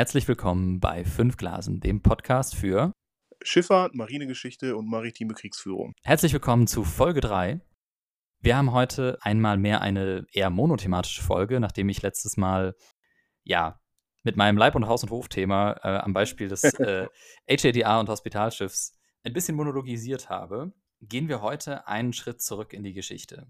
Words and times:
Herzlich 0.00 0.26
willkommen 0.28 0.80
bei 0.80 1.04
Fünf 1.04 1.36
Glasen, 1.36 1.80
dem 1.80 2.00
Podcast 2.00 2.56
für 2.56 2.90
Schifffahrt, 3.42 3.94
Marinegeschichte 3.94 4.74
und 4.74 4.88
maritime 4.88 5.34
Kriegsführung. 5.34 5.92
Herzlich 6.04 6.32
willkommen 6.32 6.66
zu 6.66 6.84
Folge 6.84 7.20
3. 7.20 7.60
Wir 8.38 8.56
haben 8.56 8.72
heute 8.72 9.18
einmal 9.20 9.58
mehr 9.58 9.82
eine 9.82 10.24
eher 10.32 10.48
monothematische 10.48 11.22
Folge, 11.22 11.60
nachdem 11.60 11.90
ich 11.90 12.00
letztes 12.00 12.38
Mal, 12.38 12.74
ja, 13.44 13.78
mit 14.22 14.38
meinem 14.38 14.56
Leib- 14.56 14.74
und 14.74 14.86
Haus- 14.86 15.02
und 15.02 15.10
Hofthema 15.10 15.78
äh, 15.82 15.98
am 15.98 16.14
Beispiel 16.14 16.48
des 16.48 16.64
äh, 16.80 17.06
HADA 17.46 18.00
und 18.00 18.08
Hospitalschiffs 18.08 18.96
ein 19.22 19.34
bisschen 19.34 19.54
monologisiert 19.54 20.30
habe, 20.30 20.72
gehen 21.02 21.28
wir 21.28 21.42
heute 21.42 21.86
einen 21.86 22.14
Schritt 22.14 22.40
zurück 22.40 22.72
in 22.72 22.84
die 22.84 22.94
Geschichte. 22.94 23.48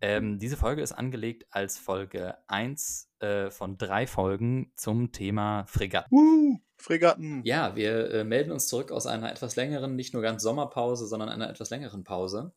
Ähm, 0.00 0.38
diese 0.38 0.56
Folge 0.56 0.80
ist 0.80 0.92
angelegt 0.92 1.44
als 1.50 1.76
Folge 1.76 2.38
1 2.48 3.05
äh, 3.20 3.50
von 3.50 3.78
drei 3.78 4.06
Folgen 4.06 4.72
zum 4.76 5.12
Thema 5.12 5.64
Fregatten. 5.66 6.16
Uh, 6.16 6.58
Fregatten. 6.76 7.42
Ja, 7.44 7.74
wir 7.76 8.10
äh, 8.10 8.24
melden 8.24 8.52
uns 8.52 8.68
zurück 8.68 8.92
aus 8.92 9.06
einer 9.06 9.30
etwas 9.30 9.56
längeren, 9.56 9.96
nicht 9.96 10.12
nur 10.12 10.22
ganz 10.22 10.42
Sommerpause, 10.42 11.06
sondern 11.06 11.28
einer 11.28 11.48
etwas 11.48 11.70
längeren 11.70 12.04
Pause. 12.04 12.52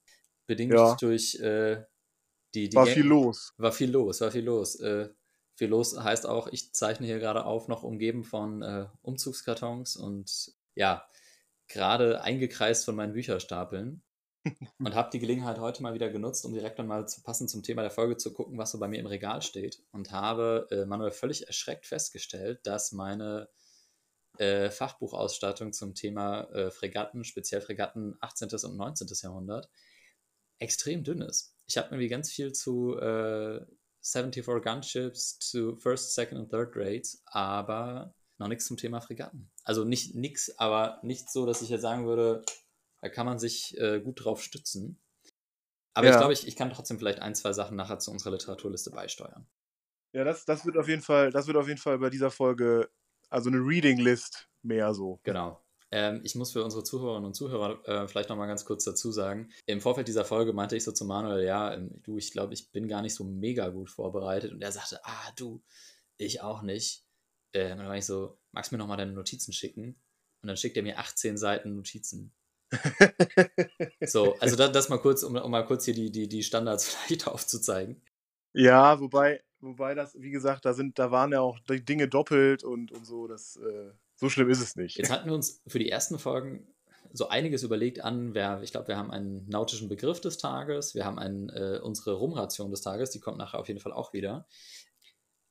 Bedingt 0.45 0.73
Ja. 0.73 0.95
durch 0.99 1.35
äh, 1.39 1.83
die, 2.53 2.69
die 2.69 2.75
War 2.75 2.85
Gang- 2.85 2.95
viel 2.95 3.05
los. 3.05 3.53
War 3.57 3.71
viel 3.71 3.91
los, 3.91 4.21
war 4.21 4.31
viel 4.31 4.43
los. 4.43 4.79
Äh, 4.79 5.09
viel 5.55 5.69
los 5.69 5.97
heißt 5.99 6.25
auch, 6.25 6.47
ich 6.47 6.73
zeichne 6.73 7.05
hier 7.05 7.19
gerade 7.19 7.45
auf, 7.45 7.67
noch 7.67 7.83
umgeben 7.83 8.23
von 8.23 8.61
äh, 8.61 8.87
Umzugskartons 9.01 9.95
und 9.97 10.53
ja, 10.75 11.05
gerade 11.67 12.21
eingekreist 12.21 12.85
von 12.85 12.95
meinen 12.95 13.13
Bücherstapeln. 13.13 14.01
Und 14.80 14.95
habe 14.95 15.09
die 15.11 15.19
Gelegenheit 15.19 15.59
heute 15.59 15.83
mal 15.83 15.94
wieder 15.94 16.09
genutzt, 16.09 16.45
um 16.45 16.53
direkt 16.53 16.80
mal 16.80 17.08
zu 17.08 17.22
passend 17.22 17.50
zum 17.50 17.64
Thema 17.64 17.81
der 17.81 17.92
Folge 17.92 18.17
zu 18.17 18.33
gucken, 18.33 18.58
was 18.58 18.72
so 18.72 18.80
bei 18.80 18.88
mir 18.88 19.00
im 19.00 19.06
Regal 19.06 19.41
steht. 19.41 19.81
Und 19.91 20.11
habe 20.11 20.67
äh, 20.72 20.86
Manuel 20.86 21.11
völlig 21.11 21.47
erschreckt 21.47 21.86
festgestellt, 21.86 22.59
dass 22.66 22.91
meine 22.91 23.50
äh, 24.38 24.69
Fachbuchausstattung 24.69 25.73
zum 25.73 25.95
Thema 25.95 26.44
äh, 26.53 26.72
Fregatten, 26.72 27.23
speziell 27.23 27.61
Fregatten 27.61 28.16
18. 28.22 28.50
und 28.64 28.78
19. 28.78 29.08
Jahrhundert, 29.23 29.69
extrem 30.59 31.03
dünn 31.03 31.22
ist. 31.22 31.53
Ich 31.67 31.78
habe 31.78 31.89
irgendwie 31.89 32.08
ganz 32.08 32.31
viel 32.31 32.53
zu 32.53 32.97
äh, 32.97 33.66
74 34.02 34.45
Gunships, 34.63 35.39
zu 35.39 35.75
First, 35.75 36.16
Second 36.16 36.39
und 36.39 36.50
Third 36.50 36.72
Rates, 36.75 37.22
aber 37.25 38.13
noch 38.38 38.47
nichts 38.47 38.66
zum 38.66 38.78
Thema 38.78 39.02
Fregatten. 39.02 39.52
Also 39.63 39.84
nicht 39.84 40.16
nix, 40.16 40.58
aber 40.58 41.00
nicht 41.03 41.30
so, 41.30 41.45
dass 41.45 41.61
ich 41.61 41.69
jetzt 41.69 41.81
sagen 41.81 42.06
würde, 42.06 42.44
da 43.02 43.09
kann 43.09 43.25
man 43.25 43.39
sich 43.39 43.78
äh, 43.78 44.00
gut 44.00 44.23
drauf 44.23 44.42
stützen. 44.42 45.00
Aber 45.94 46.08
Ja. 46.08 46.14
ich 46.14 46.17
glaube, 46.17 46.33
ich, 46.33 46.47
ich 46.47 46.55
kann 46.55 46.72
trotzdem 46.72 46.97
vielleicht 46.97 47.19
ein, 47.19 47.36
zwei 47.36 47.53
Sachen 47.53 47.75
nachher 47.75 48.00
zu 48.00 48.11
unserer 48.11 48.31
Literaturliste 48.31 48.91
beisteuern. 48.91 49.47
Ja, 50.14 50.23
das, 50.23 50.45
das 50.45 50.66
wird 50.66 50.78
auf 50.78 50.88
jeden 50.88 51.02
Fall, 51.02 51.31
das 51.31 51.47
wird 51.47 51.58
auf 51.58 51.67
jeden 51.67 51.80
Fall 51.80 52.00
bei 52.00 52.09
dieser 52.09 52.31
Folge, 52.31 52.89
also 53.30 53.50
eine 53.50 53.59
Reading 53.59 54.00
List 54.00 54.50
mehr 54.61 54.94
so. 54.94 55.19
Genau. 55.23 55.64
Ähm, 55.91 56.22
ich 56.23 56.36
muss 56.36 56.52
für 56.52 56.64
unsere 56.64 56.83
Zuhörerinnen 56.83 57.25
und 57.25 57.33
Zuhörer 57.33 57.88
äh, 57.88 58.08
vielleicht 58.08 58.30
noch 58.30 58.38
mal 58.38 58.47
ganz 58.47 58.64
kurz 58.66 58.83
dazu 58.83 59.11
sagen. 59.11 59.52
Im 59.66 59.81
Vorfeld 59.81 60.08
dieser 60.08 60.25
Folge 60.25 60.53
meinte 60.53 60.75
ich 60.75 60.84
so 60.84 60.91
zu 60.91 61.06
Manuel, 61.06 61.44
ja, 61.45 61.73
ähm, 61.73 62.02
du, 62.03 62.17
ich 62.17 62.31
glaube, 62.31 62.53
ich 62.53 62.72
bin 62.72 62.88
gar 62.88 63.02
nicht 63.02 63.16
so 63.16 63.23
mega 63.23 63.69
gut 63.69 63.89
vorbereitet. 63.89 64.52
Und 64.52 64.61
er 64.61 64.72
sagte, 64.72 65.00
ah, 65.03 65.31
du, 65.36 65.63
ich 66.17 66.41
auch 66.41 66.61
nicht. 66.61 67.06
Äh, 67.53 67.72
und 67.72 67.80
dann 67.80 67.88
war 67.88 67.97
ich 67.97 68.06
so, 68.06 68.38
magst 68.52 68.72
du 68.72 68.75
mir 68.75 68.80
noch 68.80 68.88
mal 68.88 68.97
deine 68.97 69.13
Notizen 69.13 69.52
schicken? 69.52 70.00
Und 70.41 70.47
dann 70.47 70.58
schickt 70.58 70.78
er 70.78 70.84
mir 70.84 71.00
18 71.00 71.38
Seiten 71.38 71.75
Notizen. 71.75 72.31
So, 74.06 74.36
also 74.39 74.56
das, 74.56 74.72
das 74.72 74.89
mal 74.89 74.98
kurz, 74.98 75.23
um, 75.23 75.36
um 75.36 75.52
mal 75.52 75.66
kurz 75.66 75.86
hier 75.86 75.94
die, 75.94 76.12
die, 76.12 76.28
die 76.28 76.44
Standards 76.44 76.95
vielleicht 77.06 77.28
aufzuzeigen. 77.28 78.02
Ja, 78.53 79.00
wobei, 79.00 79.44
wobei 79.59 79.94
das, 79.94 80.16
wie 80.19 80.31
gesagt, 80.31 80.66
da 80.66 80.74
sind, 80.74 80.97
da 80.97 81.12
waren 81.12 81.31
ja 81.31 81.41
auch 81.41 81.59
die 81.69 81.84
Dinge 81.84 82.08
doppelt 82.08 82.63
und, 82.63 82.91
und 82.91 83.06
so, 83.06 83.28
das, 83.28 83.58
äh, 83.58 83.91
so 84.16 84.29
schlimm 84.29 84.50
ist 84.50 84.62
es 84.62 84.75
nicht. 84.75 84.97
Jetzt 84.97 85.12
hatten 85.12 85.28
wir 85.28 85.35
uns 85.35 85.62
für 85.68 85.79
die 85.79 85.90
ersten 85.90 86.18
Folgen 86.18 86.68
so 87.12 87.28
einiges 87.29 87.63
überlegt 87.63 88.02
an, 88.03 88.34
wer, 88.34 88.62
ich 88.62 88.72
glaube, 88.72 88.88
wir 88.88 88.97
haben 88.97 89.12
einen 89.12 89.47
nautischen 89.47 89.90
Begriff 89.90 90.22
des 90.22 90.38
Tages, 90.38 90.96
wir 90.96 91.06
haben 91.06 91.19
einen, 91.19 91.50
äh, 91.50 91.79
unsere 91.81 92.13
Rumration 92.13 92.72
des 92.72 92.81
Tages, 92.81 93.12
die 93.12 93.19
kommt 93.19 93.38
nachher 93.38 93.59
auf 93.59 93.68
jeden 93.68 93.79
Fall 93.79 93.94
auch 93.94 94.13
wieder. 94.13 94.47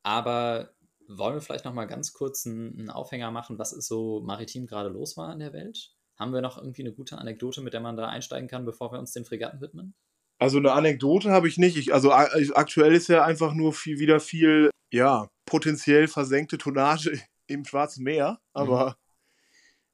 Aber 0.03 0.71
wollen 1.09 1.35
wir 1.35 1.41
vielleicht 1.41 1.65
noch 1.65 1.75
mal 1.75 1.87
ganz 1.87 2.13
kurz 2.13 2.47
einen, 2.47 2.79
einen 2.79 2.91
Aufhänger 2.91 3.31
machen, 3.31 3.59
was 3.59 3.73
ist 3.73 3.89
so 3.89 4.21
maritim 4.21 4.67
gerade 4.67 4.89
los 4.89 5.17
war 5.17 5.33
in 5.33 5.41
der 5.41 5.53
Welt? 5.53 5.98
Haben 6.19 6.33
wir 6.33 6.41
noch 6.41 6.59
irgendwie 6.59 6.83
eine 6.83 6.93
gute 6.93 7.19
Anekdote, 7.19 7.61
mit 7.61 7.73
der 7.73 7.81
man 7.81 7.97
da 7.97 8.09
einsteigen 8.09 8.49
kann, 8.49 8.65
bevor 8.65 8.93
wir 8.93 8.99
uns 8.99 9.13
den 9.13 9.25
Fregatten 9.25 9.61
widmen? 9.61 9.95
Also 10.39 10.59
eine 10.59 10.73
Anekdote 10.73 11.31
habe 11.31 11.49
ich 11.49 11.59
nicht. 11.59 11.77
Ich, 11.77 11.93
also 11.93 12.13
aktuell 12.13 12.95
ist 12.95 13.09
ja 13.09 13.25
einfach 13.25 13.55
nur 13.55 13.73
viel, 13.73 13.99
wieder 13.99 14.21
viel, 14.21 14.71
ja, 14.93 15.29
potenziell 15.47 16.09
versenkte 16.09 16.59
Tonnage 16.59 17.21
im 17.47 17.65
Schwarzen 17.65 18.05
Meer, 18.05 18.41
aber 18.53 18.97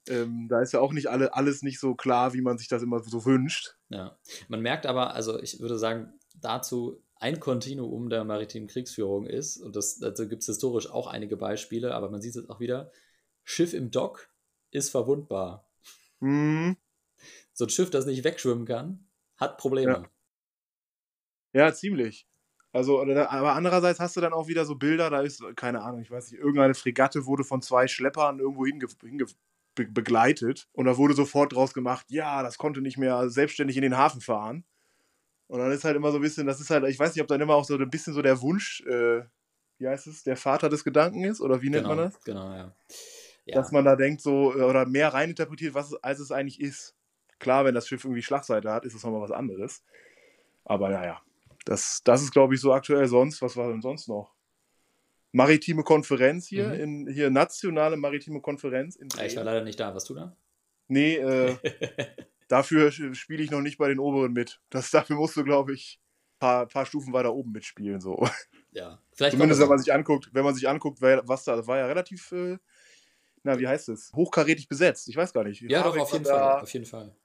ähm, 0.07 0.47
da 0.49 0.61
ist 0.61 0.73
ja 0.73 0.79
auch 0.79 0.93
nicht 0.93 1.07
alle, 1.07 1.33
alles 1.33 1.63
nicht 1.63 1.79
so 1.79 1.95
klar, 1.95 2.33
wie 2.33 2.41
man 2.41 2.57
sich 2.57 2.67
das 2.67 2.83
immer 2.83 3.01
so 3.03 3.25
wünscht. 3.25 3.75
Ja, 3.89 4.17
man 4.47 4.61
merkt 4.61 4.85
aber, 4.85 5.13
also 5.13 5.39
ich 5.39 5.59
würde 5.59 5.79
sagen, 5.79 6.13
dazu 6.41 7.01
ein 7.15 7.39
Kontinuum 7.39 8.09
der 8.09 8.23
maritimen 8.23 8.67
Kriegsführung 8.67 9.25
ist, 9.25 9.57
und 9.57 9.75
das, 9.75 9.97
dazu 9.97 10.27
gibt 10.27 10.41
es 10.41 10.47
historisch 10.47 10.91
auch 10.91 11.07
einige 11.07 11.37
Beispiele, 11.37 11.95
aber 11.95 12.09
man 12.11 12.21
sieht 12.21 12.35
es 12.35 12.49
auch 12.49 12.59
wieder, 12.59 12.91
Schiff 13.43 13.73
im 13.73 13.89
Dock 13.89 14.29
ist 14.71 14.89
verwundbar. 14.89 15.65
Hm, 16.21 16.77
So 17.53 17.65
ein 17.65 17.69
Schiff, 17.69 17.89
das 17.91 18.05
nicht 18.05 18.23
wegschwimmen 18.23 18.65
kann, 18.65 19.07
hat 19.37 19.57
Probleme. 19.57 20.09
ja, 21.53 21.73
ziemlich. 21.73 22.27
Also, 22.71 22.99
oder- 22.99 23.31
aber 23.31 23.53
andererseits 23.53 23.99
hast 23.99 24.17
du 24.17 24.21
dann 24.21 24.33
auch 24.33 24.47
wieder 24.47 24.65
so 24.65 24.75
Bilder, 24.75 25.09
da 25.09 25.21
ist, 25.21 25.41
keine 25.55 25.81
Ahnung, 25.81 26.01
ich 26.01 26.11
weiß 26.11 26.31
nicht, 26.31 26.39
irgendeine 26.41 26.73
Fregatte 26.73 27.25
wurde 27.25 27.43
von 27.45 27.61
zwei 27.61 27.87
Schleppern 27.87 28.39
irgendwo 28.39 28.65
hinge, 28.65 28.87
hinge 29.01 29.25
be 29.75 29.85
begleitet 29.87 30.67
und 30.73 30.85
da 30.85 30.97
wurde 30.97 31.13
sofort 31.13 31.53
draus 31.53 31.73
gemacht, 31.73 32.05
ja, 32.09 32.43
das 32.43 32.57
konnte 32.57 32.81
nicht 32.81 32.97
mehr 32.97 33.29
selbstständig 33.29 33.75
in 33.77 33.83
den 33.83 33.97
Hafen 33.97 34.21
fahren. 34.21 34.65
Und 35.47 35.59
dann 35.59 35.71
ist 35.71 35.83
halt 35.85 35.95
immer 35.97 36.11
so 36.11 36.17
ein 36.19 36.21
bisschen, 36.21 36.47
das 36.47 36.61
ist 36.61 36.69
halt, 36.71 36.85
ich 36.85 36.99
weiß 36.99 37.15
nicht, 37.15 37.21
ob 37.21 37.27
dann 37.27 37.41
immer 37.41 37.55
auch 37.55 37.65
so 37.65 37.77
ein 37.77 37.89
bisschen 37.89 38.13
so 38.13 38.21
der 38.21 38.41
Wunsch, 38.41 38.81
äh, 38.87 39.23
wie 39.79 39.87
heißt 39.87 40.07
es, 40.07 40.23
der 40.23 40.37
Vater 40.37 40.69
des 40.69 40.83
Gedanken 40.83 41.23
ist, 41.25 41.41
oder 41.41 41.61
wie 41.61 41.69
nennt 41.69 41.83
genau, 41.83 41.95
man 41.95 42.11
das? 42.11 42.21
Genau, 42.23 42.51
ja. 42.53 42.75
Ja. 43.45 43.55
Dass 43.55 43.71
man 43.71 43.85
da 43.85 43.95
denkt 43.95 44.21
so, 44.21 44.53
äh, 44.57 44.63
oder 44.63 44.85
mehr 44.85 45.13
reininterpretiert, 45.13 45.73
was 45.73 45.93
als 46.03 46.19
es 46.19 46.31
eigentlich 46.31 46.59
ist. 46.59 46.95
Klar, 47.39 47.65
wenn 47.65 47.75
das 47.75 47.87
Schiff 47.87 48.03
irgendwie 48.03 48.21
Schlagseite 48.23 48.71
hat, 48.71 48.85
ist 48.85 48.93
es 48.95 49.03
nochmal 49.03 49.21
was 49.21 49.31
anderes. 49.31 49.83
Aber 50.63 50.89
naja, 50.89 51.21
das, 51.65 52.01
das 52.03 52.21
ist, 52.21 52.31
glaube 52.31 52.55
ich, 52.55 52.61
so 52.61 52.73
aktuell 52.73 53.07
sonst. 53.07 53.41
Was 53.41 53.55
war 53.55 53.69
denn 53.69 53.81
sonst 53.81 54.07
noch? 54.07 54.33
Maritime 55.31 55.83
Konferenz 55.83 56.47
hier, 56.47 56.69
Mhm. 56.69 56.73
in, 56.79 57.07
hier 57.13 57.29
nationale 57.29 57.97
maritime 57.97 58.39
Konferenz 58.41 58.95
in 58.95 59.09
ich 59.23 59.35
war 59.35 59.43
leider 59.43 59.63
nicht 59.63 59.79
da. 59.79 59.93
Warst 59.93 60.09
du 60.09 60.15
da? 60.15 60.35
Nee, 60.87 61.17
äh, 61.17 61.55
dafür 62.47 62.91
spiele 62.91 63.43
ich 63.43 63.51
noch 63.51 63.61
nicht 63.61 63.77
bei 63.77 63.89
den 63.89 63.99
Oberen 63.99 64.31
mit. 64.33 64.61
Das, 64.69 64.91
dafür 64.91 65.17
musst 65.17 65.35
du, 65.35 65.43
glaube 65.43 65.73
ich, 65.73 65.99
ein 66.35 66.39
paar, 66.39 66.67
paar 66.67 66.85
Stufen 66.85 67.11
weiter 67.11 67.33
oben 67.33 67.51
mitspielen. 67.51 67.99
So. 67.99 68.27
ja. 68.71 69.01
Vielleicht 69.13 69.33
Zumindest 69.33 69.59
wenn 69.59 69.67
man 69.67 69.77
das 69.77 69.85
sich 69.85 69.93
anguckt, 69.93 70.29
wenn 70.31 70.45
man 70.45 70.55
sich 70.55 70.69
anguckt, 70.69 71.01
wer, 71.01 71.27
was 71.27 71.43
da, 71.43 71.55
das 71.55 71.67
war 71.67 71.77
ja 71.79 71.85
relativ, 71.85 72.31
äh, 72.31 72.57
na, 73.45 73.57
wie 73.59 73.67
heißt 73.67 73.87
es? 73.89 74.11
Hochkarätig 74.13 74.67
besetzt. 74.67 75.07
Ich 75.07 75.15
weiß 75.15 75.31
gar 75.31 75.43
nicht. 75.45 75.61
Ja, 75.61 75.83
doch, 75.83 75.95
auf 75.97 76.11
jeden 76.11 76.25
Fall. 76.25 76.33
da, 76.39 76.59
Auf 76.61 76.73
jeden 76.73 76.85
Fall. 76.85 77.15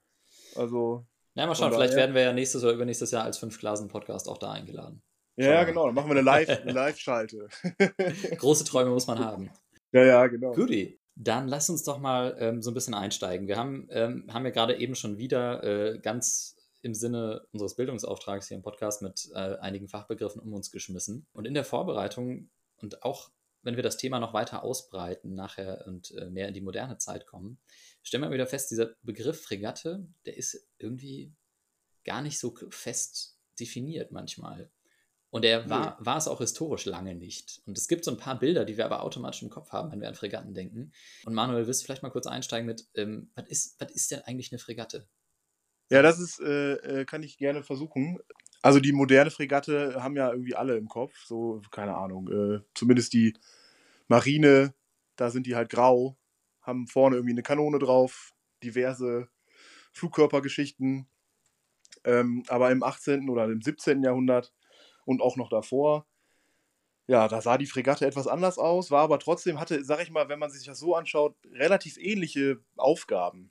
Also, 0.54 1.04
Na, 1.34 1.46
mal 1.46 1.54
schauen, 1.54 1.72
vielleicht 1.72 1.92
daher- 1.94 2.04
werden 2.04 2.14
wir 2.14 2.22
ja 2.22 2.32
nächstes 2.32 2.62
oder 2.62 2.72
übernächstes 2.72 3.10
Jahr 3.10 3.24
als 3.24 3.38
Fünf-Glasen-Podcast 3.38 4.28
auch 4.28 4.38
da 4.38 4.52
eingeladen. 4.52 5.02
ja, 5.36 5.50
ja, 5.50 5.64
genau. 5.64 5.86
Dann 5.86 5.94
machen 5.94 6.08
wir 6.08 6.12
eine 6.16 6.22
Live- 6.22 6.48
eine 6.48 6.72
Live-Schalte. 6.72 7.48
Große 8.38 8.64
Träume 8.64 8.90
muss 8.90 9.06
man 9.06 9.18
haben. 9.18 9.50
ja, 9.92 10.04
ja, 10.04 10.26
genau. 10.26 10.52
Guti, 10.52 11.00
dann 11.16 11.48
lass 11.48 11.70
uns 11.70 11.82
doch 11.84 11.98
mal 11.98 12.36
ähm, 12.38 12.62
so 12.62 12.70
ein 12.70 12.74
bisschen 12.74 12.94
einsteigen. 12.94 13.46
Wir 13.48 13.56
haben, 13.56 13.88
ähm, 13.90 14.26
haben 14.32 14.44
ja 14.44 14.50
gerade 14.50 14.76
eben 14.78 14.94
schon 14.94 15.18
wieder 15.18 15.62
äh, 15.64 15.98
ganz 15.98 16.56
im 16.82 16.94
Sinne 16.94 17.46
unseres 17.52 17.76
Bildungsauftrags 17.76 18.48
hier 18.48 18.56
im 18.56 18.62
Podcast 18.62 19.02
mit 19.02 19.28
äh, 19.34 19.56
einigen 19.58 19.88
Fachbegriffen 19.88 20.40
um 20.40 20.52
uns 20.54 20.70
geschmissen. 20.70 21.26
Und 21.32 21.46
in 21.46 21.54
der 21.54 21.64
Vorbereitung 21.64 22.48
und 22.76 23.02
auch 23.02 23.30
wenn 23.62 23.76
wir 23.76 23.82
das 23.82 23.96
Thema 23.96 24.18
noch 24.18 24.32
weiter 24.32 24.62
ausbreiten 24.62 25.34
nachher 25.34 25.84
und 25.86 26.12
äh, 26.12 26.30
mehr 26.30 26.48
in 26.48 26.54
die 26.54 26.60
moderne 26.60 26.98
Zeit 26.98 27.26
kommen, 27.26 27.58
stellen 28.02 28.22
wir 28.22 28.30
wieder 28.30 28.46
fest, 28.46 28.70
dieser 28.70 28.94
Begriff 29.02 29.42
Fregatte, 29.42 30.06
der 30.26 30.36
ist 30.36 30.68
irgendwie 30.78 31.34
gar 32.04 32.22
nicht 32.22 32.38
so 32.38 32.54
fest 32.70 33.38
definiert 33.58 34.12
manchmal. 34.12 34.70
Und 35.30 35.44
er 35.44 35.70
war, 35.70 35.96
war 36.00 36.16
es 36.16 36.26
auch 36.26 36.38
historisch 36.38 36.86
lange 36.86 37.14
nicht. 37.14 37.62
Und 37.64 37.78
es 37.78 37.86
gibt 37.86 38.04
so 38.04 38.10
ein 38.10 38.16
paar 38.16 38.38
Bilder, 38.38 38.64
die 38.64 38.76
wir 38.76 38.84
aber 38.84 39.04
automatisch 39.04 39.42
im 39.42 39.50
Kopf 39.50 39.70
haben, 39.70 39.92
wenn 39.92 40.00
wir 40.00 40.08
an 40.08 40.16
Fregatten 40.16 40.54
denken. 40.54 40.92
Und 41.24 41.34
Manuel, 41.34 41.68
willst 41.68 41.82
du 41.82 41.84
vielleicht 41.84 42.02
mal 42.02 42.10
kurz 42.10 42.26
einsteigen 42.26 42.66
mit, 42.66 42.88
ähm, 42.96 43.30
was, 43.36 43.48
ist, 43.48 43.80
was 43.80 43.92
ist 43.92 44.10
denn 44.10 44.22
eigentlich 44.22 44.50
eine 44.50 44.58
Fregatte? 44.58 45.06
Ja, 45.88 46.02
das 46.02 46.18
ist, 46.18 46.40
äh, 46.40 46.72
äh, 47.00 47.04
kann 47.04 47.22
ich 47.22 47.38
gerne 47.38 47.62
versuchen. 47.62 48.18
Also 48.62 48.80
die 48.80 48.92
moderne 48.92 49.30
Fregatte 49.30 50.02
haben 50.02 50.16
ja 50.16 50.30
irgendwie 50.30 50.54
alle 50.54 50.76
im 50.76 50.88
Kopf. 50.88 51.24
So, 51.24 51.62
keine 51.70 51.96
Ahnung. 51.96 52.28
Äh, 52.28 52.60
zumindest 52.74 53.12
die 53.12 53.34
Marine, 54.08 54.74
da 55.16 55.30
sind 55.30 55.46
die 55.46 55.56
halt 55.56 55.70
grau, 55.70 56.16
haben 56.62 56.86
vorne 56.86 57.16
irgendwie 57.16 57.34
eine 57.34 57.42
Kanone 57.42 57.78
drauf, 57.78 58.32
diverse 58.62 59.28
Flugkörpergeschichten. 59.92 61.06
Ähm, 62.04 62.42
aber 62.48 62.70
im 62.70 62.82
18. 62.82 63.28
oder 63.28 63.44
im 63.44 63.62
17. 63.62 64.02
Jahrhundert 64.02 64.52
und 65.04 65.22
auch 65.22 65.36
noch 65.36 65.48
davor, 65.48 66.06
ja, 67.06 67.26
da 67.26 67.40
sah 67.40 67.58
die 67.58 67.66
Fregatte 67.66 68.06
etwas 68.06 68.28
anders 68.28 68.56
aus, 68.56 68.92
war 68.92 69.02
aber 69.02 69.18
trotzdem, 69.18 69.58
hatte, 69.58 69.82
sag 69.84 70.00
ich 70.00 70.12
mal, 70.12 70.28
wenn 70.28 70.38
man 70.38 70.50
sich 70.50 70.64
das 70.64 70.78
so 70.78 70.94
anschaut, 70.94 71.34
relativ 71.52 71.96
ähnliche 71.98 72.60
Aufgaben 72.76 73.50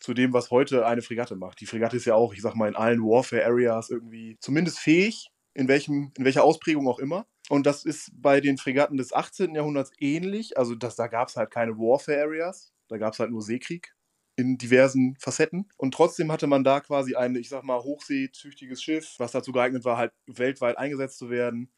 zu 0.00 0.14
dem, 0.14 0.32
was 0.32 0.50
heute 0.50 0.86
eine 0.86 1.02
Fregatte 1.02 1.36
macht. 1.36 1.60
Die 1.60 1.66
Fregatte 1.66 1.96
ist 1.96 2.04
ja 2.04 2.14
auch, 2.14 2.32
ich 2.32 2.42
sag 2.42 2.54
mal, 2.54 2.68
in 2.68 2.76
allen 2.76 3.02
Warfare-Areas 3.02 3.90
irgendwie 3.90 4.36
zumindest 4.40 4.78
fähig, 4.78 5.30
in, 5.54 5.68
welchem, 5.68 6.12
in 6.16 6.24
welcher 6.24 6.44
Ausprägung 6.44 6.88
auch 6.88 6.98
immer. 6.98 7.26
Und 7.48 7.66
das 7.66 7.84
ist 7.84 8.10
bei 8.14 8.40
den 8.40 8.58
Fregatten 8.58 8.96
des 8.96 9.12
18. 9.12 9.54
Jahrhunderts 9.54 9.90
ähnlich. 9.98 10.56
Also 10.56 10.74
das, 10.74 10.96
da 10.96 11.06
gab 11.06 11.28
es 11.28 11.36
halt 11.36 11.50
keine 11.50 11.76
Warfare-Areas, 11.78 12.72
da 12.88 12.98
gab 12.98 13.14
es 13.14 13.18
halt 13.18 13.30
nur 13.30 13.42
Seekrieg 13.42 13.94
in 14.36 14.56
diversen 14.56 15.16
Facetten. 15.18 15.68
Und 15.76 15.94
trotzdem 15.94 16.30
hatte 16.30 16.46
man 16.46 16.62
da 16.62 16.80
quasi 16.80 17.16
ein, 17.16 17.34
ich 17.34 17.48
sag 17.48 17.64
mal, 17.64 17.80
hochseetüchtiges 17.80 18.82
Schiff, 18.82 19.14
was 19.18 19.32
dazu 19.32 19.50
geeignet 19.50 19.84
war, 19.84 19.96
halt 19.96 20.12
weltweit 20.26 20.78
eingesetzt 20.78 21.18
zu 21.18 21.30
werden 21.30 21.72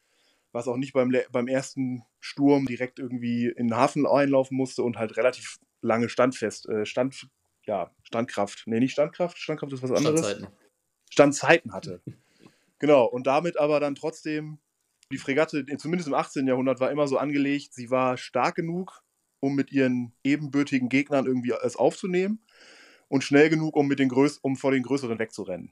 was 0.51 0.67
auch 0.67 0.77
nicht 0.77 0.93
beim, 0.93 1.13
beim 1.31 1.47
ersten 1.47 2.03
Sturm 2.19 2.65
direkt 2.65 2.99
irgendwie 2.99 3.47
in 3.47 3.67
den 3.67 3.75
Hafen 3.75 4.05
einlaufen 4.05 4.57
musste 4.57 4.83
und 4.83 4.97
halt 4.97 5.17
relativ 5.17 5.57
lange 5.81 6.09
standfest, 6.09 6.67
äh, 6.69 6.85
Stand, 6.85 7.27
ja, 7.71 7.89
Standkraft, 8.03 8.63
nee, 8.65 8.81
nicht 8.81 8.91
Standkraft, 8.91 9.37
Standkraft 9.37 9.71
ist 9.71 9.81
was 9.81 9.91
anderes. 9.91 10.19
Standzeiten. 10.19 10.55
Standzeiten 11.09 11.73
hatte. 11.73 12.01
genau, 12.79 13.05
und 13.05 13.27
damit 13.27 13.57
aber 13.57 13.79
dann 13.79 13.95
trotzdem, 13.95 14.59
die 15.09 15.17
Fregatte, 15.17 15.65
zumindest 15.77 16.09
im 16.09 16.13
18. 16.13 16.45
Jahrhundert, 16.47 16.81
war 16.81 16.91
immer 16.91 17.07
so 17.07 17.17
angelegt, 17.17 17.73
sie 17.73 17.89
war 17.89 18.17
stark 18.17 18.55
genug, 18.55 19.03
um 19.39 19.55
mit 19.55 19.71
ihren 19.71 20.13
ebenbürtigen 20.21 20.89
Gegnern 20.89 21.25
irgendwie 21.25 21.53
es 21.63 21.77
aufzunehmen 21.77 22.43
und 23.07 23.23
schnell 23.23 23.49
genug, 23.49 23.77
um, 23.77 23.87
mit 23.87 23.99
den 23.99 24.09
Größ 24.09 24.39
um 24.39 24.57
vor 24.57 24.71
den 24.71 24.83
größeren 24.83 25.17
wegzurennen. 25.17 25.71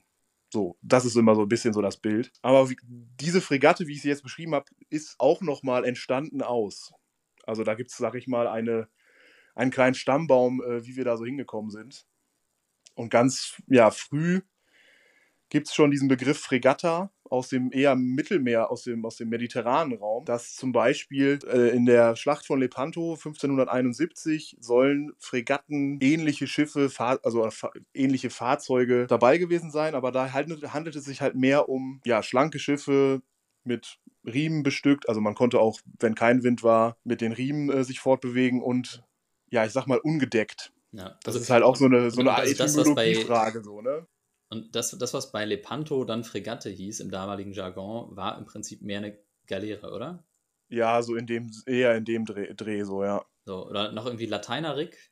So, 0.50 0.78
das 0.80 1.04
ist 1.04 1.16
immer 1.16 1.34
so 1.34 1.42
ein 1.42 1.48
bisschen 1.48 1.74
so 1.74 1.82
das 1.82 1.98
Bild. 1.98 2.32
Aber 2.40 2.70
wie, 2.70 2.78
diese 2.82 3.42
Fregatte, 3.42 3.86
wie 3.86 3.92
ich 3.92 4.00
sie 4.00 4.08
jetzt 4.08 4.22
beschrieben 4.22 4.54
habe, 4.54 4.70
ist 4.88 5.16
auch 5.18 5.42
nochmal 5.42 5.84
entstanden 5.84 6.40
aus. 6.40 6.92
Also 7.44 7.62
da 7.62 7.74
gibt 7.74 7.90
es, 7.90 7.98
sag 7.98 8.14
ich 8.14 8.26
mal, 8.26 8.46
eine, 8.46 8.88
einen 9.54 9.70
kleinen 9.70 9.94
Stammbaum, 9.94 10.62
äh, 10.62 10.86
wie 10.86 10.96
wir 10.96 11.04
da 11.04 11.16
so 11.16 11.24
hingekommen 11.24 11.70
sind. 11.70 12.06
Und 12.94 13.10
ganz 13.10 13.56
ja, 13.66 13.90
früh 13.90 14.42
gibt 15.50 15.68
es 15.68 15.74
schon 15.74 15.90
diesen 15.90 16.08
Begriff 16.08 16.38
Fregatta 16.38 17.10
aus 17.24 17.48
dem 17.48 17.70
eher 17.72 17.94
Mittelmeer, 17.94 18.70
aus 18.70 18.82
dem, 18.82 19.04
aus 19.04 19.16
dem 19.16 19.28
mediterranen 19.28 19.98
Raum, 19.98 20.24
dass 20.24 20.54
zum 20.54 20.72
Beispiel 20.72 21.38
äh, 21.46 21.74
in 21.74 21.86
der 21.86 22.16
Schlacht 22.16 22.46
von 22.46 22.58
Lepanto 22.58 23.12
1571 23.14 24.56
sollen 24.60 25.12
Fregatten 25.18 25.98
ähnliche 26.00 26.46
Schiffe, 26.46 26.90
also 26.98 27.50
fa 27.50 27.70
ähnliche 27.94 28.30
Fahrzeuge 28.30 29.06
dabei 29.06 29.38
gewesen 29.38 29.70
sein, 29.70 29.94
aber 29.94 30.10
da 30.12 30.32
handelt, 30.32 30.72
handelt 30.72 30.96
es 30.96 31.04
sich 31.04 31.20
halt 31.20 31.36
mehr 31.36 31.68
um 31.68 32.00
ja, 32.04 32.22
schlanke 32.22 32.58
Schiffe 32.58 33.22
mit 33.62 33.98
Riemen 34.24 34.62
bestückt, 34.62 35.08
also 35.08 35.20
man 35.20 35.34
konnte 35.34 35.60
auch, 35.60 35.80
wenn 35.98 36.14
kein 36.14 36.42
Wind 36.42 36.62
war, 36.62 36.96
mit 37.04 37.20
den 37.20 37.32
Riemen 37.32 37.70
äh, 37.70 37.84
sich 37.84 38.00
fortbewegen 38.00 38.60
und 38.60 39.04
ja, 39.50 39.64
ich 39.64 39.72
sag 39.72 39.86
mal 39.86 39.98
ungedeckt. 39.98 40.72
Ja, 40.92 41.06
also 41.06 41.20
das 41.24 41.36
ist 41.36 41.50
halt 41.50 41.62
auch 41.62 41.76
so 41.76 41.84
eine, 41.84 42.10
so 42.10 42.20
eine 42.20 42.42
Etymologie-Frage, 42.42 43.62
so, 43.62 43.80
ne? 43.80 44.06
Und 44.48 44.74
das, 44.74 44.90
das, 44.98 45.14
was 45.14 45.30
bei 45.30 45.44
Lepanto 45.44 46.04
dann 46.04 46.24
Fregatte 46.24 46.70
hieß 46.70 47.00
im 47.00 47.10
damaligen 47.10 47.52
Jargon, 47.52 48.16
war 48.16 48.36
im 48.36 48.46
Prinzip 48.46 48.82
mehr 48.82 48.98
eine 48.98 49.16
Galeere, 49.46 49.92
oder? 49.92 50.24
Ja, 50.68 51.02
so 51.02 51.14
in 51.14 51.26
dem, 51.26 51.50
eher 51.66 51.94
in 51.96 52.04
dem 52.04 52.24
Dreh, 52.24 52.52
Dreh 52.54 52.82
so, 52.82 53.04
ja. 53.04 53.24
So, 53.44 53.66
oder 53.66 53.92
noch 53.92 54.06
irgendwie 54.06 54.26
Lateinerik? 54.26 55.09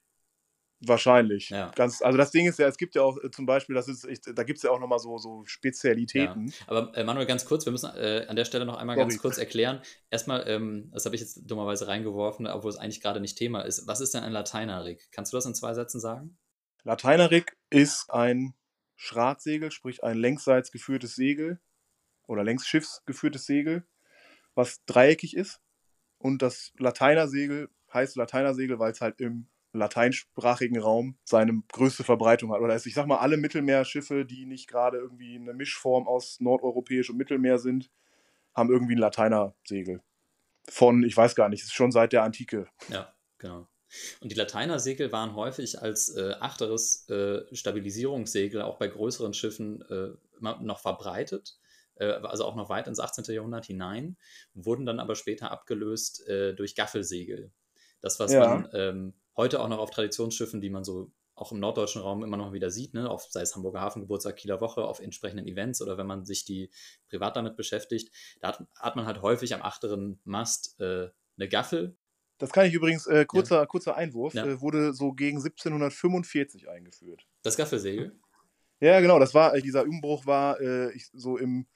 Wahrscheinlich. 0.80 1.50
Ja. 1.50 1.72
Ganz, 1.74 2.02
also 2.02 2.16
das 2.16 2.30
Ding 2.30 2.46
ist 2.46 2.58
ja, 2.58 2.68
es 2.68 2.76
gibt 2.76 2.94
ja 2.94 3.02
auch 3.02 3.18
äh, 3.22 3.30
zum 3.30 3.46
Beispiel, 3.46 3.74
das 3.74 3.88
ist, 3.88 4.04
ich, 4.04 4.20
da 4.20 4.44
gibt 4.44 4.58
es 4.58 4.62
ja 4.62 4.70
auch 4.70 4.78
nochmal 4.78 5.00
so, 5.00 5.18
so 5.18 5.44
Spezialitäten. 5.44 6.48
Ja. 6.48 6.54
Aber 6.68 6.96
äh, 6.96 7.02
Manuel, 7.02 7.26
ganz 7.26 7.44
kurz, 7.44 7.64
wir 7.64 7.72
müssen 7.72 7.90
äh, 7.96 8.26
an 8.28 8.36
der 8.36 8.44
Stelle 8.44 8.64
noch 8.64 8.76
einmal 8.76 8.94
Sorry. 8.94 9.08
ganz 9.08 9.20
kurz 9.20 9.38
erklären. 9.38 9.82
Erstmal, 10.10 10.46
ähm, 10.46 10.90
das 10.92 11.04
habe 11.04 11.16
ich 11.16 11.20
jetzt 11.20 11.50
dummerweise 11.50 11.88
reingeworfen, 11.88 12.46
obwohl 12.46 12.70
es 12.70 12.76
eigentlich 12.76 13.00
gerade 13.00 13.20
nicht 13.20 13.36
Thema 13.36 13.62
ist. 13.62 13.88
Was 13.88 14.00
ist 14.00 14.14
denn 14.14 14.22
ein 14.22 14.32
Lateinerik? 14.32 15.08
Kannst 15.10 15.32
du 15.32 15.36
das 15.36 15.46
in 15.46 15.54
zwei 15.54 15.74
Sätzen 15.74 15.98
sagen? 15.98 16.38
Lateinerik 16.84 17.56
ist 17.70 18.10
ein 18.10 18.54
Schratsegel, 18.94 19.72
sprich 19.72 20.04
ein 20.04 20.16
längsseits 20.16 20.70
geführtes 20.70 21.16
Segel 21.16 21.60
oder 22.28 22.44
längsschiffs 22.44 23.02
geführtes 23.04 23.46
Segel, 23.46 23.84
was 24.54 24.84
dreieckig 24.86 25.36
ist. 25.36 25.60
Und 26.18 26.42
das 26.42 26.72
Lateinersegel 26.78 27.68
heißt 27.92 28.16
Lateinersegel, 28.16 28.78
weil 28.78 28.92
es 28.92 29.00
halt 29.00 29.20
im 29.20 29.48
lateinsprachigen 29.72 30.78
Raum 30.78 31.18
seine 31.24 31.62
größte 31.72 32.04
Verbreitung 32.04 32.52
hat. 32.52 32.60
Oder 32.60 32.74
ich 32.76 32.94
sag 32.94 33.06
mal, 33.06 33.18
alle 33.18 33.36
Mittelmeerschiffe, 33.36 34.24
die 34.24 34.46
nicht 34.46 34.68
gerade 34.68 34.98
irgendwie 34.98 35.36
eine 35.36 35.54
Mischform 35.54 36.06
aus 36.08 36.40
nordeuropäisch 36.40 37.10
und 37.10 37.16
Mittelmeer 37.16 37.58
sind, 37.58 37.90
haben 38.54 38.70
irgendwie 38.70 38.94
ein 38.94 38.98
Lateinersegel. 38.98 40.02
Von, 40.68 41.02
ich 41.02 41.16
weiß 41.16 41.34
gar 41.34 41.48
nicht, 41.48 41.62
ist 41.62 41.74
schon 41.74 41.92
seit 41.92 42.12
der 42.12 42.24
Antike. 42.24 42.68
Ja, 42.88 43.14
genau. 43.38 43.68
Und 44.20 44.30
die 44.30 44.36
Lateinersegel 44.36 45.12
waren 45.12 45.34
häufig 45.34 45.80
als 45.80 46.14
äh, 46.14 46.34
achteres 46.40 47.08
äh, 47.08 47.42
Stabilisierungssegel 47.54 48.60
auch 48.60 48.78
bei 48.78 48.88
größeren 48.88 49.32
Schiffen 49.32 49.82
äh, 49.88 50.10
noch 50.40 50.80
verbreitet, 50.80 51.58
äh, 51.94 52.04
also 52.04 52.44
auch 52.44 52.54
noch 52.54 52.68
weit 52.68 52.86
ins 52.86 53.00
18. 53.00 53.34
Jahrhundert 53.34 53.64
hinein, 53.64 54.18
wurden 54.52 54.84
dann 54.84 55.00
aber 55.00 55.14
später 55.14 55.50
abgelöst 55.50 56.26
äh, 56.28 56.54
durch 56.54 56.74
Gaffelsegel. 56.74 57.50
Das, 58.00 58.20
was 58.20 58.32
ja. 58.32 58.46
man 58.46 58.68
ähm, 58.74 59.14
heute 59.38 59.60
auch 59.60 59.68
noch 59.68 59.78
auf 59.78 59.90
Traditionsschiffen, 59.90 60.60
die 60.60 60.68
man 60.68 60.84
so 60.84 61.10
auch 61.34 61.52
im 61.52 61.60
norddeutschen 61.60 62.02
Raum 62.02 62.24
immer 62.24 62.36
noch 62.36 62.52
wieder 62.52 62.70
sieht, 62.70 62.94
ne, 62.94 63.08
auf, 63.08 63.24
sei 63.30 63.40
es 63.40 63.54
Hamburger 63.54 63.80
Hafengeburtstag, 63.80 64.36
Kieler 64.36 64.60
Woche, 64.60 64.82
auf 64.84 65.00
entsprechenden 65.00 65.46
Events 65.46 65.80
oder 65.80 65.96
wenn 65.96 66.06
man 66.06 66.26
sich 66.26 66.44
die 66.44 66.70
privat 67.08 67.36
damit 67.36 67.56
beschäftigt, 67.56 68.12
da 68.40 68.48
hat, 68.48 68.66
hat 68.76 68.96
man 68.96 69.06
halt 69.06 69.22
häufig 69.22 69.54
am 69.54 69.62
achteren 69.62 70.20
Mast 70.24 70.78
äh, 70.80 71.08
eine 71.38 71.48
Gaffel, 71.48 71.96
das 72.38 72.52
kann 72.52 72.66
ich 72.66 72.74
übrigens, 72.74 73.06
äh, 73.06 73.24
kurzer, 73.26 73.56
ja. 73.56 73.66
kurzer 73.66 73.96
Einwurf, 73.96 74.32
ja. 74.34 74.46
äh, 74.46 74.60
wurde 74.60 74.94
so 74.94 75.12
gegen 75.12 75.38
1745 75.38 76.68
eingeführt. 76.68 77.26
Das 77.42 77.56
Gaffelsegel? 77.56 78.16
Ja, 78.80 79.00
genau, 79.00 79.18
das 79.18 79.34
war, 79.34 79.54
äh, 79.54 79.60
dieser 79.60 79.82
Umbruch 79.82 80.24
war 80.24 80.60
äh, 80.60 80.92
ich, 80.92 81.08
so 81.12 81.36
im 81.36 81.66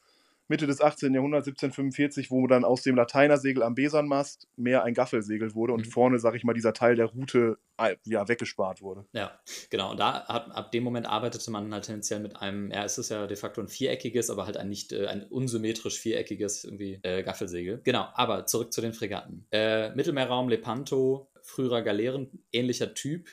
Mitte 0.49 0.67
des 0.67 0.81
18. 0.81 1.15
Jahrhunderts, 1.15 1.47
1745, 1.47 2.31
wo 2.31 2.47
dann 2.47 2.65
aus 2.65 2.83
dem 2.83 2.97
Lateinersegel 2.97 3.63
am 3.63 3.75
Besanmast 3.75 4.49
mehr 4.57 4.83
ein 4.85 4.95
Gaffelsegel 4.95 5.55
wurde 5.55 5.73
und 5.73 5.87
mhm. 5.87 5.91
vorne, 5.91 6.19
sag 6.19 6.35
ich 6.35 6.45
mal, 6.45 6.53
dieser 6.53 6.75
Teil 6.75 6.97
der 6.97 7.07
Route 7.07 7.59
äh, 7.79 7.97
ja, 8.05 8.29
weggespart 8.29 8.83
wurde. 8.83 9.07
Ja, 9.13 9.41
genau. 9.71 9.93
Und 9.93 10.01
da 10.01 10.27
hat, 10.27 10.51
ab 10.51 10.73
dem 10.73 10.85
Moment 10.85 11.07
arbeitete 11.07 11.51
man 11.51 11.73
halt 11.73 11.85
tendenziell 11.85 12.21
mit 12.21 12.37
einem, 12.37 12.71
ja, 12.71 12.85
es 12.85 12.99
ist 12.99 13.11
ja 13.11 13.27
de 13.27 13.37
facto 13.37 13.61
ein 13.61 13.69
viereckiges, 13.69 14.31
aber 14.31 14.47
halt 14.47 14.57
ein 14.57 14.69
nicht, 14.69 14.93
äh, 14.93 15.07
ein 15.07 15.25
unsymmetrisch 15.25 15.99
viereckiges 15.99 16.65
irgendwie 16.65 17.01
äh, 17.03 17.23
Gaffelsegel. 17.23 17.81
Genau, 17.85 18.09
aber 18.15 18.47
zurück 18.47 18.73
zu 18.73 18.81
den 18.81 18.93
Fregatten. 18.93 19.47
Äh, 19.51 19.95
Mittelmeerraum, 19.95 20.49
Lepanto, 20.49 21.31
früherer 21.43 21.83
Galeeren, 21.83 22.45
ähnlicher 22.53 22.95
Typ. 22.95 23.29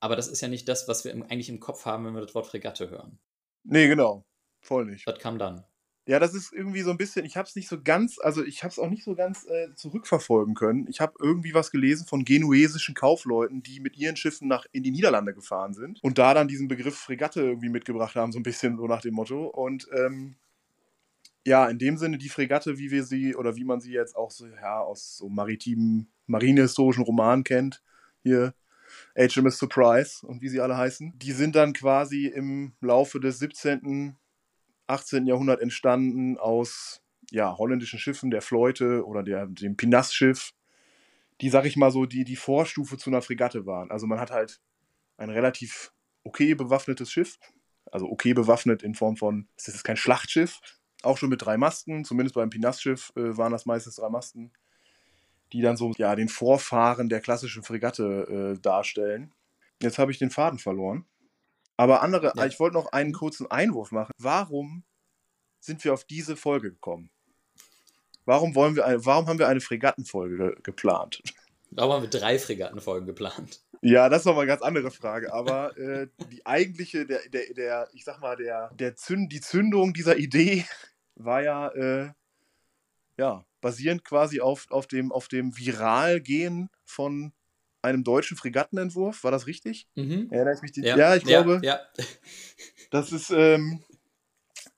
Aber 0.00 0.16
das 0.16 0.28
ist 0.28 0.40
ja 0.40 0.48
nicht 0.48 0.68
das, 0.68 0.88
was 0.88 1.04
wir 1.04 1.12
im, 1.12 1.22
eigentlich 1.22 1.48
im 1.48 1.60
Kopf 1.60 1.84
haben, 1.84 2.06
wenn 2.06 2.14
wir 2.14 2.20
das 2.20 2.34
Wort 2.34 2.46
Fregatte 2.46 2.90
hören. 2.90 3.18
Nee, 3.64 3.88
genau. 3.88 4.24
Voll 4.60 4.86
nicht. 4.86 5.06
Was 5.06 5.18
kam 5.18 5.38
dann? 5.38 5.64
Ja, 6.08 6.18
das 6.18 6.32
ist 6.32 6.54
irgendwie 6.54 6.80
so 6.80 6.90
ein 6.90 6.96
bisschen, 6.96 7.26
ich 7.26 7.36
habe 7.36 7.46
es 7.46 7.54
nicht 7.54 7.68
so 7.68 7.82
ganz, 7.82 8.18
also 8.18 8.42
ich 8.42 8.64
habe 8.64 8.72
es 8.72 8.78
auch 8.78 8.88
nicht 8.88 9.04
so 9.04 9.14
ganz 9.14 9.44
äh, 9.44 9.74
zurückverfolgen 9.74 10.54
können. 10.54 10.86
Ich 10.88 11.02
habe 11.02 11.12
irgendwie 11.20 11.52
was 11.52 11.70
gelesen 11.70 12.06
von 12.06 12.24
genuesischen 12.24 12.94
Kaufleuten, 12.94 13.62
die 13.62 13.78
mit 13.78 13.98
ihren 13.98 14.16
Schiffen 14.16 14.48
nach 14.48 14.64
in 14.72 14.82
die 14.82 14.90
Niederlande 14.90 15.34
gefahren 15.34 15.74
sind 15.74 16.02
und 16.02 16.16
da 16.16 16.32
dann 16.32 16.48
diesen 16.48 16.66
Begriff 16.66 16.96
Fregatte 16.96 17.42
irgendwie 17.42 17.68
mitgebracht 17.68 18.16
haben, 18.16 18.32
so 18.32 18.38
ein 18.38 18.42
bisschen 18.42 18.78
so 18.78 18.86
nach 18.86 19.02
dem 19.02 19.12
Motto. 19.12 19.48
Und 19.48 19.86
ähm, 19.92 20.36
ja, 21.44 21.68
in 21.68 21.78
dem 21.78 21.98
Sinne 21.98 22.16
die 22.16 22.30
Fregatte, 22.30 22.78
wie 22.78 22.90
wir 22.90 23.04
sie 23.04 23.36
oder 23.36 23.56
wie 23.56 23.64
man 23.64 23.82
sie 23.82 23.92
jetzt 23.92 24.16
auch 24.16 24.30
so 24.30 24.46
ja, 24.46 24.80
aus 24.80 25.18
so 25.18 25.28
maritimen, 25.28 26.10
marinehistorischen 26.26 27.04
Romanen 27.04 27.44
kennt, 27.44 27.82
hier 28.22 28.54
HMS 29.14 29.58
Surprise 29.58 30.26
und 30.26 30.40
wie 30.40 30.48
sie 30.48 30.62
alle 30.62 30.78
heißen, 30.78 31.18
die 31.18 31.32
sind 31.32 31.54
dann 31.54 31.74
quasi 31.74 32.28
im 32.28 32.72
Laufe 32.80 33.20
des 33.20 33.40
17 33.40 34.16
18. 34.88 35.26
Jahrhundert 35.26 35.60
entstanden 35.60 36.38
aus 36.38 37.02
ja, 37.30 37.56
holländischen 37.56 37.98
Schiffen, 37.98 38.30
der 38.30 38.42
Fleute 38.42 39.06
oder 39.06 39.22
der, 39.22 39.46
dem 39.46 39.76
Pinass-Schiff, 39.76 40.52
die, 41.40 41.50
sag 41.50 41.66
ich 41.66 41.76
mal 41.76 41.90
so, 41.90 42.06
die, 42.06 42.24
die 42.24 42.36
Vorstufe 42.36 42.96
zu 42.96 43.10
einer 43.10 43.22
Fregatte 43.22 43.66
waren. 43.66 43.90
Also 43.90 44.06
man 44.06 44.18
hat 44.18 44.30
halt 44.30 44.60
ein 45.18 45.30
relativ 45.30 45.92
okay 46.24 46.54
bewaffnetes 46.54 47.12
Schiff, 47.12 47.38
also 47.90 48.06
okay 48.06 48.32
bewaffnet 48.32 48.82
in 48.82 48.94
Form 48.94 49.16
von, 49.16 49.48
es 49.56 49.68
ist 49.68 49.84
kein 49.84 49.96
Schlachtschiff, 49.96 50.60
auch 51.02 51.18
schon 51.18 51.28
mit 51.28 51.44
drei 51.44 51.56
Masten, 51.56 52.04
zumindest 52.04 52.34
beim 52.34 52.50
Pinass-Schiff 52.50 53.12
äh, 53.16 53.36
waren 53.36 53.52
das 53.52 53.66
meistens 53.66 53.96
drei 53.96 54.08
Masten, 54.08 54.52
die 55.52 55.60
dann 55.60 55.76
so 55.76 55.92
ja, 55.96 56.14
den 56.16 56.28
Vorfahren 56.28 57.08
der 57.08 57.20
klassischen 57.20 57.62
Fregatte 57.62 58.56
äh, 58.56 58.60
darstellen. 58.60 59.32
Jetzt 59.80 59.98
habe 59.98 60.10
ich 60.10 60.18
den 60.18 60.30
Faden 60.30 60.58
verloren. 60.58 61.06
Aber 61.78 62.02
andere, 62.02 62.32
ja. 62.36 62.44
ich 62.44 62.58
wollte 62.58 62.74
noch 62.74 62.92
einen 62.92 63.12
kurzen 63.12 63.50
Einwurf 63.50 63.92
machen. 63.92 64.12
Warum 64.18 64.82
sind 65.60 65.82
wir 65.84 65.94
auf 65.94 66.04
diese 66.04 66.36
Folge 66.36 66.72
gekommen? 66.72 67.10
Warum, 68.24 68.54
wollen 68.56 68.76
wir 68.76 68.84
eine, 68.84 69.06
warum 69.06 69.28
haben 69.28 69.38
wir 69.38 69.48
eine 69.48 69.60
Fregattenfolge 69.60 70.36
ge 70.36 70.54
geplant? 70.62 71.22
Warum 71.70 71.92
haben 71.92 72.02
wir 72.02 72.10
drei 72.10 72.38
Fregattenfolgen 72.38 73.06
geplant? 73.06 73.62
Ja, 73.80 74.08
das 74.08 74.22
ist 74.22 74.24
nochmal 74.26 74.42
eine 74.42 74.48
ganz 74.48 74.62
andere 74.62 74.90
Frage. 74.90 75.32
Aber 75.32 75.76
äh, 75.78 76.08
die 76.32 76.44
eigentliche, 76.44 77.06
der, 77.06 77.20
der, 77.28 77.54
der, 77.54 77.88
ich 77.92 78.04
sag 78.04 78.20
mal, 78.20 78.36
der, 78.36 78.70
der 78.74 78.96
Zünd, 78.96 79.32
die 79.32 79.40
Zündung 79.40 79.92
dieser 79.92 80.16
Idee 80.16 80.64
war 81.14 81.42
ja, 81.42 81.68
äh, 81.68 82.10
ja, 83.16 83.44
basierend 83.60 84.04
quasi 84.04 84.40
auf, 84.40 84.66
auf 84.70 84.88
dem, 84.88 85.12
auf 85.12 85.28
dem 85.28 85.56
Viralgehen 85.56 86.70
von 86.84 87.32
einem 87.82 88.04
deutschen 88.04 88.36
Fregattenentwurf. 88.36 89.24
War 89.24 89.30
das 89.30 89.46
richtig? 89.46 89.88
Mhm. 89.94 90.28
Erinnere 90.30 90.54
ich 90.54 90.62
mich? 90.62 90.72
Die, 90.72 90.82
Ja, 90.82 90.96
ja, 90.96 91.16
ich 91.16 91.24
glaube, 91.24 91.60
Ja, 91.62 91.80
das 92.90 93.12
ist, 93.12 93.30
ähm, 93.30 93.82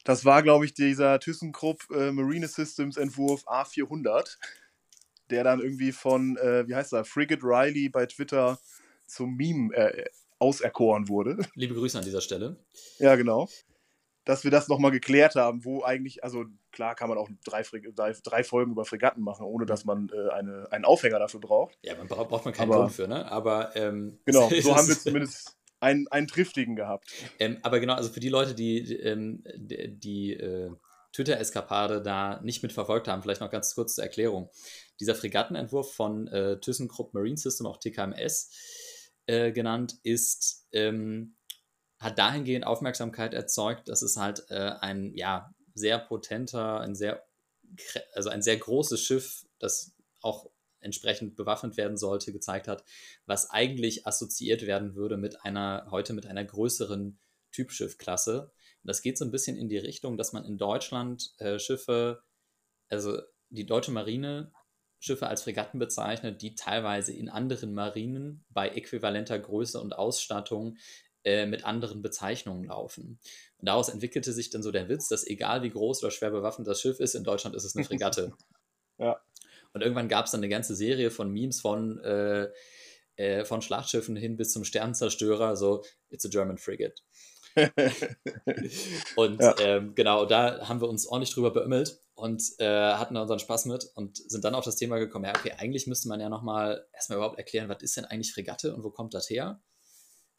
das 0.05 0.25
war, 0.25 0.43
glaube 0.43 0.65
ich, 0.65 0.75
dieser 0.75 1.19
ThyssenKrupp 1.21 1.91
äh, 1.91 2.11
Marine 2.11 2.49
Systems 2.49 2.97
Entwurf 2.97 3.47
A400, 3.47 4.37
der 5.31 5.45
dann 5.45 5.61
irgendwie 5.61 5.93
von, 5.93 6.37
äh, 6.39 6.67
wie 6.67 6.75
heißt 6.75 6.93
er, 6.93 7.05
Frigate 7.05 7.43
Riley 7.43 7.89
bei 7.89 8.07
Twitter 8.07 8.59
zum 9.07 9.37
Meme 9.37 9.75
äh, 9.75 10.05
auserkoren 10.39 11.09
wurde. 11.09 11.39
liebe 11.55 11.75
Grüße 11.75 11.99
an 11.99 12.05
dieser 12.05 12.21
Stelle. 12.21 12.57
Ja, 12.99 13.17
genau. 13.17 13.49
Dass 14.31 14.45
wir 14.45 14.53
das 14.53 14.69
nochmal 14.69 14.93
geklärt 14.93 15.35
haben, 15.35 15.65
wo 15.65 15.83
eigentlich, 15.83 16.23
also 16.23 16.45
klar 16.71 16.95
kann 16.95 17.09
man 17.09 17.19
auch 17.19 17.29
drei, 17.45 17.63
drei, 17.97 18.15
drei 18.23 18.45
Folgen 18.45 18.71
über 18.71 18.85
Fregatten 18.85 19.25
machen, 19.25 19.45
ohne 19.45 19.67
dass 19.67 19.85
man 19.85 20.09
äh, 20.15 20.31
eine, 20.31 20.69
einen 20.71 20.85
Aufhänger 20.85 21.19
dafür 21.19 21.41
braucht. 21.41 21.77
Ja, 21.83 21.97
man 21.97 22.07
braucht, 22.07 22.29
braucht 22.29 22.45
man 22.45 22.55
keinen 22.55 22.73
Aber- 22.73 22.89
für, 22.89 23.09
ne? 23.09 23.29
Aber 23.29 23.75
ähm, 23.75 24.21
Genau, 24.27 24.49
so 24.49 24.77
haben 24.77 24.87
wir 24.87 24.97
zumindest 24.97 25.59
einen, 25.81 26.07
einen 26.13 26.29
triftigen 26.29 26.77
gehabt. 26.77 27.11
Ähm, 27.41 27.59
aber 27.63 27.81
genau, 27.81 27.95
also 27.95 28.09
für 28.09 28.21
die 28.21 28.29
Leute, 28.29 28.55
die 28.55 28.85
die, 28.85 28.97
ähm, 29.01 29.43
die, 29.57 29.99
die 29.99 30.35
äh, 30.35 30.71
Twitter-Eskapade 31.13 32.01
da 32.01 32.41
nicht 32.45 32.63
mitverfolgt 32.63 33.09
haben, 33.09 33.23
vielleicht 33.23 33.41
noch 33.41 33.51
ganz 33.51 33.75
kurz 33.75 33.97
zur 33.97 34.05
Erklärung. 34.05 34.49
Dieser 35.01 35.17
Fregattenentwurf 35.17 35.93
von 35.93 36.29
äh, 36.29 36.61
ThyssenKrupp 36.61 37.15
Marine 37.15 37.37
System, 37.37 37.67
auch 37.67 37.79
TKMS 37.79 39.11
äh, 39.27 39.51
genannt, 39.51 39.97
ist, 40.05 40.69
ähm, 40.71 41.35
hat 42.01 42.19
dahingehend 42.19 42.67
Aufmerksamkeit 42.67 43.35
erzeugt, 43.35 43.89
dass 43.89 44.03
es 44.03 44.17
halt 44.17 44.45
äh, 44.49 44.73
ein 44.81 45.15
ja, 45.15 45.55
sehr 45.75 45.99
potenter, 45.99 46.81
ein 46.81 46.95
sehr, 46.95 47.25
also 48.15 48.31
ein 48.31 48.43
sehr 48.43 48.57
großes 48.57 49.01
Schiff, 49.01 49.47
das 49.59 49.95
auch 50.23 50.51
entsprechend 50.81 51.37
bewaffnet 51.37 51.77
werden 51.77 51.99
sollte, 51.99 52.33
gezeigt 52.33 52.67
hat, 52.67 52.85
was 53.27 53.51
eigentlich 53.51 54.07
assoziiert 54.07 54.63
werden 54.63 54.95
würde 54.95 55.19
mit 55.19 55.45
einer, 55.45 55.87
heute 55.91 56.15
mit 56.15 56.27
einer 56.27 56.45
größeren 56.45 57.19
Typschiffklasse. 57.53 58.45
Und 58.83 58.89
das 58.89 59.03
geht 59.03 59.19
so 59.19 59.27
ein 59.27 59.31
bisschen 59.31 59.59
in 59.59 59.69
die 59.69 59.79
Richtung, 59.79 60.17
dass 60.17 60.33
man 60.33 60.47
in 60.47 60.57
Deutschland 60.57 61.35
äh, 61.39 61.59
Schiffe, 61.59 62.23
also 62.89 63.21
die 63.51 63.67
deutsche 63.67 63.93
Marine 63.93 64.53
Schiffe 65.01 65.27
als 65.27 65.43
Fregatten 65.43 65.79
bezeichnet, 65.79 66.43
die 66.43 66.55
teilweise 66.55 67.13
in 67.13 67.31
anderen 67.31 67.73
Marinen 67.73 68.45
bei 68.51 68.69
äquivalenter 68.69 69.39
Größe 69.39 69.81
und 69.81 69.95
Ausstattung 69.95 70.77
äh, 71.25 71.47
mit 71.47 71.65
anderen 71.65 72.03
Bezeichnungen 72.03 72.65
laufen. 72.65 73.19
Und 73.59 73.69
daraus 73.69 73.89
entwickelte 73.89 74.33
sich 74.33 74.51
dann 74.51 74.63
so 74.63 74.71
der 74.71 74.89
Witz, 74.89 75.09
dass 75.09 75.27
egal 75.27 75.63
wie 75.63 75.71
groß 75.71 76.03
oder 76.03 76.11
schwer 76.11 76.31
bewaffnet 76.31 76.67
das 76.67 76.81
Schiff 76.81 77.01
ist, 77.01 77.15
in 77.15 77.25
Deutschland 77.25 77.55
ist 77.57 77.65
es 77.65 77.77
eine 77.77 77.85
Fregatte. 77.85 78.33
Ja. 78.99 79.19
Und 79.73 79.81
irgendwann 79.81 80.09
gab 80.09 80.27
es 80.27 80.33
dann 80.33 80.41
eine 80.41 80.51
ganze 80.51 80.75
Serie 80.75 81.11
von 81.11 81.31
Memes 81.31 81.63
von, 81.63 81.99
äh, 82.01 82.49
äh, 83.17 83.47
von 83.47 83.63
Schlachtschiffen 83.63 84.15
hin 84.15 84.37
bis 84.37 84.53
zum 84.53 84.63
Sternenzerstörer, 84.65 85.57
so 85.57 85.83
It's 86.11 86.27
a 86.27 86.29
German 86.29 86.59
Frigate. 86.59 87.01
Und 89.17 89.41
Ja. 89.41 89.55
ähm, 89.61 89.95
genau, 89.95 90.27
da 90.27 90.69
haben 90.69 90.81
wir 90.81 90.89
uns 90.89 91.07
ordentlich 91.07 91.33
drüber 91.35 91.51
beömmelt 91.53 91.99
und 92.15 92.43
äh, 92.59 92.67
hatten 92.67 93.15
da 93.15 93.23
unseren 93.23 93.39
Spaß 93.39 93.65
mit 93.67 93.87
und 93.95 94.19
sind 94.31 94.45
dann 94.45 94.55
auf 94.55 94.65
das 94.65 94.77
Thema 94.77 94.99
gekommen, 94.99 95.25
ja, 95.25 95.33
okay, 95.35 95.53
eigentlich 95.57 95.87
müsste 95.87 96.09
man 96.09 96.21
ja 96.21 96.29
nochmal 96.29 96.87
erstmal 96.93 97.17
überhaupt 97.17 97.39
erklären, 97.39 97.69
was 97.69 97.83
ist 97.83 97.97
denn 97.97 98.05
eigentlich 98.05 98.33
Fregatte 98.33 98.75
und 98.75 98.85
wo 98.85 98.91
kommt 98.91 99.15
das 99.15 99.31
her? 99.31 99.63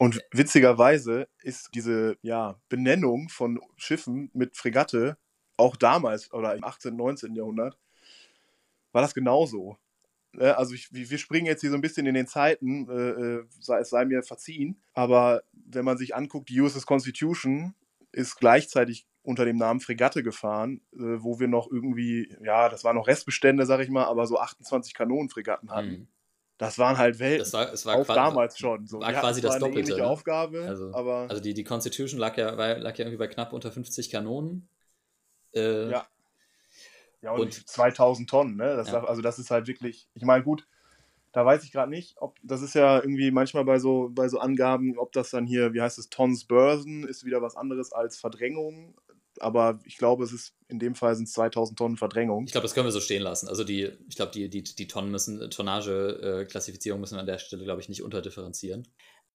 Und 0.02 0.20
witzigerweise 0.32 1.28
ist 1.44 1.70
diese 1.74 2.16
ja, 2.22 2.60
Benennung 2.68 3.28
von 3.28 3.60
Schiffen 3.76 4.32
mit 4.34 4.56
Fregatte 4.56 5.16
auch 5.56 5.76
damals 5.76 6.32
oder 6.32 6.56
im 6.56 6.64
18., 6.64 6.96
19. 6.96 7.36
Jahrhundert 7.36 7.78
war 8.90 9.00
das 9.00 9.14
genauso. 9.14 9.78
Ne, 10.32 10.56
Also 10.56 10.74
ich, 10.74 10.92
wir 10.92 11.18
springen 11.18 11.46
jetzt 11.46 11.60
hier 11.60 11.70
so 11.70 11.76
ein 11.76 11.82
bisschen 11.82 12.08
in 12.08 12.14
den 12.14 12.26
Zeiten, 12.26 12.88
äh, 12.90 13.10
äh, 13.10 13.44
es 13.80 13.90
sei 13.90 14.04
mir 14.04 14.24
verziehen, 14.24 14.82
aber 14.92 15.44
wenn 15.52 15.84
man 15.84 15.98
sich 15.98 16.16
anguckt, 16.16 16.48
die 16.48 16.60
USS 16.60 16.84
Constitution 16.84 17.76
ist 18.10 18.40
gleichzeitig 18.40 19.06
unter 19.22 19.44
dem 19.44 19.56
Namen 19.56 19.78
Fregatte 19.78 20.24
gefahren, 20.24 20.80
äh, 20.94 21.22
wo 21.22 21.38
wir 21.38 21.46
noch 21.46 21.70
irgendwie, 21.70 22.36
ja, 22.42 22.68
das 22.68 22.82
waren 22.82 22.96
noch 22.96 23.06
Restbestände, 23.06 23.66
sag 23.66 23.78
ich 23.78 23.88
mal, 23.88 24.06
aber 24.06 24.26
so 24.26 24.40
28 24.40 24.94
Kanonenfregatten 24.94 25.70
hatten. 25.70 25.90
Hm. 25.90 26.08
Das 26.62 26.78
waren 26.78 26.96
halt 26.96 27.18
Welten. 27.18 27.40
Das 27.40 27.52
war, 27.52 27.72
es 27.72 27.84
war 27.86 27.96
auch 27.96 28.04
qua- 28.06 28.14
damals 28.14 28.56
schon. 28.58 28.86
So. 28.86 29.00
war 29.00 29.12
quasi 29.12 29.40
das 29.40 29.58
Doppelte, 29.58 29.96
ne? 29.96 30.06
Aufgabe, 30.06 30.60
Also, 30.62 30.92
also 30.92 31.42
die, 31.42 31.54
die 31.54 31.64
Constitution 31.64 32.20
lag 32.20 32.36
ja, 32.36 32.56
war, 32.56 32.78
lag 32.78 32.96
ja 32.96 33.04
irgendwie 33.04 33.18
bei 33.18 33.26
knapp 33.26 33.52
unter 33.52 33.72
50 33.72 34.10
Kanonen. 34.10 34.68
Äh, 35.54 35.90
Ja. 35.90 36.06
Ja, 37.20 37.32
und, 37.32 37.40
Und- 37.40 37.68
2000 37.68 38.28
Tonnen, 38.28 38.56
ne? 38.56 38.76
Das 38.76 38.88
Ja. 38.88 38.94
darf, 38.94 39.04
also 39.08 39.22
das 39.22 39.38
ist 39.38 39.50
halt 39.50 39.66
wirklich, 39.68 40.08
ich 40.14 40.22
meine, 40.24 40.42
gut, 40.42 40.66
da 41.32 41.46
weiß 41.46 41.64
ich 41.64 41.72
gerade 41.72 41.90
nicht, 41.90 42.16
ob 42.20 42.36
das 42.42 42.62
ist 42.62 42.74
ja 42.74 42.96
irgendwie 42.96 43.30
manchmal 43.30 43.64
bei 43.64 43.78
so, 43.78 44.10
bei 44.12 44.28
so 44.28 44.38
Angaben, 44.38 44.98
ob 44.98 45.12
das 45.12 45.30
dann 45.30 45.46
hier, 45.46 45.72
wie 45.72 45.80
heißt 45.80 45.98
es, 45.98 46.10
Tons 46.10 46.44
Börsen 46.44 47.06
ist 47.06 47.24
wieder 47.24 47.40
was 47.40 47.56
anderes 47.56 47.92
als 47.92 48.18
Verdrängung. 48.18 48.94
Aber 49.40 49.78
ich 49.84 49.96
glaube, 49.96 50.24
es 50.24 50.32
ist 50.32 50.54
in 50.68 50.78
dem 50.78 50.94
Fall 50.94 51.14
sind 51.14 51.28
es 51.28 51.32
2000 51.32 51.78
Tonnen 51.78 51.96
Verdrängung. 51.96 52.44
Ich 52.46 52.52
glaube, 52.52 52.64
das 52.64 52.74
können 52.74 52.86
wir 52.86 52.92
so 52.92 53.00
stehen 53.00 53.22
lassen. 53.22 53.48
Also 53.48 53.64
die, 53.64 53.90
ich 54.08 54.16
glaube, 54.16 54.32
die, 54.32 54.48
die, 54.48 54.62
die 54.62 54.86
Tonnen 54.86 55.10
müssen, 55.10 55.50
Tonnage-Klassifizierung 55.50 57.00
müssen 57.00 57.16
wir 57.16 57.20
an 57.20 57.26
der 57.26 57.38
Stelle, 57.38 57.64
glaube 57.64 57.80
ich, 57.80 57.88
nicht 57.88 58.02
unterdifferenzieren. 58.02 58.88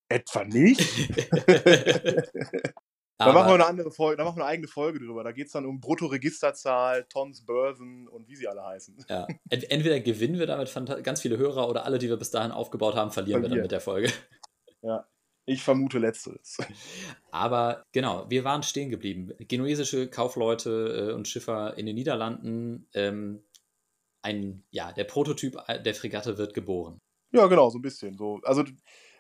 Etwa 0.10 0.44
nicht? 0.46 0.82
Da 3.20 3.34
machen 3.34 3.48
wir 3.48 3.56
eine 3.56 3.66
andere 3.66 3.90
Folge, 3.90 4.18
da 4.18 4.24
machen 4.24 4.38
wir 4.38 4.44
eine 4.44 4.52
eigene 4.52 4.68
Folge 4.68 5.00
drüber. 5.00 5.24
Da 5.24 5.32
geht 5.32 5.48
es 5.48 5.52
dann 5.52 5.66
um 5.66 5.80
Bruttoregisterzahl, 5.80 7.06
Tons, 7.06 7.44
Börsen 7.44 8.08
und 8.08 8.28
wie 8.28 8.36
sie 8.36 8.48
alle 8.48 8.64
heißen. 8.64 8.96
Ja. 9.10 9.28
Ent 9.50 9.72
entweder 9.72 10.00
gewinnen 10.00 10.38
wir 10.38 10.46
damit 10.46 10.72
ganz 11.04 11.22
viele 11.22 11.38
Hörer 11.38 11.68
oder 11.68 11.86
alle, 11.86 11.98
die 11.98 12.10
wir 12.10 12.18
bis 12.18 12.30
dahin 12.30 12.52
aufgebaut 12.52 12.96
haben, 12.96 13.10
verlieren 13.10 13.42
wir 13.42 13.50
dann 13.50 13.62
mit 13.62 13.72
der 13.72 13.82
Folge. 13.82 14.12
Ich 15.50 15.64
vermute 15.64 15.98
letzteres. 15.98 16.58
Aber 17.32 17.86
genau, 17.94 18.30
wir 18.30 18.44
waren 18.44 18.64
stehen 18.64 18.90
geblieben. 18.90 19.32
Genuesische 19.40 20.10
Kaufleute 20.10 21.10
äh, 21.10 21.14
und 21.14 21.28
Schiffer 21.28 21.78
in 21.78 21.86
den 21.86 21.96
Niederlanden. 21.96 22.86
Ähm, 22.94 23.42
ein, 24.22 24.66
ja, 24.72 24.92
der 24.92 25.06
Prototyp 25.06 25.58
der 25.68 25.96
Fregatte 25.96 26.38
wird 26.38 26.54
geboren. 26.54 27.00
Ja, 27.32 27.48
genau, 27.48 27.70
so 27.70 27.78
ein 27.78 27.82
bisschen. 27.82 28.18
So. 28.18 28.42
Also 28.44 28.66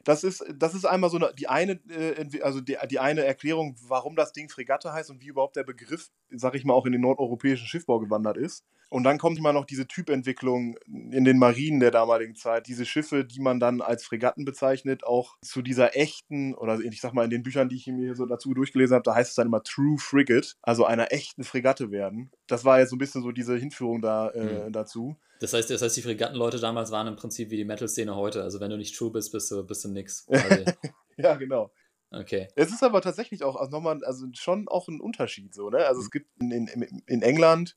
das 0.03 0.25
ist, 0.25 0.43
das 0.53 0.73
ist 0.73 0.83
einmal 0.83 1.09
so 1.09 1.15
eine, 1.15 1.33
die 1.33 1.47
eine, 1.47 1.79
äh, 1.89 2.41
also 2.41 2.59
die, 2.59 2.77
die 2.89 2.99
eine 2.99 3.23
Erklärung, 3.23 3.77
warum 3.87 4.17
das 4.17 4.33
Ding 4.33 4.49
Fregatte 4.49 4.91
heißt 4.91 5.09
und 5.09 5.21
wie 5.21 5.27
überhaupt 5.27 5.55
der 5.55 5.63
Begriff, 5.63 6.09
sag 6.29 6.55
ich 6.55 6.65
mal, 6.65 6.73
auch 6.73 6.85
in 6.85 6.91
den 6.91 7.01
nordeuropäischen 7.01 7.67
Schiffbau 7.67 7.99
gewandert 7.99 8.35
ist. 8.35 8.65
Und 8.89 9.03
dann 9.03 9.17
kommt 9.17 9.37
immer 9.37 9.53
noch 9.53 9.65
diese 9.65 9.87
Typentwicklung 9.87 10.77
in 10.87 11.23
den 11.25 11.37
Marinen 11.37 11.79
der 11.79 11.91
damaligen 11.91 12.35
Zeit. 12.35 12.67
Diese 12.67 12.85
Schiffe, 12.85 13.25
die 13.25 13.39
man 13.41 13.59
dann 13.59 13.81
als 13.81 14.05
Fregatten 14.05 14.45
bezeichnet, 14.45 15.03
auch 15.03 15.35
zu 15.41 15.61
dieser 15.61 15.95
echten, 15.95 16.53
oder 16.55 16.79
ich 16.79 17.01
sag 17.01 17.13
mal 17.13 17.25
in 17.25 17.29
den 17.29 17.43
Büchern, 17.43 17.69
die 17.69 17.75
ich 17.75 17.87
mir 17.87 18.15
so 18.15 18.25
dazu 18.25 18.53
durchgelesen 18.53 18.95
habe, 18.95 19.03
da 19.03 19.15
heißt 19.15 19.29
es 19.29 19.35
dann 19.35 19.47
immer 19.47 19.63
True 19.63 19.97
Frigate, 19.99 20.53
also 20.61 20.85
einer 20.85 21.11
echten 21.11 21.43
Fregatte 21.43 21.91
werden. 21.91 22.31
Das 22.47 22.63
war 22.65 22.79
jetzt 22.79 22.89
so 22.91 22.95
ein 22.95 22.99
bisschen 22.99 23.21
so 23.23 23.31
diese 23.31 23.57
Hinführung 23.57 24.01
da 24.01 24.29
äh, 24.29 24.67
Mhm. 24.67 24.71
dazu. 24.71 25.17
Das 25.39 25.53
heißt, 25.53 25.69
das 25.69 25.81
heißt, 25.81 25.95
die 25.97 26.01
Fregattenleute 26.01 26.59
damals 26.59 26.89
waren 26.89 27.05
im 27.07 27.15
Prinzip 27.15 27.51
wie 27.51 27.57
die 27.57 27.65
Metal-Szene 27.65 28.15
heute. 28.15 28.41
Also 28.41 28.59
wenn 28.59 28.71
du 28.71 28.77
nicht 28.77 28.95
true 28.95 29.11
bist, 29.11 29.31
bist 29.31 29.51
du, 29.51 29.63
bist 29.65 29.83
du 29.85 29.89
nix. 29.89 30.25
Ja, 31.17 31.35
genau. 31.35 31.71
Okay. 32.11 32.47
Es 32.55 32.69
ist 32.71 32.83
aber 32.83 33.01
tatsächlich 33.01 33.43
auch 33.43 33.55
also 33.55 33.71
nochmal, 33.71 34.03
also 34.05 34.27
schon 34.33 34.67
auch 34.67 34.87
ein 34.87 35.01
Unterschied 35.01 35.53
so, 35.53 35.69
ne? 35.69 35.79
Also 35.85 35.99
es 36.01 36.09
gibt 36.09 36.29
in, 36.39 36.51
in, 36.51 37.01
in 37.05 37.21
England 37.21 37.75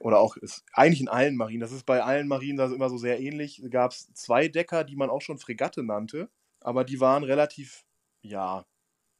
oder 0.00 0.18
auch 0.20 0.36
ist 0.36 0.64
eigentlich 0.72 1.00
in 1.00 1.08
allen 1.08 1.36
Marinen, 1.36 1.60
das 1.60 1.72
ist 1.72 1.84
bei 1.86 2.02
allen 2.02 2.28
Marinen 2.28 2.56
das 2.56 2.72
immer 2.72 2.88
so 2.88 2.98
sehr 2.98 3.20
ähnlich, 3.20 3.62
gab 3.70 3.92
es 3.92 4.12
zwei 4.14 4.48
Decker, 4.48 4.84
die 4.84 4.96
man 4.96 5.10
auch 5.10 5.20
schon 5.22 5.38
Fregatte 5.38 5.82
nannte, 5.82 6.28
aber 6.60 6.84
die 6.84 7.00
waren 7.00 7.24
relativ, 7.24 7.84
ja, 8.22 8.64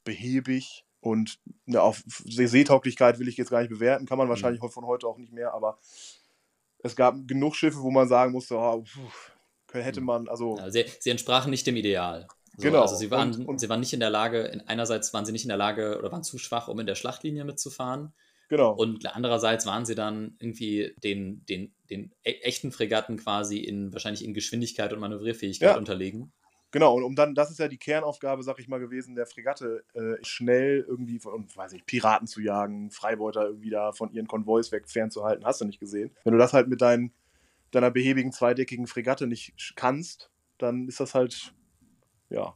behäbig 0.05 0.85
und 1.01 1.39
ja, 1.67 1.81
auf 1.83 2.03
See- 2.07 2.47
Seetauglichkeit 2.47 3.19
will 3.19 3.29
ich 3.29 3.37
jetzt 3.37 3.51
gar 3.51 3.61
nicht 3.61 3.71
bewerten, 3.71 4.07
kann 4.07 4.19
man 4.19 4.29
wahrscheinlich 4.29 4.61
von 4.61 4.87
heute 4.87 5.07
auch 5.07 5.19
nicht 5.19 5.33
mehr, 5.33 5.53
aber 5.55 5.79
es 6.81 6.97
gab 6.97 7.27
genug 7.27 7.57
Schiffe, 7.57 7.81
wo 7.81 7.91
man 7.91 8.09
sagen 8.09 8.33
musste, 8.33 8.57
oh, 8.57 8.83
puh, 8.83 9.79
hätte 9.79 10.01
man, 10.01 10.29
also 10.29 10.57
Ja, 10.59 10.71
sie, 10.71 10.85
sie 11.01 11.11
entsprachen 11.11 11.51
nicht 11.51 11.67
dem 11.67 11.77
Ideal. 11.77 12.27
So, 12.57 12.63
Genau. 12.63 12.83
Also 12.83 12.97
sie 12.97 13.11
waren, 13.11 13.35
Und- 13.35 13.47
und- 13.47 13.59
sie 13.61 13.69
waren 13.69 13.81
nicht 13.81 13.93
in 13.93 14.01
der 14.01 14.11
Lage, 14.11 14.43
in, 14.43 14.61
einerseits 14.63 15.13
waren 15.15 15.25
sie 15.27 15.33
nicht 15.33 15.45
in 15.45 15.49
der 15.49 15.57
Lage 15.57 15.97
oder 15.99 16.11
waren 16.11 16.25
zu 16.25 16.39
schwach, 16.39 16.69
um 16.69 16.79
in 16.81 16.87
der 16.87 16.95
Schlachtlinie 16.97 17.45
mitzufahren. 17.45 18.13
Genau. 18.49 18.75
Und 18.75 19.07
andererseits 19.15 19.67
waren 19.67 19.85
sie 19.87 19.95
dann 19.95 20.37
irgendwie 20.41 20.95
den, 21.03 21.45
den, 21.47 21.73
den 21.91 22.13
e- 22.25 22.41
echten 22.43 22.73
Fregatten 22.73 23.17
quasi 23.17 23.59
in 23.59 23.93
wahrscheinlich 23.93 24.25
in 24.25 24.35
Geschwindigkeit 24.35 24.93
und 24.93 25.01
Manövrierfähigkeit 25.01 25.71
Ja. 25.71 25.77
unterlegen. 25.77 26.33
Genau, 26.71 26.95
und 26.97 27.03
um 27.03 27.17
dann, 27.17 27.35
das 27.35 27.51
ist 27.51 27.59
ja 27.61 27.69
die 27.69 27.79
Kernaufgabe, 27.79 28.43
sag 28.43 28.59
ich 28.59 28.69
mal, 28.69 28.79
gewesen, 28.79 29.15
der 29.15 29.25
Fregatte 29.25 29.85
äh, 29.95 30.23
schnell 30.23 30.85
irgendwie 30.87 31.19
von, 31.19 31.47
weiß 31.55 31.73
ich, 31.73 31.87
Piraten 31.87 32.27
zu 32.27 32.43
jagen, 32.43 32.91
Freibeuter 32.91 33.47
irgendwie 33.47 33.71
da 33.71 33.93
von 33.93 34.13
ihren 34.13 34.27
Konvois 34.27 34.71
weg 34.71 34.87
fernzuhalten, 34.87 35.47
hast 35.47 35.63
du 35.63 35.65
nicht 35.65 35.81
gesehen. 35.81 36.11
Wenn 36.25 36.35
du 36.35 36.39
das 36.39 36.53
halt 36.53 36.69
mit 36.69 36.83
dein, 36.83 37.15
deiner 37.71 37.91
behäbigen 37.91 38.33
zweideckigen 38.33 38.87
Fregatte 38.87 39.27
nicht 39.27 39.55
kannst, 39.77 40.31
dann 40.59 40.89
ist 40.89 41.01
das 41.01 41.15
halt, 41.15 41.55
ja, 42.29 42.55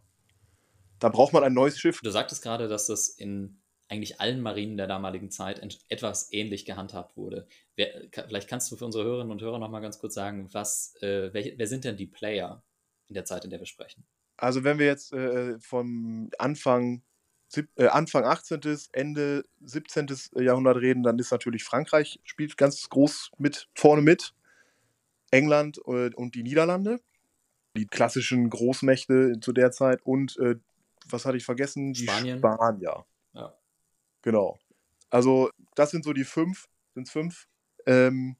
da 0.98 1.08
braucht 1.08 1.32
man 1.32 1.42
ein 1.42 1.54
neues 1.54 1.78
Schiff. 1.78 2.00
Du 2.02 2.10
sagtest 2.10 2.42
gerade, 2.42 2.68
dass 2.68 2.88
das 2.88 3.08
in 3.08 3.61
eigentlich 3.88 4.20
allen 4.20 4.40
Marinen 4.40 4.76
der 4.76 4.86
damaligen 4.86 5.30
Zeit 5.30 5.60
etwas 5.88 6.32
ähnlich 6.32 6.64
gehandhabt 6.64 7.16
wurde. 7.16 7.46
Wer, 7.76 8.08
vielleicht 8.10 8.48
kannst 8.48 8.72
du 8.72 8.76
für 8.76 8.86
unsere 8.86 9.04
Hörerinnen 9.04 9.30
und 9.30 9.42
Hörer 9.42 9.58
noch 9.58 9.70
mal 9.70 9.80
ganz 9.80 9.98
kurz 9.98 10.14
sagen, 10.14 10.48
was, 10.52 10.94
äh, 11.02 11.30
wer, 11.32 11.58
wer, 11.58 11.66
sind 11.66 11.84
denn 11.84 11.96
die 11.96 12.06
Player 12.06 12.62
in 13.08 13.14
der 13.14 13.24
Zeit, 13.24 13.44
in 13.44 13.50
der 13.50 13.58
wir 13.58 13.66
sprechen? 13.66 14.04
Also 14.38 14.64
wenn 14.64 14.78
wir 14.78 14.86
jetzt 14.86 15.12
äh, 15.12 15.58
vom 15.60 16.30
Anfang, 16.38 17.02
äh, 17.76 17.86
Anfang 17.86 18.24
18., 18.24 18.60
Ende 18.92 19.44
17. 19.60 20.06
Jahrhundert 20.36 20.78
reden, 20.78 21.02
dann 21.02 21.18
ist 21.18 21.30
natürlich 21.30 21.64
Frankreich 21.64 22.18
spielt 22.24 22.56
ganz 22.56 22.88
groß 22.88 23.30
mit 23.38 23.68
vorne 23.74 24.00
mit, 24.00 24.34
England 25.32 25.78
äh, 25.86 26.10
und 26.14 26.34
die 26.34 26.42
Niederlande, 26.42 27.00
die 27.76 27.86
klassischen 27.86 28.48
Großmächte 28.48 29.40
zu 29.40 29.52
der 29.52 29.72
Zeit 29.72 30.02
und 30.02 30.38
äh, 30.38 30.56
was 31.08 31.24
hatte 31.24 31.36
ich 31.36 31.44
vergessen? 31.44 31.92
Die 31.94 32.04
Spanien. 32.04 32.38
Spanier. 32.38 33.04
Genau. 34.22 34.58
Also, 35.10 35.50
das 35.74 35.90
sind 35.90 36.04
so 36.04 36.12
die 36.12 36.24
fünf, 36.24 36.68
sind 36.94 37.06
es 37.06 37.12
fünf, 37.12 37.46
ähm, 37.86 38.36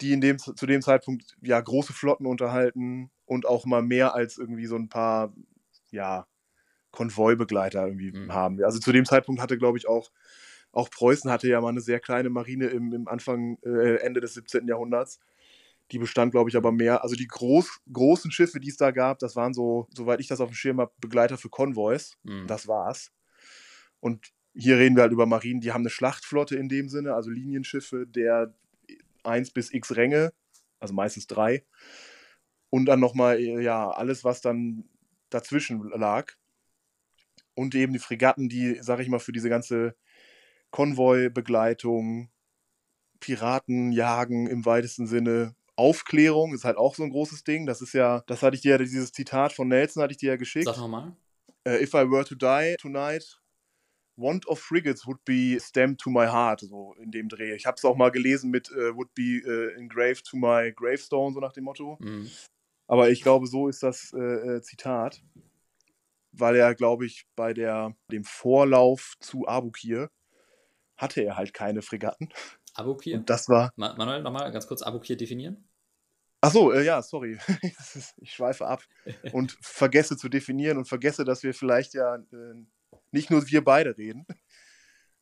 die 0.00 0.12
in 0.12 0.20
dem, 0.20 0.38
zu 0.38 0.66
dem 0.66 0.80
Zeitpunkt 0.80 1.36
ja 1.42 1.60
große 1.60 1.92
Flotten 1.92 2.26
unterhalten 2.26 3.10
und 3.26 3.46
auch 3.46 3.66
mal 3.66 3.82
mehr 3.82 4.14
als 4.14 4.38
irgendwie 4.38 4.66
so 4.66 4.76
ein 4.76 4.88
paar, 4.88 5.32
ja, 5.90 6.26
Konvoibegleiter 6.90 7.86
irgendwie 7.86 8.12
mhm. 8.12 8.32
haben. 8.32 8.62
Also 8.64 8.78
zu 8.78 8.92
dem 8.92 9.04
Zeitpunkt 9.04 9.40
hatte, 9.40 9.58
glaube 9.58 9.78
ich, 9.78 9.88
auch, 9.88 10.10
auch 10.72 10.90
Preußen 10.90 11.30
hatte 11.30 11.48
ja 11.48 11.60
mal 11.60 11.68
eine 11.68 11.80
sehr 11.80 12.00
kleine 12.00 12.30
Marine 12.30 12.66
im, 12.66 12.92
im 12.92 13.08
Anfang, 13.08 13.58
äh, 13.62 13.96
Ende 13.96 14.20
des 14.20 14.34
17. 14.34 14.66
Jahrhunderts. 14.66 15.20
Die 15.90 15.98
bestand, 15.98 16.32
glaube 16.32 16.50
ich, 16.50 16.56
aber 16.56 16.70
mehr. 16.70 17.02
Also 17.02 17.14
die 17.14 17.26
groß, 17.26 17.80
großen 17.92 18.30
Schiffe, 18.30 18.60
die 18.60 18.68
es 18.68 18.76
da 18.76 18.90
gab, 18.90 19.18
das 19.20 19.36
waren 19.36 19.54
so, 19.54 19.88
soweit 19.94 20.20
ich 20.20 20.26
das 20.26 20.40
auf 20.40 20.50
dem 20.50 20.54
Schirm 20.54 20.80
habe, 20.80 20.92
Begleiter 21.00 21.38
für 21.38 21.48
Konvois. 21.48 22.16
Mhm. 22.24 22.46
Das 22.46 22.68
war's. 22.68 23.10
Und 24.00 24.32
hier 24.58 24.76
reden 24.76 24.96
wir 24.96 25.02
halt 25.02 25.12
über 25.12 25.26
Marinen, 25.26 25.60
die 25.60 25.72
haben 25.72 25.82
eine 25.82 25.90
Schlachtflotte 25.90 26.56
in 26.56 26.68
dem 26.68 26.88
Sinne, 26.88 27.14
also 27.14 27.30
Linienschiffe 27.30 28.06
der 28.06 28.52
1 29.22 29.52
bis 29.52 29.72
x 29.72 29.94
Ränge, 29.94 30.32
also 30.80 30.94
meistens 30.94 31.28
drei. 31.28 31.64
Und 32.68 32.86
dann 32.86 32.98
nochmal, 32.98 33.40
ja, 33.40 33.88
alles, 33.88 34.24
was 34.24 34.40
dann 34.40 34.84
dazwischen 35.30 35.88
lag. 35.90 36.32
Und 37.54 37.74
eben 37.74 37.92
die 37.92 37.98
Fregatten, 37.98 38.48
die, 38.48 38.78
sag 38.80 38.98
ich 39.00 39.08
mal, 39.08 39.20
für 39.20 39.32
diese 39.32 39.48
ganze 39.48 39.94
Konvoi-Begleitung, 40.70 42.28
Piraten 43.20 43.92
jagen 43.92 44.48
im 44.48 44.66
weitesten 44.66 45.06
Sinne. 45.06 45.54
Aufklärung 45.76 46.52
ist 46.52 46.64
halt 46.64 46.76
auch 46.76 46.96
so 46.96 47.04
ein 47.04 47.10
großes 47.10 47.44
Ding. 47.44 47.66
Das 47.66 47.80
ist 47.80 47.94
ja, 47.94 48.22
das 48.26 48.42
hatte 48.42 48.56
ich 48.56 48.62
dir, 48.62 48.78
dieses 48.78 49.12
Zitat 49.12 49.52
von 49.52 49.68
Nelson 49.68 50.02
hatte 50.02 50.12
ich 50.12 50.18
dir 50.18 50.30
ja 50.30 50.36
geschickt. 50.36 50.66
Sag 50.66 50.78
nochmal. 50.78 51.16
Uh, 51.66 51.72
if 51.80 51.94
I 51.94 52.08
were 52.10 52.24
to 52.24 52.34
die 52.34 52.76
tonight, 52.80 53.40
Want 54.18 54.48
of 54.48 54.58
Frigates 54.58 55.06
would 55.06 55.24
be 55.24 55.58
stamped 55.60 56.00
to 56.00 56.10
my 56.10 56.26
heart, 56.26 56.60
so 56.60 56.94
in 56.98 57.12
dem 57.12 57.28
Dreh. 57.28 57.54
Ich 57.54 57.66
habe 57.66 57.76
es 57.76 57.84
auch 57.84 57.96
mal 57.96 58.10
gelesen 58.10 58.50
mit 58.50 58.68
uh, 58.72 58.96
would 58.96 59.14
be 59.14 59.40
uh, 59.46 59.78
engraved 59.78 60.26
to 60.26 60.36
my 60.36 60.72
gravestone, 60.74 61.32
so 61.32 61.40
nach 61.40 61.52
dem 61.52 61.64
Motto. 61.64 61.98
Mhm. 62.00 62.28
Aber 62.88 63.10
ich 63.10 63.22
glaube, 63.22 63.46
so 63.46 63.68
ist 63.68 63.82
das 63.82 64.12
äh, 64.14 64.60
Zitat, 64.62 65.22
weil 66.32 66.56
er, 66.56 66.74
glaube 66.74 67.06
ich, 67.06 67.26
bei 67.36 67.52
der, 67.52 67.94
dem 68.10 68.24
Vorlauf 68.24 69.14
zu 69.20 69.46
Abukir 69.46 70.10
hatte 70.96 71.20
er 71.20 71.36
halt 71.36 71.54
keine 71.54 71.82
Fregatten. 71.82 72.30
Abukir? 72.74 73.18
Und 73.18 73.30
das 73.30 73.48
war. 73.48 73.72
Manuel, 73.76 74.22
nochmal 74.22 74.50
ganz 74.50 74.66
kurz 74.66 74.82
Abukir 74.82 75.16
definieren. 75.16 75.68
Achso, 76.40 76.70
äh, 76.72 76.84
ja, 76.84 77.02
sorry. 77.02 77.38
ich 78.16 78.32
schweife 78.32 78.66
ab 78.66 78.82
und 79.32 79.58
vergesse 79.60 80.16
zu 80.16 80.28
definieren 80.28 80.78
und 80.78 80.86
vergesse, 80.86 81.24
dass 81.24 81.42
wir 81.42 81.52
vielleicht 81.52 81.94
ja 81.94 82.16
äh, 82.16 82.64
nicht 83.10 83.30
nur 83.30 83.46
wir 83.48 83.64
beide 83.64 83.96
reden 83.96 84.26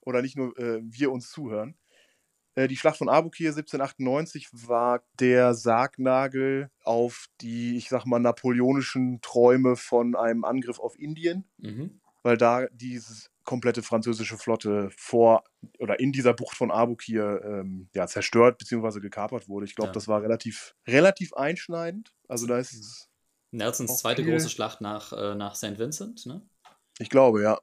oder 0.01 0.23
nicht 0.23 0.37
nur 0.37 0.57
äh, 0.59 0.81
wir 0.83 1.13
uns 1.13 1.31
zuhören. 1.31 1.77
Äh, 2.57 2.69
die 2.69 2.77
Schlacht 2.77 2.99
von 2.99 3.09
Abukir 3.09 3.51
1798 3.51 4.49
war 4.53 5.05
der 5.21 5.55
Sargnagel 5.55 6.71
auf 6.83 7.27
die, 7.41 7.77
ich 7.77 7.89
sag 7.89 8.07
mal, 8.07 8.19
napoleonischen 8.19 9.21
Träume 9.21 9.77
von 9.77 10.17
einem 10.17 10.45
Angriff 10.45 10.81
auf 10.81 10.99
Indien, 10.99 11.45
mhm. 11.59 12.01
weil 12.23 12.37
da 12.37 12.67
diese 12.73 13.29
komplette 13.45 13.83
französische 13.83 14.39
Flotte 14.39 14.91
vor 14.97 15.45
oder 15.79 16.01
in 16.01 16.13
dieser 16.13 16.35
Bucht 16.35 16.57
von 16.57 16.71
Abukir 16.71 17.43
ähm, 17.45 17.89
ja, 17.95 18.07
zerstört 18.07 18.59
bzw. 18.59 19.01
gekapert 19.01 19.49
wurde. 19.49 19.67
Ich 19.67 19.77
glaube, 19.77 19.91
ja. 19.91 19.93
das 19.93 20.09
war 20.09 20.23
relativ, 20.23 20.75
relativ 20.87 21.35
einschneidend. 21.35 22.13
Also 22.27 22.47
da 22.47 22.59
ist 22.59 22.73
es. 22.73 23.09
Nelsons 23.53 23.99
zweite 23.99 24.23
viel. 24.23 24.33
große 24.33 24.51
Schlacht 24.51 24.81
nach, 24.81 25.13
äh, 25.13 25.35
nach 25.35 25.55
St. 25.55 25.79
Vincent, 25.79 26.27
ne? 26.27 26.43
Ich 26.99 27.11
glaube, 27.11 27.43
ja. 27.43 27.59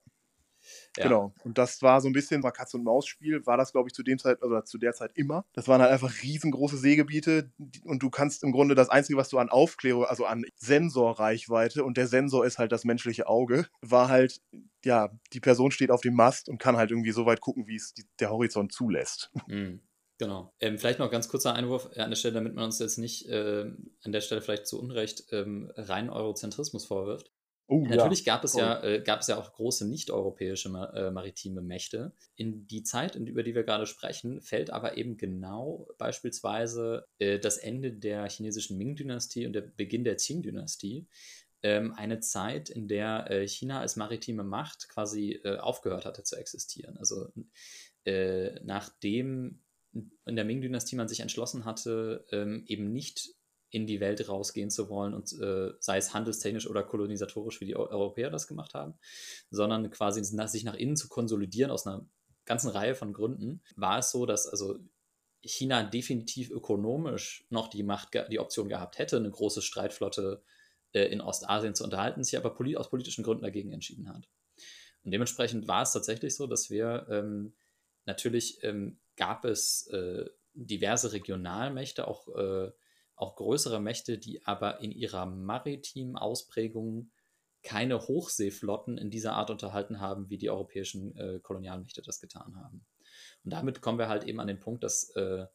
Ja. 0.97 1.06
Genau. 1.06 1.34
Und 1.43 1.58
das 1.58 1.82
war 1.82 2.01
so 2.01 2.08
ein 2.08 2.13
bisschen, 2.13 2.43
war 2.43 2.51
Katz- 2.51 2.73
und 2.73 2.84
Maus-Spiel, 2.84 3.45
war 3.45 3.58
das, 3.58 3.71
glaube 3.71 3.89
ich, 3.89 3.93
zu 3.93 4.03
dem 4.03 4.19
Zeit, 4.19 4.41
also 4.43 4.62
zu 4.62 4.77
der 4.77 4.93
Zeit 4.93 5.12
immer. 5.15 5.45
Das 5.53 5.67
waren 5.67 5.82
halt 5.82 5.91
einfach 5.91 6.21
riesengroße 6.21 6.77
Seegebiete 6.77 7.51
und 7.84 8.03
du 8.03 8.10
kannst 8.10 8.43
im 8.43 8.51
Grunde 8.51 8.75
das 8.75 8.89
Einzige, 8.89 9.17
was 9.17 9.29
du 9.29 9.39
an 9.39 9.49
Aufklärung, 9.49 10.06
also 10.06 10.25
an 10.25 10.45
Sensorreichweite, 10.56 11.84
und 11.84 11.97
der 11.97 12.08
Sensor 12.08 12.45
ist 12.45 12.60
halt 12.60 12.71
das 12.71 12.86
menschliche 12.86 13.27
Auge, 13.27 13.67
war 13.82 14.10
halt, 14.10 14.39
ja, 14.86 15.10
die 15.34 15.39
Person 15.39 15.71
steht 15.71 15.89
auf 15.89 16.01
dem 16.01 16.13
Mast 16.13 16.47
und 16.47 16.60
kann 16.60 16.77
halt 16.77 16.91
irgendwie 16.91 17.12
so 17.12 17.25
weit 17.25 17.41
gucken, 17.41 17.67
wie 17.67 17.75
es 17.75 17.93
die, 17.93 18.06
der 18.19 18.29
Horizont 18.29 18.71
zulässt. 18.71 19.32
Mhm. 19.47 19.82
Genau. 20.19 20.53
Ähm, 20.60 20.77
vielleicht 20.77 20.99
noch 20.99 21.12
ganz 21.12 21.27
kurzer 21.27 21.53
Einwurf 21.53 21.89
an 21.97 22.10
der 22.10 22.15
Stelle, 22.15 22.36
damit 22.36 22.53
man 22.53 22.65
uns 22.65 22.79
jetzt 22.79 22.97
nicht 22.97 23.27
äh, 23.27 23.65
an 24.03 24.12
der 24.12 24.21
Stelle 24.21 24.41
vielleicht 24.41 24.67
zu 24.67 24.79
Unrecht 24.79 25.25
ähm, 25.32 25.71
rein 25.75 26.10
Eurozentrismus 26.10 26.86
vorwirft. 26.86 27.32
Uh, 27.67 27.86
Natürlich 27.88 28.26
ja. 28.26 28.36
gab, 28.36 28.43
es 28.43 28.56
ja, 28.56 28.84
äh, 28.84 29.02
gab 29.02 29.21
es 29.21 29.28
ja 29.28 29.38
auch 29.38 29.54
große 29.54 29.88
nicht-europäische 29.88 30.69
äh, 30.95 31.12
maritime 31.12 31.62
Mächte. 31.62 32.12
In 32.36 32.67
die 32.67 32.84
Zeit, 32.84 33.15
über 33.15 33.41
die 33.41 33.56
wir 33.56 33.63
gerade 33.63 33.86
sprechen, 33.86 34.41
fällt 34.41 34.69
aber 34.69 34.97
eben 34.97 35.15
genau 35.15 35.88
beispielsweise 35.97 37.06
äh, 37.19 37.39
das 37.39 37.58
Ende 37.58 37.93
der 37.93 38.30
chinesischen 38.30 38.78
Ming-Dynastie 38.78 39.47
und 39.47 39.54
der 39.54 39.62
Beginn 39.62 40.04
der 40.04 40.17
Qing-Dynastie. 40.17 41.08
Ähm, 41.62 41.93
eine 41.93 42.19
Zeit, 42.19 42.69
in 42.69 42.89
der 42.89 43.32
äh, 43.32 43.47
China 43.47 43.80
als 43.80 43.95
maritime 43.95 44.43
Macht 44.43 44.89
quasi 44.89 45.39
äh, 45.45 45.58
aufgehört 45.58 46.04
hatte 46.04 46.23
zu 46.23 46.36
existieren. 46.36 46.97
Also 46.97 47.32
äh, 48.04 48.60
nachdem 48.65 49.62
in 50.26 50.36
der 50.36 50.43
Ming-Dynastie 50.43 50.97
man 50.97 51.08
sich 51.08 51.21
entschlossen 51.21 51.63
hatte, 51.63 52.26
ähm, 52.32 52.63
eben 52.67 52.91
nicht 52.91 53.30
in 53.74 53.88
die 53.88 54.00
Welt 54.00 54.30
rausgehen 54.30 54.70
zu 54.70 54.88
wollen 54.88 55.16
und 55.16 55.34
äh, 55.42 55.74
sei 55.80 55.98
es 55.98 56.14
handelstechnisch 56.14 56.70
oder 56.70 56.84
kolonisatorisch, 56.84 57.60
wie 57.60 57.66
die 57.66 57.76
Europäer 57.76 58.30
das 58.30 58.48
gemacht 58.48 58.76
haben, 58.76 58.94
sondern 59.50 59.90
quasi 59.90 60.24
sich 60.24 60.64
nach 60.64 60.76
innen 60.76 60.96
zu 60.96 61.10
konsolidieren 61.10 61.72
aus 61.72 61.88
einer 61.88 62.06
ganzen 62.46 62.70
Reihe 62.70 62.94
von 62.94 63.14
Gründen, 63.14 63.64
war 63.76 63.98
es 63.98 64.12
so, 64.12 64.28
dass 64.28 64.48
also 64.48 64.78
China 65.42 65.82
definitiv 65.82 66.52
ökonomisch 66.52 67.48
noch 67.50 67.68
die 67.68 67.82
Macht, 67.82 68.10
die 68.30 68.40
Option 68.40 68.70
gehabt 68.70 69.00
hätte, 69.00 69.18
eine 69.18 69.32
große 69.32 69.64
Streitflotte 69.64 70.44
äh, 70.92 71.06
in 71.06 71.20
Ostasien 71.20 71.74
zu 71.74 71.84
unterhalten, 71.84 72.24
sich 72.24 72.38
aber 72.38 72.54
polit 72.54 72.78
aus 72.78 72.92
politischen 72.92 73.24
Gründen 73.24 73.44
dagegen 73.44 73.74
entschieden 73.74 74.08
hat. 74.08 74.30
Und 75.04 75.12
dementsprechend 75.12 75.68
war 75.68 75.82
es 75.82 75.94
tatsächlich 75.94 76.36
so, 76.36 76.46
dass 76.46 76.70
wir 76.70 77.08
ähm, 77.10 77.56
natürlich 78.06 78.64
ähm, 78.64 79.00
gab 79.18 79.46
es 79.46 79.88
äh, 79.88 80.30
diverse 80.54 81.12
Regionalmächte, 81.12 82.08
auch 82.08 82.28
äh, 82.36 82.72
auch 83.15 83.36
größere 83.36 83.80
Mächte, 83.80 84.17
die 84.17 84.45
aber 84.45 84.82
in 84.82 84.91
ihrer 84.91 85.26
maritimen 85.26 86.17
Ausprägung 86.17 87.12
keine 87.63 87.99
Hochseeflotten 87.99 88.97
in 88.97 89.10
dieser 89.10 89.34
Art 89.34 89.49
unterhalten 89.49 90.02
haben, 90.02 90.30
wie 90.30 90.38
die 90.38 90.49
europäischen 90.49 91.15
äh, 91.15 91.39
Kolonialmächte 91.39 92.02
das 92.02 92.19
getan 92.19 92.56
haben. 92.58 92.86
Und 93.43 93.54
damit 93.54 93.82
kommen 93.82 93.99
wir 93.99 94.10
halt 94.10 94.26
eben 94.26 94.39
an 94.39 94.47
den 94.47 94.60
Punkt, 94.60 94.84
dass 94.84 95.10
äh, 95.15 95.45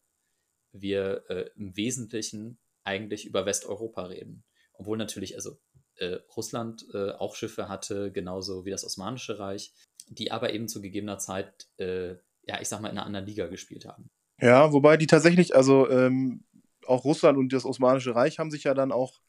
wir 0.72 1.24
äh, 1.28 1.50
im 1.56 1.76
Wesentlichen 1.76 2.58
eigentlich 2.84 3.26
über 3.26 3.44
Westeuropa 3.44 4.04
reden. 4.04 4.44
Obwohl 4.72 4.96
natürlich, 4.96 5.34
also 5.34 5.58
äh, 5.96 6.18
Russland 6.36 6.86
äh, 6.94 7.10
auch 7.12 7.34
Schiffe 7.34 7.68
hatte, 7.68 8.10
genauso 8.12 8.64
wie 8.64 8.70
das 8.70 8.84
Osmanische 8.84 9.38
Reich, 9.38 9.74
die 10.08 10.30
aber 10.30 10.54
eben 10.54 10.68
zu 10.68 10.80
gegebener 10.80 11.18
Zeit, 11.18 11.68
äh, 11.76 12.14
ja, 12.42 12.60
ich 12.60 12.68
sag 12.68 12.80
mal, 12.80 12.88
in 12.88 12.96
einer 12.96 13.06
anderen 13.06 13.26
Liga 13.26 13.46
gespielt 13.48 13.84
haben. 13.84 14.10
Ja, 14.40 14.72
wobei 14.72 14.96
die 14.96 15.08
tatsächlich, 15.08 15.56
also 15.56 15.90
ähm, 15.90 16.44
auch 16.88 17.04
Russland 17.04 17.38
und 17.38 17.52
das 17.52 17.64
Osmanische 17.64 18.14
Reich 18.14 18.38
haben 18.38 18.50
sich 18.50 18.64
ja 18.64 18.74
dann 18.74 18.92
auch 18.92 19.20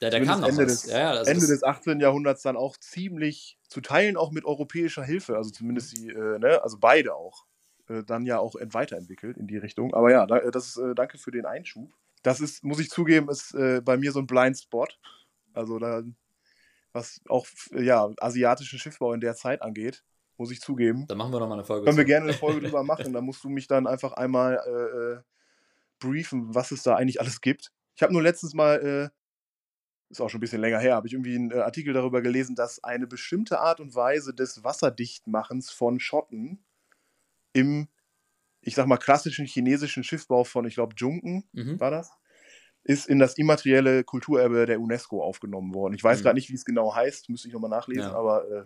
ja, 0.00 0.10
da 0.10 0.20
kam 0.20 0.44
Ende, 0.44 0.66
des, 0.66 0.86
ja, 0.86 1.14
ja, 1.14 1.22
Ende 1.22 1.46
des 1.46 1.62
18. 1.64 1.98
Jahrhunderts 2.00 2.42
dann 2.42 2.56
auch 2.56 2.76
ziemlich 2.76 3.58
zu 3.68 3.80
teilen 3.80 4.16
auch 4.16 4.30
mit 4.30 4.44
europäischer 4.44 5.02
Hilfe, 5.02 5.36
also 5.36 5.50
zumindest 5.50 5.96
die, 5.96 6.08
äh, 6.08 6.38
ne, 6.38 6.62
also 6.62 6.78
beide 6.78 7.14
auch, 7.14 7.44
äh, 7.88 8.04
dann 8.04 8.24
ja 8.24 8.38
auch 8.38 8.54
weiterentwickelt 8.54 9.36
in 9.36 9.48
die 9.48 9.56
Richtung. 9.56 9.94
Aber 9.94 10.12
ja, 10.12 10.26
da, 10.26 10.38
das 10.50 10.68
ist, 10.68 10.76
äh, 10.76 10.94
danke 10.94 11.18
für 11.18 11.32
den 11.32 11.46
Einschub. 11.46 11.90
Das 12.22 12.40
ist, 12.40 12.62
muss 12.62 12.78
ich 12.78 12.90
zugeben, 12.90 13.28
ist 13.28 13.54
äh, 13.54 13.80
bei 13.80 13.96
mir 13.96 14.12
so 14.12 14.20
ein 14.20 14.26
Blindspot. 14.26 14.98
Also 15.52 15.78
da, 15.78 16.02
was 16.92 17.20
auch 17.28 17.46
ja, 17.72 18.10
asiatischen 18.18 18.78
Schiffbau 18.78 19.12
in 19.12 19.20
der 19.20 19.34
Zeit 19.34 19.62
angeht, 19.62 20.04
muss 20.36 20.52
ich 20.52 20.60
zugeben. 20.60 21.06
Da 21.08 21.16
machen 21.16 21.32
wir 21.32 21.40
nochmal 21.40 21.58
eine 21.58 21.64
Folge. 21.64 21.84
Können 21.84 21.96
zu. 21.96 21.98
wir 21.98 22.04
gerne 22.04 22.26
eine 22.26 22.34
Folge 22.34 22.60
drüber 22.66 22.84
machen. 22.84 23.12
Da 23.12 23.20
musst 23.20 23.42
du 23.42 23.48
mich 23.48 23.66
dann 23.66 23.88
einfach 23.88 24.12
einmal 24.12 24.60
äh, 24.64 25.16
äh 25.16 25.20
briefen, 25.98 26.54
was 26.54 26.70
es 26.72 26.82
da 26.82 26.96
eigentlich 26.96 27.20
alles 27.20 27.40
gibt. 27.40 27.72
Ich 27.96 28.02
habe 28.02 28.12
nur 28.12 28.22
letztens 28.22 28.54
mal 28.54 29.10
ist 30.10 30.20
auch 30.20 30.30
schon 30.30 30.38
ein 30.38 30.40
bisschen 30.40 30.60
länger 30.60 30.78
her, 30.80 30.94
habe 30.94 31.06
ich 31.06 31.12
irgendwie 31.12 31.34
einen 31.34 31.50
äh, 31.50 31.56
Artikel 31.58 31.92
darüber 31.92 32.22
gelesen, 32.22 32.54
dass 32.56 32.82
eine 32.82 33.06
bestimmte 33.06 33.60
Art 33.60 33.80
und 33.80 33.94
Weise 33.94 34.32
des 34.34 34.64
Wasserdichtmachens 34.64 35.70
von 35.70 36.00
Schotten 36.00 36.64
im, 37.52 37.88
ich 38.62 38.74
sag 38.74 38.86
mal, 38.86 38.98
klassischen 38.98 39.46
chinesischen 39.46 40.04
Schiffbau 40.04 40.44
von, 40.44 40.66
ich 40.66 40.74
glaube, 40.74 40.94
Junken 40.98 41.48
Mhm. 41.54 41.78
war 41.78 41.90
das, 41.90 42.10
ist 42.84 43.08
in 43.08 43.18
das 43.18 43.36
immaterielle 43.38 44.04
Kulturerbe 44.04 44.66
der 44.66 44.80
UNESCO 44.80 45.22
aufgenommen 45.22 45.74
worden. 45.74 45.94
Ich 45.94 46.04
weiß 46.04 46.22
Mhm. 46.22 46.24
gerade 46.24 46.36
nicht, 46.36 46.50
wie 46.50 46.54
es 46.54 46.64
genau 46.66 46.94
heißt, 46.94 47.30
müsste 47.30 47.48
ich 47.48 47.54
nochmal 47.54 47.70
nachlesen, 47.70 48.12
Ja. 48.12 48.14
aber, 48.14 48.50
äh, 48.50 48.64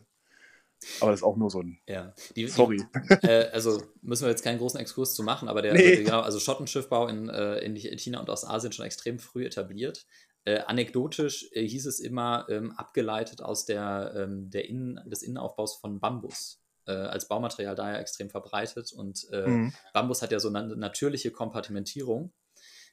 aber 1.01 1.11
das 1.11 1.21
ist 1.21 1.25
auch 1.25 1.37
nur 1.37 1.51
so 1.51 1.61
ein. 1.61 1.79
Ja. 1.89 2.15
Die, 2.37 2.47
Sorry. 2.49 2.83
Die, 3.23 3.27
äh, 3.27 3.51
also 3.53 3.83
müssen 4.03 4.25
wir 4.25 4.31
jetzt 4.31 4.43
keinen 4.45 4.59
großen 4.59 4.79
Exkurs 4.81 5.15
zu 5.15 5.23
machen, 5.23 5.49
aber 5.49 5.63
der, 5.63 5.75
Nee. 5.75 5.91
also, 5.91 6.03
genau, 6.05 6.21
also 6.21 6.39
Schottenschiffbau 6.41 7.09
in, 7.09 7.29
äh, 7.29 7.59
in 7.59 7.77
China 7.77 8.21
und 8.21 8.29
Ostasien 8.31 8.73
schon 8.73 8.85
extrem 8.87 9.19
früh 9.19 9.45
etabliert. 9.45 10.07
Äh, 10.45 10.59
anekdotisch 10.61 11.49
äh, 11.53 11.67
hieß 11.67 11.87
es 11.87 12.01
immer 12.01 12.47
ähm, 12.49 12.73
abgeleitet 12.73 13.43
aus 13.43 13.65
der, 13.65 14.13
ähm, 14.17 14.51
der 14.51 14.69
Innen, 14.69 15.01
des 15.09 15.23
Innenaufbaus 15.23 15.77
von 15.77 16.01
Bambus. 16.01 16.59
Äh, 16.85 16.91
als 16.93 17.29
Baumaterial 17.29 17.77
daher 17.77 18.01
extrem 18.01 18.29
verbreitet 18.29 18.93
und 18.93 19.29
Mhm. 19.31 19.73
Bambus 19.95 20.21
hat 20.21 20.33
ja 20.33 20.41
so 20.41 20.49
eine 20.49 20.67
natürliche 20.77 21.31
Kompartimentierung, 21.31 22.33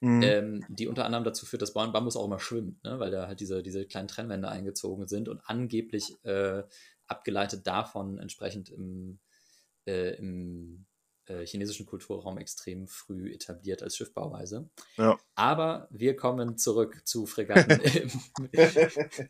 Mhm. 0.01 0.21
ähm, 0.21 0.65
die 0.69 0.87
unter 0.87 1.05
anderem 1.05 1.23
dazu 1.23 1.45
führt, 1.47 1.61
dass 1.63 1.73
Bam- 1.73 1.91
Bambus 1.91 2.15
auch 2.15 2.25
immer 2.25 2.39
schwimmt, 2.39 2.83
ne? 2.83 2.99
weil 2.99 3.09
da 3.11 3.27
halt 3.27 3.39
diese, 3.39 3.63
diese 3.63 3.85
kleinen 3.85 4.07
Trennwände 4.07 4.47
eingezogen 4.47 5.07
sind 5.07 5.27
und 5.27 5.41
angeblich 5.43 6.23
äh, 6.23 6.63
abgeleitet 7.09 7.67
davon 7.67 8.17
entsprechend 8.19 8.69
im, 8.69 9.19
äh, 9.85 10.15
im 10.15 10.85
äh, 11.29 11.45
chinesischen 11.45 11.85
Kulturraum 11.85 12.37
extrem 12.37 12.87
früh 12.87 13.31
etabliert 13.31 13.83
als 13.83 13.95
Schiffbauweise. 13.95 14.69
Ja. 14.97 15.19
Aber 15.35 15.87
wir 15.91 16.15
kommen 16.15 16.57
zurück 16.57 17.01
zu 17.05 17.25
Fregatten. 17.25 17.79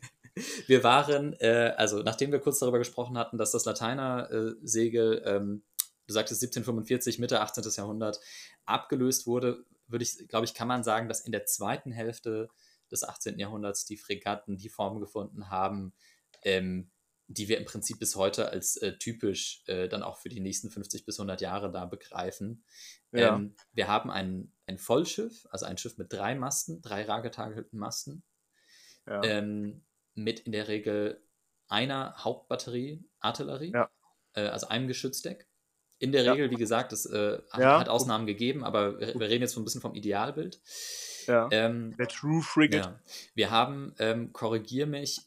wir 0.66 0.82
waren, 0.82 1.34
äh, 1.34 1.74
also 1.76 2.02
nachdem 2.02 2.32
wir 2.32 2.40
kurz 2.40 2.58
darüber 2.58 2.78
gesprochen 2.78 3.18
hatten, 3.18 3.38
dass 3.38 3.52
das 3.52 3.64
Lateiner-Segel, 3.64 5.22
ähm, 5.26 5.62
du 6.06 6.14
sagtest 6.14 6.42
1745, 6.42 7.18
Mitte 7.18 7.40
18. 7.40 7.64
Jahrhundert, 7.76 8.20
abgelöst 8.64 9.26
wurde, 9.26 9.64
würde 9.86 10.04
ich, 10.04 10.28
glaube 10.28 10.46
ich, 10.46 10.54
kann 10.54 10.68
man 10.68 10.84
sagen, 10.84 11.08
dass 11.08 11.20
in 11.20 11.32
der 11.32 11.46
zweiten 11.46 11.92
Hälfte 11.92 12.48
des 12.90 13.04
18. 13.04 13.38
Jahrhunderts 13.38 13.84
die 13.84 13.96
Fregatten 13.96 14.56
die 14.56 14.68
Form 14.68 15.00
gefunden 15.00 15.50
haben, 15.50 15.92
ähm, 16.44 16.90
die 17.32 17.48
wir 17.48 17.58
im 17.58 17.64
Prinzip 17.64 18.00
bis 18.00 18.16
heute 18.16 18.50
als 18.50 18.76
äh, 18.78 18.98
typisch 18.98 19.62
äh, 19.66 19.88
dann 19.88 20.02
auch 20.02 20.18
für 20.18 20.28
die 20.28 20.40
nächsten 20.40 20.68
50 20.70 21.06
bis 21.06 21.18
100 21.20 21.40
Jahre 21.40 21.70
da 21.70 21.84
begreifen. 21.86 22.64
Ja. 23.12 23.36
Ähm, 23.36 23.54
wir 23.72 23.86
haben 23.86 24.10
ein, 24.10 24.52
ein 24.66 24.78
Vollschiff, 24.78 25.46
also 25.50 25.64
ein 25.64 25.78
Schiff 25.78 25.96
mit 25.96 26.12
drei 26.12 26.34
Masten, 26.34 26.82
drei 26.82 27.04
ragetagelten 27.04 27.78
Masten, 27.78 28.24
ja. 29.06 29.22
ähm, 29.22 29.84
mit 30.14 30.40
in 30.40 30.50
der 30.52 30.66
Regel 30.66 31.22
einer 31.68 32.16
Hauptbatterie 32.18 33.04
Artillerie, 33.20 33.70
Ja. 33.72 33.88
äh, 34.34 34.42
also 34.48 34.66
einem 34.68 34.88
Geschützdeck. 34.88 35.46
In 35.98 36.12
der. 36.12 36.32
Regel, 36.32 36.50
wie 36.50 36.56
gesagt, 36.56 36.92
es 36.92 37.04
äh, 37.06 37.38
hat, 37.50 37.62
hat 37.62 37.88
Ausnahmen 37.90 38.26
gegeben, 38.26 38.64
aber 38.64 38.98
wir, 38.98 39.14
wir 39.14 39.28
reden 39.28 39.42
jetzt 39.42 39.52
so 39.52 39.60
ein 39.60 39.64
bisschen 39.64 39.82
vom 39.82 39.94
Idealbild. 39.94 40.60
ja. 41.26 41.46
Ähm, 41.52 41.94
der 41.96 42.08
True 42.08 42.42
Frigate. 42.42 42.88
ja. 42.88 43.00
Wir 43.34 43.50
haben, 43.50 43.94
ähm, 43.98 44.32
korrigier 44.32 44.86
mich, 44.86 45.20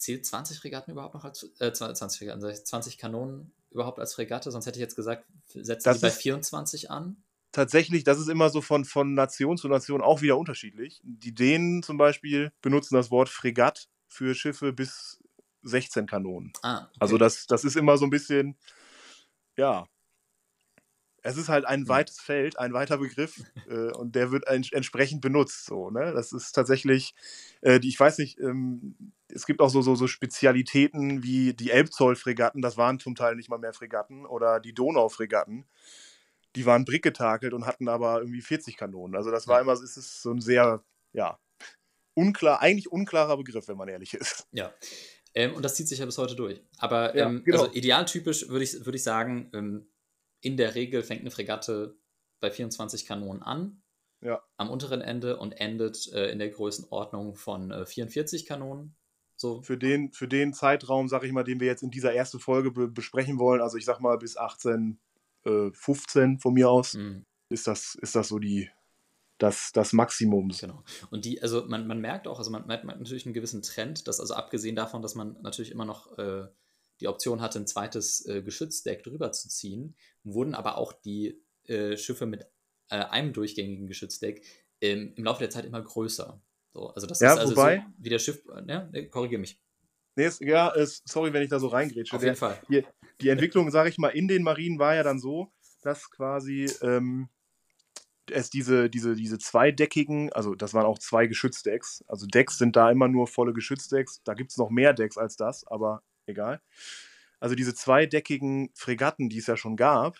zählt 0.00 0.26
20 0.26 0.58
Fregatten 0.58 0.92
überhaupt 0.92 1.14
noch 1.14 1.24
als, 1.24 1.42
äh, 1.60 1.72
20 1.72 2.18
Fregatten, 2.18 2.40
sag 2.40 2.52
ich, 2.52 2.64
20 2.64 2.98
Kanonen 2.98 3.52
überhaupt 3.70 3.98
als 4.00 4.14
Fregatte? 4.14 4.50
Sonst 4.50 4.66
hätte 4.66 4.78
ich 4.78 4.82
jetzt 4.82 4.96
gesagt, 4.96 5.26
setzen 5.46 5.84
Das 5.88 5.98
die 5.98 6.02
bei 6.02 6.08
ist- 6.08 6.20
24 6.22 6.90
an. 6.90 7.22
tatsächlich, 7.52 8.04
das 8.04 8.18
ist 8.18 8.28
immer 8.28 8.48
so 8.48 8.60
von, 8.62 8.84
von 8.84 9.14
Nation 9.14 9.58
zu 9.58 9.68
Nation 9.68 10.00
auch 10.02 10.22
wieder 10.22 10.38
unterschiedlich. 10.38 11.00
Die 11.04 11.34
Dänen 11.34 11.82
zum 11.82 11.98
Beispiel 11.98 12.52
benutzen 12.62 12.94
das 12.94 13.10
Wort 13.10 13.28
Fregatt 13.28 13.88
für 14.08 14.34
Schiffe 14.34 14.72
bis 14.72 15.20
16 15.62 16.06
Kanonen. 16.06 16.52
Ah, 16.62 16.84
okay. 16.84 16.96
Also 17.00 17.18
das, 17.18 17.46
das 17.46 17.64
ist 17.64 17.76
immer 17.76 17.98
so 17.98 18.06
ein 18.06 18.10
bisschen, 18.10 18.56
ja. 19.56 19.86
Es 21.22 21.36
ist 21.36 21.50
halt 21.50 21.66
ein 21.66 21.80
Hm. 21.80 21.88
weites 21.88 22.18
Feld, 22.18 22.58
ein 22.58 22.72
weiter 22.72 22.96
Begriff 22.98 23.34
äh, 23.68 23.92
und 23.92 24.14
der 24.14 24.30
wird 24.32 24.46
ents 24.46 24.72
entsprechend 24.72 25.20
benutzt. 25.20 25.66
So, 25.66 25.90
ne? 25.90 26.12
Das 26.14 26.32
ist 26.32 26.52
tatsächlich, 26.52 27.14
äh, 27.60 27.78
die, 27.78 27.88
ich 27.88 28.00
weiß 28.00 28.18
nicht, 28.18 28.38
ähm, 28.38 28.94
es 29.34 29.46
gibt 29.46 29.60
auch 29.60 29.70
so, 29.70 29.82
so, 29.82 29.94
so 29.94 30.06
Spezialitäten 30.06 31.22
wie 31.22 31.54
die 31.54 31.70
Elbzoll-Fregatten, 31.70 32.62
das 32.62 32.76
waren 32.76 32.98
zum 32.98 33.14
Teil 33.14 33.36
nicht 33.36 33.48
mal 33.48 33.58
mehr 33.58 33.72
Fregatten, 33.72 34.26
oder 34.26 34.60
die 34.60 34.74
Donau-Fregatten, 34.74 35.66
die 36.56 36.66
waren 36.66 36.84
brickgetakelt 36.84 37.52
und 37.52 37.66
hatten 37.66 37.88
aber 37.88 38.20
irgendwie 38.20 38.40
40 38.42 38.76
Kanonen. 38.76 39.16
Also 39.16 39.30
das 39.30 39.46
war 39.46 39.60
immer, 39.60 39.72
es 39.72 39.96
ist 39.96 40.22
so 40.22 40.32
ein 40.32 40.40
sehr, 40.40 40.82
ja, 41.12 41.38
unklar, 42.14 42.60
eigentlich 42.60 42.90
unklarer 42.90 43.36
Begriff, 43.36 43.68
wenn 43.68 43.76
man 43.76 43.88
ehrlich 43.88 44.14
ist. 44.14 44.46
Ja. 44.52 44.74
Ähm, 45.34 45.54
und 45.54 45.64
das 45.64 45.76
zieht 45.76 45.86
sich 45.88 46.00
ja 46.00 46.06
bis 46.06 46.18
heute 46.18 46.34
durch. 46.34 46.60
Aber 46.78 47.16
Ja, 47.16 47.26
ähm, 47.26 47.44
genau. 47.44 47.62
also 47.62 47.72
idealtypisch 47.72 48.48
würde 48.48 48.64
ich, 48.64 48.84
würde 48.84 48.96
ich 48.96 49.04
sagen, 49.04 49.48
ähm, 49.54 49.86
in 50.40 50.56
der 50.56 50.74
Regel 50.74 51.02
fängt 51.04 51.20
eine 51.20 51.30
Fregatte 51.30 51.96
bei 52.40 52.50
24 52.50 53.06
Kanonen 53.06 53.42
an, 53.42 53.82
Ja. 54.22 54.42
am 54.56 54.70
unteren 54.70 55.02
Ende 55.02 55.36
und 55.36 55.52
endet 55.52 56.12
äh, 56.12 56.30
in 56.30 56.38
der 56.40 56.48
Größenordnung 56.48 57.36
von 57.36 57.70
äh, 57.70 57.86
44 57.86 58.44
Kanonen. 58.46 58.96
So, 59.40 59.62
für 59.62 59.78
den, 59.78 60.12
für 60.12 60.28
den 60.28 60.52
Zeitraum, 60.52 61.08
sag 61.08 61.24
ich 61.24 61.32
mal, 61.32 61.44
den 61.44 61.60
wir 61.60 61.66
jetzt 61.66 61.82
in 61.82 61.90
dieser 61.90 62.12
ersten 62.12 62.38
Folge 62.38 62.72
be 62.72 62.88
besprechen 62.88 63.38
wollen, 63.38 63.62
also 63.62 63.78
ich 63.78 63.86
sag 63.86 63.98
mal 63.98 64.18
bis 64.18 64.36
18, 64.36 65.00
äh, 65.46 65.70
15 65.72 66.40
von 66.40 66.52
mir 66.52 66.68
aus, 66.68 66.92
mh, 66.92 67.22
ist 67.48 67.66
das, 67.66 67.94
ist 68.02 68.14
das 68.14 68.28
so 68.28 68.38
die, 68.38 68.68
das, 69.38 69.72
das 69.72 69.94
Maximum. 69.94 70.50
genau. 70.50 70.84
Und 71.10 71.24
die, 71.24 71.40
also 71.40 71.64
man, 71.64 71.86
man 71.86 72.02
merkt 72.02 72.28
auch, 72.28 72.38
also 72.38 72.50
man 72.50 72.66
merkt 72.66 72.84
natürlich 72.84 73.24
einen 73.24 73.32
gewissen 73.32 73.62
Trend, 73.62 74.06
dass 74.08 74.20
also 74.20 74.34
abgesehen 74.34 74.76
davon, 74.76 75.00
dass 75.00 75.14
man 75.14 75.38
natürlich 75.40 75.70
immer 75.70 75.86
noch 75.86 76.18
äh, 76.18 76.46
die 77.00 77.08
Option 77.08 77.40
hatte, 77.40 77.60
ein 77.60 77.66
zweites 77.66 78.26
äh, 78.26 78.42
Geschützdeck 78.42 79.02
drüber 79.04 79.32
zu 79.32 79.48
ziehen, 79.48 79.96
wurden 80.22 80.54
aber 80.54 80.76
auch 80.76 80.92
die 80.92 81.42
äh, 81.64 81.96
Schiffe 81.96 82.26
mit 82.26 82.42
äh, 82.90 82.96
einem 82.96 83.32
durchgängigen 83.32 83.86
Geschützdeck 83.86 84.44
ähm, 84.82 85.14
im 85.16 85.24
Laufe 85.24 85.38
der 85.38 85.48
Zeit 85.48 85.64
immer 85.64 85.80
größer. 85.80 86.42
So, 86.72 86.88
also 86.90 87.06
das 87.06 87.20
Ja, 87.20 87.32
ist 87.34 87.38
also 87.40 87.56
wobei- 87.56 87.78
so, 87.78 87.92
wie 88.04 88.08
der 88.08 88.18
Schiff, 88.18 88.42
ja, 88.66 88.88
nee, 88.92 89.06
korrigiere 89.08 89.40
mich. 89.40 89.60
Nee, 90.16 90.26
ist, 90.26 90.40
ja, 90.40 90.68
ist, 90.70 91.06
sorry, 91.08 91.32
wenn 91.32 91.42
ich 91.42 91.50
da 91.50 91.58
so 91.58 91.68
reingrätsche. 91.68 92.14
Auf 92.14 92.20
Der, 92.20 92.30
jeden 92.30 92.38
Fall. 92.38 92.60
die, 92.68 92.84
die 93.20 93.28
Entwicklung, 93.28 93.70
sage 93.70 93.88
ich 93.88 93.98
mal, 93.98 94.08
in 94.08 94.28
den 94.28 94.42
Marinen 94.42 94.78
war 94.78 94.94
ja 94.94 95.02
dann 95.02 95.18
so, 95.18 95.52
dass 95.82 96.10
quasi 96.10 96.70
ähm, 96.82 97.28
es 98.30 98.50
diese, 98.50 98.90
diese, 98.90 99.14
diese 99.14 99.38
zweideckigen, 99.38 100.32
also 100.32 100.54
das 100.54 100.74
waren 100.74 100.84
auch 100.86 100.98
zwei 100.98 101.26
Geschützdecks. 101.26 102.04
Also 102.06 102.26
Decks 102.26 102.58
sind 102.58 102.76
da 102.76 102.90
immer 102.90 103.08
nur 103.08 103.26
volle 103.26 103.52
Geschützdecks. 103.52 104.20
Da 104.24 104.34
gibt 104.34 104.50
es 104.50 104.56
noch 104.56 104.70
mehr 104.70 104.92
Decks 104.92 105.16
als 105.16 105.36
das, 105.36 105.66
aber 105.66 106.02
egal. 106.26 106.60
Also 107.40 107.54
diese 107.54 107.74
zweideckigen 107.74 108.70
Fregatten, 108.74 109.28
die 109.30 109.38
es 109.38 109.46
ja 109.46 109.56
schon 109.56 109.76
gab, 109.76 110.18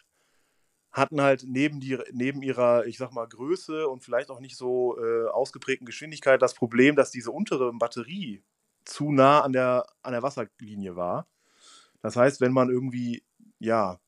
hatten 0.92 1.20
halt 1.20 1.44
neben, 1.46 1.80
die, 1.80 1.98
neben 2.12 2.42
ihrer, 2.42 2.86
ich 2.86 2.98
sag 2.98 3.12
mal, 3.12 3.26
Größe 3.26 3.88
und 3.88 4.02
vielleicht 4.02 4.30
auch 4.30 4.40
nicht 4.40 4.56
so 4.56 4.98
äh, 4.98 5.28
ausgeprägten 5.28 5.86
Geschwindigkeit 5.86 6.42
das 6.42 6.54
Problem, 6.54 6.96
dass 6.96 7.10
diese 7.10 7.30
untere 7.30 7.72
Batterie 7.72 8.42
zu 8.84 9.12
nah 9.12 9.42
an 9.42 9.52
der, 9.52 9.86
an 10.02 10.12
der 10.12 10.22
Wasserlinie 10.22 10.96
war. 10.96 11.28
Das 12.02 12.16
heißt, 12.16 12.40
wenn 12.40 12.52
man 12.52 12.70
irgendwie, 12.70 13.22
ja, 13.58 14.00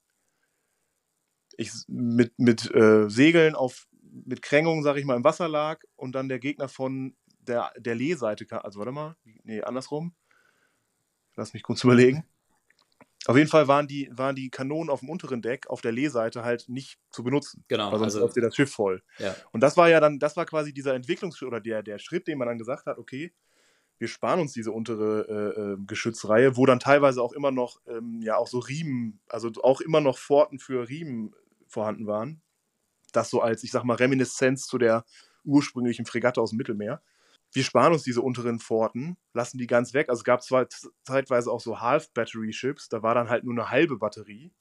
ich, 1.56 1.70
mit, 1.86 2.38
mit 2.38 2.74
äh, 2.74 3.08
Segeln 3.08 3.54
auf, 3.54 3.86
mit 4.02 4.42
Krängung, 4.42 4.82
sag 4.82 4.96
ich 4.96 5.04
mal, 5.04 5.16
im 5.16 5.24
Wasser 5.24 5.48
lag 5.48 5.80
und 5.96 6.14
dann 6.14 6.28
der 6.28 6.38
Gegner 6.38 6.68
von 6.68 7.14
der, 7.40 7.72
der 7.78 7.94
Lehseite 7.94 8.46
kam, 8.46 8.60
also 8.62 8.78
warte 8.78 8.92
mal, 8.92 9.16
nee, 9.44 9.62
andersrum. 9.62 10.14
Lass 11.34 11.54
mich 11.54 11.62
kurz 11.62 11.84
überlegen. 11.84 12.24
Auf 13.26 13.36
jeden 13.36 13.48
Fall 13.48 13.68
waren 13.68 13.86
die, 13.86 14.10
waren 14.12 14.34
die 14.34 14.50
Kanonen 14.50 14.90
auf 14.90 15.00
dem 15.00 15.08
unteren 15.08 15.42
Deck 15.42 15.68
auf 15.68 15.80
der 15.80 15.92
Lehseite 15.92 16.42
halt 16.42 16.68
nicht 16.68 16.98
zu 17.10 17.22
benutzen. 17.22 17.64
Genau, 17.68 17.92
Weil 17.92 17.98
sonst 17.98 18.14
also 18.14 18.20
läuft 18.20 18.36
dir 18.36 18.40
das 18.40 18.56
Schiff 18.56 18.72
voll. 18.72 19.02
ja, 19.18 19.36
Und 19.52 19.60
das 19.62 19.76
war 19.76 19.88
ja 19.88 20.00
dann, 20.00 20.18
das 20.18 20.36
war 20.36 20.44
quasi 20.44 20.72
dieser 20.72 20.94
Entwicklungsschritt 20.94 21.46
oder 21.46 21.60
der, 21.60 21.82
der 21.82 21.98
Schritt, 21.98 22.26
den 22.26 22.38
man 22.38 22.48
dann 22.48 22.58
gesagt 22.58 22.86
hat, 22.86 22.98
okay, 22.98 23.32
wir 23.98 24.08
sparen 24.08 24.40
uns 24.40 24.52
diese 24.52 24.72
untere 24.72 25.28
äh, 25.28 25.60
äh, 25.60 25.76
Geschützreihe, 25.86 26.56
wo 26.56 26.66
dann 26.66 26.80
teilweise 26.80 27.22
auch 27.22 27.32
immer 27.32 27.52
noch, 27.52 27.80
ähm, 27.86 28.20
ja, 28.20 28.36
auch 28.36 28.48
so 28.48 28.58
Riemen, 28.58 29.20
also 29.28 29.52
auch 29.62 29.80
immer 29.80 30.00
noch 30.00 30.18
Pforten 30.18 30.58
für 30.58 30.88
Riemen 30.88 31.32
vorhanden 31.68 32.08
waren. 32.08 32.42
Das 33.12 33.30
so 33.30 33.40
als, 33.40 33.62
ich 33.62 33.70
sag 33.70 33.84
mal, 33.84 33.94
Reminiszenz 33.94 34.66
zu 34.66 34.76
der 34.78 35.04
ursprünglichen 35.44 36.06
Fregatte 36.06 36.40
aus 36.40 36.50
dem 36.50 36.56
Mittelmeer. 36.56 37.00
Wir 37.52 37.64
sparen 37.64 37.92
uns 37.92 38.02
diese 38.02 38.22
unteren 38.22 38.58
Pforten, 38.60 39.16
lassen 39.34 39.58
die 39.58 39.66
ganz 39.66 39.92
weg. 39.94 40.08
Also 40.08 40.20
es 40.20 40.24
gab 40.24 40.42
zwar 40.42 40.66
zeitweise 41.04 41.50
auch 41.50 41.60
so 41.60 41.80
Half-Battery-Ships, 41.80 42.88
da 42.88 43.02
war 43.02 43.14
dann 43.14 43.28
halt 43.28 43.44
nur 43.44 43.52
eine 43.54 43.70
halbe 43.70 43.98
Batterie. 43.98 44.52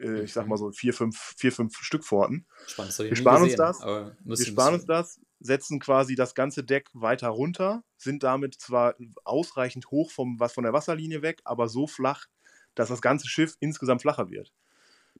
Äh, 0.00 0.22
ich 0.24 0.32
sag 0.32 0.48
mal 0.48 0.56
so 0.56 0.72
vier, 0.72 0.92
fünf, 0.92 1.34
vier, 1.36 1.52
fünf 1.52 1.76
Stück 1.78 2.04
Pforten. 2.04 2.46
spannend. 2.66 2.90
Das 2.90 2.98
Wir 2.98 3.14
sparen 3.16 3.42
uns 3.42 3.52
gesehen, 3.52 3.58
das. 3.58 3.80
aber 3.80 4.06
Wir 4.06 4.16
müssen- 4.24 4.46
sparen 4.46 4.74
uns 4.74 4.84
das, 4.86 5.20
setzen 5.38 5.78
quasi 5.78 6.16
das 6.16 6.34
ganze 6.34 6.64
Deck 6.64 6.88
weiter 6.94 7.28
runter, 7.28 7.84
sind 7.96 8.22
damit 8.24 8.54
zwar 8.60 8.96
ausreichend 9.24 9.86
hoch 9.92 10.10
vom, 10.10 10.40
was 10.40 10.52
von 10.52 10.64
der 10.64 10.72
Wasserlinie 10.72 11.22
weg, 11.22 11.40
aber 11.44 11.68
so 11.68 11.86
flach, 11.86 12.26
dass 12.74 12.88
das 12.88 13.00
ganze 13.02 13.28
Schiff 13.28 13.54
insgesamt 13.60 14.02
flacher 14.02 14.30
wird. 14.30 14.52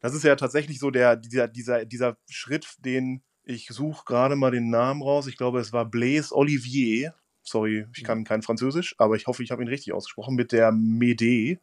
Das 0.01 0.13
ist 0.15 0.25
ja 0.25 0.35
tatsächlich 0.35 0.81
so 0.81 0.91
der, 0.91 1.15
dieser, 1.15 1.47
dieser, 1.47 1.85
dieser 1.85 2.17
Schritt, 2.29 2.67
den 2.85 3.23
ich 3.45 3.69
suche 3.69 4.05
gerade 4.05 4.37
mal 4.37 4.51
den 4.51 4.71
Namen 4.71 5.03
raus. 5.03 5.27
Ich 5.27 5.37
glaube, 5.37 5.61
es 5.61 5.73
war 5.73 5.85
Blaise 5.85 6.35
Olivier. 6.35 7.15
Sorry, 7.43 7.87
ich 7.95 8.05
kann 8.05 8.25
kein 8.25 8.43
Französisch, 8.43 8.95
aber 8.97 9.17
ich 9.17 9.27
hoffe, 9.27 9.43
ich 9.43 9.51
habe 9.51 9.63
ihn 9.63 9.69
richtig 9.69 9.93
ausgesprochen. 9.93 10.35
Mit 10.35 10.53
der 10.53 10.73
Mede. 10.73 11.61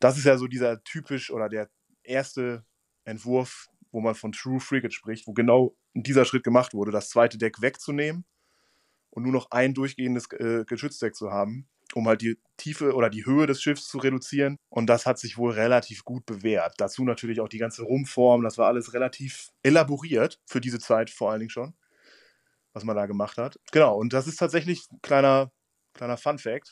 Das 0.00 0.16
ist 0.16 0.24
ja 0.24 0.38
so 0.38 0.46
dieser 0.46 0.82
typisch 0.82 1.30
oder 1.30 1.48
der 1.48 1.68
erste 2.02 2.64
Entwurf, 3.04 3.68
wo 3.90 4.00
man 4.00 4.14
von 4.14 4.32
True 4.32 4.60
Frigate 4.60 4.94
spricht, 4.94 5.26
wo 5.26 5.34
genau 5.34 5.76
dieser 5.92 6.24
Schritt 6.24 6.44
gemacht 6.44 6.72
wurde, 6.72 6.90
das 6.90 7.10
zweite 7.10 7.36
Deck 7.36 7.60
wegzunehmen 7.60 8.24
und 9.18 9.24
nur 9.24 9.32
noch 9.32 9.50
ein 9.50 9.74
durchgehendes 9.74 10.30
äh, 10.32 10.64
Geschützdeck 10.64 11.16
zu 11.16 11.32
haben, 11.32 11.68
um 11.94 12.06
halt 12.06 12.22
die 12.22 12.38
Tiefe 12.56 12.94
oder 12.94 13.10
die 13.10 13.26
Höhe 13.26 13.48
des 13.48 13.60
Schiffs 13.60 13.88
zu 13.88 13.98
reduzieren. 13.98 14.56
Und 14.68 14.86
das 14.86 15.06
hat 15.06 15.18
sich 15.18 15.36
wohl 15.36 15.52
relativ 15.52 16.04
gut 16.04 16.24
bewährt. 16.24 16.74
Dazu 16.78 17.04
natürlich 17.04 17.40
auch 17.40 17.48
die 17.48 17.58
ganze 17.58 17.82
Rumpform, 17.82 18.42
das 18.42 18.58
war 18.58 18.68
alles 18.68 18.94
relativ 18.94 19.50
elaboriert 19.64 20.40
für 20.46 20.60
diese 20.60 20.78
Zeit 20.78 21.10
vor 21.10 21.32
allen 21.32 21.40
Dingen 21.40 21.50
schon, 21.50 21.74
was 22.72 22.84
man 22.84 22.94
da 22.94 23.06
gemacht 23.06 23.38
hat. 23.38 23.58
Genau, 23.72 23.96
und 23.96 24.12
das 24.12 24.28
ist 24.28 24.36
tatsächlich 24.36 24.88
ein 24.92 25.00
kleiner, 25.02 25.50
kleiner 25.94 26.16
Fun-Fact. 26.16 26.70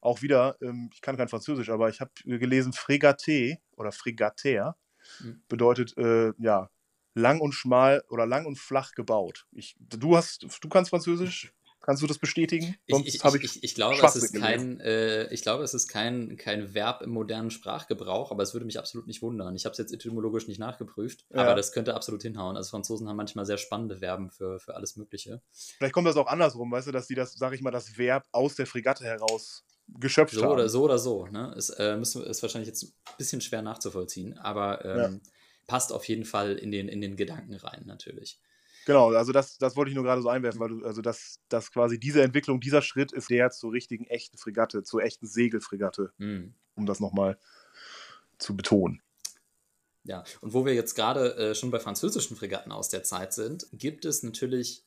Auch 0.00 0.22
wieder, 0.22 0.56
ähm, 0.60 0.90
ich 0.92 1.02
kann 1.02 1.16
kein 1.16 1.28
Französisch, 1.28 1.68
aber 1.70 1.88
ich 1.88 2.00
habe 2.00 2.10
gelesen, 2.24 2.72
Fregaté 2.72 3.58
oder 3.76 3.92
Fregater 3.92 4.76
mhm. 5.20 5.42
bedeutet, 5.46 5.96
äh, 5.98 6.32
ja, 6.38 6.68
lang 7.14 7.40
und 7.40 7.52
schmal 7.52 8.02
oder 8.08 8.26
lang 8.26 8.46
und 8.46 8.58
flach 8.58 8.92
gebaut. 8.92 9.46
Ich, 9.52 9.76
du 9.78 10.16
hast, 10.16 10.46
du 10.62 10.68
kannst 10.68 10.90
Französisch? 10.90 11.52
Kannst 11.82 12.02
du 12.02 12.06
das 12.06 12.18
bestätigen? 12.18 12.76
Sonst 12.88 13.08
ich, 13.08 13.24
ich, 13.24 13.34
ich, 13.44 13.64
ich, 13.64 13.74
glaube, 13.74 13.96
es 13.96 14.14
ist 14.14 14.34
kein, 14.34 14.80
äh, 14.80 15.32
ich 15.32 15.42
glaube, 15.42 15.64
es 15.64 15.72
ist 15.72 15.88
kein, 15.88 16.36
kein 16.36 16.74
Verb 16.74 17.00
im 17.00 17.10
modernen 17.10 17.50
Sprachgebrauch, 17.50 18.30
aber 18.30 18.42
es 18.42 18.52
würde 18.52 18.66
mich 18.66 18.78
absolut 18.78 19.06
nicht 19.06 19.22
wundern. 19.22 19.56
Ich 19.56 19.64
habe 19.64 19.72
es 19.72 19.78
jetzt 19.78 19.92
etymologisch 19.92 20.46
nicht 20.46 20.58
nachgeprüft, 20.58 21.24
ja. 21.30 21.40
aber 21.40 21.54
das 21.54 21.72
könnte 21.72 21.94
absolut 21.94 22.22
hinhauen. 22.22 22.56
Also 22.56 22.70
Franzosen 22.70 23.08
haben 23.08 23.16
manchmal 23.16 23.46
sehr 23.46 23.56
spannende 23.56 23.96
Verben 23.96 24.30
für, 24.30 24.60
für 24.60 24.74
alles 24.76 24.96
Mögliche. 24.96 25.40
Vielleicht 25.52 25.94
kommt 25.94 26.06
das 26.06 26.16
auch 26.16 26.26
andersrum, 26.26 26.70
weißt 26.70 26.88
du, 26.88 26.92
dass 26.92 27.06
die 27.06 27.14
das, 27.14 27.32
sag 27.32 27.54
ich 27.54 27.62
mal, 27.62 27.70
das 27.70 27.96
Verb 27.96 28.26
aus 28.30 28.56
der 28.56 28.66
Fregatte 28.66 29.04
heraus 29.04 29.64
geschöpft 29.98 30.34
so 30.34 30.42
haben. 30.42 30.52
Oder 30.52 30.68
so 30.68 30.82
oder 30.82 30.98
so. 30.98 31.26
Ne? 31.26 31.54
Ist, 31.56 31.70
äh, 31.70 31.96
müssen, 31.96 32.22
ist 32.24 32.42
wahrscheinlich 32.42 32.68
jetzt 32.68 32.84
ein 32.84 33.16
bisschen 33.16 33.40
schwer 33.40 33.62
nachzuvollziehen, 33.62 34.36
aber 34.38 34.84
ähm, 34.84 34.96
ja. 34.96 35.30
passt 35.66 35.92
auf 35.92 36.04
jeden 36.04 36.26
Fall 36.26 36.56
in 36.56 36.70
den, 36.70 36.88
in 36.88 37.00
den 37.00 37.16
Gedanken 37.16 37.54
rein, 37.54 37.84
natürlich. 37.86 38.38
Genau, 38.86 39.12
also 39.12 39.32
das, 39.32 39.58
das 39.58 39.76
wollte 39.76 39.90
ich 39.90 39.94
nur 39.94 40.04
gerade 40.04 40.22
so 40.22 40.28
einwerfen, 40.28 40.60
weil 40.60 40.68
du, 40.68 40.84
also 40.84 41.02
das, 41.02 41.38
das 41.48 41.70
quasi 41.70 41.98
diese 41.98 42.22
Entwicklung, 42.22 42.60
dieser 42.60 42.82
Schritt 42.82 43.12
ist 43.12 43.30
der 43.30 43.50
zur 43.50 43.72
richtigen 43.72 44.06
echten 44.06 44.38
Fregatte, 44.38 44.82
zur 44.82 45.02
echten 45.02 45.26
Segelfregatte, 45.26 46.12
mhm. 46.18 46.54
um 46.74 46.86
das 46.86 47.00
nochmal 47.00 47.38
zu 48.38 48.56
betonen. 48.56 49.02
Ja, 50.04 50.24
und 50.40 50.54
wo 50.54 50.64
wir 50.64 50.74
jetzt 50.74 50.94
gerade 50.94 51.36
äh, 51.36 51.54
schon 51.54 51.70
bei 51.70 51.78
französischen 51.78 52.36
Fregatten 52.36 52.72
aus 52.72 52.88
der 52.88 53.04
Zeit 53.04 53.34
sind, 53.34 53.66
gibt 53.72 54.06
es 54.06 54.22
natürlich, 54.22 54.86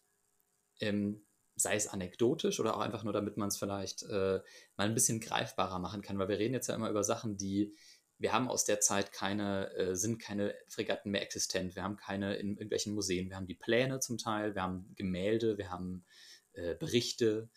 ähm, 0.79 1.23
sei 1.56 1.75
es 1.75 1.88
anekdotisch 1.88 2.60
oder 2.60 2.75
auch 2.75 2.79
einfach 2.79 3.03
nur, 3.03 3.13
damit 3.13 3.38
man 3.38 3.49
es 3.49 3.58
vielleicht 3.58 4.03
äh, 4.03 4.41
mal 4.75 4.88
ein 4.88 4.95
bisschen 4.95 5.19
greifbarer 5.19 5.77
machen 5.77 6.01
kann, 6.01 6.17
weil 6.17 6.29
wir 6.29 6.39
reden 6.39 6.56
jetzt 6.56 6.67
ja 6.67 6.73
immer 6.73 6.89
über 6.89 7.03
Sachen, 7.03 7.38
die 7.38 7.75
wir 8.23 8.31
haben 8.31 8.47
aus 8.47 8.63
der 8.63 8.79
Zeit 8.79 9.12
keine, 9.12 9.69
äh, 9.75 9.95
sind 9.97 10.17
keine 10.17 10.55
Fregatten 10.69 11.12
mehr 11.12 11.21
existent. 11.21 11.75
Wir 11.75 11.83
haben 11.83 11.97
keine 11.97 12.36
in 12.36 12.51
irgendwelchen 12.51 12.93
Museen. 12.93 13.29
Wir 13.29 13.36
haben 13.36 13.47
die 13.47 13.53
Pläne 13.53 13.99
zum 13.99 14.17
Teil, 14.17 14.55
wir 14.55 14.63
haben 14.63 14.93
Gemälde, 14.95 15.57
wir 15.57 15.69
haben 15.69 16.05
äh, 16.53 16.73
Berichte, 16.75 17.49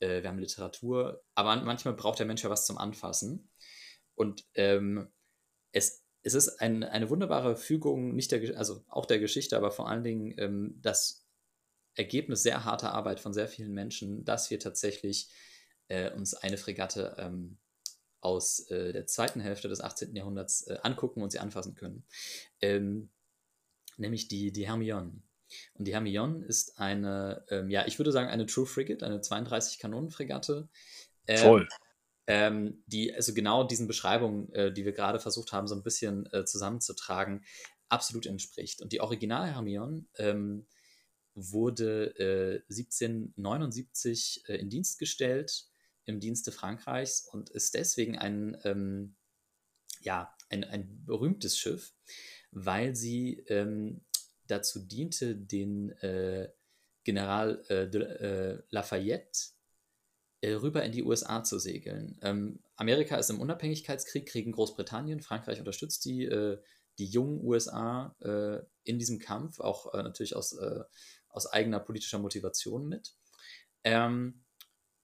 äh, 0.00 0.22
wir 0.22 0.30
haben 0.30 0.38
Literatur. 0.38 1.22
Aber 1.34 1.54
manchmal 1.56 1.92
braucht 1.92 2.18
der 2.18 2.24
Mensch 2.24 2.42
ja 2.42 2.48
was 2.48 2.64
zum 2.64 2.78
Anfassen. 2.78 3.50
Und 4.14 4.46
ähm, 4.54 5.12
es, 5.72 6.02
es 6.22 6.32
ist 6.32 6.62
ein, 6.62 6.82
eine 6.82 7.10
wunderbare 7.10 7.54
Fügung, 7.54 8.14
nicht 8.14 8.32
der, 8.32 8.56
also 8.56 8.86
auch 8.88 9.04
der 9.04 9.18
Geschichte, 9.18 9.54
aber 9.54 9.70
vor 9.70 9.86
allen 9.86 10.02
Dingen 10.02 10.34
ähm, 10.38 10.78
das 10.80 11.26
Ergebnis 11.94 12.42
sehr 12.42 12.64
harter 12.64 12.94
Arbeit 12.94 13.20
von 13.20 13.34
sehr 13.34 13.48
vielen 13.48 13.74
Menschen, 13.74 14.24
dass 14.24 14.48
wir 14.50 14.58
tatsächlich 14.60 15.28
äh, 15.88 16.10
uns 16.12 16.32
eine 16.32 16.56
Fregatte 16.56 17.16
ähm, 17.18 17.58
aus 18.26 18.68
äh, 18.70 18.92
der 18.92 19.06
zweiten 19.06 19.40
Hälfte 19.40 19.68
des 19.68 19.80
18. 19.80 20.14
Jahrhunderts 20.16 20.66
äh, 20.66 20.78
angucken 20.82 21.22
und 21.22 21.30
sie 21.30 21.38
anfassen 21.38 21.76
können. 21.76 22.04
Ähm, 22.60 23.08
nämlich 23.96 24.26
die, 24.26 24.50
die 24.52 24.66
Hermione. 24.66 25.22
Und 25.74 25.86
die 25.86 25.92
Hermione 25.92 26.44
ist 26.44 26.80
eine, 26.80 27.44
ähm, 27.50 27.70
ja, 27.70 27.86
ich 27.86 28.00
würde 28.00 28.10
sagen, 28.10 28.28
eine 28.28 28.46
True 28.46 28.66
Frigate, 28.66 29.06
eine 29.06 29.20
32-Kanonen-Fregatte. 29.20 30.68
Ähm, 31.28 31.38
Voll. 31.38 31.68
Ähm, 32.26 32.82
die 32.86 33.14
also 33.14 33.32
genau 33.32 33.62
diesen 33.62 33.86
Beschreibungen, 33.86 34.52
äh, 34.52 34.72
die 34.72 34.84
wir 34.84 34.90
gerade 34.90 35.20
versucht 35.20 35.52
haben, 35.52 35.68
so 35.68 35.76
ein 35.76 35.84
bisschen 35.84 36.26
äh, 36.32 36.44
zusammenzutragen, 36.44 37.44
absolut 37.88 38.26
entspricht. 38.26 38.82
Und 38.82 38.90
die 38.92 39.00
Original 39.00 39.46
Hermione 39.46 40.04
ähm, 40.18 40.66
wurde 41.36 42.64
1779 42.68 44.42
äh, 44.48 44.54
äh, 44.54 44.56
in 44.56 44.68
Dienst 44.68 44.98
gestellt 44.98 45.68
im 46.06 46.20
Dienste 46.20 46.52
Frankreichs 46.52 47.20
und 47.20 47.50
ist 47.50 47.74
deswegen 47.74 48.16
ein, 48.16 48.56
ähm, 48.64 49.16
ja, 50.00 50.34
ein, 50.48 50.64
ein 50.64 51.04
berühmtes 51.04 51.58
Schiff, 51.58 51.92
weil 52.52 52.94
sie 52.94 53.44
ähm, 53.48 54.00
dazu 54.46 54.80
diente, 54.80 55.36
den 55.36 55.90
äh, 55.98 56.48
General 57.04 57.62
äh, 57.68 57.88
de, 57.88 58.02
äh, 58.02 58.62
Lafayette 58.70 59.50
äh, 60.40 60.52
rüber 60.52 60.84
in 60.84 60.92
die 60.92 61.02
USA 61.02 61.42
zu 61.42 61.58
segeln. 61.58 62.18
Ähm, 62.22 62.60
Amerika 62.76 63.16
ist 63.16 63.30
im 63.30 63.40
Unabhängigkeitskrieg, 63.40 64.26
kriegen 64.26 64.52
Großbritannien, 64.52 65.20
Frankreich 65.20 65.58
unterstützt 65.58 66.04
die, 66.04 66.24
äh, 66.24 66.58
die 66.98 67.06
jungen 67.06 67.44
USA 67.44 68.16
äh, 68.20 68.64
in 68.84 68.98
diesem 68.98 69.18
Kampf, 69.18 69.60
auch 69.60 69.92
natürlich 69.92 70.34
aus, 70.36 70.56
aus 71.28 71.46
eigener 71.46 71.80
politischer 71.80 72.18
Motivation 72.18 72.88
mit. 72.88 73.14
Ähm, 73.84 74.45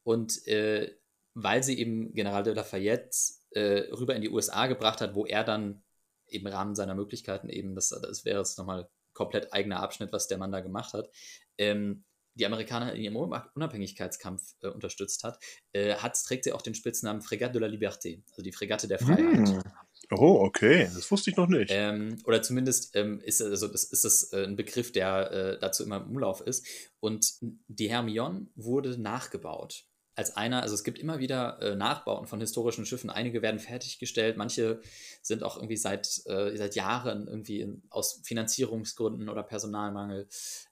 und 0.03 0.47
äh, 0.47 0.95
weil 1.35 1.62
sie 1.62 1.79
eben 1.79 2.12
General 2.15 2.43
de 2.43 2.55
Lafayette 2.55 3.17
äh, 3.51 3.91
rüber 3.93 4.15
in 4.15 4.23
die 4.23 4.31
USA 4.31 4.67
gebracht 4.67 5.01
hat, 5.01 5.15
wo 5.15 5.27
er 5.27 5.45
dann 5.45 5.83
im 6.27 6.47
Rahmen 6.47 6.75
seiner 6.75 6.95
Möglichkeiten 6.95 7.49
eben, 7.49 7.75
das, 7.75 7.88
das 7.88 8.25
wäre 8.25 8.38
jetzt 8.38 8.59
nochmal 8.59 8.88
komplett 9.12 9.53
eigener 9.53 9.81
Abschnitt, 9.81 10.12
was 10.12 10.29
der 10.29 10.38
Mann 10.38 10.53
da 10.53 10.61
gemacht 10.61 10.95
hat, 10.95 11.11
ähm, 11.59 12.05
die 12.35 12.47
Amerikaner 12.47 12.95
in 12.95 13.03
ihrem 13.03 13.17
Unabhängigkeitskampf 13.17 14.55
äh, 14.62 14.69
unterstützt 14.69 15.23
hat, 15.23 15.38
äh, 15.73 15.97
hat, 15.97 16.17
trägt 16.25 16.45
sie 16.45 16.53
auch 16.53 16.62
den 16.62 16.75
Spitznamen 16.75 17.21
Fregatte 17.21 17.59
de 17.59 17.61
la 17.61 17.67
Liberté, 17.67 18.23
also 18.31 18.43
die 18.43 18.53
Fregatte 18.53 18.88
der 18.88 18.99
Freiheit. 18.99 19.49
Hm. 19.49 19.62
Oh, 20.11 20.41
okay, 20.43 20.91
das 20.95 21.11
wusste 21.11 21.31
ich 21.31 21.37
noch 21.37 21.47
nicht. 21.47 21.71
Ähm, 21.73 22.19
oder 22.25 22.43
zumindest 22.43 22.97
ähm, 22.97 23.21
ist, 23.21 23.43
also 23.43 23.69
das, 23.69 23.85
ist 23.85 24.05
das 24.05 24.33
äh, 24.33 24.45
ein 24.45 24.57
Begriff, 24.57 24.93
der 24.93 25.31
äh, 25.31 25.59
dazu 25.59 25.85
immer 25.85 25.99
im 25.99 26.11
Umlauf 26.11 26.41
ist. 26.41 26.67
Und 27.01 27.35
die 27.69 27.91
Hermione 27.91 28.47
wurde 28.55 28.99
nachgebaut 28.99 29.85
als 30.14 30.37
einer, 30.37 30.62
also 30.62 30.75
es 30.75 30.85
gibt 30.85 30.98
immer 30.98 31.18
wieder 31.18 31.61
äh, 31.62 31.75
Nachbauten 31.75 32.27
von 32.27 32.40
historischen 32.40 32.85
Schiffen. 32.85 33.11
Einige 33.11 33.40
werden 33.40 33.59
fertiggestellt, 33.59 34.37
manche 34.37 34.81
sind 35.22 35.42
auch 35.42 35.57
irgendwie 35.57 35.77
seit, 35.77 36.07
äh, 36.27 36.57
seit 36.57 36.75
Jahren 36.75 37.27
irgendwie 37.27 37.61
in, 37.61 37.83
aus 37.88 38.20
Finanzierungsgründen 38.25 39.29
oder 39.29 39.42
Personalmangel 39.42 40.29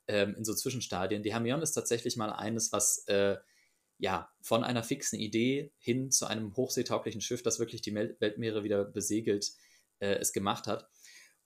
ähm, 0.09 0.35
in 0.37 0.45
so 0.45 0.55
Zwischenstadien. 0.55 1.23
Die 1.23 1.33
Hermione 1.33 1.63
ist 1.63 1.73
tatsächlich 1.73 2.17
mal 2.17 2.33
eines, 2.33 2.73
was 2.73 3.05
äh, 3.09 3.37
ja 3.99 4.31
von 4.43 4.63
einer 4.65 4.83
fixen 4.83 5.19
Idee 5.19 5.73
hin 5.79 6.11
zu 6.11 6.27
einem 6.27 6.55
hochseetauglichen 6.57 7.21
Schiff, 7.21 7.43
das 7.43 7.59
wirklich 7.59 7.83
die 7.83 7.93
Mel 7.93 8.17
Weltmeere 8.19 8.63
wieder 8.63 8.85
besegelt, 8.85 9.53
äh, 10.01 10.17
es 10.17 10.33
gemacht 10.33 10.67
hat. 10.67 10.89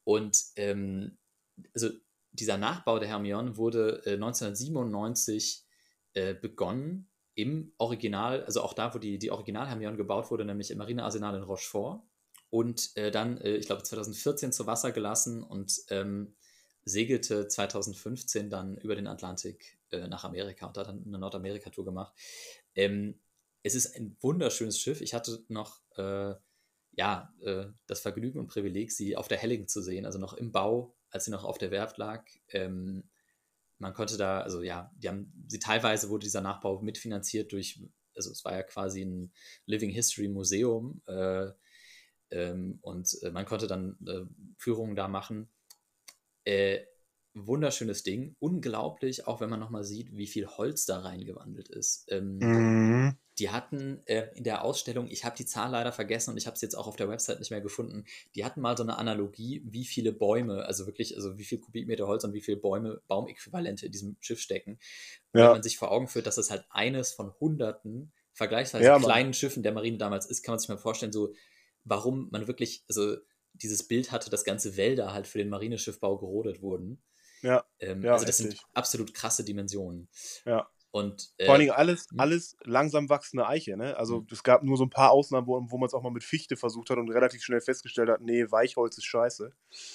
Und 0.03 0.39
ähm, 0.57 1.17
also 1.73 1.91
dieser 2.33 2.59
Nachbau 2.59 2.99
der 2.99 3.09
Hermione 3.09 3.57
wurde 3.57 4.03
1997 4.05 5.65
äh, 6.15 6.31
äh, 6.31 6.35
begonnen 6.35 7.09
im 7.35 7.73
Original, 7.79 8.45
also 8.45 8.63
auch 8.63 8.75
da, 8.75 8.95
wo 8.95 8.99
die, 8.99 9.19
die 9.19 9.31
Original-Hermione 9.31 9.97
gebaut 9.97 10.31
wurde, 10.31 10.45
nämlich 10.45 10.71
im 10.71 10.79
Marinearsenal 10.79 11.37
in 11.37 11.43
Rochefort. 11.43 12.03
Und 12.51 12.97
äh, 12.97 13.11
dann, 13.11 13.39
äh, 13.39 13.57
ich 13.57 13.67
glaube, 13.67 13.83
2014 13.83 14.53
zu 14.53 14.67
Wasser 14.67 14.93
gelassen 14.93 15.43
und 15.43 15.81
ähm, 15.91 16.35
segelte 16.85 17.49
2015 17.49 18.51
dann 18.51 18.77
über 18.77 18.95
den 18.95 19.09
Atlantik 19.09 19.79
äh, 19.91 20.07
nach 20.07 20.25
Amerika 20.25 20.67
und 20.67 20.79
hat 20.79 20.87
dann 20.87 21.03
eine 21.05 21.19
Nordamerika-Tour 21.19 21.85
gemacht. 21.85 22.13
Ähm, 22.75 23.19
es 23.63 23.75
ist 23.75 23.97
ein 23.97 24.17
wunderschönes 24.21 24.79
Schiff. 24.79 25.01
Ich 25.01 25.15
hatte 25.15 25.43
noch 25.49 25.81
äh, 25.97 26.35
ja, 26.97 27.33
äh, 27.43 27.67
das 27.87 28.01
Vergnügen 28.01 28.39
und 28.39 28.47
Privileg, 28.47 28.93
sie 28.93 29.17
auf 29.17 29.29
der 29.29 29.39
Helling 29.39 29.67
zu 29.67 29.83
sehen, 29.83 30.07
also 30.07 30.19
noch 30.19 30.35
im 30.35 30.53
Bau, 30.53 30.95
als 31.11 31.25
sie 31.25 31.31
noch 31.31 31.45
auf 31.45 31.59
der 31.59 31.71
Werft 31.71 31.99
lag. 31.99 32.25
Ähm, 32.49 33.05
man 33.79 33.95
konnte 33.95 34.17
da, 34.17 34.41
also 34.41 34.63
ja, 34.63 34.91
die 34.97 35.09
haben, 35.09 35.33
sie 35.47 35.59
teilweise 35.59 36.09
wurde 36.09 36.25
dieser 36.25 36.41
Nachbau 36.41 36.81
mitfinanziert 36.81 37.53
durch, 37.53 37.81
also 38.15 38.31
es 38.31 38.45
war 38.45 38.53
ja 38.53 38.63
quasi 38.63 39.03
ein 39.03 39.33
Living 39.67 39.91
History 39.91 40.29
Museum 40.29 41.03
äh, 41.07 41.51
ähm, 42.31 42.79
und 42.83 43.17
äh, 43.23 43.31
man 43.31 43.47
konnte 43.47 43.67
dann 43.67 43.97
äh, 44.07 44.25
Führungen 44.57 44.97
da 44.97 45.09
machen. 45.09 45.49
Äh, 46.45 46.81
wunderschönes 47.35 48.03
Ding, 48.05 48.37
unglaublich, 48.39 49.27
auch 49.27 49.41
wenn 49.41 49.51
man 49.51 49.61
nochmal 49.61 49.85
sieht, 49.85 50.17
wie 50.17 50.27
viel 50.27 50.47
Holz 50.47 50.87
da 50.87 51.01
reingewandelt 51.01 51.69
ist. 51.69 52.07
Ähm, 52.11 52.39
mhm. 52.39 53.19
Die 53.39 53.51
hatten 53.51 54.01
äh, 54.07 54.29
in 54.35 54.45
der 54.45 54.63
Ausstellung, 54.63 55.09
ich 55.09 55.25
habe 55.25 55.37
die 55.37 55.47
Zahl 55.47 55.71
leider 55.71 55.93
vergessen 55.93 56.31
und 56.31 56.37
ich 56.37 56.47
habe 56.47 56.55
es 56.55 56.61
jetzt 56.61 56.77
auch 56.77 56.87
auf 56.87 56.97
der 56.97 57.09
Website 57.09 57.41
nicht 57.41 57.51
mehr 57.51 57.61
gefunden, 57.61 58.05
die 58.35 58.45
hatten 58.45 58.61
mal 58.61 58.77
so 58.77 58.83
eine 58.83 58.97
Analogie, 58.97 59.63
wie 59.65 59.85
viele 59.85 60.13
Bäume, 60.13 60.65
also 60.65 60.87
wirklich, 60.87 61.17
also 61.17 61.37
wie 61.37 61.45
viel 61.45 61.59
Kubikmeter 61.59 62.07
Holz 62.07 62.23
und 62.25 62.33
wie 62.33 62.41
viele 62.41 62.59
Bäume, 62.59 63.01
Baumäquivalente 63.09 63.87
in 63.87 63.93
diesem 63.93 64.17
Schiff 64.21 64.41
stecken. 64.41 64.79
Ja. 65.33 65.47
Wenn 65.47 65.53
man 65.53 65.63
sich 65.63 65.79
vor 65.79 65.91
Augen 65.91 66.07
führt, 66.07 66.27
dass 66.27 66.37
das 66.37 66.51
halt 66.51 66.65
eines 66.71 67.13
von 67.13 67.33
hunderten 67.41 68.13
vergleichsweise 68.33 68.85
ja, 68.85 68.99
kleinen 68.99 69.35
Schiffen 69.35 69.63
der 69.63 69.73
Marine 69.73 69.99
damals 69.99 70.27
ist, 70.27 70.43
kann 70.43 70.53
man 70.53 70.59
sich 70.59 70.69
mal 70.69 70.79
vorstellen, 70.79 71.13
so 71.13 71.35
warum 71.85 72.29
man 72.31 72.47
wirklich, 72.47 72.85
also 72.89 73.17
dieses 73.53 73.87
Bild 73.87 74.13
hatte, 74.13 74.31
dass 74.31 74.45
ganze 74.45 74.77
Wälder 74.77 75.13
halt 75.13 75.27
für 75.27 75.39
den 75.39 75.49
Marineschiffbau 75.49 76.19
gerodet 76.19 76.63
wurden. 76.63 77.03
Ja. 77.43 77.65
Ähm, 77.79 78.03
ja 78.03 78.13
also 78.13 78.27
das 78.27 78.41
richtig. 78.41 78.59
sind 78.59 78.69
absolut 78.75 79.15
krasse 79.15 79.45
Dimensionen. 79.45 80.09
Ja. 80.45 80.69
Und, 80.95 81.33
äh, 81.39 81.47
Vor 81.47 81.55
allen 81.55 81.61
Dingen 81.63 81.73
alles, 81.73 82.09
hm. 82.09 82.21
alles 82.21 82.57
langsam 82.63 83.09
wachsende 83.09 83.49
Eiche. 83.49 83.77
Ne? 83.77 83.97
Also 83.97 84.21
mhm. 84.21 84.27
es 84.31 84.45
gab 84.45 84.63
nur 84.63 84.77
so 84.77 84.85
ein 84.85 84.91
paar 84.91 85.11
Ausnahmen, 85.11 85.49
wo, 85.49 85.61
wo 85.69 85.77
man 85.77 85.89
es 85.89 85.93
auch 85.93 86.05
mal 86.05 86.13
mit 86.13 86.23
Fichte 86.23 86.57
versucht 86.57 86.89
hat 86.89 86.99
und 86.99 87.11
relativ 87.11 87.43
schnell 87.43 87.61
festgestellt 87.61 88.09
hat, 88.09 88.21
nee, 88.21 88.49
Weichholz 88.49 88.97
ist 88.97 89.07
scheiße. 89.07 89.51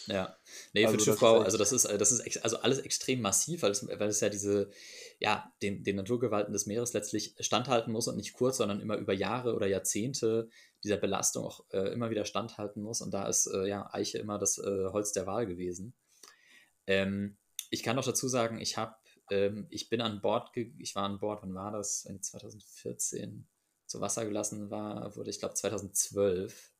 Ja, 0.08 0.36
nee, 0.74 0.86
also 0.86 0.98
für 0.98 1.04
Schiffbau, 1.06 1.40
also 1.40 1.58
das 1.58 1.72
ist, 1.72 1.86
das 1.86 2.12
ist 2.12 2.44
also 2.44 2.60
alles 2.60 2.80
extrem 2.80 3.22
massiv, 3.22 3.62
weil 3.62 3.72
es, 3.72 3.88
weil 3.88 4.10
es 4.10 4.20
ja 4.20 4.28
diese, 4.28 4.72
ja, 5.20 5.50
den, 5.62 5.86
den 5.86 5.96
Naturgewalten 5.96 6.52
des 6.52 6.66
Meeres 6.66 6.92
letztlich 6.92 7.34
standhalten 7.40 7.94
muss 7.94 8.10
und 8.10 8.18
nicht 8.18 8.34
kurz, 8.34 8.58
sondern 8.58 8.82
immer 8.82 8.98
über 8.98 9.14
Jahre 9.14 9.56
oder 9.56 9.68
Jahrzehnte 9.68 10.50
dieser 10.84 10.98
Belastung 10.98 11.46
auch 11.46 11.64
äh, 11.72 11.94
immer 11.94 12.10
wieder 12.10 12.26
standhalten 12.26 12.84
muss. 12.84 13.00
Und 13.00 13.14
da 13.14 13.26
ist 13.30 13.48
äh, 13.48 13.70
ja 13.70 13.90
Eiche 13.94 14.18
immer 14.18 14.38
das 14.38 14.58
äh, 14.58 14.90
Holz 14.92 15.14
der 15.14 15.26
Wahl 15.26 15.46
gewesen. 15.46 15.94
Ähm, 16.88 17.38
ich 17.70 17.84
kann 17.84 17.96
noch 17.96 18.06
dazu 18.06 18.28
sagen, 18.28 18.60
ich 18.60 18.76
habe 18.76 18.96
ähm, 19.32 19.68
ich 19.70 19.90
bin 19.90 20.02
an 20.02 20.22
Bord, 20.22 20.52
ich 20.56 20.96
war 20.96 21.04
an 21.04 21.20
Bord, 21.20 21.42
wann 21.42 21.54
war 21.54 21.72
das? 21.72 22.06
Wenn 22.08 22.22
2014 22.22 23.48
zu 23.86 24.02
Wasser 24.02 24.26
gelassen 24.26 24.70
war, 24.70 25.16
wurde 25.16 25.30
ich 25.30 25.40
glaube 25.40 25.56
2012. 25.56 26.74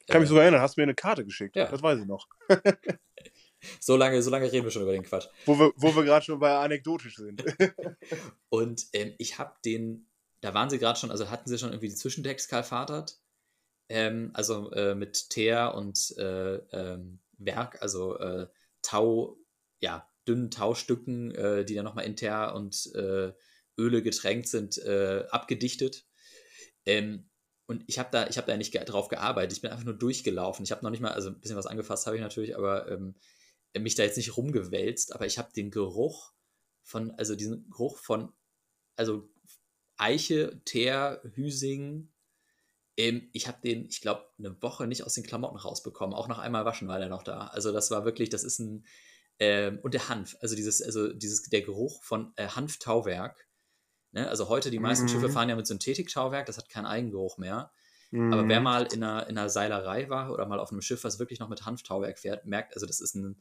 Ich 0.00 0.06
kann 0.06 0.16
äh, 0.16 0.20
mich 0.20 0.28
sogar 0.28 0.44
erinnern, 0.44 0.60
hast 0.60 0.76
du 0.76 0.80
mir 0.80 0.84
eine 0.84 0.94
Karte 0.94 1.24
geschickt. 1.24 1.56
Ja. 1.56 1.66
Das 1.66 1.82
weiß 1.82 2.00
ich 2.00 2.06
noch. 2.06 2.28
so, 3.80 3.96
lange, 3.96 4.22
so 4.22 4.30
lange 4.30 4.50
reden 4.50 4.64
wir 4.64 4.70
schon 4.70 4.82
über 4.82 4.92
den 4.92 5.02
Quatsch. 5.02 5.28
Wo 5.46 5.58
wir, 5.58 5.72
wo 5.76 5.94
wir 5.94 6.04
gerade 6.04 6.24
schon 6.24 6.38
bei 6.38 6.56
anekdotisch 6.56 7.16
sind. 7.16 7.44
und 8.48 8.86
ähm, 8.92 9.14
ich 9.18 9.38
habe 9.38 9.54
den, 9.64 10.08
da 10.40 10.54
waren 10.54 10.70
sie 10.70 10.78
gerade 10.78 10.98
schon, 10.98 11.10
also 11.10 11.30
hatten 11.30 11.48
sie 11.48 11.58
schon 11.58 11.70
irgendwie 11.70 11.88
die 11.88 11.94
Zwischendecks 11.94 12.48
kalfatert. 12.48 13.20
Ähm, 13.88 14.30
also 14.34 14.70
äh, 14.72 14.94
mit 14.94 15.30
Teer 15.30 15.74
und 15.74 16.16
äh, 16.16 16.56
ähm, 16.72 17.18
Werk, 17.38 17.82
also 17.82 18.16
äh, 18.18 18.46
Tau, 18.82 19.36
ja, 19.80 20.09
dünnen 20.26 20.50
Taustücken, 20.50 21.34
äh, 21.34 21.64
die 21.64 21.74
dann 21.74 21.84
nochmal 21.84 22.06
inter 22.06 22.54
und 22.54 22.94
äh, 22.94 23.32
Öle 23.78 24.02
getränkt 24.02 24.48
sind, 24.48 24.78
äh, 24.78 25.24
abgedichtet. 25.30 26.06
Ähm, 26.86 27.30
und 27.66 27.84
ich 27.86 27.98
habe 27.98 28.08
da, 28.10 28.26
hab 28.26 28.46
da 28.46 28.56
nicht 28.56 28.72
ge 28.72 28.84
drauf 28.84 29.08
gearbeitet. 29.08 29.52
Ich 29.52 29.62
bin 29.62 29.70
einfach 29.70 29.84
nur 29.84 29.94
durchgelaufen. 29.94 30.64
Ich 30.64 30.72
habe 30.72 30.82
noch 30.82 30.90
nicht 30.90 31.00
mal, 31.00 31.12
also 31.12 31.30
ein 31.30 31.40
bisschen 31.40 31.56
was 31.56 31.66
angefasst 31.66 32.06
habe 32.06 32.16
ich 32.16 32.22
natürlich, 32.22 32.56
aber 32.56 32.90
ähm, 32.90 33.14
mich 33.78 33.94
da 33.94 34.02
jetzt 34.02 34.16
nicht 34.16 34.36
rumgewälzt. 34.36 35.14
Aber 35.14 35.26
ich 35.26 35.38
habe 35.38 35.52
den 35.54 35.70
Geruch 35.70 36.32
von, 36.82 37.12
also 37.12 37.36
diesen 37.36 37.70
Geruch 37.70 37.98
von, 37.98 38.32
also 38.96 39.30
Eiche, 39.96 40.60
Teer, 40.64 41.22
Hüsing. 41.34 42.12
Ähm, 42.96 43.30
ich 43.32 43.46
habe 43.46 43.60
den, 43.62 43.86
ich 43.86 44.00
glaube, 44.00 44.26
eine 44.38 44.60
Woche 44.62 44.86
nicht 44.86 45.04
aus 45.04 45.14
den 45.14 45.24
Klamotten 45.24 45.56
rausbekommen. 45.56 46.14
Auch 46.14 46.26
noch 46.26 46.38
einmal 46.38 46.64
waschen 46.64 46.88
war 46.88 46.98
der 46.98 47.08
noch 47.08 47.22
da. 47.22 47.46
Also 47.48 47.70
das 47.70 47.90
war 47.90 48.04
wirklich, 48.04 48.30
das 48.30 48.42
ist 48.42 48.58
ein, 48.58 48.84
ähm, 49.40 49.78
und 49.82 49.94
der 49.94 50.08
Hanf, 50.08 50.36
also 50.40 50.54
dieses, 50.54 50.82
also 50.82 51.12
dieses, 51.12 51.42
der 51.44 51.62
Geruch 51.62 52.02
von 52.02 52.32
äh, 52.36 52.46
Hanftauwerk. 52.48 53.48
Ne? 54.12 54.28
Also 54.28 54.48
heute, 54.50 54.70
die 54.70 54.78
meisten 54.78 55.06
mhm. 55.06 55.08
Schiffe 55.08 55.30
fahren 55.30 55.48
ja 55.48 55.56
mit 55.56 55.66
Synthetiktauwerk, 55.66 56.46
das 56.46 56.58
hat 56.58 56.68
keinen 56.68 56.86
Eigengeruch 56.86 57.38
mehr. 57.38 57.72
Mhm. 58.10 58.32
Aber 58.32 58.48
wer 58.48 58.60
mhm. 58.60 58.64
mal 58.64 58.82
in 58.92 59.02
einer, 59.02 59.26
in 59.28 59.38
einer 59.38 59.48
Seilerei 59.48 60.10
war 60.10 60.30
oder 60.30 60.46
mal 60.46 60.60
auf 60.60 60.70
einem 60.70 60.82
Schiff, 60.82 61.04
was 61.04 61.18
wirklich 61.18 61.40
noch 61.40 61.48
mit 61.48 61.64
Hanftauwerk 61.64 62.18
fährt, 62.18 62.44
merkt, 62.44 62.74
also 62.74 62.86
das 62.86 63.00
ist 63.00 63.14
ein, 63.14 63.40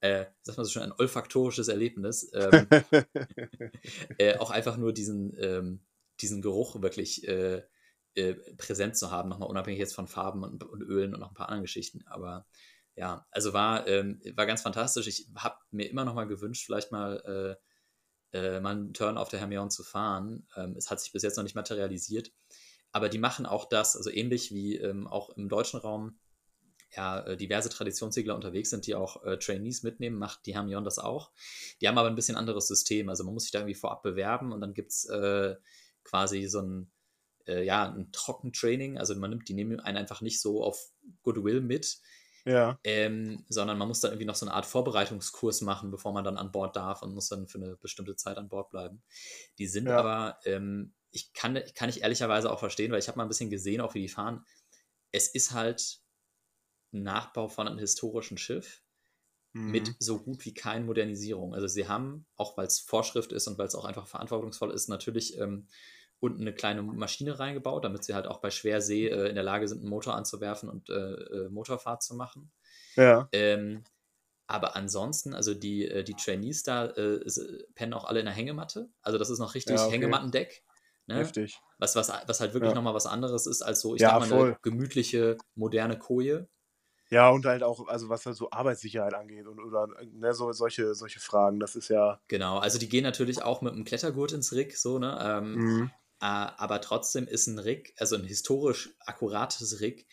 äh, 0.00 0.26
sagt 0.42 0.58
man 0.58 0.66
so 0.66 0.72
schon, 0.72 0.82
ein 0.82 0.92
olfaktorisches 0.92 1.68
Erlebnis. 1.68 2.30
Ähm, 2.34 2.66
äh, 4.18 4.36
auch 4.36 4.50
einfach 4.50 4.76
nur 4.76 4.92
diesen, 4.92 5.34
ähm, 5.40 5.80
diesen 6.20 6.42
Geruch 6.42 6.82
wirklich 6.82 7.26
äh, 7.26 7.62
äh, 8.14 8.34
präsent 8.58 8.96
zu 8.96 9.10
haben, 9.10 9.30
nochmal 9.30 9.48
unabhängig 9.48 9.78
jetzt 9.78 9.94
von 9.94 10.06
Farben 10.06 10.42
und, 10.42 10.64
und 10.64 10.82
Ölen 10.82 11.14
und 11.14 11.20
noch 11.20 11.30
ein 11.30 11.34
paar 11.34 11.48
anderen 11.48 11.62
Geschichten. 11.62 12.02
Aber 12.06 12.46
ja, 13.00 13.26
also 13.30 13.54
war, 13.54 13.86
ähm, 13.86 14.20
war 14.34 14.44
ganz 14.44 14.60
fantastisch. 14.60 15.06
Ich 15.06 15.26
habe 15.34 15.56
mir 15.70 15.88
immer 15.88 16.04
noch 16.04 16.12
mal 16.12 16.26
gewünscht, 16.26 16.66
vielleicht 16.66 16.92
mal, 16.92 17.56
äh, 18.34 18.38
äh, 18.38 18.60
mal 18.60 18.72
einen 18.72 18.92
Turn 18.92 19.16
auf 19.16 19.30
der 19.30 19.40
Hermione 19.40 19.70
zu 19.70 19.82
fahren. 19.82 20.46
Ähm, 20.54 20.74
es 20.76 20.90
hat 20.90 21.00
sich 21.00 21.10
bis 21.10 21.22
jetzt 21.22 21.36
noch 21.38 21.42
nicht 21.42 21.54
materialisiert. 21.54 22.30
Aber 22.92 23.08
die 23.08 23.16
machen 23.16 23.46
auch 23.46 23.70
das, 23.70 23.96
also 23.96 24.10
ähnlich 24.10 24.52
wie 24.52 24.76
ähm, 24.76 25.06
auch 25.06 25.30
im 25.30 25.48
deutschen 25.48 25.80
Raum 25.80 26.18
ja, 26.94 27.20
äh, 27.20 27.38
diverse 27.38 27.70
Traditionssegler 27.70 28.34
unterwegs 28.34 28.68
sind, 28.68 28.86
die 28.86 28.94
auch 28.94 29.24
äh, 29.24 29.38
Trainees 29.38 29.82
mitnehmen, 29.82 30.18
macht 30.18 30.44
die 30.44 30.52
Hermione 30.52 30.84
das 30.84 30.98
auch. 30.98 31.30
Die 31.80 31.88
haben 31.88 31.96
aber 31.96 32.08
ein 32.08 32.16
bisschen 32.16 32.36
anderes 32.36 32.68
System. 32.68 33.08
Also 33.08 33.24
man 33.24 33.32
muss 33.32 33.44
sich 33.44 33.52
da 33.52 33.60
irgendwie 33.60 33.76
vorab 33.76 34.02
bewerben 34.02 34.52
und 34.52 34.60
dann 34.60 34.74
gibt 34.74 34.90
es 34.90 35.06
äh, 35.06 35.56
quasi 36.04 36.48
so 36.48 36.60
ein, 36.60 36.90
äh, 37.46 37.64
ja, 37.64 37.90
ein 37.90 38.12
Trockentraining. 38.12 38.98
Also 38.98 39.14
man 39.14 39.30
nimmt, 39.30 39.48
die 39.48 39.54
nehmen 39.54 39.80
einen 39.80 39.96
einfach 39.96 40.20
nicht 40.20 40.38
so 40.38 40.62
auf 40.62 40.92
Goodwill 41.22 41.62
mit, 41.62 42.02
ja. 42.44 42.78
Ähm, 42.84 43.44
sondern 43.48 43.78
man 43.78 43.88
muss 43.88 44.00
dann 44.00 44.12
irgendwie 44.12 44.26
noch 44.26 44.34
so 44.34 44.46
eine 44.46 44.54
Art 44.54 44.66
Vorbereitungskurs 44.66 45.60
machen, 45.60 45.90
bevor 45.90 46.12
man 46.12 46.24
dann 46.24 46.36
an 46.36 46.52
Bord 46.52 46.76
darf 46.76 47.02
und 47.02 47.14
muss 47.14 47.28
dann 47.28 47.48
für 47.48 47.58
eine 47.58 47.76
bestimmte 47.76 48.16
Zeit 48.16 48.38
an 48.38 48.48
Bord 48.48 48.70
bleiben. 48.70 49.02
Die 49.58 49.66
sind 49.66 49.86
ja. 49.86 49.98
aber, 49.98 50.38
ähm, 50.44 50.94
ich 51.10 51.32
kann, 51.32 51.60
kann 51.74 51.88
ich 51.88 52.02
ehrlicherweise 52.02 52.50
auch 52.50 52.60
verstehen, 52.60 52.92
weil 52.92 53.00
ich 53.00 53.08
habe 53.08 53.18
mal 53.18 53.24
ein 53.24 53.28
bisschen 53.28 53.50
gesehen, 53.50 53.80
auch 53.80 53.94
wie 53.94 54.02
die 54.02 54.08
fahren. 54.08 54.44
Es 55.12 55.28
ist 55.28 55.52
halt 55.52 56.00
ein 56.92 57.02
Nachbau 57.02 57.48
von 57.48 57.66
einem 57.68 57.78
historischen 57.78 58.38
Schiff 58.38 58.82
mhm. 59.52 59.70
mit 59.70 59.94
so 59.98 60.18
gut 60.18 60.44
wie 60.44 60.54
kein 60.54 60.86
Modernisierung. 60.86 61.54
Also 61.54 61.66
sie 61.66 61.88
haben, 61.88 62.26
auch 62.36 62.56
weil 62.56 62.66
es 62.66 62.80
Vorschrift 62.80 63.32
ist 63.32 63.48
und 63.48 63.58
weil 63.58 63.66
es 63.66 63.74
auch 63.74 63.84
einfach 63.84 64.06
verantwortungsvoll 64.06 64.70
ist, 64.70 64.88
natürlich 64.88 65.38
ähm, 65.38 65.68
unten 66.20 66.42
eine 66.42 66.52
kleine 66.52 66.82
Maschine 66.82 67.38
reingebaut, 67.38 67.84
damit 67.84 68.04
sie 68.04 68.14
halt 68.14 68.26
auch 68.26 68.40
bei 68.40 68.50
Schwersee 68.50 69.08
äh, 69.08 69.28
in 69.28 69.34
der 69.34 69.44
Lage 69.44 69.66
sind, 69.66 69.80
einen 69.80 69.88
Motor 69.88 70.14
anzuwerfen 70.14 70.68
und 70.68 70.90
äh, 70.90 70.92
äh, 70.92 71.48
Motorfahrt 71.48 72.02
zu 72.02 72.14
machen. 72.14 72.52
Ja. 72.94 73.28
Ähm, 73.32 73.84
aber 74.46 74.76
ansonsten, 74.76 75.32
also 75.32 75.54
die, 75.54 75.86
äh, 75.86 76.04
die 76.04 76.14
Trainees 76.14 76.62
da 76.62 76.86
äh, 76.86 77.24
pennen 77.74 77.94
auch 77.94 78.04
alle 78.04 78.20
in 78.20 78.26
der 78.26 78.34
Hängematte. 78.34 78.90
Also 79.00 79.18
das 79.18 79.30
ist 79.30 79.38
noch 79.38 79.54
richtig 79.54 79.76
ja, 79.76 79.84
okay. 79.84 79.94
Hängemattendeck. 79.94 80.62
Ne? 81.06 81.16
Heftig. 81.16 81.58
Was, 81.78 81.96
was, 81.96 82.12
was 82.26 82.40
halt 82.40 82.52
wirklich 82.52 82.70
ja. 82.70 82.74
nochmal 82.74 82.94
was 82.94 83.06
anderes 83.06 83.46
ist 83.46 83.62
als 83.62 83.80
so, 83.80 83.94
ich 83.94 84.02
ja, 84.02 84.10
sag 84.10 84.20
mal, 84.20 84.28
voll. 84.28 84.46
eine 84.48 84.58
gemütliche, 84.62 85.38
moderne 85.54 85.98
Koje. 85.98 86.48
Ja, 87.10 87.30
und 87.30 87.44
halt 87.44 87.64
auch, 87.64 87.88
also 87.88 88.08
was 88.08 88.24
halt 88.24 88.36
so 88.36 88.50
Arbeitssicherheit 88.50 89.14
angeht 89.14 89.46
und 89.48 89.58
oder 89.58 89.88
ne, 90.12 90.32
so, 90.32 90.52
solche, 90.52 90.94
solche 90.94 91.18
Fragen, 91.18 91.58
das 91.58 91.74
ist 91.74 91.88
ja. 91.88 92.20
Genau, 92.28 92.58
also 92.58 92.78
die 92.78 92.88
gehen 92.88 93.02
natürlich 93.02 93.42
auch 93.42 93.62
mit 93.62 93.72
einem 93.72 93.84
Klettergurt 93.84 94.30
ins 94.32 94.52
Rig, 94.52 94.76
so, 94.78 95.00
ne? 95.00 95.18
Ähm, 95.20 95.54
mhm. 95.54 95.90
Äh, 96.20 96.26
aber 96.26 96.80
trotzdem 96.80 97.26
ist 97.26 97.46
ein 97.46 97.58
Rig, 97.58 97.94
also 97.98 98.16
ein 98.16 98.24
historisch 98.24 98.90
akkurates 99.00 99.80
Rig, 99.80 100.06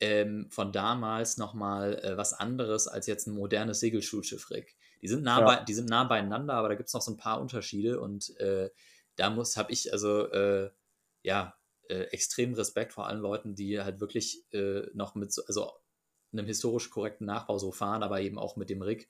ähm, 0.00 0.48
von 0.50 0.72
damals 0.72 1.38
nochmal 1.38 1.98
äh, 2.04 2.16
was 2.16 2.32
anderes 2.32 2.86
als 2.86 3.06
jetzt 3.06 3.26
ein 3.26 3.34
modernes 3.34 3.80
Segelschulschiff-Rig. 3.80 4.76
Die 5.02 5.08
sind 5.08 5.22
nah, 5.22 5.40
ja. 5.40 5.46
bei, 5.46 5.64
die 5.64 5.74
sind 5.74 5.88
nah 5.88 6.04
beieinander, 6.04 6.54
aber 6.54 6.68
da 6.68 6.74
gibt 6.74 6.88
es 6.88 6.94
noch 6.94 7.02
so 7.02 7.12
ein 7.12 7.16
paar 7.16 7.40
Unterschiede 7.40 8.00
und 8.00 8.36
äh, 8.38 8.70
da 9.16 9.30
muss, 9.30 9.56
habe 9.56 9.72
ich 9.72 9.92
also, 9.92 10.30
äh, 10.30 10.70
ja, 11.22 11.56
äh, 11.88 12.02
extrem 12.10 12.54
Respekt 12.54 12.92
vor 12.92 13.06
allen 13.08 13.20
Leuten, 13.20 13.54
die 13.54 13.80
halt 13.80 14.00
wirklich 14.00 14.44
äh, 14.52 14.82
noch 14.94 15.14
mit 15.14 15.32
so, 15.32 15.42
also 15.46 15.72
einem 16.32 16.46
historisch 16.46 16.90
korrekten 16.90 17.26
Nachbau 17.26 17.58
so 17.58 17.72
fahren, 17.72 18.02
aber 18.02 18.20
eben 18.20 18.38
auch 18.38 18.56
mit 18.56 18.70
dem 18.70 18.82
Rig 18.82 19.08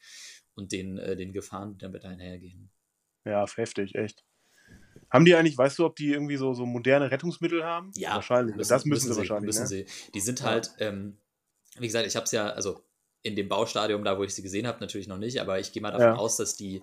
und 0.55 0.73
den, 0.73 0.99
äh, 0.99 1.17
den 1.17 1.33
Gefahren, 1.33 1.73
die 1.73 1.79
damit 1.79 2.05
einhergehen. 2.05 2.71
Ja, 3.25 3.45
heftig, 3.57 3.95
echt. 3.95 4.25
Haben 5.11 5.25
die 5.25 5.35
eigentlich, 5.35 5.57
weißt 5.57 5.79
du, 5.79 5.87
ob 5.87 5.97
die 5.97 6.13
irgendwie 6.13 6.37
so, 6.37 6.55
so 6.55 6.67
moderne 6.67 7.11
Rettungsmittel 7.11 7.65
haben? 7.65 7.91
Ja, 7.95 8.15
wahrscheinlich. 8.15 8.57
Müssen, 8.57 8.71
das 8.71 8.85
müssen, 8.85 9.09
müssen 9.09 9.15
sie 9.15 9.19
wahrscheinlich. 9.19 9.47
Müssen 9.47 9.63
ne? 9.63 9.67
sie. 9.69 9.87
Die 10.15 10.21
sind 10.21 10.43
halt, 10.43 10.73
ähm, 10.79 11.19
wie 11.79 11.87
gesagt, 11.87 12.07
ich 12.07 12.17
habe 12.17 12.25
es 12.25 12.33
ja, 12.33 12.49
also 12.51 12.81
in 13.23 13.37
dem 13.37 13.49
Baustadium, 13.49 14.05
da 14.05 14.19
wo 14.19 14.25
ich 14.25 14.35
sie 14.35 14.43
gesehen 14.43 14.67
habe, 14.67 14.81
natürlich 14.81 15.09
noch 15.09 15.19
nicht, 15.19 15.41
aber 15.41 15.59
ich 15.59 15.73
gehe 15.73 15.83
mal 15.83 15.91
davon 15.91 16.07
ja. 16.07 16.17
aus, 16.17 16.37
dass 16.37 16.57
die, 16.57 16.83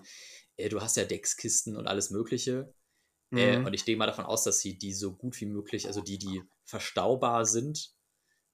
äh, 0.56 0.68
du 0.68 0.80
hast 0.80 0.96
ja 0.96 1.04
Deckskisten 1.04 1.76
und 1.76 1.86
alles 1.86 2.10
Mögliche. 2.10 2.72
Äh, 3.32 3.58
mhm. 3.58 3.66
und 3.66 3.74
ich 3.74 3.84
gehe 3.84 3.96
mal 3.96 4.06
davon 4.06 4.24
aus, 4.24 4.44
dass 4.44 4.60
sie 4.60 4.78
die 4.78 4.92
so 4.92 5.12
gut 5.12 5.40
wie 5.40 5.46
möglich, 5.46 5.88
also 5.88 6.00
die, 6.00 6.16
die 6.16 6.42
verstaubar 6.64 7.44
sind, 7.44 7.92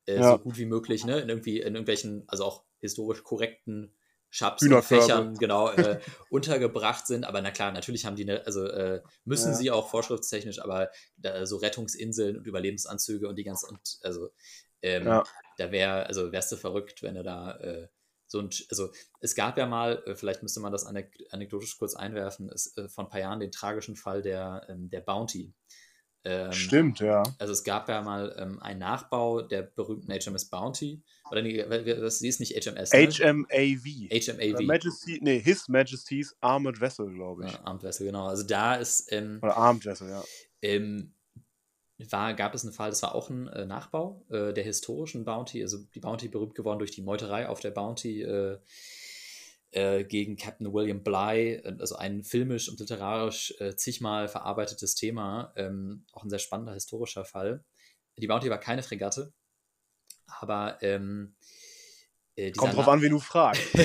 äh, 0.07 0.17
ja. 0.17 0.33
so 0.33 0.39
gut 0.39 0.57
wie 0.57 0.65
möglich, 0.65 1.05
ne, 1.05 1.21
in 1.21 1.29
irgendwie 1.29 1.59
in 1.59 1.75
irgendwelchen, 1.75 2.25
also 2.27 2.45
auch 2.45 2.65
historisch 2.81 3.23
korrekten 3.23 3.95
Schaps 4.35 4.63
und 4.63 4.83
Fächern 4.83 5.35
genau 5.37 5.71
äh, 5.71 6.01
untergebracht 6.31 7.07
sind. 7.07 7.25
Aber 7.25 7.43
na 7.43 7.51
klar, 7.51 7.71
natürlich 7.71 8.07
haben 8.07 8.17
die 8.17 8.23
eine, 8.23 8.47
also 8.47 8.67
äh, 8.67 9.03
müssen 9.27 9.53
ja. 9.53 9.55
sie 9.55 9.71
auch 9.71 9.91
vorschriftstechnisch, 9.91 10.59
aber 10.59 10.91
da, 11.19 11.45
so 11.45 11.59
Rettungsinseln 11.59 12.39
und 12.39 12.47
Überlebensanzüge 12.47 13.29
und 13.29 13.37
die 13.37 13.45
ganze 13.45 13.67
und 13.67 13.99
also 14.03 14.31
ähm, 14.81 15.07
ja. 15.07 15.23
da 15.59 15.71
wäre, 15.71 16.07
also 16.07 16.33
wärst 16.33 16.51
du 16.51 16.57
verrückt, 16.57 17.03
wenn 17.03 17.15
du 17.15 17.23
da 17.23 17.59
äh, 17.59 17.89
so 18.27 18.41
ein, 18.41 18.49
also 18.71 18.91
es 19.21 19.35
gab 19.35 19.59
ja 19.59 19.67
mal, 19.67 20.03
äh, 20.07 20.15
vielleicht 20.15 20.43
müsste 20.43 20.61
man 20.61 20.73
das 20.73 20.87
anek 20.87 21.15
anekdotisch 21.31 21.77
kurz 21.77 21.95
einwerfen, 21.95 22.49
es, 22.49 22.75
äh, 22.79 22.89
vor 22.89 23.05
ein 23.05 23.11
paar 23.11 23.21
Jahren 23.21 23.41
den 23.41 23.53
tragischen 23.53 23.97
Fall 23.97 24.23
der, 24.23 24.67
ähm, 24.71 24.89
der 24.89 25.03
Bounty. 25.03 25.53
Ähm, 26.25 26.53
Stimmt, 26.53 27.01
ja. 27.01 27.23
Also 27.39 27.53
es 27.53 27.65
gab 27.65 27.89
ja 27.89 28.01
mal 28.03 28.35
ähm, 28.39 28.61
einen 28.61 28.79
Nachbau 28.79 29.43
der 29.43 29.63
berühmten 29.63 30.13
HMS 30.13 30.45
Bounty. 30.47 31.03
Oder 31.31 31.43
nee, 31.43 31.57
das 31.57 32.21
ist 32.21 32.41
nicht 32.41 32.53
HMS. 32.53 32.93
Ne? 32.93 33.09
HMAV. 33.09 33.85
HMAV. 34.11 34.55
Oder 34.55 34.63
Majesty, 34.63 35.19
nee, 35.23 35.41
His 35.41 35.69
Majesty's 35.69 36.37
Armored 36.41 36.81
Vessel, 36.81 37.13
glaube 37.13 37.47
ich. 37.47 37.53
Ja, 37.53 37.61
Armed 37.65 37.83
Vessel, 37.83 38.07
genau. 38.07 38.27
Also 38.27 38.45
da 38.45 38.77
ist. 38.77 39.11
Ähm, 39.11 39.41
Oder 39.43 39.57
Armed 39.57 39.85
Vessel, 39.85 40.11
ja. 40.11 40.23
Ähm, 40.61 41.15
war, 42.11 42.35
gab 42.35 42.55
es 42.55 42.65
einen 42.65 42.73
Fall, 42.73 42.91
das 42.91 43.03
war 43.03 43.15
auch 43.15 43.31
ein 43.31 43.49
äh, 43.49 43.67
Nachbau 43.67 44.25
äh, 44.31 44.53
der 44.53 44.65
historischen 44.65 45.25
Bounty, 45.25 45.63
also 45.63 45.79
die 45.95 46.01
Bounty 46.01 46.29
berühmt 46.29 46.55
geworden 46.55 46.79
durch 46.79 46.91
die 46.91 47.03
Meuterei 47.03 47.49
auf 47.49 47.61
der 47.61 47.71
Bounty 47.71 48.23
äh, 48.23 48.59
äh 49.73 50.05
gegen 50.05 50.37
Captain 50.37 50.73
William 50.73 51.03
Bligh, 51.03 51.57
äh, 51.57 51.77
also 51.79 51.97
ein 51.97 52.23
filmisch 52.23 52.69
und 52.69 52.81
literarisch 52.81 53.55
äh, 53.59 53.77
zigmal 53.77 54.29
verarbeitetes 54.29 54.95
Thema, 54.95 55.53
ähm, 55.57 56.05
auch 56.13 56.25
ein 56.25 56.31
sehr 56.31 56.39
spannender 56.39 56.75
historischer 56.75 57.25
Fall. 57.25 57.65
Die 58.17 58.27
Bounty 58.27 58.51
war 58.51 58.59
keine 58.59 58.83
Fregatte, 58.83 59.33
aber 60.27 60.79
ähm, 60.83 61.35
Kommt 62.57 62.75
drauf 62.75 62.89
an, 62.89 63.03
wie 63.03 63.11
du 63.11 63.19
fragst. 63.19 63.63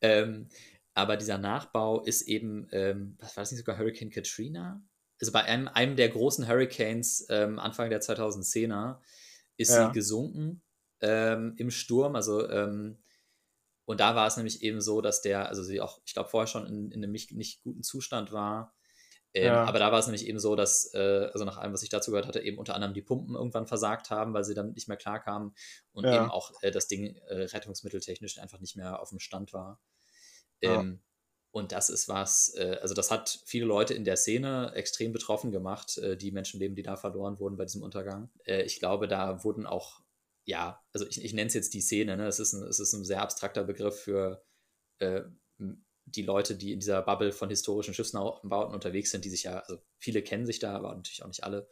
ähm, 0.00 0.48
aber 0.94 1.18
dieser 1.18 1.36
Nachbau 1.36 2.02
ist 2.02 2.22
eben, 2.22 2.68
ähm, 2.72 3.16
was 3.20 3.36
war 3.36 3.42
das 3.42 3.52
nicht 3.52 3.60
sogar 3.60 3.76
Hurricane 3.76 4.08
Katrina? 4.08 4.82
also 5.20 5.32
bei 5.32 5.44
einem, 5.44 5.68
einem 5.68 5.96
der 5.96 6.08
großen 6.08 6.48
Hurricanes 6.48 7.26
ähm, 7.28 7.58
Anfang 7.58 7.90
der 7.90 8.00
2010er 8.00 8.98
ist 9.56 9.70
ja. 9.70 9.86
sie 9.86 9.92
gesunken 9.92 10.62
ähm, 11.00 11.54
im 11.56 11.70
Sturm. 11.70 12.16
Also 12.16 12.48
ähm, 12.48 12.98
und 13.84 14.00
da 14.00 14.14
war 14.14 14.26
es 14.26 14.36
nämlich 14.36 14.62
eben 14.62 14.82
so, 14.82 15.00
dass 15.00 15.22
der, 15.22 15.48
also 15.48 15.62
sie 15.62 15.80
auch, 15.80 16.00
ich 16.04 16.12
glaube, 16.12 16.28
vorher 16.28 16.46
schon 16.46 16.66
in, 16.66 16.90
in 16.90 17.02
einem 17.02 17.10
nicht, 17.10 17.32
nicht 17.32 17.62
guten 17.62 17.82
Zustand 17.82 18.32
war. 18.32 18.74
Ähm, 19.32 19.46
ja. 19.46 19.64
Aber 19.64 19.78
da 19.78 19.90
war 19.90 19.98
es 19.98 20.06
nämlich 20.06 20.26
eben 20.26 20.38
so, 20.38 20.56
dass, 20.56 20.92
äh, 20.92 21.30
also 21.32 21.46
nach 21.46 21.56
allem, 21.56 21.72
was 21.72 21.82
ich 21.82 21.88
dazu 21.88 22.10
gehört 22.10 22.26
hatte, 22.26 22.40
eben 22.40 22.58
unter 22.58 22.74
anderem 22.74 22.92
die 22.92 23.00
Pumpen 23.00 23.34
irgendwann 23.34 23.66
versagt 23.66 24.10
haben, 24.10 24.34
weil 24.34 24.44
sie 24.44 24.54
damit 24.54 24.74
nicht 24.74 24.88
mehr 24.88 24.96
klarkamen 24.96 25.54
und 25.92 26.04
ja. 26.04 26.16
eben 26.16 26.30
auch 26.30 26.52
äh, 26.60 26.70
das 26.70 26.86
Ding 26.86 27.16
äh, 27.28 27.44
rettungsmitteltechnisch 27.44 28.38
einfach 28.38 28.60
nicht 28.60 28.76
mehr 28.76 29.00
auf 29.00 29.08
dem 29.08 29.20
Stand 29.20 29.54
war. 29.54 29.80
Ähm, 30.60 31.00
und 31.50 31.72
das 31.72 31.88
ist 31.88 32.08
was, 32.08 32.54
äh, 32.56 32.78
also 32.82 32.94
das 32.94 33.10
hat 33.10 33.40
viele 33.46 33.64
Leute 33.64 33.94
in 33.94 34.04
der 34.04 34.16
Szene 34.16 34.72
extrem 34.74 35.12
betroffen 35.12 35.50
gemacht, 35.50 35.98
äh, 35.98 36.16
die 36.16 36.30
Menschenleben, 36.30 36.76
die 36.76 36.82
da 36.82 36.96
verloren 36.96 37.38
wurden 37.40 37.56
bei 37.56 37.64
diesem 37.64 37.82
Untergang. 37.82 38.30
Äh, 38.44 38.62
ich 38.62 38.78
glaube, 38.78 39.08
da 39.08 39.44
wurden 39.44 39.66
auch, 39.66 40.02
ja, 40.48 40.82
also 40.94 41.06
ich, 41.06 41.22
ich 41.22 41.34
nenne 41.34 41.48
es 41.48 41.54
jetzt 41.54 41.74
die 41.74 41.82
Szene, 41.82 42.16
ne? 42.16 42.26
es, 42.26 42.40
ist 42.40 42.54
ein, 42.54 42.62
es 42.62 42.80
ist 42.80 42.94
ein 42.94 43.04
sehr 43.04 43.20
abstrakter 43.20 43.64
Begriff 43.64 44.00
für 44.00 44.42
äh, 44.98 45.20
die 46.06 46.22
Leute, 46.22 46.56
die 46.56 46.72
in 46.72 46.80
dieser 46.80 47.02
Bubble 47.02 47.32
von 47.32 47.50
historischen 47.50 47.92
Schiffsbauten 47.92 48.74
unterwegs 48.74 49.10
sind, 49.10 49.26
die 49.26 49.28
sich 49.28 49.42
ja, 49.42 49.58
also 49.58 49.78
viele 49.98 50.22
kennen 50.22 50.46
sich 50.46 50.58
da, 50.58 50.74
aber 50.74 50.94
natürlich 50.94 51.22
auch 51.22 51.28
nicht 51.28 51.44
alle. 51.44 51.68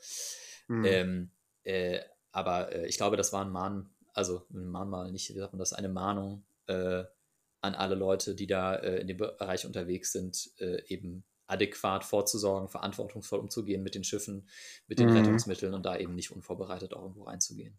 Mhm. 0.68 0.84
Ähm, 0.84 1.30
äh, 1.62 2.00
aber 2.32 2.70
äh, 2.70 2.86
ich 2.86 2.98
glaube, 2.98 3.16
das 3.16 3.32
war 3.32 3.42
ein 3.46 3.50
Mahn, 3.50 3.88
also 4.12 4.46
ein 4.50 4.66
Mahnmal, 4.66 5.10
nicht, 5.10 5.34
wie 5.34 5.38
sagt 5.38 5.54
man 5.54 5.58
das, 5.58 5.72
eine 5.72 5.88
Mahnung 5.88 6.44
an 6.68 7.74
alle 7.76 7.94
Leute, 7.94 8.34
die 8.34 8.48
da 8.48 8.74
äh, 8.74 9.00
in 9.00 9.06
dem 9.06 9.16
Bereich 9.16 9.64
unterwegs 9.64 10.10
sind, 10.10 10.50
äh, 10.58 10.82
eben 10.88 11.24
adäquat 11.46 12.04
vorzusorgen, 12.04 12.68
verantwortungsvoll 12.68 13.38
umzugehen 13.38 13.82
mit 13.82 13.94
den 13.94 14.04
Schiffen, 14.04 14.48
mit 14.88 14.98
den 14.98 15.10
mhm. 15.10 15.16
Rettungsmitteln 15.16 15.72
und 15.72 15.86
da 15.86 15.96
eben 15.96 16.14
nicht 16.14 16.32
unvorbereitet 16.32 16.92
auch 16.92 17.02
irgendwo 17.02 17.22
reinzugehen. 17.22 17.78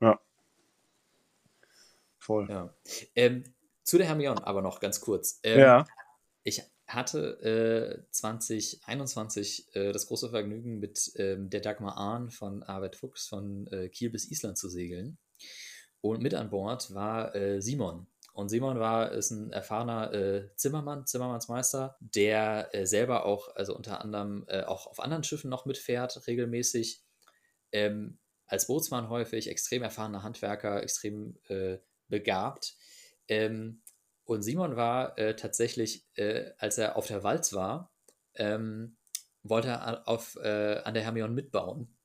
Ja. 0.00 0.20
Voll. 2.18 2.48
Ja. 2.50 2.74
Ähm, 3.14 3.44
zu 3.82 3.98
der 3.98 4.08
Hermione 4.08 4.46
aber 4.46 4.62
noch 4.62 4.80
ganz 4.80 5.00
kurz. 5.00 5.40
Ähm, 5.42 5.60
ja. 5.60 5.86
Ich 6.42 6.62
hatte 6.88 8.02
äh, 8.06 8.10
2021 8.12 9.74
äh, 9.74 9.92
das 9.92 10.06
große 10.06 10.30
Vergnügen, 10.30 10.78
mit 10.78 11.12
ähm, 11.16 11.50
der 11.50 11.60
Dagmar 11.60 11.96
Ahn 11.96 12.30
von 12.30 12.62
Arvid 12.62 12.96
Fuchs 12.96 13.26
von 13.26 13.66
äh, 13.68 13.88
Kiel 13.88 14.10
bis 14.10 14.30
Island 14.30 14.58
zu 14.58 14.68
segeln. 14.68 15.18
Und 16.00 16.22
mit 16.22 16.34
an 16.34 16.50
Bord 16.50 16.94
war 16.94 17.34
äh, 17.34 17.60
Simon, 17.60 18.06
und 18.32 18.50
Simon 18.50 18.78
war 18.78 19.12
ist 19.12 19.30
ein 19.30 19.50
erfahrener 19.50 20.12
äh, 20.12 20.54
Zimmermann, 20.56 21.06
Zimmermannsmeister, 21.06 21.96
der 22.00 22.68
äh, 22.74 22.86
selber 22.86 23.24
auch, 23.24 23.54
also 23.56 23.74
unter 23.74 24.02
anderem 24.02 24.46
auch 24.66 24.86
auf 24.88 25.00
anderen 25.00 25.24
Schiffen 25.24 25.48
noch 25.48 25.64
mitfährt, 25.64 26.26
regelmäßig. 26.26 27.02
Ähm, 27.72 28.18
als 28.46 28.66
Bootsmann 28.66 29.08
häufig, 29.08 29.48
extrem 29.48 29.82
erfahrener 29.82 30.22
Handwerker, 30.22 30.82
extrem 30.82 31.36
äh, 31.48 31.78
begabt. 32.08 32.76
Ähm, 33.28 33.82
und 34.24 34.42
Simon 34.42 34.76
war 34.76 35.18
äh, 35.18 35.36
tatsächlich, 35.36 36.06
äh, 36.14 36.52
als 36.58 36.78
er 36.78 36.96
auf 36.96 37.06
der 37.06 37.22
Walz 37.22 37.52
war, 37.52 37.92
ähm, 38.34 38.96
wollte 39.42 39.68
er 39.68 40.08
auf, 40.08 40.36
an 40.36 40.94
der 40.94 41.04
Hermione 41.04 41.32
mitbauen 41.32 41.96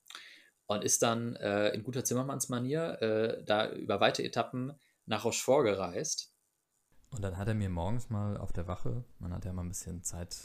und 0.67 0.83
ist 0.83 1.01
dann 1.01 1.35
in 1.35 1.81
guter 1.81 2.05
Zimmermannsmanier 2.05 3.41
da 3.47 3.71
über 3.71 3.99
weite 3.99 4.21
Etappen 4.23 4.73
nach 5.07 5.25
Rochefort 5.25 5.63
gereist. 5.63 6.35
Und 7.09 7.23
dann 7.23 7.37
hat 7.37 7.47
er 7.47 7.55
mir 7.55 7.69
morgens 7.69 8.11
mal 8.11 8.37
auf 8.37 8.53
der 8.53 8.67
Wache, 8.67 9.03
man 9.17 9.33
hat 9.33 9.43
ja 9.43 9.53
mal 9.53 9.63
ein 9.63 9.69
bisschen 9.69 10.03
Zeit 10.03 10.37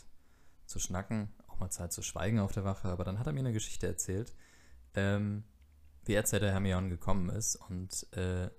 zu 0.64 0.78
schnacken, 0.78 1.34
auch 1.49 1.59
mal 1.59 1.68
Zeit 1.68 1.92
zu 1.92 2.01
schweigen 2.01 2.40
auf 2.40 2.53
der 2.53 2.64
Wache, 2.64 2.88
aber 2.88 3.05
dann 3.05 3.18
hat 3.18 3.26
er 3.26 3.34
mir 3.34 3.40
eine 3.40 3.53
Geschichte 3.53 3.86
erzählt, 3.86 4.34
ähm, 4.94 5.44
er 6.14 6.24
zu 6.24 6.40
der 6.40 6.52
Hermione 6.52 6.88
gekommen 6.88 7.28
ist 7.28 7.57
und 7.57 8.07
äh, 8.16 8.50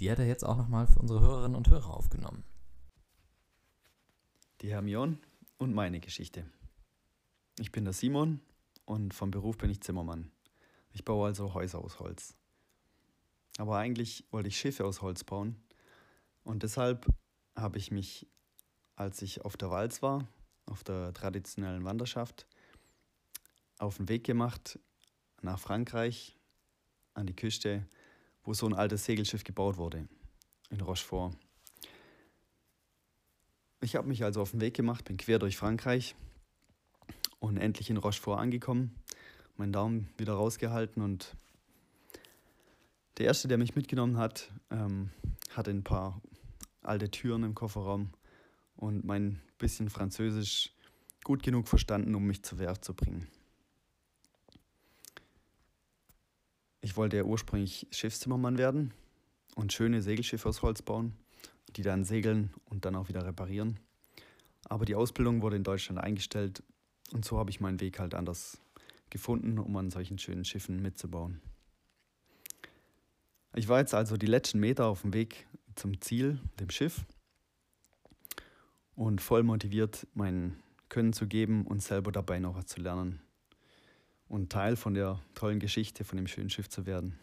die 0.00 0.10
hat 0.10 0.18
er 0.18 0.26
jetzt 0.26 0.44
auch 0.44 0.56
nochmal 0.56 0.86
für 0.86 0.98
unsere 0.98 1.20
Hörerinnen 1.20 1.56
und 1.56 1.70
Hörer 1.70 1.94
aufgenommen. 1.94 2.44
Die 4.60 4.70
Hermione 4.70 5.18
und 5.58 5.74
meine 5.74 6.00
Geschichte. 6.00 6.44
Ich 7.58 7.72
bin 7.72 7.84
der 7.84 7.92
Simon 7.92 8.40
und 8.84 9.14
vom 9.14 9.30
Beruf 9.30 9.56
bin 9.56 9.70
ich 9.70 9.80
Zimmermann. 9.80 10.30
Ich 10.92 11.04
baue 11.04 11.26
also 11.26 11.54
Häuser 11.54 11.78
aus 11.78 12.00
Holz. 12.00 12.34
Aber 13.58 13.78
eigentlich 13.78 14.24
wollte 14.30 14.48
ich 14.48 14.58
Schiffe 14.58 14.84
aus 14.84 15.02
Holz 15.02 15.24
bauen. 15.24 15.56
Und 16.42 16.62
deshalb 16.62 17.06
habe 17.54 17.78
ich 17.78 17.90
mich, 17.90 18.26
als 18.94 19.22
ich 19.22 19.44
auf 19.44 19.56
der 19.56 19.70
Walz 19.70 20.02
war, 20.02 20.26
auf 20.66 20.84
der 20.84 21.12
traditionellen 21.12 21.84
Wanderschaft, 21.84 22.46
auf 23.78 23.96
den 23.96 24.08
Weg 24.08 24.24
gemacht 24.24 24.78
nach 25.42 25.58
Frankreich, 25.58 26.35
an 27.16 27.26
die 27.26 27.34
Küste, 27.34 27.86
wo 28.44 28.54
so 28.54 28.66
ein 28.66 28.74
altes 28.74 29.04
Segelschiff 29.04 29.44
gebaut 29.44 29.76
wurde, 29.76 30.06
in 30.70 30.80
Rochefort. 30.80 31.36
Ich 33.80 33.96
habe 33.96 34.08
mich 34.08 34.24
also 34.24 34.40
auf 34.40 34.52
den 34.52 34.60
Weg 34.60 34.74
gemacht, 34.74 35.04
bin 35.04 35.16
quer 35.16 35.38
durch 35.38 35.56
Frankreich 35.56 36.14
und 37.40 37.56
endlich 37.56 37.90
in 37.90 37.96
Rochefort 37.96 38.38
angekommen, 38.38 38.94
meinen 39.56 39.72
Daumen 39.72 40.08
wieder 40.18 40.34
rausgehalten 40.34 41.02
und 41.02 41.36
der 43.18 43.26
erste, 43.26 43.48
der 43.48 43.58
mich 43.58 43.74
mitgenommen 43.74 44.18
hat, 44.18 44.50
ähm, 44.70 45.10
hatte 45.50 45.70
ein 45.70 45.84
paar 45.84 46.20
alte 46.82 47.10
Türen 47.10 47.44
im 47.44 47.54
Kofferraum 47.54 48.10
und 48.76 49.04
mein 49.04 49.40
bisschen 49.58 49.88
Französisch 49.88 50.72
gut 51.24 51.42
genug 51.42 51.66
verstanden, 51.66 52.14
um 52.14 52.26
mich 52.26 52.42
zur 52.42 52.58
Werft 52.58 52.84
zu 52.84 52.94
bringen. 52.94 53.26
Ich 56.86 56.96
wollte 56.96 57.16
ja 57.16 57.24
ursprünglich 57.24 57.88
Schiffszimmermann 57.90 58.58
werden 58.58 58.94
und 59.56 59.72
schöne 59.72 60.02
Segelschiffe 60.02 60.48
aus 60.48 60.62
Holz 60.62 60.82
bauen, 60.82 61.14
die 61.74 61.82
dann 61.82 62.04
segeln 62.04 62.50
und 62.66 62.84
dann 62.84 62.94
auch 62.94 63.08
wieder 63.08 63.26
reparieren. 63.26 63.80
Aber 64.68 64.84
die 64.84 64.94
Ausbildung 64.94 65.42
wurde 65.42 65.56
in 65.56 65.64
Deutschland 65.64 66.00
eingestellt 66.00 66.62
und 67.12 67.24
so 67.24 67.40
habe 67.40 67.50
ich 67.50 67.58
meinen 67.58 67.80
Weg 67.80 67.98
halt 67.98 68.14
anders 68.14 68.60
gefunden, 69.10 69.58
um 69.58 69.76
an 69.76 69.90
solchen 69.90 70.16
schönen 70.20 70.44
Schiffen 70.44 70.80
mitzubauen. 70.80 71.40
Ich 73.56 73.66
war 73.66 73.80
jetzt 73.80 73.92
also 73.92 74.16
die 74.16 74.26
letzten 74.26 74.60
Meter 74.60 74.86
auf 74.86 75.02
dem 75.02 75.12
Weg 75.12 75.48
zum 75.74 76.00
Ziel, 76.00 76.38
dem 76.60 76.70
Schiff, 76.70 77.04
und 78.94 79.20
voll 79.20 79.42
motiviert, 79.42 80.06
mein 80.14 80.54
Können 80.88 81.12
zu 81.12 81.26
geben 81.26 81.66
und 81.66 81.82
selber 81.82 82.12
dabei 82.12 82.38
noch 82.38 82.54
was 82.54 82.66
zu 82.66 82.80
lernen 82.80 83.25
und 84.28 84.50
Teil 84.50 84.76
von 84.76 84.94
der 84.94 85.20
tollen 85.34 85.60
Geschichte 85.60 86.04
von 86.04 86.16
dem 86.16 86.26
schönen 86.26 86.50
Schiff 86.50 86.68
zu 86.68 86.86
werden. 86.86 87.18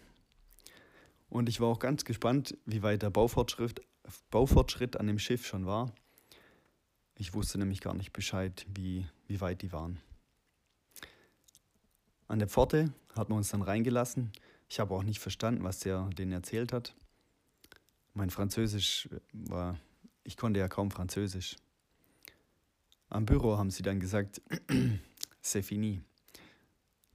Und 1.29 1.49
ich 1.49 1.59
war 1.59 1.67
auch 1.67 1.79
ganz 1.79 2.05
gespannt, 2.05 2.57
wie 2.65 2.83
weit 2.83 3.01
der 3.01 3.09
Baufortschritt, 3.09 3.81
Baufortschritt 4.29 4.97
an 4.97 5.07
dem 5.07 5.19
Schiff 5.19 5.45
schon 5.45 5.65
war. 5.65 5.93
Ich 7.15 7.33
wusste 7.33 7.57
nämlich 7.57 7.81
gar 7.81 7.93
nicht 7.93 8.13
Bescheid, 8.13 8.65
wie, 8.73 9.05
wie 9.27 9.41
weit 9.41 9.61
die 9.61 9.71
waren. 9.71 9.99
An 12.27 12.39
der 12.39 12.47
Pforte 12.47 12.93
hat 13.15 13.29
man 13.29 13.37
uns 13.37 13.49
dann 13.49 13.61
reingelassen 13.61 14.31
ich 14.73 14.79
habe 14.79 14.95
auch 14.95 15.03
nicht 15.03 15.19
verstanden, 15.19 15.63
was 15.63 15.81
der 15.81 16.09
denen 16.17 16.31
erzählt 16.31 16.73
hat. 16.73 16.95
Mein 18.15 18.31
Französisch 18.31 19.07
war, 19.31 19.79
ich 20.23 20.35
konnte 20.35 20.59
ja 20.59 20.67
kaum 20.67 20.89
Französisch. 20.89 21.57
Am 23.07 23.27
Büro 23.27 23.55
haben 23.59 23.69
sie 23.69 23.83
dann 23.83 23.99
gesagt, 23.99 24.41
c'est 25.43 25.61
fini. 25.61 26.01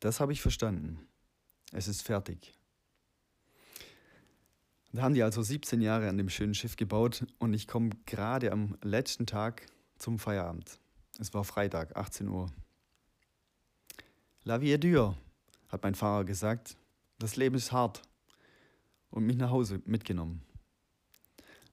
Das 0.00 0.20
habe 0.20 0.32
ich 0.32 0.40
verstanden. 0.40 1.06
Es 1.72 1.88
ist 1.88 2.02
fertig. 2.02 2.54
Da 4.92 5.02
haben 5.02 5.14
die 5.14 5.22
also 5.22 5.42
17 5.42 5.80
Jahre 5.80 6.08
an 6.08 6.16
dem 6.16 6.30
schönen 6.30 6.54
Schiff 6.54 6.76
gebaut 6.76 7.26
und 7.38 7.52
ich 7.52 7.66
komme 7.66 7.90
gerade 8.06 8.52
am 8.52 8.78
letzten 8.82 9.26
Tag 9.26 9.66
zum 9.98 10.18
Feierabend. 10.18 10.78
Es 11.18 11.34
war 11.34 11.44
Freitag, 11.44 11.96
18 11.96 12.28
Uhr. 12.28 12.50
La 14.44 14.60
vie 14.60 14.72
est 14.72 14.82
dure, 14.82 15.16
hat 15.68 15.82
mein 15.82 15.94
Fahrer 15.94 16.24
gesagt. 16.24 16.76
Das 17.18 17.36
Leben 17.36 17.56
ist 17.56 17.72
hart. 17.72 18.02
Und 19.10 19.24
mich 19.26 19.36
nach 19.36 19.50
Hause 19.50 19.82
mitgenommen. 19.84 20.42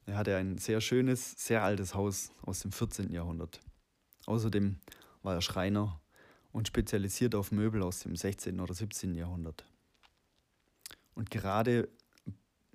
Er 0.05 0.17
hatte 0.17 0.35
ein 0.35 0.57
sehr 0.57 0.81
schönes, 0.81 1.31
sehr 1.37 1.63
altes 1.63 1.95
Haus 1.95 2.31
aus 2.41 2.61
dem 2.61 2.71
14. 2.71 3.11
Jahrhundert. 3.11 3.59
Außerdem 4.25 4.77
war 5.21 5.35
er 5.35 5.41
Schreiner 5.41 5.99
und 6.55 6.69
spezialisiert 6.69 7.35
auf 7.35 7.51
Möbel 7.51 7.83
aus 7.83 7.99
dem 7.99 8.15
16. 8.15 8.61
oder 8.61 8.73
17. 8.73 9.13
Jahrhundert. 9.13 9.65
Und 11.13 11.29
gerade 11.29 11.89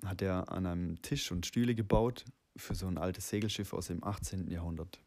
hat 0.05 0.21
er 0.21 0.51
an 0.51 0.67
einem 0.67 1.01
Tisch 1.01 1.31
und 1.31 1.47
Stühle 1.47 1.73
gebaut 1.73 2.23
für 2.55 2.75
so 2.75 2.85
ein 2.85 2.99
altes 2.99 3.29
Segelschiff 3.29 3.73
aus 3.73 3.87
dem 3.87 4.03
18. 4.03 4.51
Jahrhundert. 4.51 5.01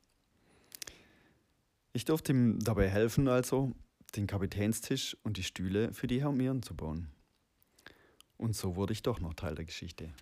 Ich 1.92 2.04
durfte 2.04 2.32
ihm 2.32 2.58
dabei 2.58 2.88
helfen, 2.88 3.28
also 3.28 3.70
den 4.16 4.26
Kapitänstisch 4.26 5.16
und 5.22 5.36
die 5.36 5.44
Stühle 5.44 5.94
für 5.94 6.08
die 6.08 6.20
Hermieren 6.20 6.64
zu 6.64 6.74
bauen. 6.74 7.12
Und 8.38 8.56
so 8.56 8.74
wurde 8.74 8.92
ich 8.92 9.04
doch 9.04 9.20
noch 9.20 9.34
Teil 9.34 9.54
der 9.54 9.66
Geschichte. 9.66 10.12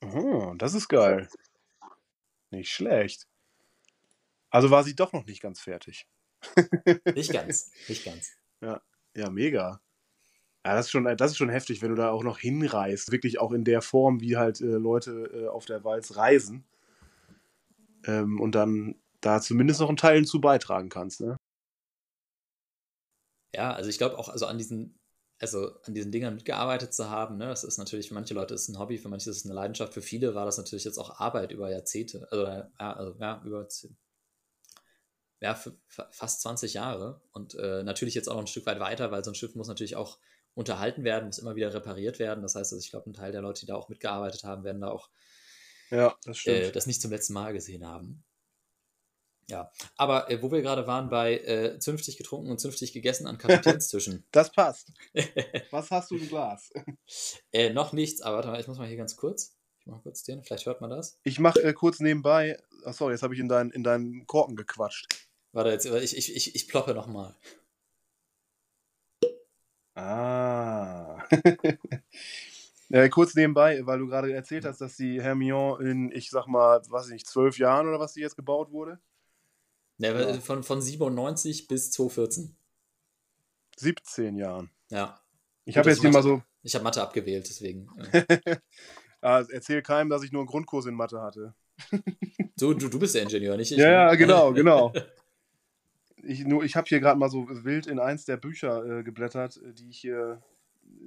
Oh, 0.00 0.54
das 0.56 0.72
ist 0.72 0.88
geil. 0.88 1.28
Nicht 2.50 2.70
schlecht. 2.70 3.28
Also 4.52 4.70
war 4.70 4.84
sie 4.84 4.94
doch 4.94 5.12
noch 5.14 5.24
nicht 5.24 5.40
ganz 5.40 5.60
fertig. 5.60 6.06
Nicht 7.14 7.32
ganz, 7.32 7.70
nicht 7.88 8.04
ganz. 8.04 8.32
Ja, 8.60 8.82
ja, 9.14 9.30
mega. 9.30 9.80
Ja, 10.64 10.74
das 10.74 10.86
ist, 10.86 10.90
schon, 10.90 11.04
das 11.04 11.30
ist 11.30 11.36
schon 11.36 11.48
heftig, 11.48 11.82
wenn 11.82 11.90
du 11.90 11.94
da 11.94 12.10
auch 12.10 12.24
noch 12.24 12.38
hinreist. 12.38 13.12
Wirklich 13.12 13.38
auch 13.40 13.52
in 13.52 13.64
der 13.64 13.80
Form, 13.80 14.20
wie 14.20 14.36
halt 14.36 14.60
äh, 14.60 14.64
Leute 14.64 15.30
äh, 15.32 15.46
auf 15.46 15.66
der 15.66 15.84
Walz 15.84 16.16
reisen. 16.16 16.64
Ähm, 18.04 18.40
und 18.40 18.56
dann 18.56 18.96
da 19.20 19.40
zumindest 19.40 19.80
noch 19.80 19.88
einen 19.88 19.96
Teil 19.96 20.16
hinzu 20.16 20.40
beitragen 20.40 20.88
kannst. 20.88 21.20
Ne? 21.20 21.36
Ja, 23.54 23.72
also 23.72 23.88
ich 23.88 23.98
glaube 23.98 24.18
auch, 24.18 24.28
also 24.28 24.46
an 24.46 24.58
diesen, 24.58 24.98
also 25.38 25.80
an 25.84 25.94
diesen 25.94 26.10
Dingern 26.10 26.34
mitgearbeitet 26.34 26.92
zu 26.92 27.08
haben, 27.08 27.36
ne, 27.38 27.46
das 27.46 27.64
ist 27.64 27.78
natürlich 27.78 28.08
für 28.08 28.14
manche 28.14 28.34
Leute 28.34 28.54
ist 28.54 28.68
ein 28.68 28.78
Hobby, 28.78 28.98
für 28.98 29.08
manche 29.08 29.30
ist 29.30 29.36
es 29.38 29.44
eine 29.44 29.54
Leidenschaft, 29.54 29.94
für 29.94 30.02
viele 30.02 30.34
war 30.34 30.44
das 30.44 30.58
natürlich 30.58 30.84
jetzt 30.84 30.98
auch 30.98 31.20
Arbeit 31.20 31.52
über 31.52 31.70
Jahrzehnte, 31.70 32.26
also 32.30 32.46
ja, 32.46 32.68
also, 32.78 33.16
ja 33.20 33.42
über 33.44 33.68
ja, 35.42 35.60
fast 35.88 36.40
20 36.42 36.74
Jahre 36.74 37.20
und 37.32 37.54
äh, 37.56 37.82
natürlich 37.82 38.14
jetzt 38.14 38.28
auch 38.28 38.34
noch 38.34 38.42
ein 38.42 38.46
Stück 38.46 38.64
weit 38.66 38.78
weiter, 38.78 39.10
weil 39.10 39.24
so 39.24 39.32
ein 39.32 39.34
Schiff 39.34 39.56
muss 39.56 39.66
natürlich 39.66 39.96
auch 39.96 40.18
unterhalten 40.54 41.02
werden, 41.02 41.26
muss 41.26 41.38
immer 41.38 41.56
wieder 41.56 41.74
repariert 41.74 42.20
werden. 42.20 42.42
Das 42.42 42.54
heißt, 42.54 42.72
also 42.72 42.82
ich 42.82 42.90
glaube, 42.90 43.10
ein 43.10 43.14
Teil 43.14 43.32
der 43.32 43.40
Leute, 43.40 43.60
die 43.60 43.66
da 43.66 43.74
auch 43.74 43.88
mitgearbeitet 43.88 44.44
haben, 44.44 44.62
werden 44.62 44.80
da 44.80 44.90
auch 44.90 45.10
ja, 45.90 46.14
das, 46.24 46.46
äh, 46.46 46.70
das 46.70 46.86
nicht 46.86 47.02
zum 47.02 47.10
letzten 47.10 47.32
Mal 47.32 47.52
gesehen 47.52 47.86
haben. 47.86 48.22
Ja, 49.50 49.70
aber 49.96 50.30
äh, 50.30 50.40
wo 50.40 50.52
wir 50.52 50.62
gerade 50.62 50.86
waren 50.86 51.10
bei 51.10 51.38
äh, 51.38 51.78
zünftig 51.80 52.16
getrunken 52.16 52.50
und 52.50 52.60
zünftig 52.60 52.92
gegessen 52.92 53.26
an 53.26 53.38
Kapitänstischen. 53.38 54.24
das 54.30 54.52
passt. 54.52 54.92
Was 55.72 55.90
hast 55.90 56.12
du 56.12 56.16
im 56.16 56.28
Glas? 56.28 56.72
äh, 57.50 57.70
noch 57.70 57.92
nichts, 57.92 58.22
aber 58.22 58.36
warte 58.36 58.48
mal, 58.48 58.60
ich 58.60 58.68
muss 58.68 58.78
mal 58.78 58.86
hier 58.86 58.96
ganz 58.96 59.16
kurz. 59.16 59.56
Ich 59.80 59.86
mache 59.86 60.02
kurz 60.02 60.22
den, 60.22 60.44
vielleicht 60.44 60.66
hört 60.66 60.80
man 60.80 60.90
das. 60.90 61.18
Ich 61.24 61.40
mache 61.40 61.60
äh, 61.60 61.72
kurz 61.72 61.98
nebenbei. 61.98 62.56
Achso, 62.84 63.10
jetzt 63.10 63.24
habe 63.24 63.34
ich 63.34 63.40
in, 63.40 63.48
dein, 63.48 63.70
in 63.70 63.82
deinen 63.82 64.28
Korken 64.28 64.54
gequatscht. 64.54 65.08
Warte, 65.52 65.70
jetzt, 65.70 65.86
ich, 65.86 66.16
ich, 66.16 66.34
ich, 66.34 66.54
ich 66.54 66.68
ploppe 66.68 66.94
nochmal. 66.94 67.34
Ah. 69.94 71.22
ja, 72.88 73.08
kurz 73.10 73.34
nebenbei, 73.34 73.84
weil 73.84 73.98
du 73.98 74.06
gerade 74.06 74.32
erzählt 74.32 74.64
hast, 74.64 74.80
dass 74.80 74.96
die 74.96 75.20
Hermione 75.20 75.90
in, 75.90 76.12
ich 76.12 76.30
sag 76.30 76.46
mal, 76.46 76.80
weiß 76.88 77.06
ich 77.06 77.12
nicht, 77.12 77.26
zwölf 77.26 77.58
Jahren 77.58 77.86
oder 77.86 78.00
was 78.00 78.14
die 78.14 78.20
jetzt 78.20 78.36
gebaut 78.36 78.72
wurde. 78.72 78.98
Ja, 79.98 80.18
ja. 80.18 80.40
Von, 80.40 80.62
von 80.62 80.80
97 80.80 81.68
bis 81.68 81.90
2014. 81.90 82.56
17 83.76 84.36
Jahren. 84.36 84.70
Ja. 84.90 85.20
Ich 85.64 85.76
habe 85.76 85.90
jetzt 85.90 86.00
hier 86.00 86.10
mal 86.10 86.22
so. 86.22 86.42
Ich 86.62 86.74
habe 86.74 86.84
Mathe 86.84 87.02
abgewählt, 87.02 87.46
deswegen. 87.48 87.88
ah, 89.20 89.44
erzähl 89.50 89.82
keinem, 89.82 90.08
dass 90.08 90.22
ich 90.22 90.32
nur 90.32 90.40
einen 90.40 90.48
Grundkurs 90.48 90.86
in 90.86 90.94
Mathe 90.94 91.20
hatte. 91.20 91.54
du, 92.56 92.74
du, 92.74 92.88
du 92.88 92.98
bist 92.98 93.14
der 93.14 93.22
Ingenieur, 93.22 93.56
nicht 93.56 93.72
ich. 93.72 93.78
Ja, 93.78 93.90
ja, 93.90 94.14
genau, 94.14 94.52
genau. 94.52 94.92
Ich, 96.22 96.46
ich 96.46 96.76
habe 96.76 96.88
hier 96.88 97.00
gerade 97.00 97.18
mal 97.18 97.30
so 97.30 97.46
wild 97.48 97.86
in 97.86 97.98
eins 97.98 98.24
der 98.24 98.36
Bücher 98.36 98.84
äh, 98.84 99.02
geblättert, 99.02 99.56
äh, 99.56 99.72
die 99.72 99.90
ich 99.90 99.98
hier 99.98 100.42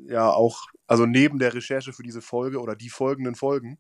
ja 0.08 0.30
auch, 0.30 0.68
also 0.88 1.06
neben 1.06 1.40
der 1.40 1.54
Recherche 1.54 1.94
für 1.94 2.04
diese 2.04 2.22
Folge 2.22 2.60
oder 2.60 2.76
die 2.76 2.90
folgenden 2.90 3.36
Folgen, 3.36 3.78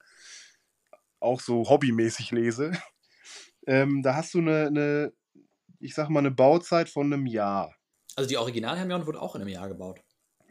auch 1.19 1.41
so 1.41 1.69
hobbymäßig 1.69 2.31
lese. 2.31 2.71
Ähm, 3.67 4.03
da 4.03 4.13
hast 4.13 4.31
du 4.35 4.37
eine, 4.37 4.67
eine, 4.67 5.13
ich 5.79 5.95
sag 5.95 6.09
mal, 6.09 6.19
eine 6.19 6.29
Bauzeit 6.29 6.87
von 6.87 7.11
einem 7.11 7.25
Jahr. 7.25 7.73
Also 8.15 8.29
die 8.29 8.37
Original-Hermione 8.37 9.07
wurde 9.07 9.19
auch 9.19 9.33
in 9.33 9.41
einem 9.41 9.49
Jahr 9.49 9.67
gebaut. 9.67 10.01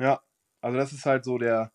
Ja, 0.01 0.21
also 0.61 0.77
das 0.77 0.93
ist 0.93 1.07
halt 1.07 1.25
so 1.25 1.39
der, 1.39 1.71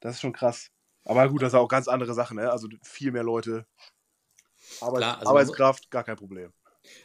das 0.00 0.16
ist 0.16 0.20
schon 0.20 0.34
krass. 0.34 0.70
Aber 1.04 1.26
gut, 1.30 1.40
das 1.40 1.52
sind 1.52 1.60
auch 1.60 1.68
ganz 1.68 1.88
andere 1.88 2.12
Sachen, 2.12 2.36
ne? 2.36 2.50
Also 2.50 2.68
viel 2.82 3.10
mehr 3.10 3.22
Leute. 3.22 3.66
Arbeit, 4.82 4.98
Klar, 4.98 5.18
also 5.18 5.30
Arbeitskraft, 5.30 5.90
gar 5.90 6.04
kein 6.04 6.16
Problem. 6.16 6.52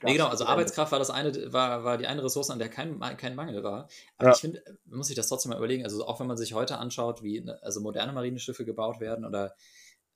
Nee, 0.03 0.13
genau, 0.13 0.27
also 0.27 0.45
Arbeitskraft 0.45 0.91
war 0.91 0.99
das 0.99 1.09
eine, 1.09 1.53
war, 1.53 1.83
war 1.83 1.97
die 1.97 2.07
eine 2.07 2.23
Ressource, 2.23 2.49
an 2.49 2.59
der 2.59 2.69
kein, 2.69 2.99
kein 3.17 3.35
Mangel 3.35 3.63
war. 3.63 3.89
Aber 4.17 4.29
ja. 4.29 4.35
ich 4.35 4.41
finde, 4.41 4.63
man 4.85 4.97
muss 4.97 5.07
sich 5.07 5.15
das 5.15 5.27
trotzdem 5.27 5.51
mal 5.51 5.57
überlegen, 5.57 5.83
also 5.83 6.05
auch 6.05 6.19
wenn 6.19 6.27
man 6.27 6.37
sich 6.37 6.53
heute 6.53 6.77
anschaut, 6.77 7.23
wie 7.23 7.41
ne, 7.41 7.59
also 7.61 7.81
moderne 7.81 8.13
Marineschiffe 8.13 8.65
gebaut 8.65 8.99
werden 8.99 9.25
oder 9.25 9.55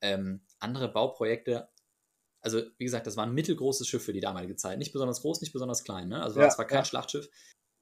ähm, 0.01 0.41
andere 0.59 0.91
Bauprojekte, 0.91 1.69
also 2.41 2.61
wie 2.77 2.83
gesagt, 2.83 3.07
das 3.07 3.15
waren 3.15 3.33
mittelgroße 3.33 3.85
Schiffe 3.85 4.05
für 4.05 4.13
die 4.13 4.19
damalige 4.19 4.57
Zeit. 4.57 4.77
Nicht 4.77 4.91
besonders 4.91 5.21
groß, 5.21 5.39
nicht 5.41 5.53
besonders 5.53 5.85
klein, 5.85 6.09
ne? 6.09 6.21
Also 6.21 6.41
ja, 6.41 6.47
es 6.47 6.57
war 6.57 6.67
kein 6.67 6.79
ja. 6.79 6.85
Schlachtschiff. 6.85 7.29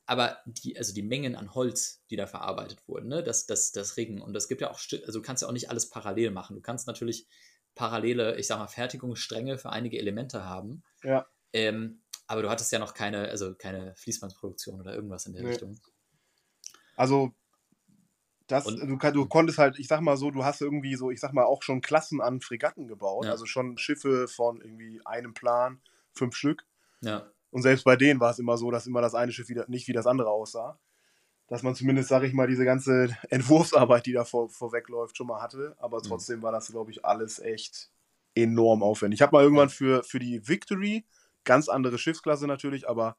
Aber 0.05 0.37
die, 0.45 0.77
also 0.77 0.93
die 0.93 1.03
Mengen 1.03 1.35
an 1.35 1.55
Holz, 1.55 2.03
die 2.09 2.15
da 2.15 2.27
verarbeitet 2.27 2.87
wurden, 2.87 3.07
ne? 3.07 3.23
das, 3.23 3.45
das, 3.45 3.71
das 3.71 3.97
Ringen. 3.97 4.21
Und 4.21 4.35
es 4.35 4.47
gibt 4.47 4.61
ja 4.61 4.69
auch, 4.69 4.79
also 5.05 5.19
du 5.19 5.21
kannst 5.21 5.41
ja 5.41 5.47
auch 5.47 5.53
nicht 5.53 5.69
alles 5.69 5.89
parallel 5.89 6.31
machen. 6.31 6.55
Du 6.55 6.61
kannst 6.61 6.85
natürlich 6.85 7.27
parallele, 7.75 8.37
ich 8.37 8.47
sag 8.47 8.59
mal, 8.59 8.67
Fertigungsstränge 8.67 9.57
für 9.57 9.69
einige 9.69 9.97
Elemente 9.97 10.43
haben. 10.43 10.83
Ja. 11.03 11.25
Ähm, 11.53 12.01
aber 12.27 12.41
du 12.41 12.49
hattest 12.49 12.71
ja 12.71 12.79
noch 12.79 12.93
keine, 12.93 13.29
also 13.29 13.53
keine 13.55 13.93
Fließbandproduktion 13.95 14.79
oder 14.79 14.95
irgendwas 14.95 15.25
in 15.25 15.33
der 15.33 15.43
nee. 15.43 15.49
Richtung. 15.49 15.79
Also, 16.95 17.33
das, 18.47 18.65
du, 18.65 18.97
du, 18.97 19.25
konntest 19.27 19.57
halt, 19.57 19.79
ich 19.79 19.87
sag 19.87 20.01
mal 20.01 20.17
so, 20.17 20.29
du 20.29 20.43
hast 20.43 20.61
irgendwie 20.61 20.95
so, 20.95 21.09
ich 21.09 21.19
sag 21.19 21.33
mal, 21.33 21.45
auch 21.45 21.63
schon 21.63 21.81
Klassen 21.81 22.21
an 22.21 22.41
Fregatten 22.41 22.87
gebaut. 22.87 23.25
Ja. 23.25 23.31
Also 23.31 23.45
schon 23.45 23.77
Schiffe 23.77 24.27
von 24.27 24.59
irgendwie 24.61 25.01
einem 25.05 25.33
Plan, 25.33 25.81
fünf 26.13 26.35
Stück. 26.35 26.65
Ja. 27.01 27.31
Und 27.49 27.61
selbst 27.61 27.83
bei 27.83 27.95
denen 27.95 28.19
war 28.19 28.31
es 28.31 28.39
immer 28.39 28.57
so, 28.57 28.71
dass 28.71 28.87
immer 28.87 29.01
das 29.01 29.15
eine 29.15 29.31
Schiff 29.31 29.49
wieder, 29.49 29.65
nicht 29.67 29.87
wie 29.87 29.93
das 29.93 30.07
andere 30.07 30.29
aussah. 30.29 30.79
Dass 31.47 31.63
man 31.63 31.75
zumindest, 31.75 32.09
sag 32.09 32.23
ich 32.23 32.33
mal, 32.33 32.47
diese 32.47 32.65
ganze 32.65 33.09
Entwurfsarbeit, 33.29 34.05
die 34.05 34.13
da 34.13 34.25
vor, 34.25 34.49
vorwegläuft, 34.49 35.17
schon 35.17 35.27
mal 35.27 35.41
hatte. 35.41 35.75
Aber 35.79 35.99
mhm. 35.99 36.03
trotzdem 36.03 36.39
mhm. 36.39 36.43
war 36.43 36.51
das, 36.51 36.67
glaube 36.67 36.91
ich, 36.91 37.05
alles 37.05 37.39
echt 37.39 37.89
enorm 38.35 38.83
aufwendig. 38.83 39.17
Ich 39.17 39.21
habe 39.21 39.35
mal 39.35 39.43
irgendwann 39.43 39.69
für, 39.69 40.03
für 40.03 40.19
die 40.19 40.47
Victory 40.47 41.05
Ganz 41.43 41.69
andere 41.69 41.97
Schiffsklasse 41.97 42.47
natürlich, 42.47 42.87
aber 42.87 43.17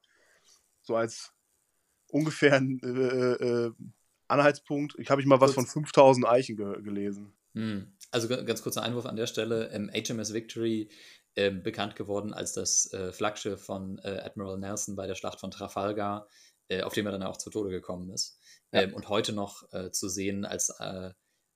so 0.83 0.97
als 0.97 1.33
ungefähr 2.09 2.61
äh, 2.61 2.87
äh, 2.87 3.73
Anhaltspunkt. 4.29 4.95
Ich 4.99 5.11
habe 5.11 5.20
ich 5.20 5.27
mal 5.27 5.41
was 5.41 5.55
von 5.55 5.66
5000 5.66 6.27
Eichen 6.27 6.57
ge 6.57 6.83
gelesen. 6.83 7.33
Hm. 7.55 7.93
Also 8.11 8.29
ganz 8.29 8.62
kurzer 8.62 8.83
Einwurf 8.83 9.07
an 9.07 9.16
der 9.16 9.27
Stelle. 9.27 9.70
Ähm, 9.70 9.91
HMS 9.93 10.33
Victory 10.33 10.91
äh, 11.35 11.51
bekannt 11.51 11.97
geworden 11.97 12.33
als 12.33 12.53
das 12.53 12.93
äh, 12.93 13.12
Flaggschiff 13.12 13.62
von 13.62 13.99
äh, 13.99 14.20
Admiral 14.25 14.59
Nelson 14.59 14.97
bei 14.97 15.07
der 15.07 15.14
Schlacht 15.14 15.41
von 15.41 15.51
Trafalgar, 15.51 16.29
äh, 16.68 16.83
auf 16.83 16.95
dem 16.95 17.07
er 17.07 17.12
dann 17.12 17.23
auch 17.23 17.37
zu 17.37 17.51
Tode 17.51 17.70
gekommen 17.70 18.11
ist. 18.11 18.39
Ja. 18.73 18.83
Ähm, 18.83 18.95
und 18.95 19.09
heute 19.09 19.33
noch 19.33 19.68
zu 19.93 20.09
sehen 20.09 20.45
als 20.47 20.73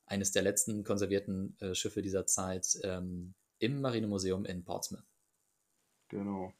eines 0.05 0.33
der 0.33 0.43
letzten 0.43 0.85
konservierten 0.85 1.57
Schiffe 1.73 2.03
dieser 2.03 2.27
Zeit 2.27 2.79
ähm, 2.83 3.35
im 3.59 3.81
Marinemuseum 3.81 4.45
in 4.45 4.65
Portsmouth. 4.65 5.16
Genau. 6.09 6.53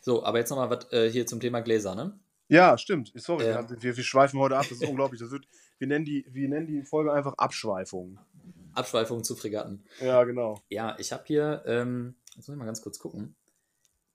So, 0.00 0.24
aber 0.24 0.38
jetzt 0.38 0.50
nochmal 0.50 0.70
was 0.70 0.90
äh, 0.92 1.10
hier 1.10 1.26
zum 1.26 1.40
Thema 1.40 1.60
Gläser, 1.60 1.94
ne? 1.94 2.18
Ja, 2.48 2.78
stimmt. 2.78 3.12
Sorry, 3.14 3.44
ähm, 3.44 3.66
wir, 3.80 3.96
wir, 3.96 4.04
schweifen 4.04 4.38
heute 4.38 4.56
ab. 4.56 4.66
Das 4.68 4.80
ist 4.80 4.88
unglaublich. 4.88 5.20
Das 5.20 5.30
wird, 5.30 5.48
wir, 5.78 5.88
nennen 5.88 6.04
die, 6.04 6.24
wir 6.28 6.48
nennen 6.48 6.66
die 6.66 6.82
Folge 6.82 7.12
einfach 7.12 7.34
Abschweifung. 7.34 8.18
Abschweifung 8.72 9.24
zu 9.24 9.34
Fregatten. 9.34 9.84
Ja, 10.00 10.22
genau. 10.24 10.62
Ja, 10.68 10.96
ich 10.98 11.12
habe 11.12 11.24
hier, 11.26 11.62
ähm, 11.66 12.14
jetzt 12.36 12.46
muss 12.46 12.54
ich 12.54 12.56
mal 12.56 12.66
ganz 12.66 12.82
kurz 12.82 12.98
gucken. 12.98 13.34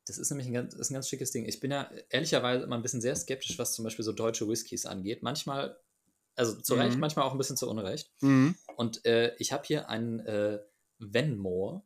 Das 0.05 0.17
ist 0.17 0.29
nämlich 0.29 0.47
ein 0.47 0.53
ganz, 0.53 0.73
ist 0.73 0.89
ein 0.89 0.93
ganz 0.93 1.09
schickes 1.09 1.31
Ding. 1.31 1.45
Ich 1.45 1.59
bin 1.59 1.71
ja 1.71 1.91
ehrlicherweise 2.09 2.63
immer 2.63 2.75
ein 2.75 2.81
bisschen 2.81 3.01
sehr 3.01 3.15
skeptisch, 3.15 3.59
was 3.59 3.73
zum 3.73 3.83
Beispiel 3.83 4.05
so 4.05 4.13
deutsche 4.13 4.47
Whiskys 4.47 4.85
angeht. 4.85 5.23
Manchmal, 5.23 5.77
also 6.35 6.59
zu 6.59 6.75
Recht, 6.75 6.95
mhm. 6.95 7.01
manchmal 7.01 7.25
auch 7.25 7.33
ein 7.33 7.37
bisschen 7.37 7.57
zu 7.57 7.69
Unrecht. 7.69 8.11
Mhm. 8.21 8.55
Und 8.77 9.05
äh, 9.05 9.35
ich 9.37 9.51
habe 9.51 9.63
hier 9.65 9.89
einen 9.89 10.19
äh, 10.21 10.59
Venmore 10.99 11.83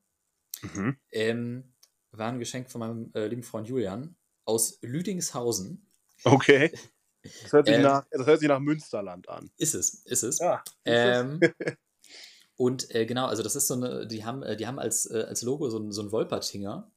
Mhm. 0.73 0.97
Ähm, 1.11 1.63
war 2.17 2.27
ein 2.27 2.39
Geschenk 2.39 2.69
von 2.69 2.79
meinem 2.79 3.11
äh, 3.13 3.27
lieben 3.27 3.43
Freund 3.43 3.67
Julian 3.67 4.15
aus 4.45 4.79
Lüdingshausen. 4.81 5.89
Okay. 6.23 6.71
Das 7.41 7.53
hört, 7.53 7.65
sich 7.65 7.77
ähm, 7.77 7.81
nach, 7.81 8.05
das 8.11 8.27
hört 8.27 8.39
sich 8.39 8.47
nach 8.47 8.59
Münsterland 8.59 9.27
an. 9.29 9.49
Ist 9.57 9.73
es, 9.73 10.05
ist 10.05 10.21
es. 10.21 10.37
Ja, 10.37 10.61
ist 10.63 10.73
ähm, 10.85 11.39
es. 11.41 11.73
und 12.55 12.93
äh, 12.93 13.07
genau, 13.07 13.25
also 13.25 13.41
das 13.41 13.55
ist 13.55 13.65
so 13.65 13.73
eine, 13.73 14.05
die 14.05 14.23
haben, 14.23 14.43
äh, 14.43 14.55
die 14.55 14.67
haben 14.67 14.77
als, 14.77 15.09
äh, 15.09 15.25
als 15.27 15.41
Logo 15.41 15.67
so, 15.71 15.91
so 15.91 16.01
einen 16.01 16.11
Wolpertinger. 16.11 16.91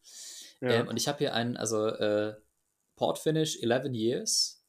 Ja. 0.61 0.69
Ähm, 0.69 0.89
und 0.89 0.99
ich 0.99 1.09
habe 1.09 1.17
hier 1.17 1.33
einen, 1.33 1.57
also 1.57 1.87
äh, 1.87 2.37
Port 2.97 3.19
Finish 3.19 3.63
11 3.63 3.87
Years 3.95 4.63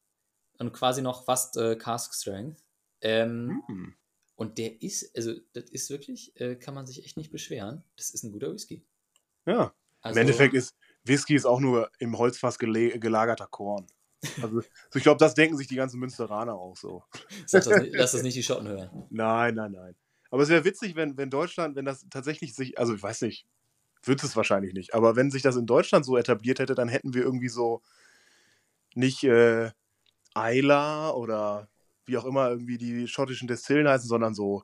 und 0.60 0.72
quasi 0.72 1.02
noch 1.02 1.26
fast 1.26 1.58
äh, 1.58 1.76
Cask 1.76 2.14
Strength. 2.14 2.64
Ähm, 3.02 3.62
Hm. 3.68 3.95
Und 4.39 4.58
der 4.58 4.82
ist, 4.82 5.14
also 5.18 5.34
das 5.52 5.66
ist 5.66 5.89
wirklich, 5.89 6.39
äh, 6.39 6.56
kann 6.56 6.74
man 6.74 6.88
sich 6.88 7.04
echt 7.04 7.18
nicht 7.18 7.30
beschweren. 7.30 7.84
Das 7.97 8.12
ist 8.12 8.24
ein 8.24 8.32
guter 8.32 8.54
Whisky. 8.54 8.86
Ja. 9.45 9.74
Also, 10.02 10.18
Im 10.18 10.22
Endeffekt 10.22 10.54
ist 10.54 10.76
Whisky 11.04 11.36
ist 11.36 11.45
auch 11.45 11.60
nur 11.60 11.89
im 12.00 12.18
Holzfass 12.18 12.58
gelagerter 12.60 13.47
Korn. 13.47 13.88
Also, 14.41 14.62
so 14.62 14.97
ich 14.97 15.04
glaube, 15.04 15.18
das 15.18 15.34
denken 15.34 15.58
sich 15.58 15.68
die 15.68 15.76
ganzen 15.76 16.00
Münsteraner 16.00 16.54
auch 16.54 16.76
so. 16.76 17.04
Sag 17.45 17.64
das 17.64 17.82
nicht, 17.82 17.95
lass 17.95 18.12
das 18.12 18.24
nicht 18.24 18.36
die 18.36 18.43
Schotten 18.43 18.68
hören. 18.68 18.89
Nein, 19.10 19.56
nein, 19.56 19.72
nein. 19.72 19.95
Aber 20.30 20.43
es 20.43 20.50
wäre 20.50 20.66
witzig, 20.66 20.95
wenn, 20.95 21.18
wenn 21.18 21.30
Deutschland, 21.30 21.76
wenn 21.76 21.86
das 21.86 22.06
tatsächlich 22.10 22.54
sich, 22.54 22.78
also 22.78 22.93
ich 22.93 23.02
weiß 23.02 23.22
nicht, 23.22 23.47
wird 24.04 24.24
es 24.24 24.36
wahrscheinlich 24.36 24.74
nicht, 24.74 24.93
aber 24.93 25.16
wenn 25.16 25.32
sich 25.32 25.41
das 25.41 25.56
in 25.56 25.66
Deutschland 25.66 26.06
so 26.06 26.18
etabliert 26.18 26.60
hätte, 26.60 26.76
dann 26.76 26.88
hätten 26.88 27.14
wir 27.14 27.24
irgendwie 27.24 27.50
so 27.50 27.82
nicht 28.93 29.24
äh, 29.24 29.72
Isla 30.36 31.12
oder 31.12 31.70
wie 32.06 32.18
auch 32.18 32.26
immer 32.26 32.50
irgendwie 32.50 32.78
die 32.78 33.08
schottischen 33.08 33.47
Destillen 33.47 33.88
heißen, 33.88 34.08
sondern 34.08 34.34
so, 34.34 34.64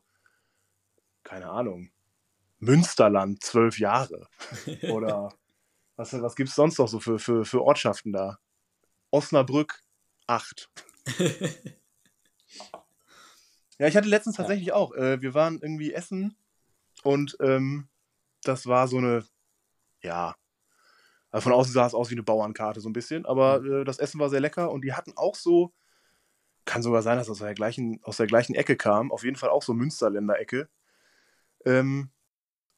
keine 1.24 1.50
Ahnung, 1.50 1.92
Münsterland, 2.60 3.44
zwölf 3.44 3.80
Jahre. 3.80 4.28
Oder 4.90 5.34
was, 5.96 6.14
was 6.22 6.36
gibt 6.36 6.50
es 6.50 6.56
sonst 6.56 6.78
noch 6.80 6.88
so 6.88 7.00
für, 7.00 7.20
für, 7.20 7.46
für 7.46 7.62
Ortschaften 7.64 8.12
da? 8.12 8.40
Osnabrück, 9.12 9.82
acht. 10.28 10.70
Ja, 13.78 13.88
ich 13.88 13.98
hatte 13.98 14.08
letztens 14.08 14.38
Ja. 14.38 14.44
tatsächlich 14.44 14.72
auch. 14.72 14.94
Äh, 14.96 15.22
wir 15.22 15.34
waren 15.34 15.60
irgendwie 15.62 15.92
essen 15.94 16.38
und 17.04 17.36
ähm, 17.42 17.90
das 18.44 18.68
war 18.68 18.88
so 18.88 18.98
eine, 18.98 19.26
ja, 20.02 20.36
also 21.30 21.44
von 21.44 21.52
außen 21.54 21.74
sah 21.74 21.86
es 21.86 21.94
aus 21.94 22.10
wie 22.10 22.14
eine 22.16 22.24
Bauernkarte 22.24 22.80
so 22.80 22.88
ein 22.88 22.94
bisschen, 22.94 23.26
aber 23.26 23.62
äh, 23.66 23.84
das 23.84 24.00
Essen 24.00 24.20
war 24.20 24.30
sehr 24.30 24.40
lecker 24.40 24.72
und 24.72 24.84
die 24.86 24.94
hatten 24.94 25.12
auch 25.18 25.36
so, 25.36 25.74
kann 26.64 26.82
sogar 26.84 27.02
sein, 27.02 27.18
dass 27.18 27.28
das 27.28 27.34
aus 27.34 27.46
der 27.46 27.54
gleichen, 27.54 28.00
aus 28.04 28.16
der 28.18 28.28
gleichen 28.28 28.56
Ecke 28.56 28.78
kam, 28.78 29.12
auf 29.12 29.26
jeden 29.26 29.36
Fall 29.36 29.50
auch 29.50 29.64
so 29.64 29.74
Münsterländer 29.74 30.40
Ecke, 30.40 30.70
ähm, 31.66 32.12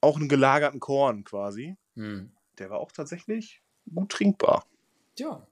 auch 0.07 0.17
einen 0.17 0.29
gelagerten 0.29 0.79
Korn 0.79 1.23
quasi. 1.23 1.75
Hm. 1.95 2.31
Der 2.57 2.69
war 2.69 2.79
auch 2.79 2.91
tatsächlich 2.91 3.61
gut 3.93 4.11
trinkbar. 4.11 4.65
Ja. 5.19 5.45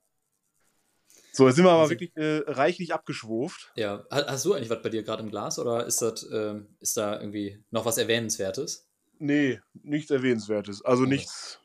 So, 1.32 1.48
jetzt 1.48 1.56
sind 1.58 1.66
wir 1.66 1.72
aber 1.72 1.82
Also- 1.82 1.92
wirklich 1.92 2.16
äh, 2.16 2.44
reichlich 2.48 2.94
abgeschwuft. 2.94 3.72
Ja. 3.76 4.06
Ha- 4.12 4.26
Hast 4.28 4.46
du 4.46 4.54
eigentlich 4.54 4.70
was 4.70 4.82
bei 4.82 4.90
dir 4.90 5.04
gerade 5.04 5.22
im 5.24 5.30
Glas 5.30 5.60
oder 5.60 5.86
ist 5.86 6.02
das, 6.02 6.28
ähm, 6.32 6.68
ist 6.80 6.96
da 6.98 7.20
irgendwie 7.20 7.62
noch 7.72 7.86
was 7.86 7.98
Erwähnenswertes? 7.98 8.88
Nee, 9.20 9.60
nichts 9.74 10.12
Erwähnenswertes. 10.12 10.84
Also 10.84 11.04
Okay. 11.04 11.12
nichts. 11.14 11.60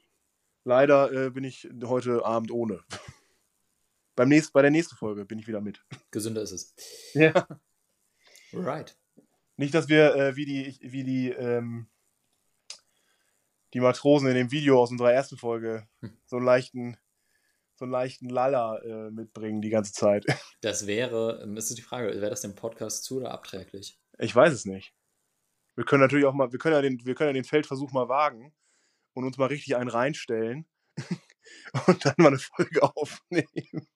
Leider 0.64 1.10
äh, 1.12 1.30
bin 1.30 1.44
ich 1.44 1.68
heute 1.84 2.24
Abend 2.24 2.50
ohne. 2.50 2.80
Beim 4.16 4.28
nächsten, 4.28 4.52
bei 4.52 4.62
der 4.62 4.70
nächsten 4.70 4.96
Folge 4.96 5.24
bin 5.24 5.38
ich 5.38 5.46
wieder 5.48 5.60
mit. 5.60 5.82
Gesünder 6.10 6.42
ist 6.42 6.52
es. 6.52 6.74
Ja. 7.14 7.46
Right. 8.52 8.96
Nicht, 9.56 9.74
dass 9.74 9.88
wir 9.88 10.14
äh, 10.16 10.36
wie 10.36 10.44
die, 10.46 10.78
wie 10.82 11.04
die, 11.04 11.30
ähm, 11.30 11.86
die 13.74 13.80
Matrosen 13.80 14.28
in 14.28 14.34
dem 14.34 14.50
Video 14.50 14.80
aus 14.80 14.90
unserer 14.90 15.12
ersten 15.12 15.36
Folge 15.36 15.86
Hm. 16.00 16.16
so 16.26 16.36
einen 16.36 16.46
leichten, 16.46 16.96
so 17.76 17.84
einen 17.84 17.92
leichten 17.92 18.28
Lalla 18.28 18.78
äh, 18.78 19.10
mitbringen 19.10 19.62
die 19.62 19.70
ganze 19.70 19.92
Zeit. 19.92 20.24
Das 20.62 20.86
wäre, 20.86 21.40
ähm, 21.42 21.56
ist 21.56 21.76
die 21.76 21.82
Frage, 21.82 22.08
wäre 22.08 22.28
das 22.28 22.42
dem 22.42 22.54
Podcast 22.54 23.04
zu 23.04 23.16
oder 23.16 23.30
abträglich? 23.30 23.98
Ich 24.18 24.36
weiß 24.36 24.52
es 24.52 24.66
nicht. 24.66 24.92
Wir 25.74 25.84
können 25.84 26.02
natürlich 26.02 26.26
auch 26.26 26.34
mal, 26.34 26.52
wir 26.52 26.58
können 26.58 26.74
ja 26.74 26.82
den, 26.82 27.04
wir 27.06 27.14
können 27.14 27.30
ja 27.30 27.34
den 27.34 27.44
Feldversuch 27.44 27.92
mal 27.92 28.08
wagen 28.10 28.52
und 29.14 29.24
uns 29.24 29.38
mal 29.38 29.46
richtig 29.46 29.76
einen 29.76 29.88
reinstellen 29.88 30.66
und 31.86 32.04
dann 32.04 32.14
mal 32.18 32.28
eine 32.28 32.38
Folge 32.38 32.82
aufnehmen. 32.94 33.88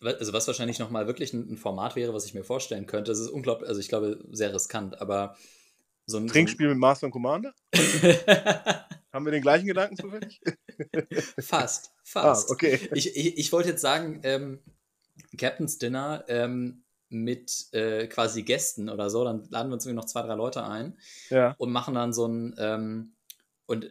Also 0.00 0.32
was 0.32 0.48
wahrscheinlich 0.48 0.80
nochmal 0.80 1.06
wirklich 1.06 1.32
ein, 1.32 1.52
ein 1.52 1.56
Format 1.56 1.94
wäre, 1.94 2.12
was 2.12 2.24
ich 2.24 2.34
mir 2.34 2.42
vorstellen 2.42 2.86
könnte. 2.86 3.12
Das 3.12 3.20
ist 3.20 3.28
unglaublich, 3.28 3.68
also 3.68 3.80
ich 3.80 3.88
glaube, 3.88 4.18
sehr 4.32 4.52
riskant, 4.52 5.00
aber 5.00 5.36
so 6.06 6.18
ein 6.18 6.26
Trinkspiel 6.26 6.68
mit 6.68 6.78
Master 6.78 7.06
und 7.06 7.12
Commander? 7.12 7.54
So 7.74 7.80
ein 8.06 8.84
Haben 9.12 9.24
wir 9.24 9.32
den 9.32 9.42
gleichen 9.42 9.66
Gedanken 9.66 9.96
zufällig? 9.96 10.40
fast, 11.40 11.90
Ah, 11.94 12.00
fast. 12.04 12.50
okay. 12.50 12.80
Ich, 12.94 13.14
ich, 13.16 13.38
ich 13.38 13.52
wollte 13.52 13.68
jetzt 13.70 13.82
sagen, 13.82 14.20
ähm, 14.22 14.58
Captain's 15.38 15.78
Dinner 15.78 16.24
ähm, 16.28 16.82
mit 17.08 17.66
äh, 17.72 18.06
quasi 18.06 18.42
Gästen 18.42 18.88
oder 18.88 19.10
so, 19.10 19.22
dann 19.24 19.46
laden 19.50 19.68
wir 19.68 19.74
uns 19.74 19.84
irgendwie 19.84 19.96
noch 20.00 20.06
zwei, 20.06 20.22
drei 20.22 20.34
Leute 20.34 20.64
ein 20.64 20.96
Ja. 21.28 21.54
und 21.58 21.70
machen 21.70 21.94
dann 21.94 22.12
so 22.12 22.26
ein, 22.26 22.54
ähm, 22.58 23.12
und 23.66 23.90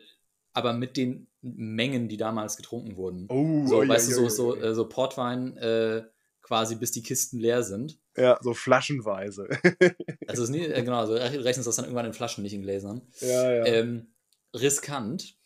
aber 0.54 0.74
mit 0.74 0.98
den 0.98 1.28
Mengen, 1.42 2.10
die 2.10 2.18
damals 2.18 2.58
getrunken 2.58 2.98
wurden. 2.98 3.28
Oh, 3.30 3.66
so, 3.68 3.78
oi, 3.78 3.88
weißt 3.88 4.10
oi, 4.10 4.16
du, 4.16 4.30
so, 4.30 4.54
so, 4.54 4.56
äh, 4.62 4.74
so 4.76 4.88
Portwein 4.90 5.56
äh, 5.58 6.04
quasi 6.52 6.76
bis 6.76 6.92
die 6.92 7.02
Kisten 7.02 7.40
leer 7.40 7.64
sind. 7.64 7.98
Ja, 8.18 8.38
so 8.42 8.54
flaschenweise. 8.54 9.48
Also 10.28 10.50
nie, 10.52 10.60
äh, 10.66 10.84
genau, 10.84 11.00
also 11.00 11.14
rech- 11.16 11.44
rechnest 11.44 11.66
das 11.68 11.78
dann 11.78 11.86
irgendwann 11.86 12.06
in 12.06 12.14
Flaschen, 12.14 12.42
nicht 12.44 12.54
in 12.54 12.62
Gläsern. 12.62 13.02
ja, 13.22 13.54
ja. 13.54 13.66
Ähm, 13.66 14.14
riskant, 14.54 15.38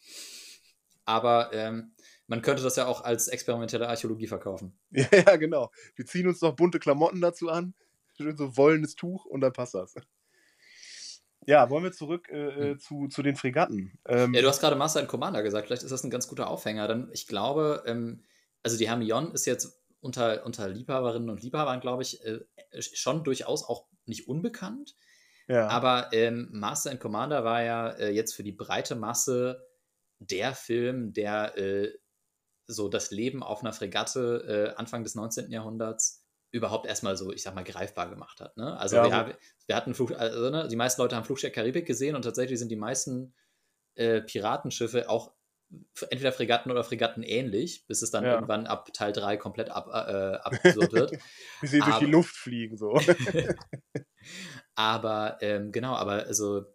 aber 1.06 1.52
ähm, 1.54 1.92
man 2.28 2.42
könnte 2.42 2.64
das 2.64 2.76
ja 2.76 2.88
auch 2.88 3.04
als 3.04 3.28
experimentelle 3.28 3.88
Archäologie 3.88 4.26
verkaufen. 4.28 4.78
ja, 4.92 5.06
ja, 5.12 5.36
genau. 5.36 5.72
Wir 5.96 6.06
ziehen 6.08 6.28
uns 6.28 6.42
noch 6.42 6.56
bunte 6.56 6.80
Klamotten 6.80 7.22
dazu 7.22 7.50
an, 7.50 7.74
schön 8.18 8.36
so 8.38 8.58
wollenes 8.58 8.96
Tuch 8.96 9.26
und 9.26 9.42
dann 9.42 9.54
passt 9.54 9.76
das. 9.76 9.94
Ja, 11.48 11.70
wollen 11.70 11.84
wir 11.84 11.92
zurück 11.92 12.28
äh, 12.32 12.72
äh, 12.72 12.78
zu, 12.80 13.08
zu 13.08 13.22
den 13.22 13.36
Fregatten. 13.36 14.00
Ähm, 14.08 14.26
Hm. 14.26 14.34
Ja, 14.34 14.42
du 14.42 14.48
hast 14.48 14.60
gerade 14.60 14.76
Master 14.76 15.00
and 15.02 15.10
Commander 15.10 15.44
gesagt, 15.44 15.68
vielleicht 15.68 15.84
ist 15.84 15.92
das 15.92 16.04
ein 16.04 16.10
ganz 16.10 16.28
guter 16.28 16.48
Aufhänger. 16.48 16.88
Dann, 16.88 17.10
ich 17.14 17.28
glaube, 17.28 17.84
ähm, 17.86 18.24
also 18.64 18.78
die 18.78 18.88
Hermione 18.90 19.30
ist 19.34 19.46
jetzt 19.46 19.80
unter, 20.06 20.46
unter 20.46 20.70
Liebhaberinnen 20.70 21.30
und 21.30 21.42
Liebhabern, 21.42 21.82
glaube 21.82 22.04
ich, 22.04 22.24
äh, 22.24 22.40
schon 22.80 23.24
durchaus 23.24 23.68
auch 23.68 23.88
nicht 24.06 24.28
unbekannt. 24.28 24.96
ja. 25.48 25.68
Aber 25.68 26.10
ähm, 26.14 26.50
Master 26.52 26.92
and 26.92 27.00
Commander 27.00 27.44
war 27.44 27.64
ja 27.64 27.90
äh, 27.90 28.12
jetzt 28.12 28.34
für 28.34 28.44
die 28.44 28.52
breite 28.52 28.96
Masse 28.96 29.66
der 30.20 30.54
Film, 30.54 31.12
der 31.14 31.58
äh, 31.58 31.92
so 32.68 32.88
das 32.88 33.12
Leben 33.12 33.44
auf 33.44 33.62
einer 33.62 33.74
Fregatte 33.74 34.74
äh, 34.74 34.80
Anfang 34.80 35.04
des 35.04 35.16
19. 35.16 35.52
Jahrhunderts 35.52 36.24
überhaupt 36.52 36.86
erstmal 36.86 37.18
so, 37.18 37.34
ich 37.34 37.44
sag 37.44 37.54
mal, 37.54 37.64
greifbar 37.64 38.10
gemacht 38.10 38.40
hat. 38.40 38.56
Ne? 38.56 38.78
Also 38.78 38.96
Ja, 38.96 39.04
wir, 39.04 39.14
haben, 39.14 39.34
wir 39.68 39.76
hatten 39.76 39.94
Flug, 39.94 40.14
also, 40.14 40.50
ne, 40.50 40.68
die 40.70 40.78
meisten 40.78 41.02
Leute 41.02 41.16
haben 41.16 41.26
Flugzeug 41.26 41.54
Karibik 41.54 41.86
gesehen 41.86 42.16
und 42.16 42.22
tatsächlich 42.22 42.58
sind 42.60 42.70
die 42.70 42.78
meisten 42.78 43.34
äh, 43.96 44.22
Piratenschiffe 44.22 45.10
auch 45.10 45.34
entweder 46.10 46.32
Fregatten 46.32 46.72
oder 46.72 46.84
Fregatten 46.84 47.24
ähnlich, 47.24 47.86
bis 47.88 48.02
es 48.02 48.12
dann 48.12 48.24
Ja. 48.24 48.34
irgendwann 48.36 48.68
ab 48.68 48.92
Teil 48.94 49.12
3 49.14 49.38
komplett 49.38 49.70
ab, 49.70 49.88
äh, 49.88 50.36
absurd 50.38 50.94
wird. 50.94 51.12
Wie 51.62 51.68
sie 51.68 51.80
durch 51.80 51.98
die 52.00 52.06
aber- 52.06 52.08
Luft 52.08 52.36
fliegen, 52.36 52.78
so. 52.78 53.00
aber 54.76 55.38
ähm, 55.42 55.72
genau, 55.72 55.94
aber 55.96 56.26
also 56.26 56.66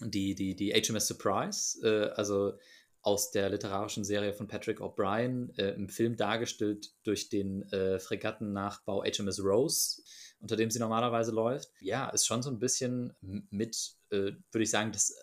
die, 0.00 0.34
die, 0.34 0.56
die 0.56 0.72
HMS 0.72 1.06
Surprise, 1.08 1.78
äh, 1.86 2.10
also 2.14 2.58
aus 3.02 3.32
der 3.32 3.48
literarischen 3.50 4.04
Serie 4.04 4.32
von 4.32 4.46
Patrick 4.46 4.80
O'Brien, 4.80 5.56
äh, 5.58 5.70
im 5.74 5.88
Film 5.88 6.16
dargestellt 6.16 6.92
durch 7.02 7.28
den 7.28 7.62
äh, 7.72 7.98
Fregattennachbau 7.98 9.02
HMS 9.02 9.42
Rose, 9.42 10.02
unter 10.38 10.56
dem 10.56 10.70
sie 10.70 10.78
normalerweise 10.78 11.32
läuft. 11.32 11.68
Ja, 11.80 12.08
ist 12.10 12.26
schon 12.26 12.42
so 12.42 12.50
ein 12.50 12.60
bisschen 12.60 13.12
mit, 13.50 13.76
äh, 14.10 14.32
würde 14.52 14.62
ich 14.62 14.70
sagen, 14.70 14.92
das 14.92 15.14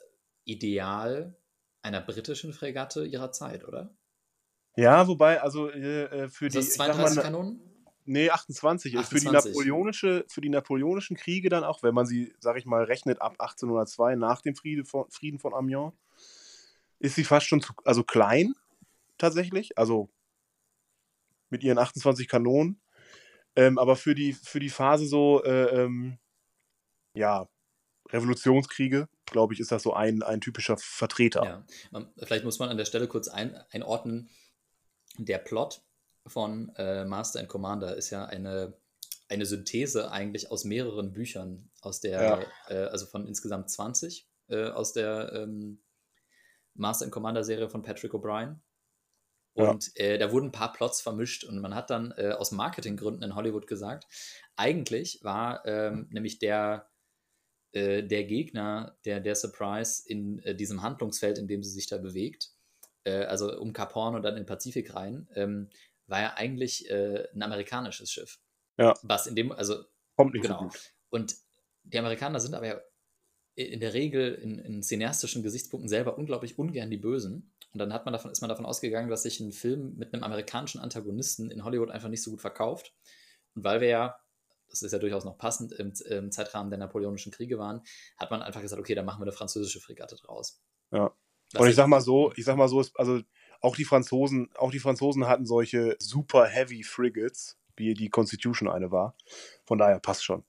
Ideal 0.43 1.37
einer 1.81 2.01
britischen 2.01 2.53
Fregatte 2.53 3.05
ihrer 3.05 3.31
Zeit, 3.31 3.67
oder? 3.67 3.95
Ja, 4.75 5.07
wobei, 5.07 5.41
also 5.41 5.69
äh, 5.69 6.03
äh, 6.03 6.29
für 6.29 6.47
Ist 6.47 6.53
die. 6.53 6.59
das 6.59 6.67
ich 6.67 6.73
sag 6.73 6.93
32 6.93 7.15
mal, 7.17 7.23
Kanonen? 7.23 7.69
Nee, 8.05 8.29
28. 8.29 8.93
Ist 8.93 9.09
Für, 9.09 9.19
die 9.19 9.27
28. 9.27 9.53
napoleonische, 9.53 10.25
für 10.29 10.41
die 10.41 10.49
napoleonischen 10.49 11.15
Kriege 11.15 11.49
dann 11.49 11.63
auch, 11.63 11.83
wenn 11.83 11.93
man 11.93 12.07
sie, 12.07 12.33
sag 12.39 12.57
ich 12.57 12.65
mal, 12.65 12.83
rechnet 12.83 13.21
ab 13.21 13.33
1802 13.37 14.15
nach 14.15 14.41
dem 14.41 14.55
Friede 14.55 14.83
von, 14.83 15.09
Frieden 15.11 15.37
von 15.37 15.53
Amiens, 15.53 15.93
ist 16.97 17.15
sie 17.15 17.23
fast 17.23 17.45
schon 17.45 17.61
zu, 17.61 17.73
also 17.85 18.03
klein 18.03 18.55
tatsächlich, 19.19 19.77
also 19.77 20.09
mit 21.49 21.63
ihren 21.63 21.77
28 21.77 22.27
Kanonen. 22.27 22.81
Ähm, 23.55 23.77
aber 23.77 23.95
für 23.95 24.15
die, 24.15 24.33
für 24.33 24.59
die 24.59 24.69
Phase 24.69 25.05
so, 25.05 25.43
äh, 25.43 25.83
ähm, 25.83 26.17
ja, 27.13 27.47
Revolutionskriege, 28.11 29.07
glaube 29.25 29.53
ich, 29.53 29.59
ist 29.59 29.71
das 29.71 29.83
so 29.83 29.93
ein, 29.93 30.23
ein 30.23 30.41
typischer 30.41 30.77
Vertreter. 30.77 31.43
Ja, 31.43 31.65
man, 31.91 32.11
vielleicht 32.17 32.43
muss 32.43 32.59
man 32.59 32.69
an 32.69 32.77
der 32.77 32.85
Stelle 32.85 33.07
kurz 33.07 33.27
ein, 33.27 33.55
einordnen. 33.71 34.29
Der 35.17 35.37
Plot 35.37 35.81
von 36.25 36.71
äh, 36.75 37.05
Master 37.05 37.39
and 37.39 37.49
Commander 37.49 37.95
ist 37.95 38.09
ja 38.09 38.25
eine, 38.25 38.73
eine 39.27 39.45
Synthese 39.45 40.11
eigentlich 40.11 40.51
aus 40.51 40.63
mehreren 40.63 41.13
Büchern, 41.13 41.69
aus 41.81 41.99
der, 41.99 42.45
äh, 42.67 42.75
also 42.75 43.05
von 43.05 43.27
insgesamt 43.27 43.69
20 43.69 44.27
äh, 44.47 44.69
aus 44.69 44.93
der 44.93 45.31
ähm, 45.33 45.81
Master 46.73 47.05
and 47.05 47.13
Commander 47.13 47.43
Serie 47.43 47.69
von 47.69 47.81
Patrick 47.81 48.13
O'Brien. 48.13 48.59
Ja. 49.55 49.71
Und 49.71 49.95
äh, 49.95 50.17
da 50.17 50.31
wurden 50.31 50.47
ein 50.47 50.51
paar 50.51 50.73
Plots 50.73 51.01
vermischt 51.01 51.43
und 51.43 51.59
man 51.59 51.75
hat 51.75 51.89
dann 51.89 52.13
äh, 52.17 52.31
aus 52.31 52.51
Marketinggründen 52.51 53.23
in 53.23 53.35
Hollywood 53.35 53.67
gesagt, 53.67 54.07
eigentlich 54.55 55.19
war 55.23 55.65
ähm, 55.65 56.07
nämlich 56.11 56.39
der, 56.39 56.88
äh, 57.71 58.03
der 58.03 58.23
Gegner, 58.23 58.97
der, 59.05 59.19
der 59.19 59.35
Surprise 59.35 60.03
in 60.05 60.39
äh, 60.39 60.55
diesem 60.55 60.81
Handlungsfeld, 60.81 61.37
in 61.37 61.47
dem 61.47 61.63
sie 61.63 61.71
sich 61.71 61.87
da 61.87 61.97
bewegt, 61.97 62.49
äh, 63.03 63.25
also 63.25 63.57
um 63.59 63.73
Kap 63.73 63.95
Horn 63.95 64.15
und 64.15 64.23
dann 64.23 64.35
in 64.35 64.43
den 64.43 64.47
Pazifik 64.47 64.95
rein, 64.95 65.27
ähm, 65.35 65.69
war 66.07 66.21
ja 66.21 66.33
eigentlich 66.35 66.89
äh, 66.89 67.27
ein 67.33 67.43
amerikanisches 67.43 68.11
Schiff. 68.11 68.39
Ja. 68.77 68.93
Was 69.03 69.27
in 69.27 69.35
dem, 69.35 69.51
also 69.51 69.83
Kommt 70.15 70.33
nicht 70.33 70.43
genau. 70.43 70.59
so 70.59 70.63
gut. 70.65 70.93
Und 71.09 71.35
die 71.83 71.99
Amerikaner 71.99 72.39
sind 72.39 72.53
aber 72.53 72.67
ja 72.67 72.81
in 73.55 73.79
der 73.79 73.93
Regel 73.93 74.35
in, 74.35 74.59
in 74.59 74.83
cineastischen 74.83 75.43
Gesichtspunkten 75.43 75.89
selber 75.89 76.17
unglaublich 76.17 76.57
ungern 76.57 76.89
die 76.89 76.97
Bösen. 76.97 77.51
Und 77.73 77.79
dann 77.79 77.93
hat 77.93 78.05
man 78.05 78.13
davon, 78.13 78.31
ist 78.31 78.41
man 78.41 78.49
davon 78.49 78.65
ausgegangen, 78.65 79.09
dass 79.09 79.23
sich 79.23 79.39
ein 79.39 79.51
Film 79.51 79.95
mit 79.97 80.13
einem 80.13 80.23
amerikanischen 80.23 80.79
Antagonisten 80.79 81.51
in 81.51 81.63
Hollywood 81.63 81.91
einfach 81.91 82.09
nicht 82.09 82.23
so 82.23 82.31
gut 82.31 82.41
verkauft. 82.41 82.93
Und 83.55 83.63
weil 83.63 83.81
wir 83.81 83.89
ja, 83.89 84.19
das 84.69 84.81
ist 84.81 84.91
ja 84.91 84.99
durchaus 84.99 85.25
noch 85.25 85.37
passend, 85.37 85.71
im, 85.73 85.93
im 86.09 86.31
Zeitrahmen 86.31 86.69
der 86.69 86.79
Napoleonischen 86.79 87.31
Kriege 87.31 87.57
waren, 87.57 87.81
hat 88.17 88.31
man 88.31 88.41
einfach 88.41 88.61
gesagt, 88.61 88.79
okay, 88.79 88.95
dann 88.95 89.05
machen 89.05 89.19
wir 89.19 89.25
eine 89.25 89.31
französische 89.31 89.79
Fregatte 89.79 90.15
draus. 90.15 90.61
Ja. 90.91 91.13
Was 91.53 91.61
Und 91.61 91.69
ich 91.69 91.75
sag 91.75 91.87
mal 91.87 92.01
so, 92.01 92.31
ich 92.35 92.45
sag 92.45 92.57
mal 92.57 92.67
so, 92.67 92.79
ist, 92.79 92.97
also 92.99 93.21
auch 93.61 93.75
die 93.75 93.85
Franzosen, 93.85 94.49
auch 94.55 94.71
die 94.71 94.79
Franzosen 94.79 95.27
hatten 95.27 95.45
solche 95.45 95.95
super 95.99 96.45
heavy 96.45 96.83
Frigates, 96.83 97.57
wie 97.75 97.93
die 97.93 98.09
Constitution 98.09 98.69
eine 98.69 98.91
war. 98.91 99.15
Von 99.65 99.77
daher 99.77 99.99
passt 99.99 100.23
schon. 100.23 100.43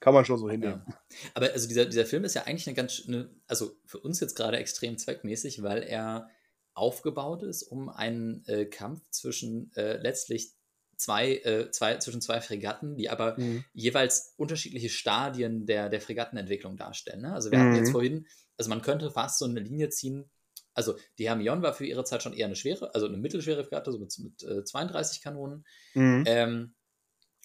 Kann 0.00 0.14
man 0.14 0.24
schon 0.24 0.38
so 0.38 0.50
hinnehmen. 0.50 0.82
Ja. 0.86 1.00
Aber 1.34 1.52
also 1.52 1.68
dieser, 1.68 1.86
dieser 1.86 2.06
Film 2.06 2.24
ist 2.24 2.34
ja 2.34 2.42
eigentlich 2.42 2.66
eine 2.66 2.74
ganz, 2.74 3.04
eine, 3.06 3.30
also 3.46 3.76
für 3.86 4.00
uns 4.00 4.18
jetzt 4.18 4.34
gerade 4.34 4.56
extrem 4.56 4.98
zweckmäßig, 4.98 5.62
weil 5.62 5.84
er 5.84 6.28
aufgebaut 6.74 7.42
ist 7.42 7.62
um 7.62 7.88
einen 7.88 8.44
äh, 8.46 8.64
Kampf 8.64 9.02
zwischen 9.10 9.70
äh, 9.76 9.98
letztlich 9.98 10.54
zwei, 10.96 11.36
äh, 11.38 11.70
zwei, 11.70 11.96
zwischen 11.98 12.20
zwei 12.20 12.40
Fregatten, 12.40 12.96
die 12.96 13.10
aber 13.10 13.38
Mhm. 13.38 13.64
jeweils 13.72 14.34
unterschiedliche 14.36 14.88
Stadien 14.88 15.66
der, 15.66 15.88
der 15.88 16.00
Fregattenentwicklung 16.00 16.76
darstellen. 16.76 17.22
Ne? 17.22 17.32
Also 17.34 17.50
wir 17.50 17.58
hatten 17.58 17.74
jetzt 17.76 17.88
Mhm. 17.88 17.92
vorhin, 17.92 18.26
also 18.56 18.68
man 18.68 18.82
könnte 18.82 19.10
fast 19.10 19.38
so 19.38 19.44
eine 19.44 19.60
Linie 19.60 19.88
ziehen. 19.88 20.30
Also 20.74 20.96
die 21.18 21.28
Hermione 21.28 21.62
war 21.62 21.74
für 21.74 21.86
ihre 21.86 22.04
Zeit 22.04 22.22
schon 22.22 22.32
eher 22.32 22.46
eine 22.46 22.56
schwere, 22.56 22.94
also 22.94 23.06
eine 23.06 23.18
mittelschwere 23.18 23.64
Fregatte, 23.64 23.92
so 23.92 23.98
mit, 23.98 24.16
mit 24.18 24.42
äh, 24.42 24.64
32 24.64 25.20
Kanonen. 25.22 25.64
Mhm. 25.94 26.24
Ähm, 26.26 26.74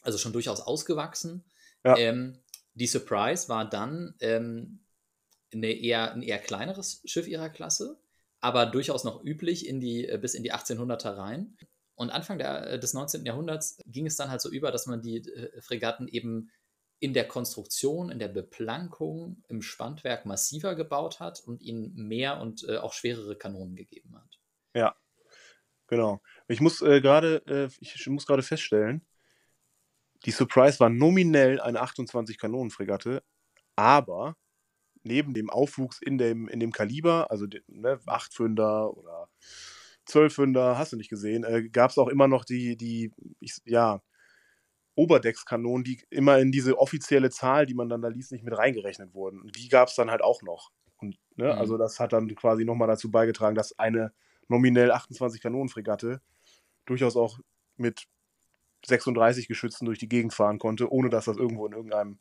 also 0.03 0.17
schon 0.17 0.33
durchaus 0.33 0.61
ausgewachsen. 0.61 1.43
Ja. 1.83 1.97
Ähm, 1.97 2.39
die 2.73 2.87
Surprise 2.87 3.49
war 3.49 3.69
dann 3.69 4.15
ähm, 4.21 4.79
eine 5.53 5.71
eher, 5.71 6.13
ein 6.13 6.21
eher 6.21 6.39
kleineres 6.39 7.01
Schiff 7.05 7.27
ihrer 7.27 7.49
Klasse, 7.49 7.99
aber 8.39 8.65
durchaus 8.67 9.03
noch 9.03 9.23
üblich 9.23 9.67
in 9.67 9.79
die, 9.79 10.07
äh, 10.07 10.17
bis 10.17 10.33
in 10.35 10.43
die 10.43 10.53
1800er 10.53 11.17
rein. 11.17 11.57
Und 11.97 12.11
Anfang 12.11 12.37
der, 12.37 12.73
äh, 12.73 12.79
des 12.79 12.93
19. 12.93 13.25
Jahrhunderts 13.25 13.79
ging 13.87 14.05
es 14.05 14.15
dann 14.15 14.29
halt 14.29 14.39
so 14.39 14.51
über, 14.51 14.71
dass 14.71 14.85
man 14.85 15.01
die 15.01 15.17
äh, 15.17 15.61
Fregatten 15.61 16.07
eben 16.07 16.51
in 16.99 17.13
der 17.13 17.27
Konstruktion, 17.27 18.11
in 18.11 18.19
der 18.19 18.27
Beplankung, 18.27 19.43
im 19.49 19.63
Spannwerk 19.63 20.25
massiver 20.25 20.75
gebaut 20.75 21.19
hat 21.19 21.41
und 21.41 21.61
ihnen 21.61 21.95
mehr 21.95 22.39
und 22.39 22.63
äh, 22.69 22.77
auch 22.77 22.93
schwerere 22.93 23.35
Kanonen 23.35 23.75
gegeben 23.75 24.15
hat. 24.15 24.39
Genau. 25.87 26.21
Ich 26.47 26.61
muss 26.61 26.81
äh, 26.83 27.01
gerade, 27.01 27.43
äh, 27.47 27.69
ich 27.79 28.07
muss 28.07 28.27
gerade 28.27 28.43
feststellen, 28.43 29.05
die 30.25 30.31
Surprise 30.31 30.79
war 30.79 30.89
nominell 30.89 31.59
eine 31.59 31.81
28 31.81 32.37
Kanonenfregatte, 32.37 33.23
aber 33.75 34.35
neben 35.03 35.33
dem 35.33 35.49
Aufwuchs 35.49 35.99
in 36.01 36.19
dem, 36.19 36.47
in 36.47 36.59
dem 36.59 36.71
Kaliber, 36.71 37.31
also 37.31 37.47
ne, 37.67 37.99
8 38.05 38.33
Pfünder 38.33 38.95
oder 38.95 39.29
12 40.07 40.33
Pfünder, 40.33 40.77
hast 40.77 40.93
du 40.93 40.97
nicht 40.97 41.09
gesehen, 41.09 41.43
äh, 41.43 41.69
gab 41.69 41.91
es 41.91 41.97
auch 41.97 42.07
immer 42.07 42.27
noch 42.27 42.45
die, 42.45 42.77
die 42.77 43.11
ich, 43.39 43.57
ja, 43.65 44.01
Oberdeckskanonen, 44.95 45.83
die 45.83 46.01
immer 46.09 46.39
in 46.39 46.51
diese 46.51 46.79
offizielle 46.79 47.29
Zahl, 47.29 47.67
die 47.67 47.75
man 47.75 47.87
dann 47.87 48.01
da 48.01 48.07
liest, 48.07 48.31
nicht 48.31 48.43
mit 48.43 48.57
reingerechnet 48.57 49.13
wurden. 49.13 49.41
Und 49.41 49.55
die 49.55 49.69
gab 49.69 49.89
es 49.89 49.95
dann 49.95 50.09
halt 50.09 50.23
auch 50.23 50.41
noch. 50.41 50.71
Und, 50.97 51.17
ne, 51.35 51.53
Mhm. 51.53 51.59
Also 51.59 51.77
das 51.77 51.99
hat 51.99 52.13
dann 52.13 52.33
quasi 52.35 52.65
nochmal 52.65 52.87
dazu 52.87 53.11
beigetragen, 53.11 53.55
dass 53.55 53.77
eine 53.77 54.11
nominell 54.47 54.91
28 54.91 55.41
Kanonenfregatte 55.41 56.21
durchaus 56.85 57.15
auch 57.15 57.37
mit 57.75 58.07
36 58.85 59.47
Geschützen 59.47 59.85
durch 59.85 59.99
die 59.99 60.09
Gegend 60.09 60.33
fahren 60.33 60.57
konnte, 60.57 60.91
ohne 60.91 61.09
dass 61.09 61.25
das 61.25 61.37
irgendwo 61.37 61.67
in 61.67 61.73
irgendeinem, 61.73 62.19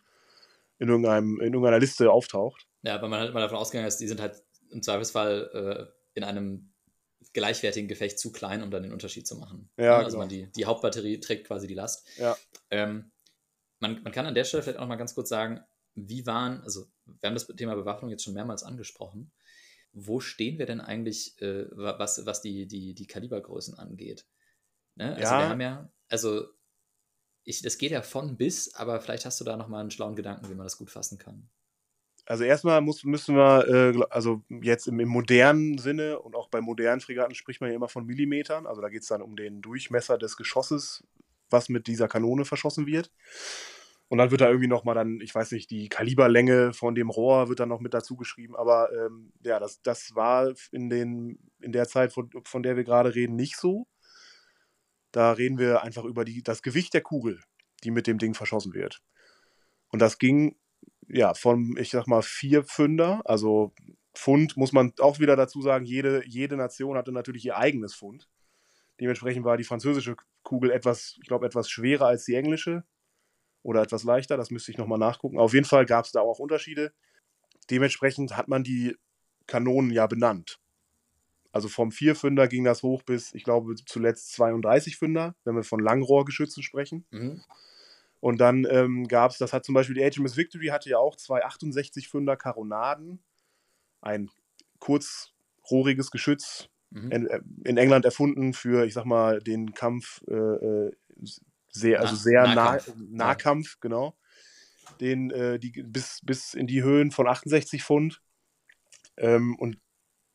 in 0.78 0.88
irgendeinem, 0.88 1.40
in 1.40 1.54
irgendeiner 1.54 1.78
Liste 1.78 2.10
auftaucht. 2.10 2.66
Ja, 2.82 3.00
weil 3.00 3.08
man 3.08 3.20
halt 3.20 3.30
immer 3.30 3.40
davon 3.40 3.56
ausgegangen 3.56 3.88
ist, 3.88 3.98
die 3.98 4.08
sind 4.08 4.20
halt 4.20 4.42
im 4.70 4.82
Zweifelsfall 4.82 5.50
äh, 5.54 6.18
in 6.18 6.24
einem 6.24 6.72
gleichwertigen 7.32 7.88
Gefecht 7.88 8.18
zu 8.18 8.32
klein, 8.32 8.62
um 8.62 8.70
dann 8.70 8.82
den 8.82 8.92
Unterschied 8.92 9.26
zu 9.26 9.36
machen. 9.36 9.70
Ja, 9.76 9.96
also 9.98 10.08
genau. 10.10 10.18
man 10.20 10.28
die, 10.28 10.50
die 10.52 10.64
Hauptbatterie 10.64 11.20
trägt 11.20 11.46
quasi 11.46 11.66
die 11.66 11.74
Last. 11.74 12.06
Ja. 12.18 12.36
Ähm, 12.70 13.10
man, 13.80 14.02
man 14.02 14.12
kann 14.12 14.26
an 14.26 14.34
der 14.34 14.44
Stelle 14.44 14.62
vielleicht 14.62 14.78
auch 14.78 14.82
noch 14.82 14.88
mal 14.88 14.96
ganz 14.96 15.14
kurz 15.14 15.28
sagen, 15.28 15.60
wie 15.94 16.26
waren, 16.26 16.60
also 16.62 16.86
wir 17.04 17.28
haben 17.28 17.34
das 17.34 17.46
Thema 17.46 17.74
Bewaffnung 17.74 18.10
jetzt 18.10 18.24
schon 18.24 18.34
mehrmals 18.34 18.62
angesprochen. 18.62 19.32
Wo 19.92 20.20
stehen 20.20 20.58
wir 20.58 20.66
denn 20.66 20.80
eigentlich, 20.80 21.40
äh, 21.40 21.66
wa- 21.70 21.98
was, 21.98 22.26
was 22.26 22.42
die, 22.42 22.66
die, 22.66 22.94
die 22.94 23.06
Kalibergrößen 23.06 23.78
angeht? 23.78 24.26
Ne? 24.94 25.14
Also 25.14 25.22
Ja. 25.22 25.38
wir 25.38 25.48
haben 25.48 25.60
ja, 25.60 25.90
also 26.08 26.48
ich, 27.44 27.62
das 27.62 27.78
geht 27.78 27.92
ja 27.92 28.02
von 28.02 28.36
bis, 28.36 28.74
aber 28.74 29.00
vielleicht 29.00 29.24
hast 29.24 29.40
du 29.40 29.44
da 29.44 29.56
noch 29.56 29.68
mal 29.68 29.80
einen 29.80 29.90
schlauen 29.90 30.16
Gedanken, 30.16 30.50
wie 30.50 30.54
man 30.54 30.66
das 30.66 30.76
gut 30.78 30.90
fassen 30.90 31.16
kann. 31.16 31.48
Also 32.26 32.42
erstmal 32.42 32.80
muss, 32.80 33.04
müssen 33.04 33.36
wir, 33.36 33.68
äh, 33.68 34.04
also 34.10 34.42
jetzt 34.48 34.88
im, 34.88 34.98
im 34.98 35.08
modernen 35.08 35.78
Sinne 35.78 36.18
und 36.18 36.34
auch 36.34 36.48
bei 36.48 36.60
modernen 36.60 37.00
Fregatten 37.00 37.36
spricht 37.36 37.60
man 37.60 37.70
ja 37.70 37.76
immer 37.76 37.88
von 37.88 38.04
Millimetern. 38.04 38.66
Also 38.66 38.82
da 38.82 38.88
geht 38.88 39.02
es 39.02 39.08
dann 39.08 39.22
um 39.22 39.36
den 39.36 39.62
Durchmesser 39.62 40.18
des 40.18 40.36
Geschosses, 40.36 41.04
was 41.50 41.68
mit 41.68 41.86
dieser 41.86 42.08
Kanone 42.08 42.44
verschossen 42.44 42.86
wird. 42.86 43.12
Und 44.08 44.18
dann 44.18 44.30
wird 44.30 44.40
da 44.40 44.48
irgendwie 44.48 44.68
nochmal 44.68 44.94
dann, 44.96 45.20
ich 45.20 45.34
weiß 45.34 45.52
nicht, 45.52 45.70
die 45.70 45.88
Kaliberlänge 45.88 46.72
von 46.72 46.94
dem 46.94 47.10
Rohr 47.10 47.48
wird 47.48 47.60
dann 47.60 47.68
noch 47.68 47.80
mit 47.80 47.94
dazu 47.94 48.16
geschrieben. 48.16 48.56
Aber 48.56 48.90
ähm, 48.92 49.32
ja, 49.44 49.60
das, 49.60 49.82
das 49.82 50.14
war 50.14 50.52
in, 50.72 50.90
den, 50.90 51.38
in 51.60 51.72
der 51.72 51.88
Zeit, 51.88 52.12
von, 52.12 52.30
von 52.44 52.62
der 52.62 52.76
wir 52.76 52.84
gerade 52.84 53.14
reden, 53.14 53.36
nicht 53.36 53.56
so. 53.56 53.86
Da 55.12 55.32
reden 55.32 55.58
wir 55.58 55.82
einfach 55.82 56.04
über 56.04 56.24
die, 56.24 56.42
das 56.42 56.62
Gewicht 56.62 56.92
der 56.94 57.00
Kugel, 57.00 57.40
die 57.84 57.90
mit 57.90 58.06
dem 58.06 58.18
Ding 58.18 58.34
verschossen 58.34 58.74
wird. 58.74 59.00
Und 59.90 60.00
das 60.00 60.18
ging 60.18 60.56
ja, 61.08 61.34
von, 61.34 61.76
ich 61.78 61.90
sag 61.90 62.06
mal, 62.06 62.22
vier 62.22 62.64
Pfünder, 62.64 63.22
also 63.24 63.72
Pfund 64.14 64.56
muss 64.56 64.72
man 64.72 64.92
auch 64.98 65.18
wieder 65.18 65.36
dazu 65.36 65.60
sagen, 65.62 65.84
jede, 65.84 66.22
jede 66.26 66.56
Nation 66.56 66.96
hatte 66.96 67.12
natürlich 67.12 67.44
ihr 67.44 67.56
eigenes 67.56 67.94
Pfund. 67.94 68.28
Dementsprechend 69.00 69.44
war 69.44 69.56
die 69.56 69.64
französische 69.64 70.16
Kugel 70.42 70.70
etwas, 70.70 71.16
ich 71.20 71.28
glaube, 71.28 71.46
etwas 71.46 71.68
schwerer 71.68 72.06
als 72.06 72.24
die 72.24 72.34
englische 72.34 72.84
oder 73.62 73.82
etwas 73.82 74.04
leichter, 74.04 74.36
das 74.36 74.50
müsste 74.50 74.70
ich 74.70 74.78
nochmal 74.78 74.98
nachgucken. 74.98 75.38
Auf 75.38 75.52
jeden 75.52 75.66
Fall 75.66 75.86
gab 75.86 76.04
es 76.04 76.12
da 76.12 76.20
auch 76.20 76.38
Unterschiede. 76.38 76.92
Dementsprechend 77.70 78.36
hat 78.36 78.48
man 78.48 78.64
die 78.64 78.96
Kanonen 79.46 79.90
ja 79.90 80.06
benannt. 80.06 80.60
Also 81.52 81.68
vom 81.68 81.90
Vierfünder 81.90 82.48
ging 82.48 82.64
das 82.64 82.82
hoch 82.82 83.02
bis, 83.02 83.32
ich 83.34 83.42
glaube, 83.42 83.74
zuletzt 83.86 84.32
32 84.34 84.96
Fünder, 84.96 85.34
wenn 85.44 85.56
wir 85.56 85.64
von 85.64 85.80
Langrohrgeschützen 85.80 86.62
sprechen. 86.62 87.06
Mhm. 87.10 87.42
Und 88.26 88.38
dann 88.38 88.66
ähm, 88.68 89.06
gab 89.06 89.30
es, 89.30 89.38
das 89.38 89.52
hat 89.52 89.64
zum 89.64 89.76
Beispiel 89.76 89.94
die 89.94 90.02
HMS 90.02 90.36
Victory 90.36 90.66
hatte 90.66 90.90
ja 90.90 90.98
auch 90.98 91.14
zwei 91.14 91.44
68 91.44 92.08
Pfünder 92.08 92.36
Karonaden, 92.36 93.22
ein 94.00 94.28
kurzrohriges 94.80 96.10
Geschütz, 96.10 96.68
Mhm. 96.90 97.12
in, 97.12 97.26
äh, 97.28 97.40
in 97.64 97.76
England 97.76 98.04
erfunden 98.04 98.52
für, 98.52 98.84
ich 98.84 98.94
sag 98.94 99.04
mal, 99.04 99.38
den 99.38 99.74
Kampf 99.74 100.24
äh, 100.26 100.34
äh, 100.34 100.92
sehr, 101.70 102.00
also 102.00 102.16
sehr 102.16 102.48
Nahkampf. 102.48 102.96
Nah, 102.96 103.26
Nahkampf 103.26 103.78
genau. 103.80 104.16
Den, 105.00 105.30
äh, 105.30 105.60
die, 105.60 105.70
bis, 105.84 106.18
bis 106.24 106.52
in 106.54 106.66
die 106.66 106.82
Höhen 106.82 107.12
von 107.12 107.28
68 107.28 107.84
Pfund. 107.84 108.22
Ähm, 109.16 109.54
und 109.54 109.78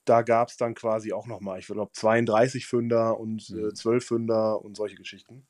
da 0.05 0.21
gab 0.21 0.47
es 0.47 0.55
dann 0.55 0.75
quasi 0.75 1.11
auch 1.11 1.27
nochmal, 1.27 1.59
ich 1.59 1.67
glaube, 1.67 1.91
32 1.91 2.67
Pfünder 2.67 3.19
und 3.19 3.49
äh, 3.49 3.53
Mhm. 3.53 3.75
12 3.75 4.05
Pfünder 4.05 4.63
und 4.63 4.77
solche 4.77 4.95
Geschichten. 4.95 5.45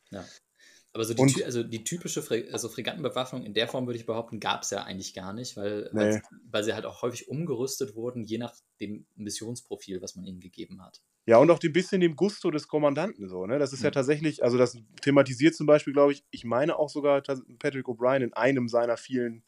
Aber 0.93 1.05
so 1.05 1.13
die, 1.13 1.21
Und- 1.21 1.43
also 1.43 1.63
die 1.63 1.83
typische 1.85 2.21
Fre 2.21 2.45
also 2.51 2.67
Fregattenbewaffnung 2.67 3.45
in 3.45 3.53
der 3.53 3.67
Form 3.69 3.85
würde 3.87 3.97
ich 3.97 4.05
behaupten, 4.05 4.39
gab 4.41 4.63
es 4.63 4.71
ja 4.71 4.83
eigentlich 4.83 5.13
gar 5.13 5.31
nicht, 5.33 5.55
weil, 5.55 5.89
Nee. 5.93 6.21
weil, 6.51 6.63
sie 6.65 6.73
halt 6.73 6.85
auch 6.85 7.01
häufig 7.01 7.29
umgerüstet 7.29 7.95
wurden, 7.95 8.23
je 8.23 8.37
nach 8.37 8.53
dem 8.81 9.05
Missionsprofil, 9.15 10.01
was 10.01 10.15
man 10.15 10.25
ihnen 10.25 10.41
gegeben 10.41 10.83
hat. 10.83 11.01
Ja, 11.27 11.37
und 11.37 11.49
auch 11.51 11.59
ein 11.63 11.71
bisschen 11.71 12.01
dem 12.01 12.15
Gusto 12.15 12.51
des 12.51 12.67
Kommandanten 12.67 13.29
so, 13.29 13.45
ne? 13.45 13.57
Das 13.59 13.71
ist 13.73 13.83
ja 13.83 13.89
Mhm. 13.89 13.93
tatsächlich, 13.93 14.43
also 14.43 14.57
das 14.57 14.77
thematisiert 15.01 15.55
zum 15.55 15.65
Beispiel, 15.67 15.93
glaube 15.93 16.11
ich, 16.13 16.25
ich 16.31 16.43
meine 16.43 16.77
auch 16.77 16.89
sogar 16.89 17.21
Patrick 17.21 17.85
O'Brien 17.85 18.23
in 18.23 18.33
einem 18.33 18.67
seiner 18.67 18.97
vielen 18.97 19.43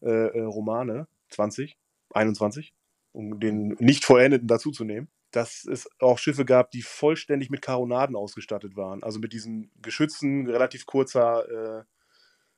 äh, 0.00 0.08
äh, 0.10 0.40
Romane, 0.42 1.06
20, 1.30 1.76
21, 2.14 2.72
um 3.12 3.38
den 3.40 3.76
nicht 3.78 4.04
vollendeten 4.04 4.48
dazuzunehmen, 4.48 5.08
dass 5.32 5.64
es 5.64 5.88
auch 5.98 6.18
Schiffe 6.18 6.44
gab, 6.44 6.70
die 6.70 6.82
vollständig 6.82 7.50
mit 7.50 7.62
Karonaden 7.62 8.14
ausgestattet 8.16 8.76
waren. 8.76 9.02
Also 9.02 9.18
mit 9.18 9.32
diesen 9.32 9.70
Geschützen, 9.80 10.46
relativ 10.46 10.86
kurzer, 10.86 11.80
äh, 11.80 11.84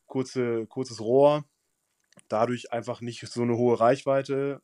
kurze, 0.06 0.66
kurzes 0.66 1.00
Rohr, 1.00 1.44
dadurch 2.28 2.72
einfach 2.72 3.00
nicht 3.00 3.26
so 3.26 3.42
eine 3.42 3.56
hohe 3.56 3.80
Reichweite 3.80 4.60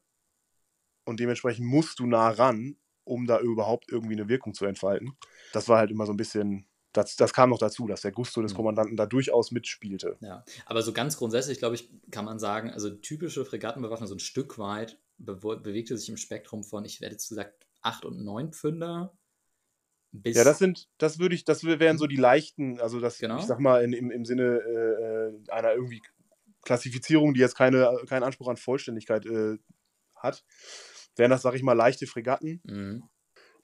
und 1.04 1.20
dementsprechend 1.20 1.66
musst 1.66 1.98
du 2.00 2.06
nah 2.06 2.30
ran, 2.30 2.76
um 3.04 3.26
da 3.26 3.40
überhaupt 3.40 3.90
irgendwie 3.90 4.14
eine 4.14 4.28
Wirkung 4.28 4.54
zu 4.54 4.66
entfalten. 4.66 5.16
Das 5.52 5.68
war 5.68 5.78
halt 5.78 5.90
immer 5.90 6.06
so 6.06 6.12
ein 6.12 6.16
bisschen, 6.16 6.66
das, 6.92 7.16
das 7.16 7.32
kam 7.32 7.50
noch 7.50 7.58
dazu, 7.58 7.86
dass 7.86 8.02
der 8.02 8.12
Gusto 8.12 8.42
des 8.42 8.52
Mhm. 8.52 8.56
Kommandanten 8.56 8.96
da 8.96 9.06
durchaus 9.06 9.50
mitspielte. 9.50 10.16
Ja, 10.20 10.44
aber 10.66 10.82
so 10.82 10.92
ganz 10.92 11.16
grundsätzlich, 11.16 11.58
glaube 11.58 11.76
ich, 11.76 11.88
kann 12.10 12.24
man 12.24 12.38
sagen, 12.38 12.70
also 12.70 12.90
typische 12.90 13.44
Fregattenbewaffnung 13.44 14.08
so 14.08 14.14
ein 14.14 14.20
Stück 14.20 14.58
weit 14.58 14.98
bewegte 15.18 15.96
sich 15.96 16.08
im 16.08 16.16
Spektrum 16.16 16.64
von, 16.64 16.84
ich 16.84 17.00
werde 17.00 17.14
jetzt 17.14 17.28
gesagt, 17.28 17.66
8 17.82 18.04
und 18.04 18.22
9 18.24 18.52
Pfünder. 18.52 19.12
Ja, 20.24 20.42
das 20.42 20.58
sind, 20.58 20.88
das 20.98 21.18
würde 21.20 21.34
ich, 21.36 21.44
das 21.44 21.62
wären 21.62 21.96
so 21.96 22.06
die 22.08 22.16
leichten, 22.16 22.80
also 22.80 22.98
das, 22.98 23.18
Genau. 23.18 23.38
ich 23.38 23.44
sag 23.44 23.60
mal, 23.60 23.84
in, 23.84 23.92
im, 23.92 24.10
im 24.10 24.24
Sinne 24.24 24.56
äh, 25.46 25.50
einer 25.52 25.72
irgendwie 25.74 26.02
Klassifizierung, 26.62 27.32
die 27.32 27.40
jetzt 27.40 27.54
keine, 27.56 27.96
keinen 28.08 28.24
Anspruch 28.24 28.48
an 28.48 28.56
Vollständigkeit 28.56 29.24
äh, 29.26 29.58
hat, 30.16 30.44
wären 31.16 31.30
das, 31.30 31.42
sag 31.42 31.54
ich 31.54 31.62
mal, 31.62 31.74
leichte 31.74 32.06
Fregatten, 32.06 32.60
Mhm, 32.64 33.04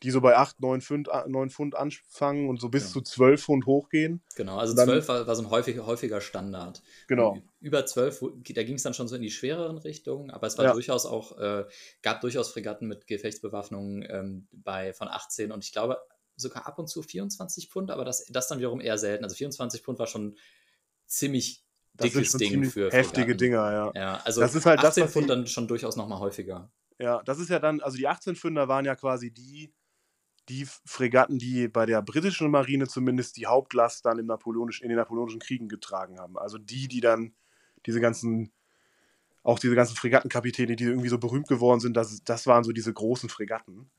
die 0.02 0.10
so 0.10 0.20
bei 0.20 0.36
8, 0.36 0.60
9 0.60 0.80
Pfund, 0.80 1.08
9 1.26 1.50
Pfund 1.50 1.74
anfangen 1.74 2.48
und 2.48 2.60
so 2.60 2.68
bis 2.68 2.84
Ja. 2.84 2.90
zu 2.92 3.00
12 3.00 3.42
Pfund 3.42 3.66
hochgehen. 3.66 4.22
genau, 4.34 4.58
also 4.58 4.74
Dann- 4.74 4.86
12 4.86 5.08
war, 5.08 5.26
war 5.26 5.34
so 5.36 5.42
ein 5.42 5.50
häufig, 5.50 5.78
häufiger 5.78 6.20
Standard. 6.20 6.82
Genau. 7.08 7.32
Und 7.32 7.42
Über 7.60 7.84
12, 7.86 8.20
wo- 8.22 8.30
da 8.30 8.62
ging 8.62 8.76
es 8.76 8.82
dann 8.82 8.94
schon 8.94 9.08
so 9.08 9.16
in 9.16 9.22
die 9.22 9.30
schwereren 9.30 9.78
Richtungen, 9.78 10.30
aber 10.30 10.46
es 10.46 10.58
war 10.58 10.66
Ja. 10.66 10.72
durchaus 10.72 11.06
auch, 11.06 11.38
äh, 11.38 11.64
gab 12.02 12.20
durchaus 12.20 12.50
Fregatten 12.52 12.86
mit 12.88 13.06
Gefechtsbewaffnung 13.06 14.02
ähm, 14.08 14.48
bei, 14.52 14.92
von 14.92 15.08
18 15.08 15.50
und 15.52 15.64
ich 15.64 15.72
glaube 15.72 15.98
sogar 16.36 16.66
ab 16.66 16.78
und 16.78 16.86
zu 16.88 17.02
24 17.02 17.68
Pfund, 17.70 17.90
aber 17.90 18.04
das, 18.04 18.26
das 18.26 18.46
dann 18.48 18.58
wiederum 18.58 18.80
eher 18.80 18.98
selten. 18.98 19.24
Also 19.24 19.34
24 19.36 19.80
Pfund 19.82 19.98
war 19.98 20.06
schon 20.06 20.36
ziemlich 21.06 21.64
Das 21.94 22.12
dickes 22.12 22.32
schon 22.32 22.38
Ding 22.38 22.64
für 22.64 22.90
heftige 22.90 23.08
Fregatten. 23.24 23.38
Dinger, 23.38 23.72
ja. 23.72 23.92
Ja, 23.94 24.20
also 24.24 24.40
Das 24.42 24.54
ist 24.54 24.66
halt 24.66 24.80
das, 24.80 24.90
18 24.90 25.04
was 25.04 25.12
Pfund 25.12 25.30
dann 25.30 25.46
schon 25.46 25.66
durchaus 25.66 25.96
nochmal 25.96 26.18
häufiger. 26.20 26.70
Ja, 26.98 27.22
das 27.24 27.38
ist 27.38 27.50
ja 27.50 27.58
dann, 27.58 27.80
also 27.80 27.96
die 27.96 28.06
18 28.08 28.36
Pfünder 28.36 28.68
waren 28.68 28.84
ja 28.84 28.94
quasi 28.96 29.30
die, 29.30 29.72
die 30.48 30.66
Fregatten, 30.84 31.38
die 31.38 31.68
bei 31.68 31.86
der 31.86 32.02
britischen 32.02 32.50
Marine 32.50 32.86
zumindest 32.86 33.36
die 33.36 33.46
Hauptlast 33.46 34.04
dann 34.04 34.18
im 34.18 34.26
Napoleonisch, 34.26 34.80
in 34.80 34.88
den 34.88 34.98
Napoleonischen 34.98 35.40
Kriegen 35.40 35.68
getragen 35.68 36.18
haben. 36.18 36.38
Also 36.38 36.58
die, 36.58 36.88
die 36.88 37.00
dann 37.00 37.34
diese 37.84 38.00
ganzen, 38.00 38.52
auch 39.42 39.58
diese 39.58 39.74
ganzen 39.74 39.96
Fregattenkapitäne, 39.96 40.76
die 40.76 40.84
irgendwie 40.84 41.08
so 41.08 41.18
berühmt 41.18 41.48
geworden 41.48 41.80
sind, 41.80 41.96
das, 41.96 42.22
das 42.24 42.46
waren 42.46 42.64
so 42.64 42.72
diese 42.72 42.92
großen 42.92 43.28
Fregatten. 43.28 43.90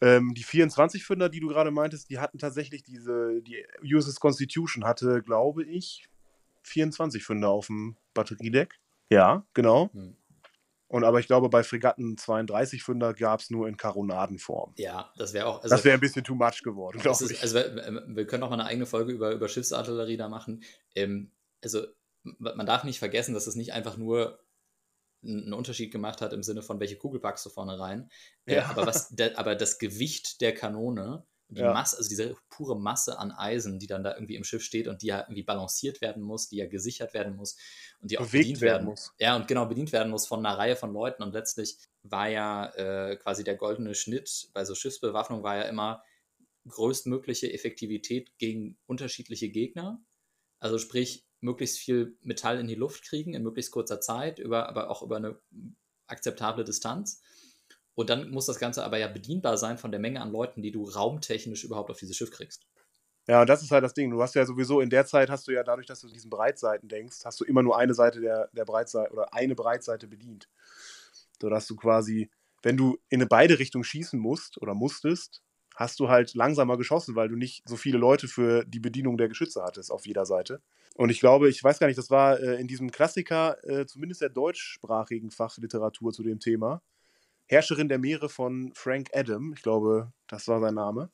Ähm, 0.00 0.34
die 0.34 0.42
24 0.42 1.04
Pfünder, 1.04 1.28
die 1.28 1.40
du 1.40 1.48
gerade 1.48 1.70
meintest, 1.70 2.10
die 2.10 2.18
hatten 2.18 2.38
tatsächlich 2.38 2.82
diese, 2.82 3.40
die 3.42 3.64
USS 3.82 4.18
Constitution 4.18 4.84
hatte, 4.84 5.22
glaube 5.22 5.64
ich, 5.64 6.08
24 6.62 7.24
Pfünder 7.24 7.50
auf 7.50 7.66
dem 7.66 7.96
Batteriedeck. 8.14 8.78
Ja, 9.10 9.44
genau. 9.54 9.90
Hm. 9.92 10.16
Und 10.92 11.04
aber 11.04 11.20
ich 11.20 11.26
glaube, 11.26 11.48
bei 11.48 11.62
Fregatten 11.62 12.18
32 12.18 12.82
Pfünder 12.84 13.14
gab 13.14 13.40
es 13.40 13.48
nur 13.48 13.66
in 13.66 13.78
Karonadenform. 13.78 14.74
Ja, 14.76 15.10
das 15.16 15.32
wäre 15.32 15.46
auch. 15.46 15.62
Also, 15.62 15.74
das 15.74 15.84
wäre 15.84 15.94
ein 15.94 16.00
bisschen 16.00 16.22
too 16.22 16.34
much 16.34 16.62
geworden, 16.62 16.98
glaube 17.00 17.24
ich. 17.30 17.40
also 17.40 17.54
wir, 17.54 18.04
wir 18.08 18.26
können 18.26 18.42
auch 18.42 18.50
mal 18.50 18.60
eine 18.60 18.66
eigene 18.66 18.84
Folge 18.84 19.12
über, 19.12 19.32
über 19.32 19.48
Schiffsartillerie 19.48 20.18
da 20.18 20.28
machen. 20.28 20.62
Ähm, 20.94 21.30
also 21.62 21.86
man 22.38 22.66
darf 22.66 22.84
nicht 22.84 22.98
vergessen, 22.98 23.32
dass 23.32 23.46
es 23.46 23.56
nicht 23.56 23.72
einfach 23.72 23.96
nur 23.96 24.38
einen 25.24 25.54
Unterschied 25.54 25.92
gemacht 25.92 26.20
hat 26.20 26.32
im 26.32 26.42
Sinne 26.42 26.62
von, 26.62 26.78
welche 26.78 26.96
Kugel 26.96 27.20
packst 27.20 27.46
du 27.46 27.50
vorne 27.50 27.78
rein. 27.78 28.10
Äh, 28.44 28.56
Ja. 28.56 28.68
aber, 28.68 28.86
was, 28.86 29.08
der, 29.16 29.38
aber 29.38 29.54
das 29.54 29.78
Gewicht 29.78 30.40
der 30.42 30.54
Kanone, 30.54 31.24
die 31.54 31.60
Ja. 31.60 31.72
Masse, 31.72 31.96
also 31.96 32.08
diese 32.08 32.36
pure 32.48 32.78
Masse 32.78 33.18
an 33.18 33.30
Eisen, 33.30 33.78
die 33.78 33.86
dann 33.86 34.02
da 34.02 34.14
irgendwie 34.14 34.36
im 34.36 34.44
Schiff 34.44 34.62
steht 34.62 34.88
und 34.88 35.02
die 35.02 35.08
ja 35.08 35.20
irgendwie 35.20 35.42
balanciert 35.42 36.00
werden 36.00 36.22
muss, 36.22 36.48
die 36.48 36.56
ja 36.56 36.66
gesichert 36.66 37.14
werden 37.14 37.36
muss 37.36 37.56
und 38.00 38.10
die 38.10 38.18
auch 38.18 38.26
Bewegt 38.26 38.44
bedient 38.44 38.60
werden 38.60 38.86
muss. 38.86 39.12
Ja, 39.18 39.36
und 39.36 39.48
genau 39.48 39.66
bedient 39.66 39.92
werden 39.92 40.10
muss 40.10 40.26
von 40.26 40.44
einer 40.44 40.56
Reihe 40.56 40.76
von 40.76 40.92
Leuten. 40.92 41.22
Und 41.22 41.32
letztlich 41.32 41.78
war 42.02 42.28
ja 42.28 42.66
äh, 42.74 43.16
quasi 43.16 43.44
der 43.44 43.56
goldene 43.56 43.94
Schnitt 43.94 44.48
bei 44.52 44.64
so 44.64 44.74
Schiffsbewaffnung 44.74 45.42
war 45.42 45.56
ja 45.56 45.62
immer 45.62 46.02
größtmögliche 46.68 47.52
Effektivität 47.52 48.38
gegen 48.38 48.78
unterschiedliche 48.86 49.48
Gegner. 49.50 50.00
Also 50.60 50.78
sprich, 50.78 51.26
möglichst 51.40 51.78
viel 51.78 52.16
Metall 52.22 52.58
in 52.60 52.68
die 52.68 52.76
Luft 52.76 53.04
kriegen 53.04 53.34
in 53.34 53.42
möglichst 53.42 53.72
kurzer 53.72 54.00
Zeit, 54.00 54.38
über, 54.38 54.68
aber 54.68 54.90
auch 54.90 55.02
über 55.02 55.16
eine 55.16 55.40
akzeptable 56.06 56.64
Distanz. 56.64 57.20
Und 57.94 58.10
dann 58.10 58.30
muss 58.30 58.46
das 58.46 58.58
Ganze 58.58 58.84
aber 58.84 58.98
ja 58.98 59.08
bedienbar 59.08 59.58
sein 59.58 59.78
von 59.78 59.90
der 59.90 60.00
Menge 60.00 60.20
an 60.20 60.32
Leuten, 60.32 60.62
die 60.62 60.72
du 60.72 60.84
raumtechnisch 60.84 61.64
überhaupt 61.64 61.90
auf 61.90 61.98
dieses 61.98 62.16
Schiff 62.16 62.30
kriegst. 62.30 62.66
Ja, 63.28 63.42
und 63.42 63.48
das 63.48 63.62
ist 63.62 63.70
halt 63.70 63.84
das 63.84 63.94
Ding. 63.94 64.10
Du 64.10 64.20
hast 64.20 64.34
ja 64.34 64.44
sowieso 64.44 64.80
in 64.80 64.90
der 64.90 65.06
Zeit 65.06 65.30
hast 65.30 65.46
du 65.46 65.52
ja 65.52 65.62
dadurch, 65.62 65.86
dass 65.86 66.00
du 66.00 66.08
diesen 66.08 66.30
Breitseiten 66.30 66.88
denkst, 66.88 67.18
hast 67.24 67.40
du 67.40 67.44
immer 67.44 67.62
nur 67.62 67.78
eine 67.78 67.94
Seite 67.94 68.20
der, 68.20 68.48
der 68.52 68.64
Breitseite 68.64 69.12
oder 69.12 69.32
eine 69.32 69.54
Breitseite 69.54 70.08
bedient. 70.08 70.48
Sodass 71.40 71.66
du 71.66 71.76
quasi, 71.76 72.30
wenn 72.62 72.76
du 72.76 72.98
in 73.10 73.26
beide 73.28 73.58
Richtungen 73.58 73.84
schießen 73.84 74.18
musst 74.18 74.60
oder 74.60 74.74
musstest, 74.74 75.42
hast 75.76 76.00
du 76.00 76.08
halt 76.08 76.34
langsamer 76.34 76.76
geschossen, 76.76 77.14
weil 77.14 77.28
du 77.28 77.36
nicht 77.36 77.62
so 77.66 77.76
viele 77.76 77.98
Leute 77.98 78.28
für 78.28 78.64
die 78.64 78.80
Bedienung 78.80 79.16
der 79.16 79.28
Geschütze 79.28 79.62
hattest 79.62 79.90
auf 79.90 80.06
jeder 80.06 80.26
Seite. 80.26 80.60
Und 80.96 81.10
ich 81.10 81.20
glaube, 81.20 81.48
ich 81.48 81.62
weiß 81.62 81.78
gar 81.78 81.86
nicht, 81.86 81.98
das 81.98 82.10
war 82.10 82.38
äh, 82.40 82.60
in 82.60 82.66
diesem 82.66 82.90
Klassiker, 82.90 83.56
äh, 83.64 83.86
zumindest 83.86 84.20
der 84.20 84.28
deutschsprachigen 84.28 85.30
Fachliteratur 85.30 86.12
zu 86.12 86.22
dem 86.22 86.40
Thema, 86.40 86.82
Herrscherin 87.48 87.88
der 87.88 87.98
Meere 87.98 88.28
von 88.28 88.72
Frank 88.74 89.10
Adam, 89.14 89.52
ich 89.54 89.62
glaube, 89.62 90.12
das 90.26 90.48
war 90.48 90.60
sein 90.60 90.74
Name. 90.74 91.10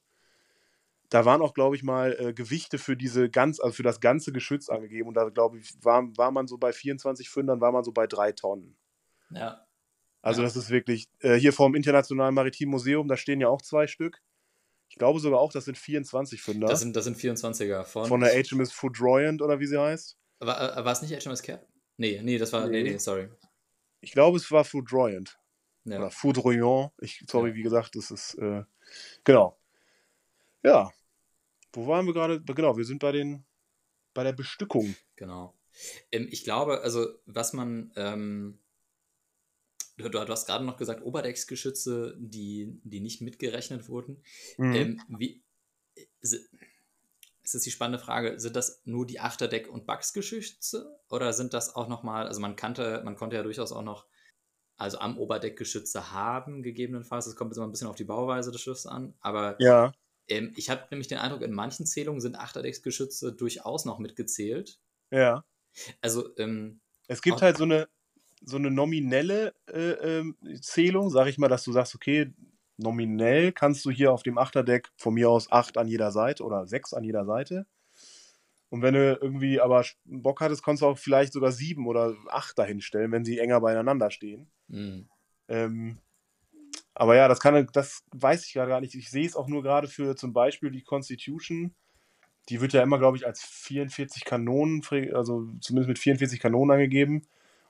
Da 1.11 1.24
waren 1.24 1.41
auch, 1.41 1.55
glaube 1.55 1.74
ich, 1.74 1.83
mal 1.83 2.14
äh, 2.20 2.35
Gewichte 2.35 2.76
für 2.79 2.95
diese 2.97 3.31
ganz, 3.31 3.61
also 3.61 3.72
für 3.72 3.83
das 3.83 4.01
ganze 4.01 4.31
Geschütz 4.31 4.68
angegeben. 4.68 5.09
Und 5.09 5.14
da, 5.14 5.29
glaube 5.31 5.59
ich, 5.59 5.72
war, 5.83 6.03
war 6.18 6.31
man 6.31 6.47
so 6.47 6.59
bei 6.59 6.72
24 6.72 7.31
Pfündern, 7.31 7.61
war 7.62 7.72
man 7.72 7.83
so 7.83 7.93
bei 7.93 8.07
drei 8.07 8.33
Tonnen. 8.33 8.76
Ja. 9.31 9.66
Also 10.20 10.43
Ja. 10.43 10.47
das 10.49 10.57
ist 10.57 10.68
wirklich, 10.68 11.09
äh, 11.20 11.37
hier 11.37 11.55
vom 11.55 11.74
Internationalen 11.74 12.35
Maritimen 12.35 12.72
Museum, 12.72 13.09
da 13.09 13.16
stehen 13.16 13.41
ja 13.41 13.49
auch 13.49 13.62
zwei 13.62 13.87
Stück. 13.87 14.20
Ich 14.91 14.97
glaube 14.97 15.18
sogar 15.20 15.41
auch, 15.41 15.53
das 15.53 15.64
sind 15.64 15.79
24 15.79 16.43
Pfünder. 16.43 16.66
Das 16.68 16.81
sind, 16.81 16.95
das 16.95 17.05
sind 17.05 17.16
24er 17.16 17.85
von. 17.85 18.07
von 18.07 18.20
der 18.20 18.31
HMS 18.33 18.72
Foudroyant 18.72 19.41
oder 19.41 19.61
wie 19.61 19.66
sie 19.66 19.81
heißt. 19.81 20.18
War, 20.41 20.76
äh, 20.79 20.85
war 20.85 20.93
es 20.93 21.01
nicht 21.03 21.14
HMS 21.24 21.43
Cap? 21.43 21.66
Nee, 21.97 22.20
nee, 22.22 22.37
das 22.39 22.53
war. 22.53 22.66
Nee, 22.68 22.83
Nee. 22.83 22.91
nee, 22.93 22.99
sorry. 22.99 23.29
Ich 24.01 24.12
glaube, 24.12 24.37
es 24.37 24.51
war 24.51 24.64
Foudroyant. 24.64 25.39
Ja. 25.91 25.99
Oder 25.99 26.11
Foudroyant. 26.11 26.93
Ich, 27.01 27.24
sorry, 27.28 27.51
Ja. 27.51 27.55
wie 27.57 27.62
gesagt, 27.62 27.97
das 27.97 28.11
ist, 28.11 28.34
äh, 28.34 28.64
genau. 29.24 29.59
Ja. 30.62 30.93
Wo 31.72 31.86
waren 31.86 32.07
wir 32.07 32.14
gerade? 32.14 32.41
Genau, 32.41 32.76
wir 32.76 32.84
sind 32.84 33.01
bei 33.01 33.12
den, 33.12 33.45
bei 34.14 34.24
der 34.24 34.32
Bestückung. 34.32 34.95
Genau. 35.16 35.55
Ähm, 36.11 36.28
ich 36.30 36.45
glaube, 36.45 36.80
also 36.80 37.07
was 37.26 37.53
man, 37.53 37.93
ähm, 37.97 38.59
du, 39.97 40.09
du 40.09 40.28
hast 40.28 40.47
gerade 40.47 40.64
noch 40.64 40.76
gesagt, 40.76 41.03
Oberdecksgeschütze, 41.03 42.16
die, 42.18 42.80
die 42.84 43.01
nicht 43.01 43.20
mitgerechnet 43.20 43.89
wurden. 43.89 44.22
Mhm. 44.57 44.74
Ähm, 44.74 45.03
wie, 45.09 45.43
ist 47.55 47.64
die 47.64 47.70
spannende 47.70 47.99
Frage, 47.99 48.39
sind 48.39 48.57
das 48.57 48.82
nur 48.84 49.07
die 49.07 49.20
Achterdeck- 49.20 49.68
und 49.68 49.86
Backsgeschütze 49.86 51.01
oder 51.09 51.32
sind 51.32 51.55
das 51.55 51.74
auch 51.74 51.89
nochmal, 51.89 52.26
also 52.26 52.41
man 52.41 52.57
kannte, 52.57 53.03
man 53.05 53.16
konnte 53.16 53.36
ja 53.36 53.43
durchaus 53.43 53.72
auch 53.72 53.82
noch, 53.82 54.07
also 54.79 54.99
am 54.99 55.18
Oberdeck 55.18 55.59
Geschütze 55.59 56.12
haben, 56.12 56.62
gegebenenfalls, 56.62 57.26
es 57.26 57.37
kommt 57.37 57.51
jetzt 57.51 57.59
immer 57.59 57.66
ein 57.66 57.72
bisschen 57.72 57.89
auf 57.89 57.97
die 57.97 58.05
Bauweise 58.05 58.53
des 58.53 58.61
Schiffs 58.61 58.87
an, 58.87 59.14
aber 59.20 59.61
ja. 59.61 59.93
ähm, 60.29 60.53
ich 60.57 60.70
habe 60.70 60.87
nämlich 60.91 61.09
den 61.09 61.18
Eindruck, 61.18 61.43
in 61.43 61.53
manchen 61.53 61.85
Zählungen 61.85 62.20
sind 62.20 62.37
Achterdecksgeschütze 62.37 63.33
durchaus 63.33 63.85
noch 63.85 63.99
mitgezählt. 63.99 64.79
Ja. 65.11 65.45
Also, 66.01 66.35
ähm, 66.39 66.81
Es 67.09 67.22
gibt 67.22 67.43
halt 67.43 67.57
so 67.57 67.64
eine, 67.64 67.89
so 68.41 68.57
eine 68.57 68.70
nominelle 68.70 69.53
äh, 69.66 70.18
ähm, 70.18 70.37
Zählung, 70.61 71.11
sag 71.11 71.26
ich 71.26 71.39
mal, 71.39 71.49
dass 71.49 71.64
du 71.64 71.72
sagst, 71.72 71.95
okay, 71.95 72.33
nominell 72.76 73.53
kannst 73.53 73.85
du 73.85 73.91
hier 73.91 74.12
auf 74.12 74.22
dem 74.22 74.39
Achterdeck 74.39 74.89
von 74.97 75.14
mir 75.14 75.29
aus 75.29 75.51
acht 75.51 75.76
an 75.76 75.89
jeder 75.89 76.12
Seite 76.12 76.45
oder 76.45 76.66
sechs 76.66 76.95
an 76.95 77.03
jeder 77.03 77.24
Seite. 77.24 77.66
Und 78.71 78.83
wenn 78.83 78.95
du 78.95 79.19
irgendwie 79.21 79.61
aber 79.61 79.85
Bock 80.05 80.41
hattest, 80.41 80.62
kannst 80.62 80.83
du 80.83 80.87
auch 80.87 80.99
vielleicht 80.99 81.33
sogar 81.33 81.53
sieben 81.53 81.87
oder 81.87 82.14
acht 82.29 82.59
dahinstellen, 82.59 83.12
wenn 83.12 83.25
sie 83.25 83.39
enger 83.39 83.61
beieinander 83.61 84.11
stehen. 84.11 84.51
mh, 84.69 85.05
Ähm, 85.49 85.99
aber 86.95 87.16
ja, 87.16 87.29
das 87.29 87.41
kann, 87.41 87.66
das 87.73 88.05
weiß 88.12 88.45
ich 88.45 88.53
gerade 88.53 88.71
gar 88.71 88.81
nicht. 88.81 88.95
Ich 88.95 89.11
sehe 89.11 89.27
es 89.27 89.37
auch 89.37 89.49
nur 89.49 89.62
gerade 89.62 89.89
für 89.89 90.16
zum 90.16 90.33
Beispiel 90.33 90.71
die 90.71 90.83
Constitution. 90.83 91.75
Die 92.49 92.61
wird 92.61 92.73
ja 92.73 92.83
immer, 92.83 92.99
glaube 92.99 93.16
ich, 93.16 93.27
als 93.27 93.43
44 93.43 94.25
Kanonen, 94.25 94.83
also 95.14 95.49
zumindest 95.61 95.89
mit 95.89 95.99
44 95.99 96.41
Kanonen 96.41 96.73
angegeben. 96.73 97.23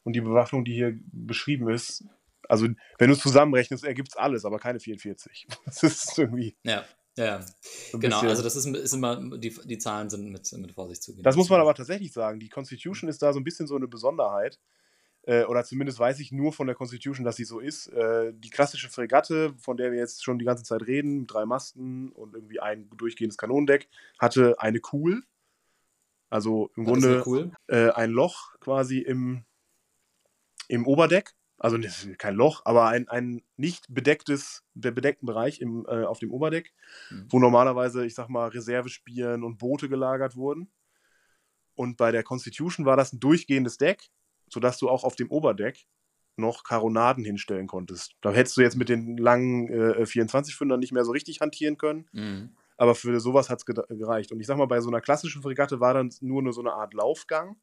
Und 0.03 0.15
die 0.15 0.21
Bewaffnung, 0.21 0.65
die 0.65 0.73
hier 0.73 0.99
beschrieben 1.13 1.69
ist, 1.69 2.05
also 2.49 2.67
wenn 2.99 3.09
du 3.09 3.13
es 3.13 3.21
zusammenrechnest, 3.21 3.85
ergibt 3.85 4.09
es 4.09 4.17
alles, 4.17 4.45
aber 4.45 4.59
keine 4.59 4.81
44. 4.81 5.47
Das 5.67 5.83
ist 5.83 6.19
irgendwie 6.19 6.57
ja, 6.63 6.85
ja, 7.19 7.43
so 7.43 7.99
Genau, 7.99 8.17
bisschen- 8.17 8.29
also 8.31 8.43
das 8.43 8.57
ist, 8.57 8.67
ist 8.67 8.95
immer, 8.95 9.17
die, 9.39 9.55
die 9.65 9.79
Zahlen 9.79 10.09
sind 10.09 10.31
mit, 10.31 10.51
mit 10.53 10.73
Vorsicht 10.73 11.03
zu 11.03 11.15
gehen. 11.15 11.23
Das 11.23 11.37
muss 11.37 11.51
man 11.51 11.61
aber 11.61 11.75
tatsächlich 11.75 12.13
sagen. 12.13 12.41
Die 12.41 12.49
Constitution 12.49 13.09
ist 13.11 13.21
da 13.23 13.33
so 13.33 13.39
ein 13.41 13.45
bisschen 13.45 13.67
so 13.67 13.77
eine 13.77 13.89
Besonderheit. 13.89 14.59
Äh, 15.23 15.45
oder 15.45 15.63
zumindest 15.65 15.99
weiß 15.99 16.21
ich 16.21 16.33
nur 16.33 16.53
von 16.53 16.67
der 16.69 16.77
Constitution, 16.77 17.25
dass 17.25 17.37
sie 17.37 17.45
so 17.45 17.59
ist. 17.61 17.89
Äh, 17.89 18.33
die 18.35 18.49
klassische 18.51 18.89
Fregatte, 18.89 19.53
von 19.59 19.77
der 19.77 19.93
wir 19.93 19.99
jetzt 19.99 20.25
schon 20.25 20.39
die 20.39 20.45
ganze 20.47 20.65
Zeit 20.65 20.87
reden, 20.87 21.27
drei 21.27 21.45
Masten 21.45 22.11
und 22.13 22.35
irgendwie 22.35 22.61
ein 22.61 22.89
durchgehendes 22.97 23.37
Kanonendeck, 23.37 23.89
hatte 24.19 24.59
eine 24.59 24.81
Kuhl. 24.81 25.23
Also 26.31 26.71
im 26.77 26.85
Grunde 26.85 27.23
cool. 27.27 27.51
äh, 27.67 27.91
ein 27.91 28.11
Loch 28.11 28.59
quasi 28.61 28.99
im, 28.99 29.45
im 30.69 30.87
Oberdeck. 30.87 31.35
Also 31.59 31.79
kein 32.19 32.37
Loch, 32.37 32.63
aber 32.65 32.87
ein, 32.87 33.09
ein 33.09 33.43
nicht 33.57 33.87
bedecktes, 33.89 34.65
be- 34.75 34.93
bedeckten 34.93 35.27
Bereich 35.27 35.61
im, 35.61 35.85
äh, 35.89 36.05
auf 36.05 36.21
dem 36.21 36.31
Oberdeck, 36.31 36.73
Mhm. 37.11 37.27
wo 37.31 37.39
normalerweise, 37.41 38.07
ich 38.07 38.15
sag 38.15 38.29
mal, 38.29 38.49
Reservespieren 38.49 39.43
und 39.43 39.59
Boote 39.59 39.89
gelagert 39.89 40.37
wurden. 40.37 40.71
Und 41.75 41.97
bei 41.97 42.13
der 42.13 42.23
Constitution 42.23 42.87
war 42.87 42.97
das 42.97 43.13
ein 43.13 43.21
durchgehendes 43.21 43.77
Deck, 43.79 44.09
sodass 44.49 44.79
du 44.79 44.89
auch 44.89 45.05
auf 45.05 45.17
dem 45.17 45.31
Oberdeck 45.31 45.87
noch 46.37 46.63
Karonaden 46.63 47.25
hinstellen 47.25 47.67
konntest. 47.67 48.15
Da 48.21 48.31
hättest 48.33 48.57
du 48.57 48.61
jetzt 48.61 48.77
mit 48.77 48.89
den 48.89 49.17
langen 49.17 49.69
äh, 49.69 50.03
24-Fündern 50.05 50.79
nicht 50.79 50.93
mehr 50.93 51.05
so 51.05 51.11
richtig 51.13 51.41
hantieren 51.41 51.77
können. 51.79 52.09
Mhm. 52.13 52.57
Aber 52.77 52.95
für 52.95 53.19
sowas 53.19 53.51
hat 53.51 53.59
es 53.59 53.67
gereicht. 53.67 54.31
Und 54.31 54.39
ich 54.39 54.47
sag 54.47 54.57
mal, 54.57 54.67
bei 54.67 54.81
so 54.81 54.89
einer 54.89 55.01
klassischen 55.01 55.43
Fregatte 55.43 55.81
war 55.81 55.95
dann 55.95 56.15
nur, 56.21 56.43
nur 56.43 56.53
so 56.53 56.61
eine 56.61 56.73
Art 56.75 56.95
Laufgang. 56.95 57.57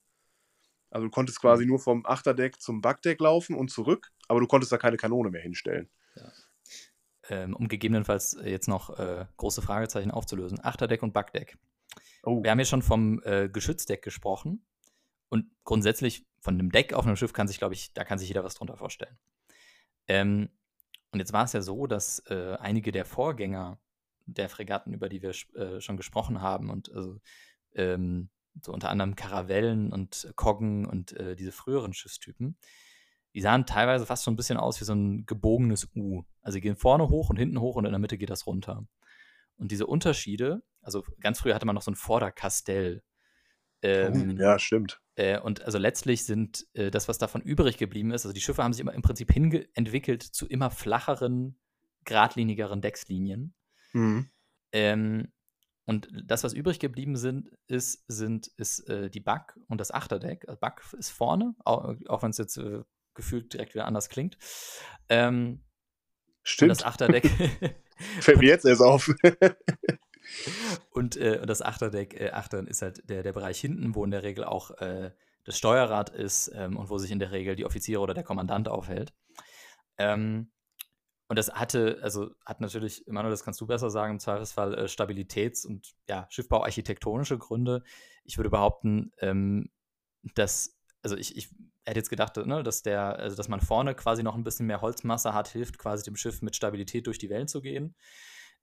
Also 0.90 1.08
du 1.08 1.12
konntest 1.12 1.42
quasi 1.42 1.64
Mhm. 1.64 1.70
nur 1.70 1.80
vom 1.80 2.06
Achterdeck 2.06 2.62
zum 2.62 2.82
Backdeck 2.82 3.20
laufen 3.20 3.56
und 3.56 3.70
zurück, 3.70 4.12
aber 4.28 4.40
du 4.40 4.48
konntest 4.48 4.72
da 4.72 4.78
keine 4.78 4.98
Kanone 4.98 5.30
mehr 5.30 5.42
hinstellen. 5.42 5.90
Ähm, 7.28 7.56
um 7.56 7.68
gegebenenfalls 7.68 8.36
äh, 8.36 8.50
jetzt 8.50 8.68
noch 8.68 9.00
äh, 9.00 9.26
große 9.38 9.62
Fragezeichen 9.62 10.12
aufzulösen. 10.12 10.64
Achterdeck 10.64 11.02
und 11.02 11.14
Backdeck. 11.14 11.58
Oh. 12.24 12.44
Wir 12.44 12.52
haben 12.52 12.60
ja 12.60 12.66
schon 12.66 12.84
vom 12.84 13.22
äh, 13.24 13.50
Geschützdeck 13.50 14.04
gesprochen. 14.04 14.64
Und 15.30 15.48
grundsätzlich 15.64 16.26
von 16.40 16.54
einem 16.54 16.72
Deck 16.72 16.94
auf 16.94 17.06
einem 17.06 17.16
Schiff 17.16 17.34
kann 17.34 17.48
sich, 17.48 17.58
glaube 17.58 17.74
ich, 17.74 17.94
da 17.94 18.04
kann 18.04 18.20
sich 18.20 18.28
jeder 18.28 18.44
was 18.44 18.54
drunter 18.54 18.78
vorstellen. 18.78 19.18
Ähm, 20.08 20.50
und 21.12 21.20
jetzt 21.20 21.34
war 21.34 21.46
es 21.46 21.54
ja 21.54 21.62
so, 21.62 21.88
dass 21.88 22.20
äh, 22.28 22.58
einige 22.60 22.92
der 22.92 23.06
Vorgänger 23.06 23.80
der 24.28 24.50
Fregatten, 24.50 24.94
über 24.94 25.10
die 25.10 25.24
wir 25.24 25.34
äh, 25.56 25.82
schon 25.82 25.98
gesprochen 25.98 26.42
haben, 26.42 26.70
und 26.70 26.92
also, 26.94 27.20
ähm, 27.74 28.30
so 28.62 28.72
unter 28.72 28.90
anderem 28.90 29.16
Karavellen 29.16 29.92
und 29.92 30.32
Koggen 30.36 30.86
und 30.86 31.14
äh, 31.14 31.36
diese 31.36 31.52
früheren 31.52 31.94
Schiffstypen, 31.94 32.58
die 33.34 33.42
sahen 33.42 33.66
teilweise 33.66 34.06
fast 34.06 34.24
so 34.24 34.32
ein 34.32 34.38
bisschen 34.38 34.58
aus 34.58 34.80
wie 34.80 34.86
so 34.86 34.94
ein 34.94 35.26
gebogenes 35.26 35.90
U. 35.96 36.24
Also 36.42 36.56
die 36.58 36.62
gehen 36.62 36.78
vorne 36.78 37.10
hoch 37.10 37.30
und 37.30 37.38
hinten 37.38 37.60
hoch 37.60 37.76
und 37.76 37.86
in 37.86 37.92
der 37.92 38.00
Mitte 38.00 38.18
geht 38.18 38.30
das 38.30 38.48
runter. 38.48 38.88
Und 39.58 39.72
diese 39.72 39.88
Unterschiede, 39.88 40.64
also 40.82 41.04
ganz 41.20 41.40
früher 41.40 41.56
hatte 41.56 41.66
man 41.66 41.76
noch 41.76 41.82
so 41.82 41.92
ein 41.92 41.96
Vorderkastell. 41.96 43.04
Ähm, 43.82 44.38
Oh, 44.38 44.42
ja, 44.42 44.58
stimmt. 44.58 45.02
äh, 45.16 45.40
und 45.40 45.62
also 45.64 45.78
letztlich 45.78 46.26
sind 46.26 46.66
äh, 46.74 46.90
das, 46.92 47.08
was 47.08 47.18
davon 47.18 47.42
übrig 47.42 47.78
geblieben 47.78 48.12
ist, 48.12 48.26
also 48.26 48.34
die 48.34 48.42
Schiffe 48.42 48.64
haben 48.64 48.74
sich 48.74 48.80
immer 48.82 48.94
im 48.94 49.02
Prinzip 49.02 49.32
hinentwickelt 49.32 50.24
zu 50.24 50.48
immer 50.48 50.72
flacheren, 50.72 51.58
geradlinigeren 52.06 52.82
Deckslinien. 52.82 53.54
Mhm. 53.94 54.30
Ähm, 54.72 55.32
und 55.86 56.08
das, 56.26 56.44
was 56.44 56.54
übrig 56.54 56.80
geblieben 56.80 57.16
sind, 57.16 57.50
ist, 57.68 58.04
sind, 58.08 58.48
ist 58.58 58.90
äh, 58.90 59.10
die 59.10 59.20
Back 59.20 59.58
und 59.68 59.80
das 59.80 59.92
Achterdeck. 59.92 60.48
Also 60.48 60.60
Back 60.60 60.82
ist 60.98 61.12
vorne, 61.12 61.56
auch, 61.64 61.96
auch 62.08 62.24
wenn 62.24 62.32
es 62.32 62.38
jetzt 62.38 62.58
äh, 62.58 62.84
gefühlt 63.14 63.54
direkt 63.54 63.76
wieder 63.76 63.86
anders 63.86 64.10
klingt. 64.10 64.38
Ähm, 65.10 65.48
und 65.48 65.62
Stimmt. 66.44 66.72
das 66.72 66.84
Achterdeck 66.84 67.30
Fällt 68.20 68.40
mir 68.40 68.50
jetzt 68.50 68.66
erst 68.66 68.82
auf. 68.82 69.14
und, 70.92 71.18
äh, 71.18 71.40
und 71.40 71.50
das 71.50 71.62
Achterdeck, 71.62 72.20
äh, 72.20 72.32
Achtern 72.32 72.68
ist 72.68 72.82
halt 72.82 73.10
der, 73.10 73.24
der 73.24 73.34
Bereich 73.34 73.60
hinten, 73.60 73.96
wo 73.96 74.04
in 74.04 74.12
der 74.12 74.24
Regel 74.24 74.44
auch 74.44 74.72
äh, 74.80 75.12
das 75.44 75.58
Steuerrad 75.58 76.10
ist 76.10 76.52
ähm, 76.56 76.78
und 76.78 76.90
wo 76.90 76.98
sich 76.98 77.12
in 77.12 77.20
der 77.20 77.32
Regel 77.32 77.56
die 77.56 77.66
Offiziere 77.66 78.02
oder 78.02 78.14
der 78.14 78.24
Kommandant 78.24 78.68
aufhält. 78.68 79.14
Ähm, 79.98 80.52
und 81.28 81.38
das 81.40 81.52
hatte, 81.52 82.00
also 82.02 82.32
hat 82.46 82.62
natürlich, 82.62 83.04
Manuel, 83.08 83.32
das 83.32 83.44
kannst 83.44 83.60
du 83.62 83.68
besser 83.68 83.90
sagen, 83.90 84.14
im 84.14 84.20
Zweifelsfall 84.20 84.76
äh, 84.76 84.84
Stabilitäts- 84.88 85.66
und 85.66 85.96
ja, 86.08 86.28
Schiffbau-architektonische 86.30 87.38
Gründe. 87.38 87.84
Ich 88.24 88.38
würde 88.38 88.50
behaupten, 88.50 89.12
ähm, 89.20 89.70
dass, 90.36 90.78
also 91.02 91.16
ich, 91.16 91.36
ich 91.36 91.50
hätte 91.86 92.00
jetzt 92.00 92.10
gedacht, 92.10 92.38
ne, 92.38 92.64
dass 92.64 92.84
der, 92.84 93.18
also 93.18 93.36
dass 93.36 93.48
man 93.48 93.62
vorne 93.62 93.96
quasi 93.96 94.24
noch 94.24 94.36
ein 94.36 94.44
bisschen 94.44 94.68
mehr 94.68 94.82
Holzmasse 94.82 95.34
hat, 95.34 95.48
hilft 95.48 95.78
quasi 95.78 96.04
dem 96.04 96.16
Schiff 96.16 96.42
mit 96.42 96.56
Stabilität 96.56 97.08
durch 97.08 97.18
die 97.18 97.30
Wellen 97.30 97.48
zu 97.48 97.62
gehen. 97.62 97.96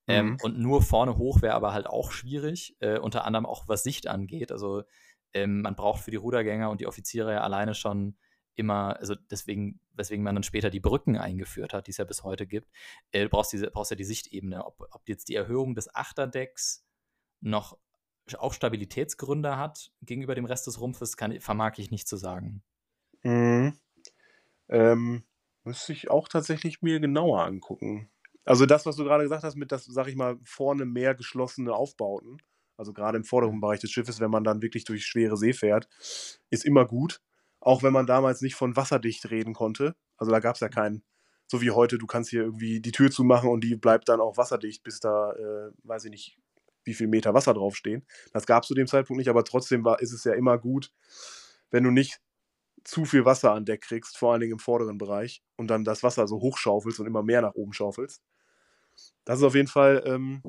Ähm, 0.09 0.31
Mhm. 0.31 0.37
und 0.43 0.59
nur 0.59 0.83
vorne 0.83 1.17
hoch 1.17 1.43
wäre 1.43 1.55
aber 1.55 1.73
halt 1.73 1.87
auch 1.87 2.11
schwierig, 2.11 2.77
äh, 2.81 2.99
unter 2.99 3.25
anderem 3.25 3.47
auch 3.47 3.69
was 3.69 3.85
Sicht 3.85 4.09
angeht. 4.09 4.51
Also 4.51 4.83
ähm, 5.33 5.63
man 5.63 5.77
braucht 5.77 6.03
für 6.03 6.11
die 6.11 6.17
Rudergänger 6.17 6.71
und 6.71 6.81
die 6.81 6.87
Offiziere 6.89 7.33
ja 7.33 7.41
alleine 7.43 7.75
schon 7.75 8.17
immer, 8.55 8.97
also 8.99 9.15
deswegen, 9.31 9.81
weswegen 9.95 10.25
man 10.25 10.35
dann 10.35 10.43
später 10.43 10.71
die 10.71 10.81
Brücken 10.81 11.17
eingeführt 11.17 11.73
hat, 11.73 11.87
die 11.87 11.91
es 11.93 11.97
ja 11.97 12.05
bis 12.05 12.23
heute 12.23 12.47
gibt, 12.47 12.71
äh, 13.11 13.23
du 13.23 13.29
brauchst, 13.29 13.53
diese, 13.53 13.71
brauchst 13.71 13.91
ja 13.91 13.97
die 13.97 14.05
Sichtebene. 14.05 14.65
Ob, 14.65 14.89
ob 14.91 15.09
jetzt 15.09 15.29
die 15.29 15.35
Erhöhung 15.35 15.75
des 15.75 15.95
Achterdecks 15.95 16.85
noch 17.41 17.79
auch 18.39 18.53
Stabilitätsgründe 18.53 19.57
hat 19.57 19.91
gegenüber 20.01 20.35
dem 20.35 20.45
Rest 20.45 20.67
des 20.67 20.81
Rumpfes, 20.81 21.17
kann, 21.17 21.39
vermag 21.41 21.79
ich 21.79 21.91
nicht 21.91 22.07
zu 22.07 22.17
sagen. 22.17 22.63
Mhm. 23.23 23.77
Ähm, 24.69 25.25
müsste 25.65 25.93
ich 25.93 26.11
auch 26.11 26.29
tatsächlich 26.29 26.83
mir 26.83 27.01
genauer 27.01 27.45
angucken. 27.45 28.11
Also 28.45 28.67
das, 28.67 28.87
was 28.87 28.97
du 28.97 29.05
gerade 29.05 29.25
gesagt 29.25 29.45
hast, 29.45 29.57
mit 29.57 29.71
das, 29.71 29.85
sag 29.85 30.09
ich 30.09 30.17
mal, 30.17 30.39
vorne 30.45 30.85
mehr 30.85 31.15
geschlossene 31.15 31.73
Aufbauten, 31.75 32.39
also 32.77 32.93
gerade 32.93 33.17
im 33.17 33.25
vorderen 33.25 33.61
Bereich 33.61 33.81
des 33.81 33.91
Schiffes, 33.91 34.19
wenn 34.19 34.31
man 34.31 34.45
dann 34.45 34.63
wirklich 34.63 34.85
durch 34.85 35.05
schwere 35.05 35.37
See 35.37 35.53
fährt, 35.53 35.89
ist 36.51 36.65
immer 36.65 36.87
gut. 36.87 37.21
Auch 37.63 37.85
wenn 37.85 37.93
man 37.93 38.07
damals 38.07 38.41
nicht 38.41 38.57
von 38.57 38.75
wasserdicht 38.75 39.31
reden 39.31 39.55
konnte. 39.55 39.95
Also 40.17 40.33
da 40.33 40.41
gab 40.41 40.57
es 40.57 40.61
ja 40.61 40.69
keinen, 40.69 41.05
so 41.47 41.63
wie 41.63 41.71
heute, 41.71 41.97
du 41.97 42.07
kannst 42.09 42.31
hier 42.31 42.43
irgendwie 42.43 42.81
die 42.81 42.91
Tür 42.91 43.11
zumachen 43.11 43.49
und 43.49 43.63
die 43.63 43.77
bleibt 43.77 44.09
dann 44.09 44.21
auch 44.21 44.37
wasserdicht, 44.37 44.83
bis 44.83 44.99
da, 44.99 45.33
äh, 45.33 45.71
weiß 45.85 46.07
ich 46.07 46.11
nicht, 46.11 46.39
wie 46.83 46.95
viel 46.95 47.07
Meter 47.07 47.35
Wasser 47.35 47.55
draufstehen. 47.55 48.05
Das 48.33 48.47
gab 48.47 48.65
es 48.65 48.67
zu 48.67 48.75
dem 48.75 48.89
Zeitpunkt 48.89 49.19
nicht, 49.19 49.31
aber 49.31 49.45
trotzdem 49.45 49.85
war, 49.85 50.01
ist 50.01 50.13
es 50.13 50.25
ja 50.25 50.35
immer 50.35 50.59
gut, 50.59 50.93
wenn 51.71 51.85
du 51.85 51.93
nicht 51.93 52.21
zu 52.83 53.05
viel 53.05 53.25
Wasser 53.25 53.53
an 53.53 53.65
Deck 53.65 53.83
kriegst, 53.83 54.19
vor 54.19 54.33
allen 54.33 54.41
Dingen 54.41 54.55
im 54.55 54.59
vorderen 54.59 54.99
Bereich, 54.99 55.45
und 55.55 55.69
dann 55.69 55.85
das 55.85 56.03
Wasser 56.03 56.27
so 56.27 56.41
hochschaufelst 56.41 56.99
und 56.99 57.07
immer 57.07 57.23
mehr 57.23 57.43
nach 57.43 57.55
oben 57.55 57.73
schaufelst. 57.73 58.25
Das 59.25 59.39
ist 59.39 59.45
auf 59.45 59.55
jeden 59.55 59.69
Fall 59.69 60.03
ähm, 60.05 60.43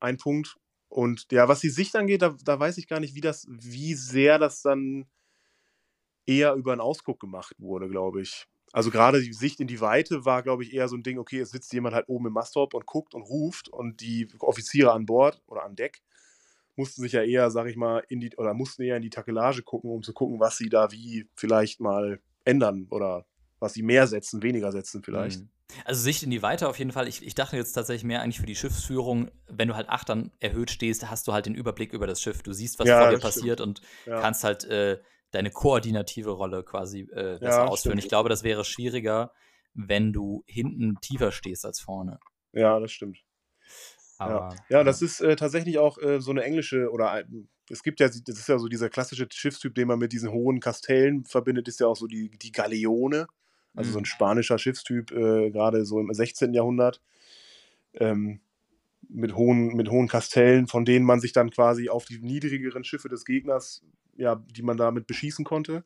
ein 0.00 0.16
Punkt. 0.16 0.56
Und 0.88 1.26
ja, 1.30 1.48
was 1.48 1.60
die 1.60 1.68
Sicht 1.68 1.94
angeht, 1.96 2.22
da, 2.22 2.34
da 2.42 2.58
weiß 2.58 2.78
ich 2.78 2.88
gar 2.88 3.00
nicht, 3.00 3.14
wie 3.14 3.20
das, 3.20 3.46
wie 3.50 3.92
sehr 3.92 4.38
das 4.38 4.62
dann 4.62 5.06
eher 6.26 6.54
über 6.54 6.72
einen 6.72 6.80
Ausguck 6.80 7.20
gemacht 7.20 7.54
wurde, 7.58 7.88
glaube 7.88 8.22
ich. 8.22 8.46
Also 8.72 8.90
gerade 8.90 9.22
die 9.22 9.32
Sicht 9.32 9.60
in 9.60 9.68
die 9.68 9.80
Weite 9.80 10.24
war, 10.24 10.42
glaube 10.42 10.62
ich, 10.62 10.74
eher 10.74 10.88
so 10.88 10.96
ein 10.96 11.02
Ding, 11.02 11.18
okay, 11.18 11.40
es 11.40 11.50
sitzt 11.50 11.72
jemand 11.72 11.94
halt 11.94 12.08
oben 12.08 12.26
im 12.26 12.32
Mastop 12.32 12.74
und 12.74 12.84
guckt 12.84 13.14
und 13.14 13.22
ruft 13.22 13.68
und 13.68 14.00
die 14.00 14.28
Offiziere 14.40 14.92
an 14.92 15.06
Bord 15.06 15.42
oder 15.46 15.64
an 15.64 15.76
Deck 15.76 16.02
mussten 16.76 17.02
sich 17.02 17.12
ja 17.12 17.22
eher, 17.22 17.50
sag 17.50 17.66
ich 17.66 17.76
mal, 17.76 18.04
in 18.08 18.20
die, 18.20 18.36
oder 18.36 18.54
mussten 18.54 18.82
eher 18.82 18.96
in 18.96 19.02
die 19.02 19.10
Takelage 19.10 19.62
gucken, 19.62 19.90
um 19.90 20.02
zu 20.02 20.12
gucken, 20.12 20.40
was 20.40 20.58
sie 20.58 20.68
da 20.68 20.92
wie 20.92 21.26
vielleicht 21.34 21.80
mal 21.80 22.20
ändern 22.44 22.86
oder 22.90 23.24
was 23.58 23.72
sie 23.72 23.82
mehr 23.82 24.06
setzen, 24.06 24.42
weniger 24.42 24.70
setzen 24.72 25.02
vielleicht. 25.02 25.40
Mhm. 25.40 25.48
Also 25.84 26.00
Sicht 26.02 26.22
in 26.22 26.30
die 26.30 26.42
Weite 26.42 26.68
auf 26.68 26.78
jeden 26.78 26.92
Fall. 26.92 27.08
Ich, 27.08 27.26
ich 27.26 27.34
dachte 27.34 27.56
jetzt 27.56 27.72
tatsächlich 27.72 28.04
mehr 28.04 28.22
eigentlich 28.22 28.38
für 28.38 28.46
die 28.46 28.54
Schiffsführung, 28.54 29.30
wenn 29.48 29.68
du 29.68 29.74
halt 29.74 29.88
achtern 29.88 30.30
erhöht 30.38 30.70
stehst, 30.70 31.10
hast 31.10 31.26
du 31.26 31.32
halt 31.32 31.46
den 31.46 31.54
Überblick 31.54 31.92
über 31.92 32.06
das 32.06 32.20
Schiff. 32.20 32.42
Du 32.42 32.52
siehst, 32.52 32.78
was 32.78 32.88
Ja, 32.88 32.98
vor 32.98 33.08
dir 33.08 33.18
das 33.18 33.30
stimmt. 33.32 33.34
passiert 33.34 33.60
und 33.60 33.80
Ja. 34.06 34.20
kannst 34.20 34.44
halt 34.44 34.64
äh, 34.64 34.98
deine 35.36 35.50
koordinative 35.50 36.30
Rolle 36.30 36.64
quasi 36.64 37.02
äh, 37.12 37.38
besser 37.42 37.64
Ja, 37.64 37.68
ausführen. 37.68 37.98
stimmt. 37.98 38.04
Ich 38.04 38.08
glaube, 38.08 38.28
das 38.28 38.42
wäre 38.42 38.64
schwieriger, 38.64 39.32
wenn 39.74 40.12
du 40.12 40.42
hinten 40.46 41.00
tiefer 41.00 41.30
stehst 41.32 41.64
als 41.66 41.80
vorne. 41.80 42.20
ja, 42.52 42.80
das 42.80 42.92
stimmt. 42.92 43.24
Aber, 44.18 44.56
Ja, 44.68 44.84
das 44.84 45.02
ist 45.02 45.20
äh, 45.20 45.36
tatsächlich 45.36 45.78
auch 45.78 45.98
äh, 45.98 46.20
so 46.20 46.30
eine 46.30 46.42
englische 46.44 46.90
oder 46.90 47.24
es 47.70 47.82
gibt 47.82 48.00
ja, 48.00 48.08
das 48.08 48.38
ist 48.38 48.48
ja 48.48 48.58
so 48.58 48.68
dieser 48.68 48.88
klassische 48.88 49.26
Schiffstyp, 49.30 49.74
den 49.74 49.88
man 49.88 49.98
mit 49.98 50.12
diesen 50.12 50.30
hohen 50.30 50.60
Kastellen 50.60 51.24
verbindet, 51.24 51.68
ist 51.68 51.80
ja 51.80 51.86
auch 51.86 51.96
so 51.96 52.06
die, 52.06 52.30
die 52.30 52.52
Galeone. 52.52 53.26
Also 53.74 53.92
so 53.92 53.98
ein 53.98 54.02
Mhm. 54.02 54.06
spanischer 54.06 54.58
Schiffstyp, 54.58 55.10
äh, 55.12 55.50
gerade 55.50 55.84
so 55.84 56.00
im 56.00 56.12
16. 56.12 56.54
Jahrhundert. 56.54 57.02
Ähm, 57.94 58.40
mit 59.08 59.36
hohen, 59.36 59.68
mit 59.76 59.90
hohen 59.90 60.08
Kastellen, 60.08 60.66
von 60.68 60.84
denen 60.84 61.04
man 61.04 61.20
sich 61.20 61.32
dann 61.32 61.50
quasi 61.50 61.88
auf 61.88 62.06
die 62.06 62.18
niedrigeren 62.18 62.84
Schiffe 62.84 63.08
des 63.08 63.24
Gegners, 63.24 63.82
ja, 64.16 64.36
die 64.36 64.62
man 64.62 64.76
damit 64.76 65.06
beschießen 65.06 65.44
konnte. 65.44 65.84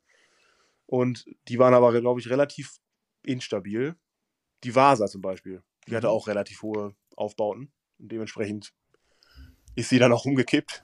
Und 0.87 1.25
die 1.49 1.59
waren 1.59 1.75
aber, 1.75 1.99
glaube 2.01 2.21
ich, 2.21 2.31
relativ 2.31 2.79
instabil. 3.23 3.97
Die 4.65 4.75
Vasa 4.75 5.07
zum 5.07 5.23
Beispiel, 5.23 5.63
die 5.87 5.97
hatte 5.97 6.09
Mhm. 6.09 6.13
auch 6.13 6.27
relativ 6.29 6.63
hohe 6.63 6.95
Aufbauten. 7.17 7.73
Und 7.99 8.13
dementsprechend 8.13 8.73
ist 9.77 9.89
sie 9.89 9.99
dann 9.99 10.13
auch 10.13 10.25
umgekippt. 10.25 10.83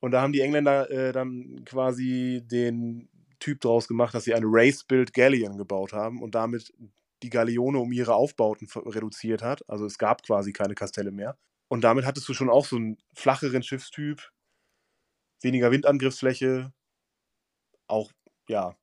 Und 0.00 0.12
da 0.12 0.22
haben 0.22 0.32
die 0.32 0.40
Engländer 0.40 0.90
äh, 0.90 1.12
dann 1.12 1.64
quasi 1.64 2.42
den 2.44 3.08
Typ 3.38 3.60
draus 3.60 3.86
gemacht, 3.86 4.14
dass 4.14 4.24
sie 4.24 4.34
eine 4.34 4.46
Race-Built 4.48 5.12
Galleon 5.12 5.58
gebaut 5.58 5.92
haben 5.92 6.22
und 6.22 6.34
damit 6.34 6.72
die 7.22 7.30
Galeone 7.30 7.78
um 7.78 7.92
ihre 7.92 8.14
Aufbauten 8.14 8.68
reduziert 8.74 9.42
hat. 9.42 9.68
Also 9.68 9.84
es 9.86 9.98
gab 9.98 10.22
quasi 10.22 10.52
keine 10.52 10.74
Kastelle 10.74 11.12
mehr. 11.12 11.38
Und 11.68 11.82
damit 11.84 12.04
hattest 12.04 12.28
du 12.28 12.34
schon 12.34 12.50
auch 12.50 12.66
so 12.66 12.76
einen 12.76 12.98
flacheren 13.14 13.62
Schiffstyp, 13.62 14.32
weniger 15.42 15.70
Windangriffsfläche, 15.70 16.72
auch 17.86 18.12
ja 18.48 18.76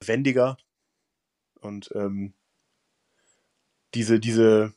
wendiger. 0.00 0.56
Und 1.60 1.90
ähm, 1.94 2.34
diese, 3.94 4.20
diese 4.20 4.74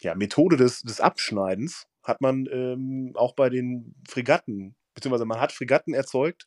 ja, 0.00 0.14
Methode 0.14 0.56
des, 0.56 0.82
des 0.82 1.00
Abschneidens 1.00 1.86
hat 2.02 2.20
man 2.20 2.46
ähm, 2.50 3.12
auch 3.14 3.34
bei 3.34 3.48
den 3.50 3.94
Fregatten, 4.08 4.74
beziehungsweise 4.94 5.26
man 5.26 5.40
hat 5.40 5.52
Fregatten 5.52 5.94
erzeugt, 5.94 6.46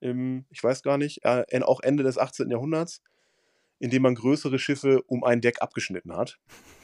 im, 0.00 0.46
ich 0.50 0.62
weiß 0.62 0.82
gar 0.82 0.98
nicht, 0.98 1.24
äh, 1.24 1.62
auch 1.62 1.80
Ende 1.80 2.02
des 2.02 2.18
18. 2.18 2.50
Jahrhunderts, 2.50 3.02
indem 3.78 4.02
man 4.02 4.14
größere 4.14 4.58
Schiffe 4.58 5.02
um 5.02 5.24
ein 5.24 5.40
Deck 5.40 5.62
abgeschnitten 5.62 6.14
hat. 6.16 6.38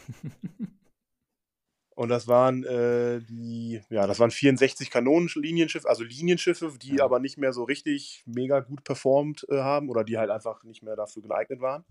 Und 1.98 2.10
das 2.10 2.28
waren 2.28 2.62
äh, 2.62 3.20
die, 3.28 3.82
ja, 3.90 4.06
das 4.06 4.20
waren 4.20 4.30
64 4.30 4.88
Kanonenlinienschiffe, 4.88 5.88
also 5.88 6.04
Linienschiffe, 6.04 6.72
die 6.80 6.94
Ja. 6.94 7.04
aber 7.04 7.18
nicht 7.18 7.38
mehr 7.38 7.52
so 7.52 7.64
richtig 7.64 8.22
mega 8.24 8.60
gut 8.60 8.84
performt 8.84 9.44
äh, 9.48 9.56
haben 9.56 9.88
oder 9.88 10.04
die 10.04 10.16
halt 10.16 10.30
einfach 10.30 10.62
nicht 10.62 10.84
mehr 10.84 10.94
dafür 10.94 11.22
geeignet 11.22 11.60
waren. 11.60 11.84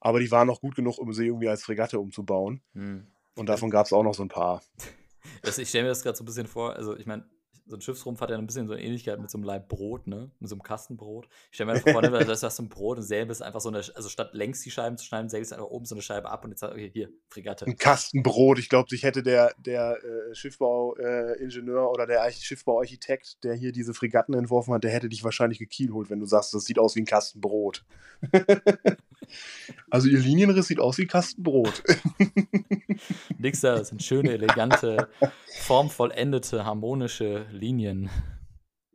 Aber 0.00 0.18
die 0.18 0.30
waren 0.30 0.46
noch 0.46 0.62
gut 0.62 0.76
genug, 0.76 0.96
um 0.96 1.12
sie 1.12 1.26
irgendwie 1.26 1.50
als 1.50 1.62
Fregatte 1.62 2.00
umzubauen. 2.00 2.62
Hm. 2.72 3.06
Und 3.34 3.50
davon 3.50 3.68
gab 3.68 3.84
es 3.84 3.92
auch 3.92 4.02
noch 4.02 4.14
so 4.14 4.22
ein 4.22 4.30
paar. 4.30 4.62
Das, 5.42 5.58
ich 5.58 5.68
stelle 5.68 5.84
mir 5.84 5.90
das 5.90 6.02
gerade 6.02 6.16
so 6.16 6.22
ein 6.22 6.26
bisschen 6.26 6.46
vor, 6.46 6.74
also 6.74 6.96
ich 6.96 7.04
meine, 7.04 7.28
so 7.68 7.76
ein 7.76 7.80
Schiffsrumpf 7.80 8.20
hat 8.20 8.30
ja 8.30 8.38
ein 8.38 8.46
bisschen 8.46 8.66
so 8.66 8.72
eine 8.72 8.82
Ähnlichkeit 8.82 9.20
mit 9.20 9.30
so 9.30 9.38
einem 9.38 9.44
Laib 9.44 9.68
Brot, 9.68 10.06
ne? 10.06 10.30
Mit 10.40 10.48
so 10.48 10.54
einem 10.54 10.62
Kastenbrot. 10.62 11.28
Ich 11.50 11.56
stelle 11.56 11.72
mir 11.72 11.76
einfach 11.76 11.92
vor, 11.92 12.02
ne, 12.02 12.10
das 12.10 12.42
ist 12.42 12.56
so 12.56 12.62
ein 12.62 12.68
Brot 12.68 12.96
und 12.98 13.02
säbelst 13.02 13.42
einfach 13.42 13.60
so 13.60 13.68
eine, 13.68 13.78
also 13.78 14.08
statt 14.08 14.30
längs 14.32 14.62
die 14.62 14.70
Scheiben 14.70 14.96
zu 14.96 15.04
schneiden, 15.04 15.28
du 15.28 15.36
einfach 15.36 15.70
oben 15.70 15.84
so 15.84 15.94
eine 15.94 16.02
Scheibe 16.02 16.30
ab 16.30 16.44
und 16.44 16.50
jetzt 16.50 16.60
sagst 16.60 16.74
okay, 16.74 16.90
hier, 16.92 17.10
Fregatte. 17.28 17.66
Ein 17.66 17.76
Kastenbrot. 17.76 18.58
Ich 18.58 18.68
glaube, 18.68 18.88
sich 18.88 19.02
hätte 19.02 19.22
der, 19.22 19.54
der 19.58 19.98
äh, 20.02 20.34
Schiffbauingenieur 20.34 21.90
oder 21.90 22.06
der 22.06 22.22
Arch 22.22 22.38
Schiffbauarchitekt, 22.38 23.44
der 23.44 23.54
hier 23.54 23.72
diese 23.72 23.94
Fregatten 23.94 24.34
entworfen 24.34 24.72
hat, 24.72 24.84
der 24.84 24.90
hätte 24.90 25.08
dich 25.08 25.22
wahrscheinlich 25.24 25.58
gekielholt, 25.58 26.10
wenn 26.10 26.20
du 26.20 26.26
sagst, 26.26 26.54
das 26.54 26.64
sieht 26.64 26.78
aus 26.78 26.96
wie 26.96 27.02
ein 27.02 27.06
Kastenbrot. 27.06 27.84
also 29.90 30.08
ihr 30.08 30.18
Linienriss 30.18 30.68
sieht 30.68 30.80
aus 30.80 30.98
wie 30.98 31.06
Kastenbrot. 31.06 31.82
Nix 33.38 33.60
da, 33.60 33.76
das 33.76 33.88
sind 33.88 34.02
schöne, 34.02 34.32
elegante, 34.32 35.08
formvollendete, 35.60 36.64
harmonische 36.64 37.46
Linien. 37.50 38.10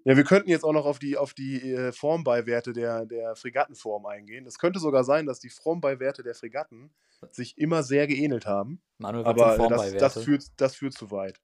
Ja, 0.06 0.18
wir 0.18 0.26
könnten 0.26 0.50
jetzt 0.50 0.66
auch 0.66 0.74
noch 0.74 0.86
auf 0.86 1.00
die, 1.00 1.18
auf 1.18 1.34
die 1.34 1.72
äh, 1.72 1.92
Formbeiwerte 1.94 2.74
der, 2.74 3.06
der 3.06 3.36
Fregattenform 3.36 4.06
eingehen. 4.06 4.46
Es 4.46 4.58
könnte 4.58 4.80
sogar 4.80 5.06
sein, 5.06 5.26
dass 5.26 5.40
die 5.40 5.50
Formbeiwerte 5.50 6.24
der 6.24 6.36
Fregatten 6.36 6.92
sich 7.32 7.58
immer 7.58 7.84
sehr 7.84 8.06
geähnelt 8.06 8.46
haben. 8.46 8.82
Manuel, 8.98 9.26
Aber 9.26 9.56
äh, 9.56 9.70
das, 9.70 9.94
das, 9.94 10.24
führt, 10.24 10.44
das 10.58 10.76
führt 10.76 10.94
zu 10.94 11.10
weit. 11.12 11.40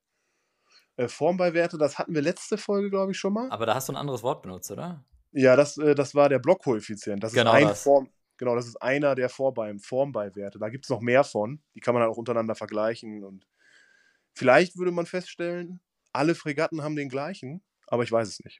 Äh, 0.96 1.08
Formbeiwerte, 1.08 1.78
das 1.78 1.98
hatten 1.98 2.14
wir 2.14 2.20
letzte 2.20 2.58
Folge, 2.58 2.90
glaube 2.90 3.12
ich, 3.12 3.18
schon 3.18 3.32
mal. 3.32 3.50
Aber 3.50 3.64
da 3.64 3.74
hast 3.74 3.88
du 3.88 3.94
ein 3.94 3.96
anderes 3.96 4.22
Wort 4.22 4.42
benutzt, 4.42 4.70
oder? 4.70 5.04
Ja, 5.32 5.56
das, 5.56 5.76
das 5.76 6.14
war 6.14 6.28
der 6.28 6.40
Blockkoeffizient. 6.40 7.22
Das 7.22 7.32
Genau 7.32 7.52
ist 7.52 7.56
ein 7.56 7.68
das. 7.68 7.82
Form, 7.82 8.10
genau, 8.40 8.56
das 8.56 8.66
ist 8.66 8.80
einer 8.82 9.14
der 9.14 9.28
Vorbeim, 9.28 9.78
Formbeiwerte. 9.78 10.58
Da 10.58 10.70
gibt 10.70 10.86
es 10.86 10.88
noch 10.88 11.00
mehr 11.02 11.22
von. 11.24 11.62
Die 11.74 11.80
kann 11.80 11.94
man 11.94 12.02
dann 12.02 12.10
auch 12.10 12.16
untereinander 12.16 12.54
vergleichen. 12.54 13.22
Und 13.22 13.46
vielleicht 14.34 14.76
würde 14.76 14.90
man 14.90 15.06
feststellen, 15.06 15.80
alle 16.12 16.34
Fregatten 16.34 16.82
haben 16.82 16.96
den 16.96 17.10
gleichen, 17.10 17.62
aber 17.86 18.02
ich 18.02 18.10
weiß 18.10 18.26
es 18.26 18.40
nicht. 18.42 18.58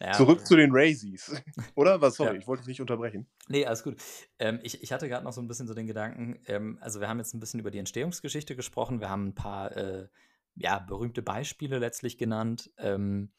Ja, 0.00 0.12
Zurück 0.12 0.46
zu 0.46 0.56
den 0.56 0.70
Raisies. 0.72 1.30
Oder? 1.76 2.00
Was? 2.00 2.16
Sorry, 2.16 2.34
Ja. 2.34 2.40
ich 2.40 2.46
wollte 2.46 2.62
dich 2.62 2.68
nicht 2.68 2.80
unterbrechen. 2.80 3.28
Nee, 3.48 3.66
alles 3.66 3.82
gut. 3.84 3.96
Ähm, 4.38 4.58
ich, 4.62 4.82
ich 4.82 4.92
hatte 4.92 5.08
gerade 5.08 5.24
noch 5.24 5.32
so 5.34 5.42
ein 5.42 5.46
bisschen 5.46 5.68
so 5.68 5.74
den 5.74 5.86
Gedanken, 5.86 6.40
ähm, 6.46 6.78
also 6.80 7.00
wir 7.00 7.08
haben 7.08 7.18
jetzt 7.18 7.34
ein 7.34 7.40
bisschen 7.40 7.60
über 7.60 7.70
die 7.70 7.78
Entstehungsgeschichte 7.78 8.56
gesprochen, 8.56 9.00
wir 9.00 9.10
haben 9.10 9.28
ein 9.28 9.34
paar 9.34 9.76
äh, 9.76 10.08
ja, 10.56 10.78
berühmte 10.78 11.22
Beispiele 11.22 11.78
letztlich 11.78 12.18
genannt. 12.18 12.70
Ähm, 12.78 13.32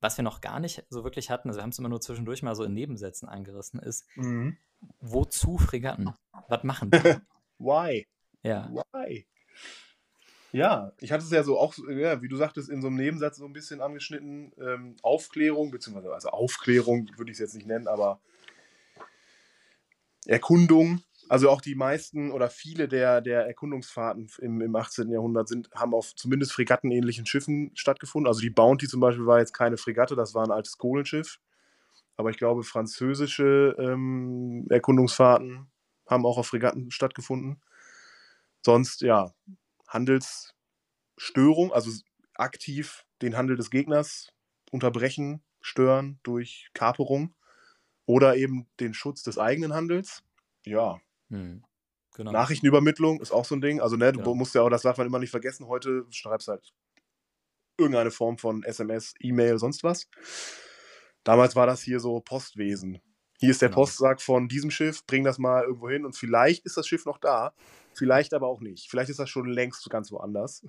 was 0.00 0.16
wir 0.18 0.24
noch 0.24 0.40
gar 0.40 0.60
nicht 0.60 0.84
so 0.90 1.04
wirklich 1.04 1.30
hatten, 1.30 1.48
also 1.48 1.58
wir 1.58 1.62
haben 1.62 1.70
es 1.70 1.78
immer 1.78 1.88
nur 1.88 2.00
zwischendurch 2.00 2.42
mal 2.42 2.54
so 2.54 2.64
in 2.64 2.74
Nebensätzen 2.74 3.28
eingerissen, 3.28 3.80
ist, 3.80 4.06
wozu 5.00 5.58
Fregatten? 5.58 6.12
Was 6.48 6.64
machen 6.64 6.90
die? 6.90 6.98
Why? 7.58 8.06
ja. 8.42 8.70
Why? 8.92 9.26
Ja, 10.52 10.92
ich 11.00 11.12
hatte 11.12 11.24
es 11.24 11.30
ja 11.30 11.42
so 11.42 11.58
auch, 11.58 11.74
ja, 11.90 12.22
wie 12.22 12.28
du 12.28 12.36
sagtest, 12.36 12.70
in 12.70 12.80
so 12.80 12.86
einem 12.86 12.96
Nebensatz 12.96 13.36
so 13.36 13.44
ein 13.44 13.52
bisschen 13.52 13.80
angeschnitten. 13.80 14.52
Ähm, 14.58 14.96
Aufklärung, 15.02 15.70
beziehungsweise, 15.70 16.12
also 16.14 16.28
Aufklärung 16.30 17.10
würde 17.16 17.30
ich 17.30 17.34
es 17.36 17.40
jetzt 17.40 17.54
nicht 17.54 17.66
nennen, 17.66 17.88
aber 17.88 18.20
Erkundung. 20.24 21.02
Also 21.28 21.50
auch 21.50 21.60
die 21.60 21.74
meisten 21.74 22.30
oder 22.30 22.48
viele 22.50 22.88
der, 22.88 23.20
der 23.20 23.46
Erkundungsfahrten 23.46 24.30
im, 24.38 24.60
im 24.60 24.76
18. 24.76 25.10
Jahrhundert 25.10 25.48
sind, 25.48 25.70
haben 25.74 25.92
auf 25.94 26.14
zumindest 26.14 26.52
fregattenähnlichen 26.52 27.26
Schiffen 27.26 27.72
stattgefunden. 27.74 28.28
Also 28.28 28.40
die 28.40 28.50
Bounty 28.50 28.86
zum 28.86 29.00
Beispiel 29.00 29.26
war 29.26 29.40
jetzt 29.40 29.52
keine 29.52 29.76
Fregatte, 29.76 30.14
das 30.14 30.34
war 30.34 30.44
ein 30.44 30.52
altes 30.52 30.78
Kohlenschiff. 30.78 31.38
Aber 32.16 32.30
ich 32.30 32.38
glaube, 32.38 32.62
französische 32.62 33.74
ähm, 33.78 34.66
Erkundungsfahrten 34.70 35.68
haben 36.08 36.24
auch 36.24 36.38
auf 36.38 36.46
Fregatten 36.46 36.90
stattgefunden. 36.90 37.60
Sonst, 38.64 39.02
ja, 39.02 39.32
Handelsstörung, 39.88 41.72
also 41.72 41.90
aktiv 42.34 43.04
den 43.22 43.36
Handel 43.36 43.56
des 43.56 43.70
Gegners 43.70 44.32
unterbrechen, 44.70 45.42
stören 45.60 46.18
durch 46.22 46.70
Kaperung 46.74 47.34
oder 48.06 48.36
eben 48.36 48.66
den 48.80 48.94
Schutz 48.94 49.22
des 49.22 49.38
eigenen 49.38 49.74
Handels. 49.74 50.22
Ja, 50.64 51.00
Hm. 51.30 51.62
Genau. 52.14 52.32
Nachrichtenübermittlung 52.32 53.20
ist 53.20 53.32
auch 53.32 53.44
so 53.44 53.54
ein 53.54 53.60
Ding. 53.60 53.80
Also, 53.80 53.96
ne, 53.96 54.12
du 54.12 54.20
Genau. 54.20 54.34
musst 54.34 54.54
ja 54.54 54.62
auch, 54.62 54.70
das 54.70 54.82
darf 54.82 54.96
man 54.98 55.06
immer 55.06 55.18
nicht 55.18 55.30
vergessen, 55.30 55.66
heute 55.66 56.06
schreibst 56.10 56.48
halt 56.48 56.72
irgendeine 57.78 58.10
Form 58.10 58.38
von 58.38 58.62
SMS, 58.62 59.12
E-Mail, 59.20 59.58
sonst 59.58 59.84
was. 59.84 60.08
Damals 61.24 61.56
war 61.56 61.66
das 61.66 61.82
hier 61.82 62.00
so 62.00 62.20
Postwesen. 62.20 63.00
Hier 63.38 63.50
ist 63.50 63.60
der 63.60 63.68
Genau. 63.68 63.82
Postsack 63.82 64.22
von 64.22 64.48
diesem 64.48 64.70
Schiff, 64.70 65.04
bring 65.06 65.24
das 65.24 65.38
mal 65.38 65.64
irgendwo 65.64 65.90
hin 65.90 66.06
und 66.06 66.16
vielleicht 66.16 66.64
ist 66.64 66.78
das 66.78 66.86
Schiff 66.88 67.04
noch 67.04 67.18
da, 67.18 67.52
vielleicht 67.92 68.32
aber 68.32 68.46
auch 68.48 68.60
nicht. 68.62 68.88
Vielleicht 68.88 69.10
ist 69.10 69.18
das 69.18 69.28
schon 69.28 69.46
längst 69.48 69.88
ganz 69.90 70.10
woanders. 70.10 70.64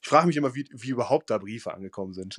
Ich 0.00 0.08
frage 0.08 0.26
mich 0.28 0.36
immer, 0.38 0.54
wie, 0.54 0.66
wie 0.72 0.88
überhaupt 0.90 1.28
da 1.28 1.36
Briefe 1.36 1.74
angekommen 1.74 2.14
sind. 2.14 2.38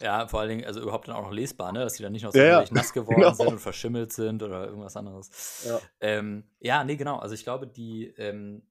Ja, 0.00 0.28
vor 0.28 0.40
allen 0.40 0.50
Dingen, 0.50 0.64
also 0.64 0.80
überhaupt 0.80 1.08
dann 1.08 1.16
auch 1.16 1.22
noch 1.24 1.32
lesbar, 1.32 1.72
ne? 1.72 1.80
Dass 1.80 1.94
die 1.94 2.02
dann 2.02 2.12
nicht 2.12 2.22
noch 2.22 2.32
so 2.32 2.38
Ja, 2.40 2.46
ja, 2.46 2.68
nass 2.70 2.92
geworden 2.92 3.34
genau. 3.34 3.34
sind 3.34 3.52
und 3.52 3.58
verschimmelt 3.58 4.12
sind 4.12 4.42
oder 4.42 4.66
irgendwas 4.66 4.96
anderes. 4.96 5.30
Ja. 5.58 5.80
Ähm, 6.00 6.44
ja, 6.60 6.84
nee, 6.84 6.96
genau. 6.96 7.18
Also 7.18 7.34
ich 7.34 7.42
glaube, 7.42 7.66
die, 7.66 8.06
ähm, 8.16 8.62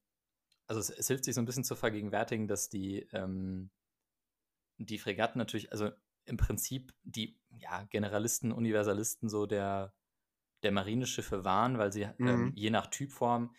also 0.68 0.80
es, 0.80 0.90
es 0.90 1.08
hilft 1.08 1.26
sich 1.26 1.36
so 1.36 1.42
ein 1.42 1.46
bisschen 1.46 1.64
zu 1.66 1.76
vergegenwärtigen, 1.76 2.48
dass 2.48 2.70
die, 2.70 3.08
ähm, 3.14 3.72
die 4.78 5.00
Fregatten 5.00 5.40
natürlich, 5.40 5.72
also 5.72 5.92
im 6.26 6.38
Prinzip 6.38 6.94
die 7.04 7.40
ja, 7.58 7.84
Generalisten, 7.90 8.52
Universalisten 8.52 9.30
so 9.30 9.46
der, 9.46 9.94
der 10.64 10.72
Marineschiffe 10.72 11.46
waren, 11.46 11.78
weil 11.78 11.92
sie 11.92 12.08
ähm, 12.26 12.52
Mhm. 12.52 12.54
je 12.56 12.70
nach 12.70 12.88
Typform, 12.88 13.54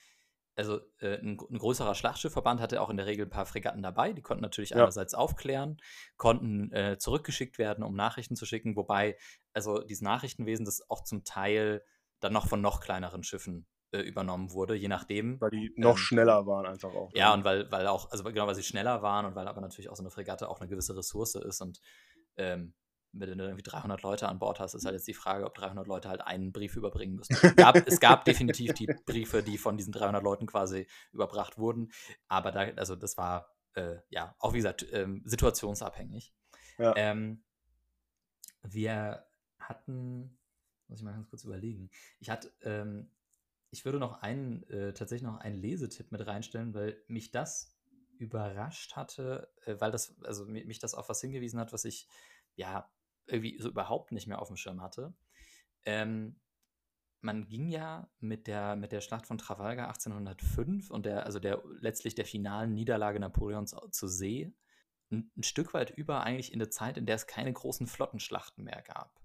also 0.59 0.81
äh, 1.01 1.19
ein, 1.19 1.39
ein 1.51 1.59
größerer 1.59 1.95
Schlachtschiffverband 1.95 2.61
hatte 2.61 2.81
auch 2.83 2.91
in 2.91 2.97
der 2.97 3.07
Regel 3.07 3.27
ein 3.27 3.31
paar 3.31 3.47
Fregatten 3.47 3.83
dabei, 3.83 4.13
die 4.13 4.23
konnten 4.23 4.43
natürlich 4.43 4.73
Ja. 4.73 4.83
einerseits 4.83 5.15
aufklären, 5.15 5.79
konnten 6.17 6.73
äh, 6.73 6.99
zurückgeschickt 6.99 7.59
werden, 7.59 7.85
um 7.85 7.95
Nachrichten 7.95 8.37
zu 8.37 8.45
schicken, 8.45 8.77
wobei 8.77 9.17
also 9.53 9.79
dieses 9.83 10.03
Nachrichtenwesen 10.03 10.65
das 10.65 10.89
auch 10.91 11.05
zum 11.05 11.25
Teil 11.25 11.83
dann 12.21 12.33
noch 12.33 12.49
von 12.49 12.61
noch 12.61 12.81
kleineren 12.81 13.23
Schiffen 13.23 13.67
äh, 13.93 14.01
übernommen 14.01 14.53
wurde, 14.53 14.75
je 14.75 14.89
nachdem. 14.89 15.41
Weil 15.41 15.51
die 15.51 15.73
noch 15.77 15.97
Ähm, 15.97 15.97
schneller 15.97 16.47
waren 16.47 16.67
einfach 16.67 16.93
auch. 16.93 17.13
Ja, 17.15 17.33
und 17.33 17.45
weil, 17.45 17.71
weil 17.71 17.87
auch, 17.87 18.11
also 18.11 18.25
genau, 18.25 18.47
weil 18.49 18.57
sie 18.57 18.65
schneller 18.65 19.01
waren 19.03 19.27
und 19.27 19.35
weil 19.37 19.47
aber 19.49 19.61
natürlich 19.61 19.89
auch 19.89 19.97
so 19.97 20.03
eine 20.03 20.11
Fregatte 20.11 20.49
auch 20.49 20.61
eine 20.61 20.69
gewisse 20.69 20.97
Ressource 20.97 21.37
ist 21.37 21.61
und 21.61 21.81
ähm, 22.37 22.75
wenn 23.13 23.39
du 23.39 23.45
irgendwie 23.45 23.63
300 23.63 24.03
Leute 24.03 24.29
an 24.29 24.39
Bord 24.39 24.61
hast, 24.61 24.75
ist 24.75 24.85
halt 24.85 24.95
jetzt 24.95 25.09
die 25.09 25.15
Frage, 25.15 25.45
ob 25.47 25.55
300 25.55 25.87
Leute 25.87 26.09
halt 26.09 26.21
einen 26.21 26.53
Brief 26.53 26.77
überbringen 26.77 27.17
müssen. 27.17 27.35
Es 27.35 27.41
gab, 27.57 27.77
es 27.87 28.01
gab 28.01 28.25
definitiv 28.25 28.75
die 28.75 28.87
Briefe, 29.07 29.43
die 29.43 29.59
von 29.59 29.77
diesen 29.77 29.93
300 29.93 30.23
Leuten 30.23 30.47
quasi 30.47 30.87
überbracht 31.13 31.59
wurden, 31.59 31.91
aber 32.29 32.53
da, 32.53 32.61
also 32.77 32.97
das 32.97 33.17
war, 33.17 33.55
äh, 33.75 33.97
ja, 34.11 34.35
auch 34.39 34.53
wie 34.53 34.59
gesagt, 34.59 34.87
ähm, 34.93 35.23
situationsabhängig. 35.25 36.35
Ja. 36.79 36.95
Ähm, 36.97 37.43
wir 38.63 39.27
hatten, 39.59 40.39
muss 40.89 40.99
ich 41.01 41.05
mal 41.05 41.13
ganz 41.13 41.29
kurz 41.29 41.45
überlegen, 41.45 41.91
ich 42.19 42.31
hatte, 42.31 42.53
ähm, 42.63 43.11
ich 43.71 43.85
würde 43.85 43.99
noch 43.99 44.23
einen, 44.23 44.63
äh, 44.71 44.95
tatsächlich 44.95 45.27
noch 45.29 45.39
einen 45.39 45.57
Lesetipp 45.57 46.11
mit 46.11 46.27
reinstellen, 46.27 46.75
weil 46.75 47.03
mich 47.07 47.31
das 47.31 47.77
überrascht 48.19 48.97
hatte, 48.97 49.53
äh, 49.65 49.77
weil 49.79 49.91
das, 49.93 50.15
also 50.25 50.45
mi- 50.47 50.65
mich 50.65 50.79
das 50.79 50.95
auf 50.95 51.09
was 51.09 51.21
hingewiesen 51.21 51.61
hat, 51.61 51.73
was 51.73 51.85
ich 51.85 52.09
ja 52.57 52.91
irgendwie 53.29 53.59
so 53.61 53.69
überhaupt 53.69 54.13
nicht 54.13 54.27
mehr 54.27 54.41
auf 54.41 54.49
dem 54.49 54.57
Schirm 54.57 54.83
hatte. 54.83 55.15
Ähm, 55.85 56.41
man 57.21 57.49
ging 57.49 57.69
ja 57.69 58.09
mit 58.21 58.47
der, 58.47 58.77
mit 58.77 58.93
der 58.93 59.01
Schlacht 59.01 59.27
von 59.27 59.39
Trafalgar 59.39 59.89
1805 59.89 60.91
und 60.91 61.07
der, 61.07 61.27
also 61.27 61.41
der 61.41 61.63
letztlich 61.81 62.15
der 62.15 62.25
finalen 62.25 62.75
Niederlage 62.75 63.19
Napoleons 63.19 63.75
zur 63.91 64.09
See 64.09 64.53
ein, 65.11 65.31
ein 65.37 65.43
Stück 65.43 65.75
weit 65.75 65.91
über 65.91 66.23
eigentlich 66.23 66.53
in 66.53 66.61
eine 66.61 66.71
Zeit, 66.71 66.97
in 66.97 67.07
der 67.07 67.17
es 67.17 67.27
keine 67.27 67.53
großen 67.53 67.87
Flottenschlachten 67.87 68.65
mehr 68.65 68.83
gab. 68.83 69.21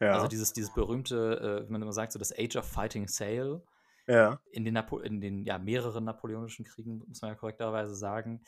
ja. 0.00 0.12
Also 0.12 0.28
dieses, 0.28 0.52
dieses 0.52 0.72
berühmte, 0.74 1.62
äh, 1.62 1.68
wie 1.68 1.72
man 1.72 1.82
immer 1.82 1.92
sagt, 1.92 2.12
so 2.12 2.18
das 2.18 2.36
Age 2.36 2.56
of 2.56 2.66
Fighting 2.66 3.08
Sail 3.08 3.62
ja. 4.06 4.40
in 4.50 4.64
den, 4.64 4.74
Napo 4.74 4.98
in 4.98 5.20
den 5.20 5.44
ja, 5.44 5.58
mehreren 5.58 6.04
napoleonischen 6.04 6.64
Kriegen, 6.64 7.02
muss 7.06 7.22
man 7.22 7.30
ja 7.30 7.36
korrekterweise 7.36 7.94
sagen. 7.94 8.42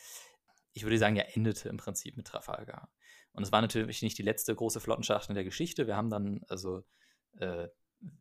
Ich 0.73 0.83
würde 0.83 0.99
sagen, 0.99 1.17
ja, 1.17 1.23
endete 1.23 1.69
im 1.69 1.79
Prinzip 1.79 2.17
mit 2.17 2.27
Trafalgar. 2.27 2.91
Und 3.37 3.43
es 3.43 3.53
war 3.53 3.61
natürlich 3.61 4.03
nicht 4.03 4.19
die 4.19 4.23
letzte 4.23 4.55
große 4.55 4.81
Flottenschlacht 4.81 5.29
in 5.29 5.35
der 5.35 5.45
Geschichte. 5.45 5.87
Wir 5.87 5.97
haben 5.97 6.11
dann 6.11 6.41
also 6.49 6.83
äh, 7.39 7.69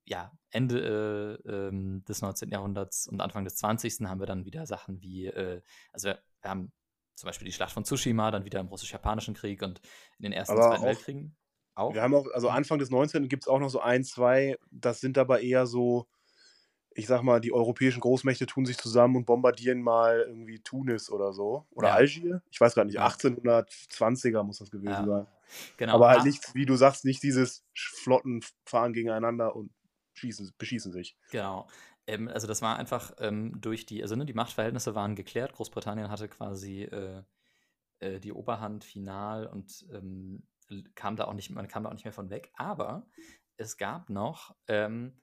ja, 0.05 0.31
Ende 0.51 1.41
äh, 1.45 1.49
ähm, 1.49 2.03
des 2.05 2.21
19. 2.21 2.49
Jahrhunderts 2.49 3.07
und 3.07 3.21
Anfang 3.21 3.43
des 3.43 3.55
20. 3.55 4.01
haben 4.07 4.19
wir 4.19 4.27
dann 4.27 4.45
wieder 4.45 4.65
Sachen 4.65 5.01
wie, 5.01 5.27
äh, 5.27 5.61
also 5.91 6.09
wir, 6.09 6.19
wir 6.41 6.49
haben 6.49 6.71
zum 7.15 7.27
Beispiel 7.27 7.45
die 7.45 7.53
Schlacht 7.53 7.71
von 7.71 7.85
Tsushima, 7.85 8.31
dann 8.31 8.45
wieder 8.45 8.59
im 8.59 8.67
russisch-japanischen 8.67 9.33
Krieg 9.33 9.61
und 9.61 9.79
in 10.19 10.23
den 10.23 10.33
ersten 10.33 10.53
Aber 10.53 10.65
und 10.65 10.71
zweiten 10.71 10.85
Weltkriegen. 10.85 11.37
Auch. 11.75 11.93
Wir 11.93 12.01
haben 12.01 12.15
auch, 12.15 12.27
also 12.33 12.49
Anfang 12.49 12.79
des 12.79 12.89
19. 12.89 13.27
gibt 13.27 13.43
es 13.43 13.47
auch 13.47 13.59
noch 13.59 13.69
so 13.69 13.79
ein, 13.81 14.03
zwei, 14.03 14.57
das 14.71 15.01
sind 15.01 15.17
aber 15.17 15.41
eher 15.41 15.65
so 15.65 16.07
ich 16.97 17.07
sag 17.07 17.22
mal, 17.23 17.41
die 17.41 17.51
europäischen 17.51 17.99
Großmächte 17.99 18.45
tun 18.45 18.65
sich 18.65 18.77
zusammen 18.77 19.17
und 19.17 19.26
bombardieren 19.26 19.81
mal 19.81 20.22
irgendwie 20.27 20.59
Tunis 20.59 21.11
oder 21.11 21.34
so. 21.34 21.67
Oder 21.72 21.89
Ja. 21.89 21.93
Algier. 21.95 22.41
Ich 22.49 22.59
weiß 22.59 22.73
gar 22.73 22.85
nicht, 22.85 22.95
Ja. 22.95 23.05
1820er 23.05 24.43
muss 24.43 24.59
das 24.59 24.72
gewesen 24.72 24.89
Ja. 24.89 25.05
sein. 25.05 25.27
Genau. 25.77 25.93
Aber 25.95 26.09
halt 26.09 26.23
nicht, 26.23 26.55
wie 26.55 26.65
du 26.65 26.76
sagst, 26.76 27.03
nicht 27.05 27.22
dieses 27.22 27.65
Flotten 27.76 28.41
fahren 28.65 28.93
gegeneinander 28.93 29.55
und 29.55 29.72
schießen, 30.13 30.53
beschießen 30.57 30.91
sich. 30.93 31.17
Genau. 31.31 31.67
Ähm, 32.07 32.30
also 32.30 32.47
das 32.47 32.61
war 32.61 32.77
einfach 32.77 33.13
ähm, 33.19 33.59
durch 33.59 33.85
die, 33.85 34.01
also 34.01 34.15
ne, 34.15 34.26
die 34.26 34.34
Machtverhältnisse 34.34 34.95
waren 34.95 35.15
geklärt. 35.15 35.53
Großbritannien 35.53 36.09
hatte 36.09 36.30
quasi 36.30 36.84
äh, 36.84 37.23
äh, 37.99 38.19
die 38.22 38.31
Oberhand 38.31 38.85
final 38.85 39.47
und 39.47 39.85
ähm, 39.91 40.43
kam 40.95 41.15
da 41.17 41.26
auch 41.26 41.34
nicht, 41.34 41.49
man 41.49 41.67
kam 41.67 41.84
da 41.84 41.89
auch 41.89 41.93
nicht 41.93 42.05
mehr 42.05 42.13
von 42.13 42.30
weg. 42.30 42.51
Aber 42.55 43.07
es 43.57 43.77
gab 43.77 44.09
noch 44.09 44.55
ähm, 44.67 45.17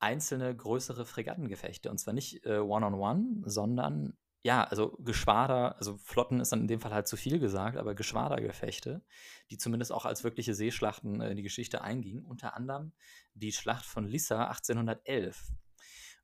einzelne 0.00 0.54
größere 0.54 1.04
Fregattengefechte 1.04 1.90
und 1.90 1.98
zwar 1.98 2.14
nicht 2.14 2.44
äh, 2.44 2.58
One-on-One, 2.58 3.42
sondern 3.44 4.16
ja, 4.42 4.62
also 4.64 4.96
Geschwader, 5.00 5.76
also 5.78 5.98
Flotten 5.98 6.40
ist 6.40 6.52
dann 6.52 6.60
in 6.60 6.68
dem 6.68 6.80
Fall 6.80 6.92
halt 6.92 7.08
zu 7.08 7.16
viel 7.16 7.40
gesagt, 7.40 7.76
aber 7.76 7.94
Geschwadergefechte, 7.94 9.02
die 9.50 9.58
zumindest 9.58 9.92
auch 9.92 10.04
als 10.04 10.22
wirkliche 10.22 10.54
Seeschlachten 10.54 11.20
äh, 11.20 11.30
in 11.30 11.36
die 11.36 11.42
Geschichte 11.42 11.82
eingingen. 11.82 12.24
Unter 12.24 12.54
anderem 12.54 12.92
die 13.34 13.52
Schlacht 13.52 13.84
von 13.84 14.06
Lissa 14.06 14.44
1811. 14.46 15.50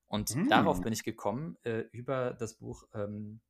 Und 0.07 0.31
Hm. 0.31 0.49
darauf 0.49 0.81
bin 0.81 0.93
ich 0.93 1.03
gekommen 1.03 1.57
äh, 1.65 1.81
über 1.91 2.35
das 2.35 2.55
Buch 2.55 2.85
ähm, 2.95 3.41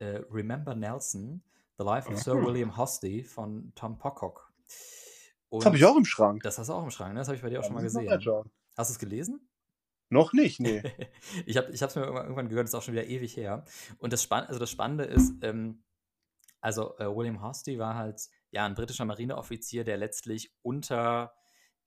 äh, 0.00 0.20
Remember 0.30 0.74
Nelson, 0.74 1.44
The 1.78 1.84
Life 1.84 2.12
of 2.12 2.18
Sir. 2.18 2.34
William 2.44 2.76
Hosty 2.76 3.22
von 3.22 3.72
Tom 3.76 3.98
Pocock. 3.98 4.52
Das 5.50 5.64
habe 5.64 5.76
ich 5.76 5.84
auch 5.84 5.96
im 5.96 6.04
Schrank. 6.04 6.42
Das 6.42 6.58
hast 6.58 6.68
du 6.68 6.72
auch 6.72 6.82
im 6.82 6.90
Schrank, 6.90 7.14
ne? 7.14 7.20
Das 7.20 7.28
habe 7.28 7.36
ich 7.36 7.42
bei 7.42 7.50
dir 7.50 7.60
auch 7.60 7.64
schon 7.64 7.74
mal 7.74 7.82
gesehen. 7.82 8.10
Hast 8.76 8.90
du 8.90 8.92
es 8.92 8.98
gelesen? 8.98 9.47
Noch 10.10 10.32
nicht, 10.32 10.60
nee. 10.60 10.82
ich 11.46 11.56
habe 11.56 11.70
es 11.70 11.96
mir 11.96 12.02
irgendwann 12.04 12.48
gehört, 12.48 12.66
ist 12.66 12.74
auch 12.74 12.82
schon 12.82 12.94
wieder 12.94 13.06
ewig 13.06 13.36
her. 13.36 13.64
Und 13.98 14.12
das, 14.12 14.22
Spann 14.22 14.44
also 14.46 14.58
das 14.58 14.70
Spannende 14.70 15.04
ist, 15.04 15.32
ähm, 15.42 15.84
also 16.60 16.96
äh, 16.98 17.04
William 17.04 17.42
Hosty 17.42 17.78
war 17.78 17.94
halt 17.94 18.20
ja 18.50 18.64
ein 18.64 18.74
britischer 18.74 19.04
Marineoffizier, 19.04 19.84
der 19.84 19.96
letztlich 19.96 20.54
unter, 20.62 21.34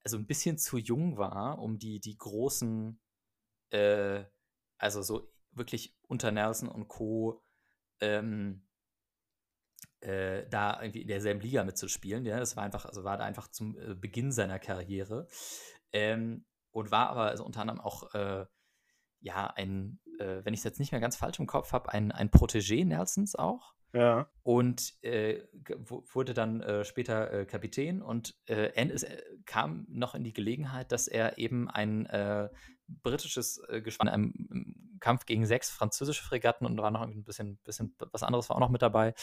also 0.04 0.18
ein 0.18 0.28
bisschen 0.28 0.58
zu 0.58 0.78
jung 0.78 1.18
war, 1.18 1.60
um 1.60 1.80
die, 1.80 2.00
die 2.00 2.18
großen, 2.18 3.00
äh, 3.72 4.24
also 4.78 5.02
so 5.02 5.32
wirklich 5.52 5.98
unter 6.08 6.32
Nelson 6.32 6.70
und 6.70 6.88
Co. 6.88 7.44
Ähm, 8.00 8.64
äh, 10.02 10.48
da 10.50 10.82
irgendwie 10.82 11.02
in 11.02 11.08
derselben 11.08 11.42
Liga 11.42 11.64
mitzuspielen. 11.64 12.26
Ja, 12.26 12.40
das 12.40 12.56
war 12.56 12.64
einfach, 12.64 12.86
also 12.86 13.04
war 13.04 13.18
da 13.18 13.24
einfach 13.24 13.48
zum 13.50 13.78
äh, 13.78 13.94
Beginn 13.94 14.32
seiner 14.32 14.60
Karriere. 14.60 15.28
Ähm, 15.94 16.46
und 16.72 16.92
war 16.92 17.10
aber 17.10 17.26
also 17.26 17.46
unter 17.46 17.62
anderem 17.62 17.80
auch 17.80 18.14
äh, 18.14 18.46
ja 19.20 19.48
ein, 19.48 20.00
äh, 20.20 20.44
wenn 20.44 20.54
ich 20.54 20.62
es 20.62 20.64
jetzt 20.64 20.80
nicht 20.80 20.92
mehr 20.92 21.02
ganz 21.02 21.16
falsch 21.16 21.40
im 21.40 21.48
Kopf 21.48 21.72
habe, 21.74 21.92
ein, 21.92 22.12
ein 22.12 22.30
Protégé 22.30 22.86
Nelsons 22.86 23.36
auch. 23.36 23.74
Ja. 23.94 24.30
Und 24.44 24.94
äh, 25.04 25.44
wurde 26.14 26.34
dann 26.34 26.62
äh, 26.62 26.86
später 26.86 27.32
äh, 27.34 27.46
Kapitän 27.46 28.02
und 28.02 28.36
äh, 28.48 28.68
äh, 28.68 29.22
kam 29.46 29.86
noch 29.90 30.16
in 30.16 30.24
die 30.24 30.34
Gelegenheit, 30.34 30.94
dass 30.94 31.08
er 31.10 31.38
eben 31.38 31.70
ein 31.70 32.06
äh, 32.06 32.50
britisches 33.04 33.62
äh, 33.70 33.82
Geschwader 33.82 34.14
in 34.14 34.24
einem 34.24 34.48
im 34.52 34.98
Kampf 35.00 35.26
gegen 35.26 35.46
sechs 35.46 35.70
französische 35.70 36.24
Fregatten 36.24 36.66
und 36.66 36.78
da 36.78 36.84
war 36.84 36.92
noch 36.92 37.02
ein 37.02 37.24
bisschen, 37.24 37.58
bisschen 37.64 37.96
was 38.12 38.24
anderes 38.24 38.50
war 38.50 38.56
auch 38.56 38.62
noch 38.62 38.70
mit 38.70 38.82
dabei, 38.82 39.14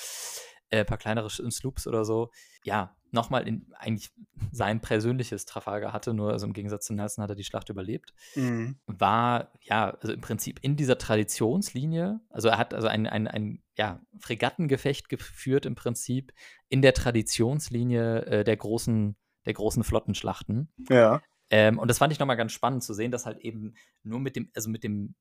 äh, 0.71 0.81
ein 0.81 0.87
paar 0.87 0.99
kleinere 0.99 1.31
Sloops 1.31 1.87
oder 1.87 2.05
so. 2.05 2.31
Ja, 2.65 2.97
nochmal 3.11 3.49
in 3.49 3.73
eigentlich 3.79 4.11
sein 4.53 4.81
persönliches 4.81 5.47
Trafalgar 5.47 5.93
hatte, 5.93 6.13
nur 6.13 6.33
also 6.33 6.47
im 6.47 6.53
Gegensatz 6.53 6.87
zu 6.87 6.95
Nelson 6.95 7.23
hat 7.23 7.31
er 7.31 7.37
die 7.37 7.45
Schlacht 7.45 7.69
überlebt 7.69 8.13
Mhm. 8.35 8.79
war 8.87 9.53
ja, 9.63 9.91
also 9.91 10.13
im 10.13 10.21
Prinzip 10.21 10.59
in 10.63 10.77
dieser 10.77 10.99
Traditionslinie, 10.99 12.21
also 12.29 12.49
er 12.49 12.59
hat 12.59 12.75
also 12.75 12.89
ein, 12.89 13.07
ein, 13.07 13.27
ein 13.29 13.63
ja, 13.77 14.03
Fregattengefecht 14.21 15.09
geführt 15.09 15.65
im 15.65 15.75
Prinzip 15.75 16.33
in 16.69 16.83
der 16.83 16.93
Traditionslinie 16.95 18.25
äh, 18.27 18.45
der 18.45 18.57
großen, 18.57 19.17
der 19.47 19.55
großen 19.55 19.85
Flottenschlachten. 19.85 20.73
Ja. 20.91 21.23
Ähm, 21.51 21.79
und 21.79 21.89
das 21.89 21.99
fand 21.99 22.13
ich 22.13 22.19
nochmal 22.19 22.37
ganz 22.37 22.53
spannend 22.53 22.83
zu 22.83 22.95
sehen, 22.95 23.11
dass 23.11 23.27
halt 23.27 23.39
eben 23.39 23.75
nur 24.03 24.21
mit 24.21 24.37
dem, 24.37 24.51
also 24.55 24.69
mit 24.69 24.85
dem 24.85 25.15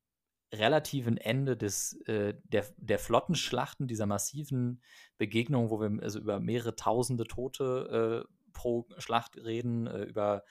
relativen 0.53 1.17
Ende 1.17 1.57
des, 1.57 1.93
äh, 2.07 2.35
der, 2.45 2.65
der 2.77 2.99
Flottenschlachten, 2.99 3.87
dieser 3.87 4.05
massiven 4.05 4.81
Begegnung, 5.17 5.69
wo 5.69 5.79
wir 5.79 6.01
also 6.01 6.19
über 6.19 6.39
mehrere 6.39 6.75
tausende 6.75 7.25
Tote 7.25 8.25
äh, 8.25 8.33
pro 8.53 8.87
Schlacht 8.97 9.37
reden, 9.37 9.87
äh, 9.87 10.03
über 10.03 10.43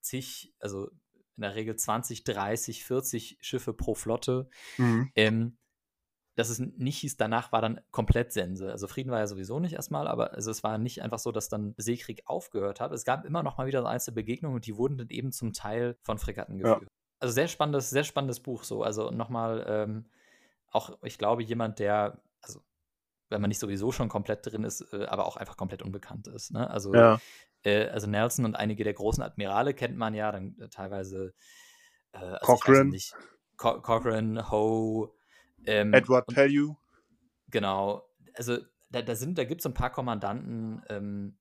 zig, 0.00 0.54
also 0.60 0.88
in 1.36 1.42
der 1.42 1.54
Regel 1.54 1.74
20, 1.74 2.24
30, 2.24 2.84
40 2.84 3.38
Schiffe 3.40 3.72
pro 3.72 3.94
Flotte, 3.94 4.48
Mhm. 4.78 5.10
ähm, 5.14 5.58
dass 6.36 6.48
es 6.48 6.58
nicht 6.58 6.98
hieß, 6.98 7.16
danach 7.16 7.52
war 7.52 7.60
dann 7.60 7.80
komplett 7.90 8.32
Sense. 8.32 8.70
Also 8.70 8.86
Frieden 8.86 9.10
war 9.10 9.18
ja 9.18 9.26
sowieso 9.26 9.58
nicht 9.60 9.74
erstmal, 9.74 10.06
aber 10.08 10.32
also 10.32 10.50
es 10.50 10.62
war 10.62 10.78
nicht 10.78 11.02
einfach 11.02 11.18
so, 11.18 11.32
dass 11.32 11.48
dann 11.48 11.74
Seekrieg 11.76 12.22
aufgehört 12.26 12.80
hat. 12.80 12.92
Es 12.92 13.04
gab 13.04 13.24
immer 13.24 13.42
noch 13.42 13.58
mal 13.58 13.66
wieder 13.66 13.80
so 13.80 13.86
einzelne 13.86 14.14
Begegnungen 14.14 14.56
und 14.56 14.66
die 14.66 14.76
wurden 14.76 14.96
dann 14.96 15.08
eben 15.10 15.32
zum 15.32 15.52
Teil 15.52 15.96
von 16.02 16.18
Fregatten 16.18 16.58
Ja. 16.58 16.74
geführt. 16.74 16.88
Also 17.18 17.34
sehr 17.34 17.48
spannendes, 17.48 17.90
sehr 17.90 18.04
spannendes 18.04 18.40
Buch 18.40 18.64
so. 18.64 18.82
Also 18.82 19.10
nochmal 19.10 19.64
ähm, 19.68 20.06
auch, 20.70 20.98
ich 21.02 21.18
glaube, 21.18 21.42
jemand, 21.42 21.78
der, 21.78 22.22
also 22.40 22.62
wenn 23.28 23.40
man 23.40 23.48
nicht 23.48 23.60
sowieso 23.60 23.92
schon 23.92 24.08
komplett 24.08 24.46
drin 24.46 24.64
ist, 24.64 24.92
äh, 24.92 25.04
aber 25.06 25.26
auch 25.26 25.36
einfach 25.36 25.56
komplett 25.56 25.82
unbekannt 25.82 26.28
ist. 26.28 26.52
Ne? 26.52 26.68
Also 26.70 26.92
Ja. 26.94 27.20
äh, 27.64 27.88
also 27.88 28.06
Nelson 28.06 28.44
und 28.44 28.54
einige 28.56 28.84
der 28.84 28.94
großen 28.94 29.22
Admirale 29.22 29.74
kennt 29.74 29.96
man 29.96 30.14
ja, 30.14 30.32
dann 30.32 30.56
äh, 30.58 30.68
teilweise 30.68 31.34
äh, 32.12 32.18
also 32.18 32.56
Cochrane. 32.56 32.90
nicht, 32.90 33.14
Co 33.56 33.80
Cochrane, 33.80 34.50
Ho, 34.50 35.14
ähm, 35.66 35.92
Edward 35.92 36.28
und- 36.28 36.34
Pellew. 36.34 36.74
Genau. 37.50 38.08
Also 38.34 38.58
da, 38.90 39.02
da 39.02 39.14
sind, 39.14 39.38
da 39.38 39.44
gibt 39.44 39.60
es 39.60 39.66
ein 39.66 39.74
paar 39.74 39.90
Kommandanten, 39.90 40.82
ähm, 40.88 41.36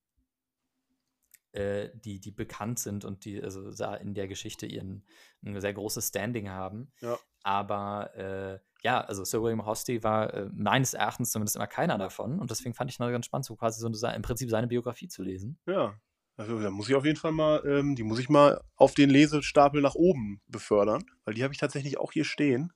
äh, 1.51 1.89
die, 1.95 2.19
die 2.19 2.31
bekannt 2.31 2.79
sind 2.79 3.05
und 3.05 3.25
die 3.25 3.41
also 3.41 3.69
in 4.01 4.13
der 4.13 4.27
Geschichte 4.27 4.65
ihren 4.65 5.03
ein 5.43 5.59
sehr 5.59 5.73
großes 5.73 6.09
Standing 6.09 6.49
haben. 6.49 6.91
Ja. 7.01 7.17
Aber 7.43 8.15
äh, 8.15 8.59
ja, 8.83 9.01
also 9.01 9.23
Sir 9.23 9.41
William 9.41 9.65
Hosty 9.65 10.03
war 10.03 10.33
äh, 10.33 10.49
meines 10.53 10.93
Erachtens 10.93 11.31
zumindest 11.31 11.55
immer 11.55 11.67
keiner 11.67 11.97
davon 11.97 12.39
und 12.39 12.51
deswegen 12.51 12.75
fand 12.75 12.91
ich 12.91 12.99
noch 12.99 13.09
ganz 13.09 13.25
spannend, 13.25 13.45
so 13.45 13.55
quasi 13.55 13.79
so 13.79 13.87
eine, 13.87 14.15
im 14.15 14.21
Prinzip 14.21 14.49
seine 14.49 14.67
Biografie 14.67 15.07
zu 15.07 15.23
lesen. 15.23 15.59
Ja. 15.65 15.99
Also 16.37 16.57
da 16.61 16.69
muss 16.69 16.87
ich 16.87 16.95
auf 16.95 17.03
jeden 17.03 17.17
Fall 17.17 17.33
mal, 17.33 17.61
ähm, 17.65 17.95
die 17.95 18.03
muss 18.03 18.19
ich 18.19 18.29
mal 18.29 18.61
auf 18.75 18.93
den 18.93 19.09
Lesestapel 19.09 19.81
nach 19.81 19.95
oben 19.95 20.41
befördern, 20.47 21.03
weil 21.25 21.33
die 21.33 21.43
habe 21.43 21.53
ich 21.53 21.59
tatsächlich 21.59 21.97
auch 21.97 22.13
hier 22.13 22.23
stehen. 22.23 22.71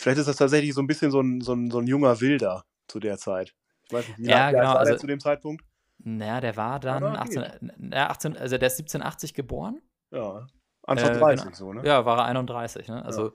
Vielleicht 0.00 0.18
ist 0.18 0.28
das 0.28 0.36
tatsächlich 0.36 0.72
so 0.74 0.80
ein 0.80 0.86
bisschen 0.86 1.10
so 1.10 1.20
ein, 1.20 1.40
so 1.42 1.52
ein, 1.52 1.70
so 1.70 1.78
ein 1.78 1.86
junger 1.86 2.20
Wilder 2.20 2.64
zu 2.88 3.00
der 3.00 3.18
Zeit. 3.18 3.54
Ich 3.84 3.92
weiß 3.92 4.08
nicht, 4.08 4.18
wie 4.18 4.28
Ja, 4.28 4.50
genau, 4.50 4.62
war 4.64 4.78
also- 4.78 4.96
zu 4.96 5.06
dem 5.06 5.20
Zeitpunkt? 5.20 5.64
Naja, 6.02 6.40
der 6.40 6.56
war 6.56 6.80
dann 6.80 7.02
geht. 7.02 7.38
18, 7.38 7.72
na, 7.76 8.08
18, 8.08 8.36
also 8.38 8.56
der 8.56 8.66
ist 8.68 8.78
1780 8.78 9.34
geboren. 9.34 9.82
Ja. 10.10 10.46
Anfang 10.84 11.10
Äh, 11.10 11.18
30 11.18 11.44
genau. 11.44 11.56
so, 11.56 11.72
ne? 11.74 11.86
Ja, 11.86 12.06
war 12.06 12.16
er 12.18 12.24
31, 12.24 12.88
ne? 12.88 13.04
Also, 13.04 13.34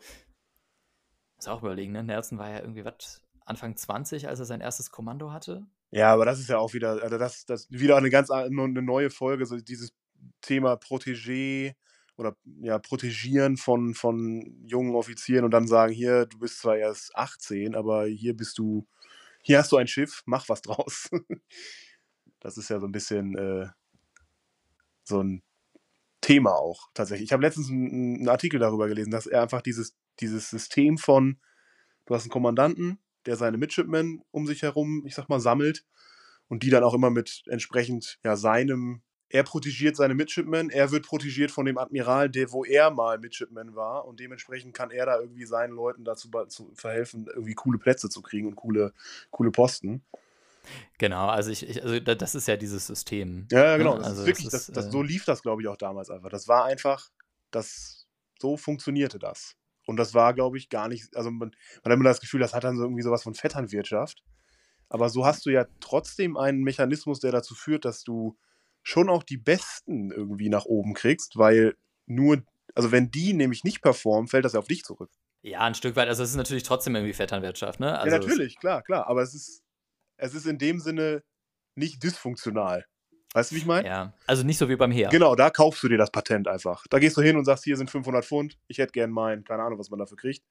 muss 1.38 1.48
auch 1.48 1.62
überlegen, 1.62 1.92
ne? 1.92 2.04
Nelson 2.04 2.40
war 2.40 2.50
ja 2.50 2.60
irgendwie, 2.62 2.84
was, 2.84 3.22
Anfang 3.46 3.76
20, 3.76 4.28
als 4.28 4.40
er 4.40 4.46
sein 4.46 4.62
erstes 4.62 4.90
Kommando 4.90 5.32
hatte. 5.32 5.68
Ja, 5.92 6.12
aber 6.12 6.26
das 6.26 6.40
ist 6.40 6.50
ja 6.50 6.58
auch 6.58 6.74
wieder, 6.74 7.04
also 7.04 7.20
das, 7.20 7.46
das 7.46 7.70
wieder 7.70 7.98
eine 7.98 8.10
ganz 8.10 8.32
eine 8.32 8.50
neue 8.82 9.12
Folge, 9.12 9.46
so 9.46 9.58
dieses 9.58 9.94
Thema 10.42 10.74
Protégé 10.74 11.76
oder 12.18 12.36
ja, 12.62 12.80
Protegieren 12.80 13.58
von, 13.58 13.94
von 13.94 14.64
jungen 14.66 14.96
Offizieren 14.96 15.46
und 15.46 15.52
dann 15.52 15.68
sagen, 15.68 15.94
hier, 15.94 16.26
du 16.26 16.40
bist 16.40 16.60
zwar 16.60 16.78
erst 16.78 17.16
18, 17.16 17.76
aber 17.76 18.06
hier 18.06 18.36
bist 18.36 18.58
du, 18.58 18.88
hier 19.42 19.60
hast 19.60 19.72
du 19.72 19.78
ein 19.78 19.88
Schiff, 19.88 20.24
mach 20.26 20.48
was 20.50 20.62
draus. 20.62 21.10
das 22.40 22.58
ist 22.58 22.70
ja 22.70 22.80
so 22.80 22.88
ein 22.88 22.92
bisschen 22.92 23.36
äh, 23.38 23.68
so 25.04 25.22
ein 25.22 25.44
Thema 26.22 26.56
auch 26.56 26.90
tatsächlich. 26.94 27.28
Ich 27.28 27.34
habe 27.34 27.44
letztens 27.44 27.70
einen, 27.70 28.16
einen 28.18 28.30
Artikel 28.30 28.60
darüber 28.60 28.88
gelesen, 28.88 29.12
dass 29.12 29.28
er 29.28 29.44
einfach 29.44 29.62
dieses, 29.62 29.96
dieses 30.20 30.50
System 30.50 30.98
von, 30.98 31.40
du 32.06 32.16
hast 32.16 32.24
einen 32.24 32.32
Kommandanten, 32.32 33.00
der 33.26 33.36
seine 33.36 33.58
Midshipmen 33.58 34.24
um 34.32 34.48
sich 34.48 34.62
herum, 34.64 35.04
ich 35.06 35.16
sag 35.16 35.30
mal, 35.30 35.40
sammelt 35.40 35.86
und 36.48 36.64
die 36.64 36.70
dann 36.70 36.84
auch 36.84 36.94
immer 36.94 37.10
mit 37.10 37.44
entsprechend 37.48 38.20
ja, 38.24 38.36
seinem, 38.36 39.02
er 39.30 39.44
protegiert 39.44 39.96
seine 39.96 40.14
Midshipmen, 40.16 40.70
er 40.70 40.92
wird 40.92 41.06
protegiert 41.06 41.52
von 41.52 41.66
dem 41.66 41.78
Admiral, 41.78 42.30
der, 42.30 42.52
wo 42.52 42.64
er 42.64 42.92
mal 42.92 43.18
Midshipman 43.18 43.76
war 43.76 44.06
und 44.06 44.20
dementsprechend 44.20 44.74
kann 44.74 44.92
er 44.92 45.06
da 45.06 45.20
irgendwie 45.20 45.46
seinen 45.46 45.74
Leuten 45.74 46.04
dazu 46.06 46.30
verhelfen, 46.76 47.28
irgendwie 47.28 47.56
coole 47.56 47.80
Plätze 47.80 48.10
zu 48.10 48.22
kriegen 48.22 48.48
und 48.48 48.56
coole, 48.56 48.94
coole 49.32 49.52
Posten. 49.52 50.04
Genau, 50.98 51.28
also 51.28 51.52
ich, 51.52 51.68
ich 51.68 51.84
also 51.84 52.00
da- 52.00 52.16
das 52.16 52.36
ist 52.36 52.48
ja 52.48 52.56
dieses 52.58 52.88
System. 52.88 53.48
Ja, 53.52 53.64
ja, 53.64 53.78
genau. 53.78 53.94
ne? 53.94 54.00
Das 54.00 54.08
Also 54.08 54.26
wirklich, 54.26 54.50
das 54.50 54.70
ist, 54.70 54.78
das, 54.78 54.88
äh, 54.88 54.92
so 54.92 55.02
lief 55.02 55.26
das, 55.26 55.42
glaube 55.42 55.62
ich, 55.62 55.68
auch 55.68 55.78
damals 55.78 56.10
einfach. 56.10 56.30
Das 56.30 56.48
war 56.48 56.66
einfach, 56.66 57.10
das, 57.52 58.08
so 58.40 58.58
funktionierte 58.58 59.20
das. 59.20 59.56
Und 59.86 59.98
das 59.98 60.14
war, 60.14 60.34
glaube 60.34 60.58
ich, 60.58 60.70
gar 60.70 60.88
nicht, 60.88 61.16
also 61.16 61.30
man, 61.30 61.50
man 61.84 61.92
hat 61.92 61.94
immer 61.94 62.04
das 62.04 62.22
Gefühl, 62.22 62.40
das 62.40 62.54
hat 62.54 62.64
dann 62.64 62.78
so 62.78 62.84
irgendwie 62.84 63.04
sowas 63.04 63.24
von 63.24 63.36
Vetternwirtschaft. 63.36 64.24
Aber 64.90 65.10
so 65.10 65.26
hast 65.26 65.46
du 65.46 65.50
ja 65.52 65.66
trotzdem 65.80 66.38
einen 66.38 66.62
Mechanismus, 66.64 67.20
der 67.20 67.32
dazu 67.32 67.56
führt, 67.56 67.86
dass 67.86 68.04
du 68.04 68.38
schon 68.86 69.10
auch 69.10 69.24
die 69.24 69.38
Besten 69.38 70.12
irgendwie 70.12 70.48
nach 70.48 70.66
oben 70.66 70.94
kriegst, 70.94 71.38
weil 71.38 71.76
nur, 72.06 72.44
also 72.76 72.91
wenn 72.91 73.10
die 73.10 73.34
nämlich 73.34 73.64
nicht 73.64 73.82
performen, 73.82 74.28
fällt 74.28 74.45
das 74.45 74.53
ja 74.53 74.60
auf 74.60 74.68
dich 74.68 74.84
zurück. 74.84 75.10
Ja, 75.41 75.62
ein 75.62 75.76
Stück 75.76 75.95
weit. 75.95 76.07
Also 76.07 76.24
es 76.24 76.30
ist 76.30 76.36
natürlich 76.36 76.64
trotzdem 76.64 76.95
irgendwie 76.95 77.14
Vetternwirtschaft, 77.14 77.80
ne? 77.80 77.98
Also 77.98 78.16
ja, 78.16 78.20
natürlich, 78.20 78.57
klar, 78.57 78.84
klar. 78.84 79.07
Aber 79.07 79.22
es 79.24 79.34
ist, 79.34 79.64
es 80.18 80.36
ist 80.36 80.45
in 80.45 80.60
dem 80.60 80.80
Sinne 80.80 81.24
nicht 81.74 82.03
dysfunktional. 82.03 82.86
Weißt 83.34 83.52
du, 83.52 83.56
wie 83.56 83.60
ich 83.60 83.66
meine? 83.66 83.88
Ja, 83.88 84.14
also 84.28 84.44
nicht 84.44 84.60
so 84.60 84.70
wie 84.70 84.76
beim 84.76 84.91
Heer. 84.91 85.10
Genau, 85.10 85.36
da 85.36 85.49
kaufst 85.49 85.84
du 85.84 85.90
dir 85.90 85.98
das 85.98 86.12
Patent 86.12 86.48
einfach. 86.48 86.86
Da 86.90 86.99
gehst 86.99 87.18
du 87.18 87.22
hin 87.22 87.38
und 87.38 87.45
sagst, 87.45 87.64
hier 87.64 87.78
sind 87.78 87.90
500 87.90 88.24
Pfund, 88.24 88.57
ich 88.68 88.78
hätte 88.78 88.91
gern 88.91 89.12
meinen, 89.12 89.44
keine 89.44 89.64
Ahnung, 89.64 89.80
was 89.80 89.90
man 89.90 89.99
dafür 89.99 90.18
kriegt. 90.18 90.45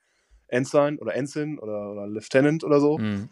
Ensign 0.48 0.98
oder 0.98 1.14
Ensign 1.14 1.58
oder, 1.58 1.92
oder 1.92 2.06
Lieutenant 2.08 2.64
oder 2.64 2.80
so. 2.80 2.98
Mhm. 2.98 3.30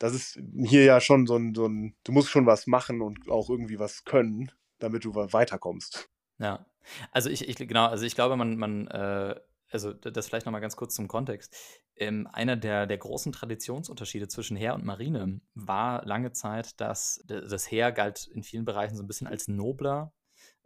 Das 0.00 0.14
ist 0.14 0.40
hier 0.64 0.84
ja 0.84 1.00
schon 1.00 1.28
so 1.28 1.36
ein, 1.36 1.54
so 1.54 1.68
ein, 1.68 1.94
du 2.02 2.10
musst 2.10 2.30
schon 2.30 2.46
was 2.46 2.66
machen 2.66 3.00
und 3.00 3.30
auch 3.30 3.48
irgendwie 3.48 3.78
was 3.78 4.04
können, 4.04 4.50
damit 4.80 5.04
du 5.04 5.14
weiterkommst. 5.14 6.10
Ja, 6.38 6.66
also 7.12 7.30
ich, 7.30 7.48
ich 7.48 7.56
genau, 7.56 7.86
also 7.86 8.04
ich 8.04 8.14
glaube, 8.14 8.36
man, 8.36 8.56
man 8.56 8.88
äh, 8.88 9.36
also 9.70 9.92
das 9.92 10.26
vielleicht 10.26 10.46
nochmal 10.46 10.60
ganz 10.60 10.76
kurz 10.76 10.94
zum 10.94 11.08
Kontext. 11.08 11.54
Ähm, 11.96 12.26
einer 12.32 12.56
der, 12.56 12.86
der 12.86 12.98
großen 12.98 13.32
Traditionsunterschiede 13.32 14.28
zwischen 14.28 14.56
Heer 14.56 14.74
und 14.74 14.84
Marine 14.84 15.40
war 15.54 16.04
lange 16.04 16.32
Zeit, 16.32 16.80
dass 16.80 17.22
das 17.26 17.70
Heer 17.70 17.92
galt 17.92 18.26
in 18.26 18.42
vielen 18.42 18.64
Bereichen 18.64 18.96
so 18.96 19.02
ein 19.02 19.06
bisschen 19.06 19.26
als 19.26 19.48
nobler, 19.48 20.12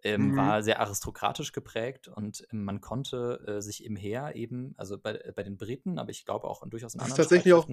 ähm, 0.02 0.30
mhm. 0.30 0.36
war 0.36 0.62
sehr 0.62 0.80
aristokratisch 0.80 1.52
geprägt 1.52 2.08
und 2.08 2.46
ähm, 2.52 2.64
man 2.64 2.80
konnte 2.80 3.42
äh, 3.46 3.60
sich 3.62 3.84
im 3.84 3.96
Heer 3.96 4.36
eben, 4.36 4.74
also 4.76 4.98
bei, 4.98 5.32
bei 5.34 5.42
den 5.42 5.56
Briten, 5.56 5.98
aber 5.98 6.10
ich 6.10 6.24
glaube 6.24 6.46
auch 6.46 6.62
in 6.62 6.70
durchaus 6.70 6.94
in 6.94 6.98
das 6.98 7.06
anderen 7.06 7.20
ist 7.20 7.28
tatsächlich 7.28 7.54
auch 7.54 7.68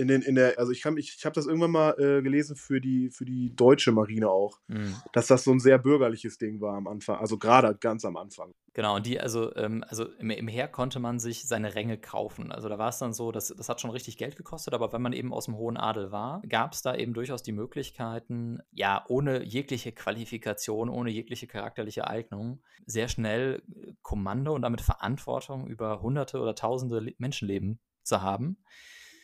in 0.00 0.08
den, 0.08 0.22
in 0.22 0.34
der, 0.34 0.58
also 0.58 0.72
ich 0.72 0.80
kann, 0.80 0.96
ich, 0.96 1.16
ich 1.18 1.24
habe 1.26 1.34
das 1.34 1.46
irgendwann 1.46 1.70
mal 1.70 1.90
äh, 1.98 2.22
gelesen 2.22 2.56
für 2.56 2.80
die, 2.80 3.10
für 3.10 3.26
die 3.26 3.54
deutsche 3.54 3.92
Marine 3.92 4.30
auch, 4.30 4.58
mhm. 4.66 4.96
dass 5.12 5.26
das 5.26 5.44
so 5.44 5.52
ein 5.52 5.60
sehr 5.60 5.78
bürgerliches 5.78 6.38
Ding 6.38 6.60
war 6.60 6.74
am 6.74 6.86
Anfang, 6.86 7.18
also 7.18 7.36
gerade 7.36 7.76
ganz 7.76 8.04
am 8.04 8.16
Anfang. 8.16 8.52
Genau, 8.72 8.96
und 8.96 9.04
die, 9.04 9.20
also, 9.20 9.54
ähm, 9.56 9.84
also 9.86 10.06
im, 10.18 10.30
im 10.30 10.48
Heer 10.48 10.68
konnte 10.68 11.00
man 11.00 11.18
sich 11.18 11.46
seine 11.46 11.74
Ränge 11.74 11.98
kaufen. 11.98 12.50
Also 12.50 12.68
da 12.68 12.78
war 12.78 12.88
es 12.88 12.98
dann 12.98 13.12
so, 13.12 13.30
dass, 13.30 13.48
das 13.48 13.68
hat 13.68 13.80
schon 13.80 13.90
richtig 13.90 14.16
Geld 14.16 14.36
gekostet, 14.36 14.72
aber 14.72 14.92
wenn 14.92 15.02
man 15.02 15.12
eben 15.12 15.34
aus 15.34 15.44
dem 15.44 15.56
hohen 15.56 15.76
Adel 15.76 16.12
war, 16.12 16.40
gab 16.48 16.72
es 16.72 16.80
da 16.80 16.94
eben 16.94 17.12
durchaus 17.12 17.42
die 17.42 17.52
Möglichkeiten, 17.52 18.60
ja, 18.70 19.04
ohne 19.08 19.44
jegliche 19.44 19.92
Qualifikation, 19.92 20.88
ohne 20.88 21.10
jegliche 21.10 21.46
charakterliche 21.46 22.06
Eignung, 22.06 22.62
sehr 22.86 23.08
schnell 23.08 23.62
äh, 23.74 23.92
Kommando 24.02 24.54
und 24.54 24.62
damit 24.62 24.80
Verantwortung 24.80 25.66
über 25.66 26.00
hunderte 26.00 26.38
oder 26.38 26.54
tausende 26.54 27.12
Menschenleben 27.18 27.80
zu 28.02 28.22
haben 28.22 28.56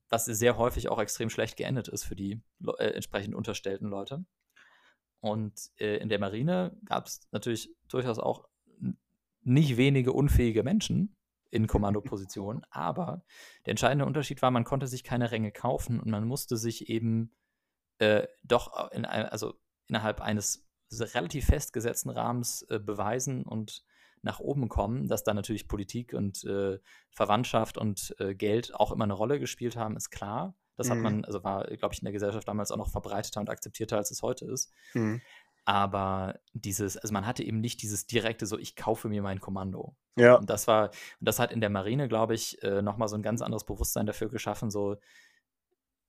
was 0.09 0.25
sehr 0.25 0.57
häufig 0.57 0.89
auch 0.89 0.99
extrem 0.99 1.31
schlecht 1.31 1.57
geendet 1.57 1.89
ist 1.89 2.05
für 2.05 2.17
die 2.17 2.41
äh, 2.79 2.91
entsprechend 2.91 3.35
unterstellten 3.35 3.89
Leute. 3.89 4.25
Und 5.21 5.71
äh, 5.79 5.97
in 5.97 6.09
der 6.09 6.19
Marine 6.19 6.79
gab 6.85 7.07
es 7.07 7.27
natürlich 7.33 7.75
durchaus 7.89 8.19
auch 8.19 8.49
nicht 9.43 9.77
wenige 9.77 10.13
unfähige 10.13 10.63
Menschen 10.63 11.17
in 11.51 11.67
Kommandopositionen, 11.67 12.63
aber 12.71 13.25
der 13.65 13.73
entscheidende 13.73 14.05
Unterschied 14.05 14.43
war, 14.43 14.51
man 14.51 14.65
konnte 14.65 14.87
sich 14.87 15.05
keine 15.05 15.31
Ränge 15.31 15.53
kaufen 15.53 16.01
und 16.01 16.11
man 16.11 16.27
musste 16.27 16.57
sich 16.57 16.89
eben 16.89 17.33
äh, 17.99 18.27
doch 18.43 18.91
in, 18.93 19.05
also 19.05 19.55
innerhalb 19.89 20.21
eines 20.21 20.67
relativ 20.93 21.47
festgesetzten 21.47 22.11
Rahmens 22.11 22.63
äh, 22.71 22.79
beweisen 22.79 23.45
und 23.45 23.85
nach 24.27 24.41
oben 24.41 24.69
kommen, 24.69 25.09
dass 25.09 25.25
da 25.25 25.33
natürlich 25.33 25.69
Politik 25.69 26.13
und 26.13 26.45
äh, 26.45 26.79
Verwandtschaft 27.11 27.79
und 27.79 28.15
äh, 28.19 28.35
Geld 28.35 28.75
auch 28.75 28.93
immer 28.93 29.05
eine 29.05 29.15
Rolle 29.15 29.41
gespielt 29.41 29.77
haben, 29.77 29.97
ist 29.97 30.11
klar. 30.11 30.55
Das 30.77 30.89
mhm. 30.89 30.93
hat 30.93 30.99
man, 30.99 31.25
also 31.25 31.43
war, 31.43 31.65
glaube 31.65 31.95
ich, 31.95 32.01
in 32.01 32.05
der 32.05 32.13
Gesellschaft 32.13 32.47
damals 32.47 32.71
auch 32.71 32.77
noch 32.77 32.91
verbreiteter 32.91 33.41
und 33.41 33.49
akzeptierter, 33.49 33.97
als 33.97 34.11
es 34.11 34.21
heute 34.21 34.45
ist. 34.45 34.71
Mhm. 34.93 35.23
Aber 35.65 36.39
dieses, 36.53 36.97
also 36.97 37.13
man 37.13 37.27
hatte 37.27 37.43
eben 37.43 37.61
nicht 37.61 37.83
dieses 37.83 38.07
direkte, 38.07 38.47
so 38.47 38.59
ich 38.59 38.77
kaufe 38.77 39.09
mir 39.09 39.23
mein 39.23 39.41
Kommando. 39.41 39.97
Ja. 40.17 40.35
Und 40.35 40.49
das 40.49 40.69
war, 40.69 40.91
und 40.91 40.95
das 41.21 41.39
hat 41.39 41.51
in 41.51 41.61
der 41.61 41.71
Marine, 41.71 42.09
glaube 42.09 42.35
ich, 42.35 42.63
äh, 42.63 42.83
nochmal 42.83 43.09
so 43.09 43.17
ein 43.17 43.23
ganz 43.23 43.43
anderes 43.43 43.65
Bewusstsein 43.65 44.07
dafür 44.07 44.29
geschaffen, 44.29 44.71
so 44.71 44.97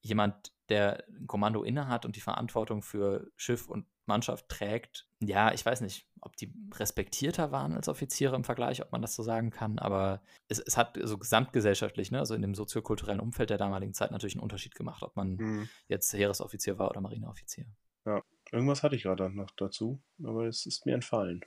jemand, 0.02 0.54
der 0.70 1.04
ein 1.10 1.28
Kommando 1.28 1.64
innehat 1.64 2.06
und 2.06 2.16
die 2.16 2.22
Verantwortung 2.22 2.82
für 2.82 3.28
Schiff 3.36 3.68
und 3.68 3.88
Mannschaft 4.08 4.50
trägt, 4.50 5.08
ja, 5.20 5.54
ich 5.54 5.66
weiß 5.66 5.82
nicht, 5.82 6.08
ob 6.22 6.36
die 6.36 6.54
respektierter 6.74 7.52
waren 7.52 7.74
als 7.74 7.88
Offiziere 7.88 8.36
im 8.36 8.44
Vergleich, 8.44 8.82
ob 8.82 8.92
man 8.92 9.02
das 9.02 9.16
so 9.16 9.24
sagen 9.24 9.50
kann, 9.50 9.80
aber 9.80 10.22
es, 10.48 10.60
es 10.60 10.78
hat 10.78 10.98
so 11.02 11.18
gesamtgesellschaftlich, 11.18 12.12
ne, 12.12 12.20
also 12.20 12.36
in 12.36 12.42
dem 12.42 12.56
soziokulturellen 12.56 13.20
Umfeld 13.20 13.50
der 13.50 13.58
damaligen 13.58 13.94
Zeit 13.94 14.12
natürlich 14.12 14.36
einen 14.36 14.44
Unterschied 14.44 14.76
gemacht, 14.76 15.04
ob 15.04 15.16
man 15.16 15.36
mhm. 15.36 15.70
jetzt 15.88 16.14
Heeresoffizier 16.14 16.78
war 16.80 16.90
oder 16.90 17.02
Marineoffizier. 17.02 17.66
Ja, 18.06 18.22
irgendwas 18.52 18.84
hatte 18.84 18.96
ich 18.96 19.04
gerade 19.04 19.30
noch 19.30 19.52
dazu, 19.52 20.02
aber 20.24 20.46
es 20.48 20.66
ist 20.66 20.86
mir 20.86 20.94
entfallen. 20.94 21.42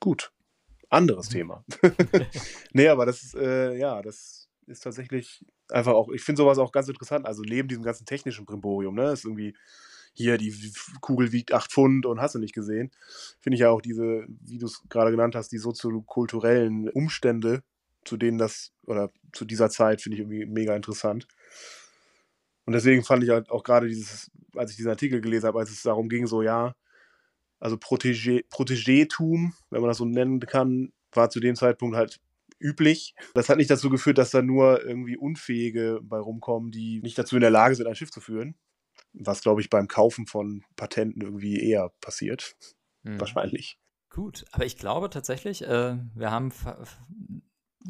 Gut. 0.00 0.32
Anderes 0.90 1.28
mhm. 1.28 1.32
Thema. 1.32 1.64
nee, 2.72 2.88
aber 2.88 3.06
das 3.06 3.22
ist, 3.22 3.34
äh, 3.34 3.76
ja, 3.76 4.00
das 4.02 4.48
ist 4.66 4.80
tatsächlich 4.80 5.44
einfach 5.70 5.92
auch, 5.92 6.08
ich 6.10 6.22
finde 6.22 6.42
sowas 6.42 6.58
auch 6.58 6.72
ganz 6.72 6.88
interessant. 6.88 7.26
Also 7.26 7.42
neben 7.42 7.68
diesem 7.68 7.82
ganzen 7.82 8.06
technischen 8.06 8.46
Primborium, 8.46 8.94
ne, 8.94 9.12
ist 9.12 9.24
irgendwie 9.24 9.56
hier, 10.18 10.36
die 10.36 10.72
Kugel 11.00 11.32
wiegt 11.32 11.52
8 11.52 11.70
Pfund 11.70 12.06
und 12.06 12.20
hast 12.20 12.34
du 12.34 12.38
nicht 12.38 12.54
gesehen. 12.54 12.90
Finde 13.40 13.54
ich 13.54 13.60
ja 13.60 13.70
auch 13.70 13.80
diese, 13.80 14.26
wie 14.42 14.58
du 14.58 14.66
es 14.66 14.82
gerade 14.88 15.10
genannt 15.10 15.34
hast, 15.34 15.50
die 15.52 15.58
soziokulturellen 15.58 16.88
Umstände, 16.90 17.62
zu 18.04 18.16
denen 18.16 18.36
das, 18.36 18.72
oder 18.84 19.10
zu 19.32 19.44
dieser 19.44 19.70
Zeit, 19.70 20.02
finde 20.02 20.16
ich 20.16 20.20
irgendwie 20.20 20.44
mega 20.44 20.74
interessant. 20.74 21.26
Und 22.66 22.72
deswegen 22.74 23.04
fand 23.04 23.24
ich 23.24 23.30
halt 23.30 23.48
auch 23.50 23.62
gerade 23.62 23.88
dieses, 23.88 24.30
als 24.54 24.72
ich 24.72 24.76
diesen 24.76 24.90
Artikel 24.90 25.20
gelesen 25.20 25.46
habe, 25.46 25.60
als 25.60 25.70
es 25.70 25.82
darum 25.82 26.08
ging, 26.08 26.26
so, 26.26 26.42
ja, 26.42 26.74
also 27.60 27.76
Protégé, 27.76 28.44
Protégétum, 28.50 29.52
wenn 29.70 29.80
man 29.80 29.88
das 29.88 29.98
so 29.98 30.04
nennen 30.04 30.40
kann, 30.40 30.92
war 31.12 31.30
zu 31.30 31.40
dem 31.40 31.56
Zeitpunkt 31.56 31.96
halt 31.96 32.20
üblich. 32.60 33.14
Das 33.34 33.48
hat 33.48 33.56
nicht 33.56 33.70
dazu 33.70 33.88
geführt, 33.88 34.18
dass 34.18 34.30
da 34.30 34.42
nur 34.42 34.84
irgendwie 34.84 35.16
Unfähige 35.16 36.00
bei 36.02 36.18
rumkommen, 36.18 36.70
die 36.70 37.00
nicht 37.02 37.16
dazu 37.18 37.36
in 37.36 37.40
der 37.40 37.50
Lage 37.50 37.74
sind, 37.74 37.86
ein 37.86 37.94
Schiff 37.94 38.10
zu 38.10 38.20
führen, 38.20 38.56
was, 39.18 39.42
glaube 39.42 39.60
ich, 39.60 39.70
beim 39.70 39.88
Kaufen 39.88 40.26
von 40.26 40.64
Patenten 40.76 41.22
irgendwie 41.22 41.60
eher 41.60 41.90
passiert. 42.00 42.56
Mhm. 43.02 43.20
Wahrscheinlich. 43.20 43.78
Gut, 44.10 44.44
aber 44.52 44.64
ich 44.64 44.76
glaube 44.76 45.10
tatsächlich, 45.10 45.62
äh, 45.62 45.96
wir 46.14 46.30
haben 46.30 46.52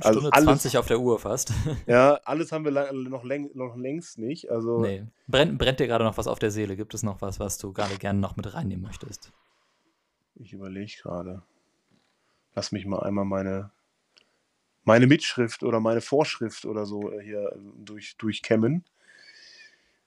also 0.01 0.21
Stunde 0.21 0.33
alles, 0.33 0.45
20 0.45 0.79
auf 0.79 0.87
der 0.87 1.01
Uhr 1.01 1.19
fast. 1.19 1.53
Ja, 1.87 2.21
alles 2.25 2.53
haben 2.53 2.65
wir 2.65 2.93
noch, 2.93 3.25
läng 3.25 3.51
noch 3.55 3.77
längst 3.77 4.19
nicht. 4.19 4.51
Also 4.51 4.81
nee. 4.81 5.07
Brennt, 5.27 5.59
brennt 5.59 5.81
dir 5.81 5.87
gerade 5.87 6.05
noch 6.05 6.19
was 6.19 6.27
auf 6.27 6.39
der 6.39 6.51
Seele? 6.51 6.77
Gibt 6.77 6.95
es 6.95 7.03
noch 7.03 7.21
was, 7.21 7.41
was 7.41 7.59
du 7.59 7.73
gerade 7.73 7.97
gerne 7.97 8.19
noch 8.19 8.37
mit 8.37 8.53
reinnehmen 8.53 8.85
möchtest? 8.85 9.33
Ich 10.35 10.53
überlege 10.53 10.93
gerade. 11.03 11.43
Lass 12.55 12.73
mich 12.73 12.87
mal 12.87 13.01
einmal 13.01 13.25
meine, 13.25 13.71
meine 14.85 15.07
Mitschrift 15.07 15.63
oder 15.63 15.81
meine 15.81 16.01
Vorschrift 16.01 16.65
oder 16.65 16.87
so 16.87 17.13
hier 17.21 17.57
durch, 17.77 18.17
durchkämmen. 18.19 18.85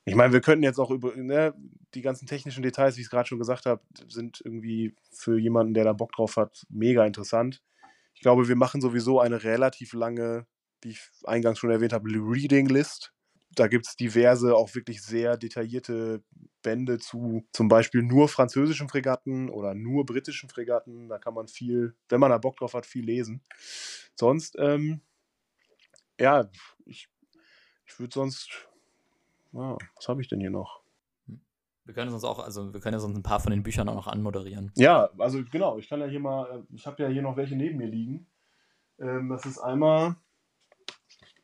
Ich 0.05 0.15
meine, 0.15 0.33
wir 0.33 0.41
könnten 0.41 0.63
jetzt 0.63 0.79
auch 0.79 0.89
über 0.89 1.15
ne, 1.15 1.53
die 1.93 2.01
ganzen 2.01 2.25
technischen 2.25 2.63
Details, 2.63 2.97
wie 2.97 3.01
ich 3.01 3.05
es 3.05 3.11
gerade 3.11 3.27
schon 3.27 3.37
gesagt 3.37 3.65
habe, 3.65 3.81
sind 4.07 4.41
irgendwie 4.43 4.95
für 5.11 5.37
jemanden, 5.37 5.73
der 5.73 5.83
da 5.83 5.93
Bock 5.93 6.11
drauf 6.13 6.37
hat, 6.37 6.65
mega 6.69 7.05
interessant. 7.05 7.61
Ich 8.15 8.21
glaube, 8.21 8.47
wir 8.47 8.55
machen 8.55 8.81
sowieso 8.81 9.19
eine 9.19 9.43
relativ 9.43 9.93
lange, 9.93 10.47
wie 10.81 10.89
ich 10.89 11.01
eingangs 11.23 11.59
schon 11.59 11.69
erwähnt 11.69 11.93
habe, 11.93 12.09
Reading 12.09 12.67
List. 12.67 13.13
Da 13.55 13.67
gibt 13.67 13.85
es 13.85 13.95
diverse, 13.95 14.55
auch 14.55 14.73
wirklich 14.73 15.01
sehr 15.03 15.37
detaillierte 15.37 16.23
Bände 16.61 16.99
zu 16.99 17.45
zum 17.51 17.67
Beispiel 17.67 18.01
nur 18.01 18.27
französischen 18.29 18.89
Fregatten 18.89 19.49
oder 19.49 19.75
nur 19.75 20.05
britischen 20.05 20.49
Fregatten. 20.49 21.09
Da 21.09 21.19
kann 21.19 21.33
man 21.33 21.47
viel, 21.47 21.95
wenn 22.09 22.19
man 22.19 22.31
da 22.31 22.37
Bock 22.37 22.57
drauf 22.57 22.73
hat, 22.73 22.85
viel 22.85 23.05
lesen. 23.05 23.41
Sonst, 24.15 24.55
ähm, 24.57 25.01
ja, 26.19 26.49
ich, 26.85 27.09
ich 27.85 27.99
würde 27.99 28.13
sonst 28.13 28.69
Ah, 29.53 29.77
was 29.95 30.07
habe 30.07 30.21
ich 30.21 30.27
denn 30.27 30.39
hier 30.39 30.49
noch? 30.49 30.81
Wir 31.83 31.95
können 31.95 32.13
uns 32.13 32.23
auch, 32.23 32.39
also 32.39 32.73
wir 32.73 32.79
können 32.79 32.93
ja 32.93 32.99
sonst 32.99 33.17
ein 33.17 33.23
paar 33.23 33.39
von 33.39 33.51
den 33.51 33.63
Büchern 33.63 33.89
auch 33.89 33.95
noch 33.95 34.07
anmoderieren. 34.07 34.71
Ja, 34.75 35.09
also 35.17 35.43
genau, 35.51 35.77
ich 35.77 35.89
kann 35.89 35.99
ja 35.99 36.05
hier 36.05 36.19
mal, 36.19 36.59
äh, 36.59 36.75
ich 36.75 36.85
habe 36.85 37.01
ja 37.03 37.09
hier 37.09 37.21
noch 37.21 37.37
welche 37.37 37.55
neben 37.55 37.77
mir 37.77 37.87
liegen. 37.87 38.27
Ähm, 38.99 39.29
das 39.29 39.45
ist 39.45 39.57
einmal, 39.57 40.15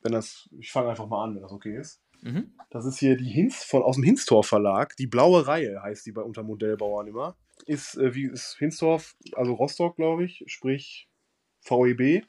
wenn 0.03 0.11
das, 0.11 0.47
ich 0.59 0.71
fange 0.71 0.89
einfach 0.89 1.07
mal 1.07 1.23
an, 1.23 1.35
wenn 1.35 1.41
das 1.41 1.51
okay 1.51 1.75
ist. 1.75 2.01
Mhm. 2.21 2.53
Das 2.69 2.85
ist 2.85 2.99
hier 2.99 3.17
die 3.17 3.29
Hinz 3.29 3.63
von, 3.63 3.84
aus 3.84 3.95
dem 3.95 4.03
Hinstorf 4.03 4.47
Verlag, 4.47 4.95
die 4.97 5.07
blaue 5.07 5.47
Reihe 5.47 5.81
heißt 5.81 6.05
die 6.05 6.11
bei 6.11 6.21
unter 6.21 6.43
Modellbauern 6.43 7.07
immer. 7.07 7.35
Ist, 7.65 7.97
äh, 7.97 8.13
wie 8.13 8.25
ist 8.25 8.55
Hinstorf, 8.59 9.15
also 9.35 9.53
Rostock, 9.53 9.95
glaube 9.95 10.23
ich, 10.23 10.43
sprich 10.47 11.09
VEB. 11.61 12.23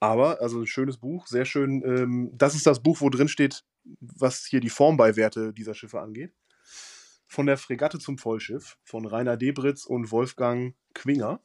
Aber, 0.00 0.40
also 0.40 0.60
ein 0.60 0.66
schönes 0.66 0.98
Buch, 0.98 1.26
sehr 1.26 1.44
schön. 1.44 1.82
Ähm, 1.84 2.30
das 2.34 2.54
ist 2.54 2.66
das 2.66 2.80
Buch, 2.80 3.00
wo 3.00 3.10
drin 3.10 3.28
steht, 3.28 3.64
was 4.00 4.44
hier 4.46 4.60
die 4.60 4.70
Formbeiwerte 4.70 5.52
dieser 5.52 5.74
Schiffe 5.74 6.00
angeht. 6.00 6.34
Von 7.26 7.46
der 7.46 7.58
Fregatte 7.58 7.98
zum 7.98 8.18
Vollschiff 8.18 8.78
von 8.84 9.06
Rainer 9.06 9.36
Debritz 9.36 9.84
und 9.84 10.10
Wolfgang 10.10 10.74
Quinger. 10.94 11.40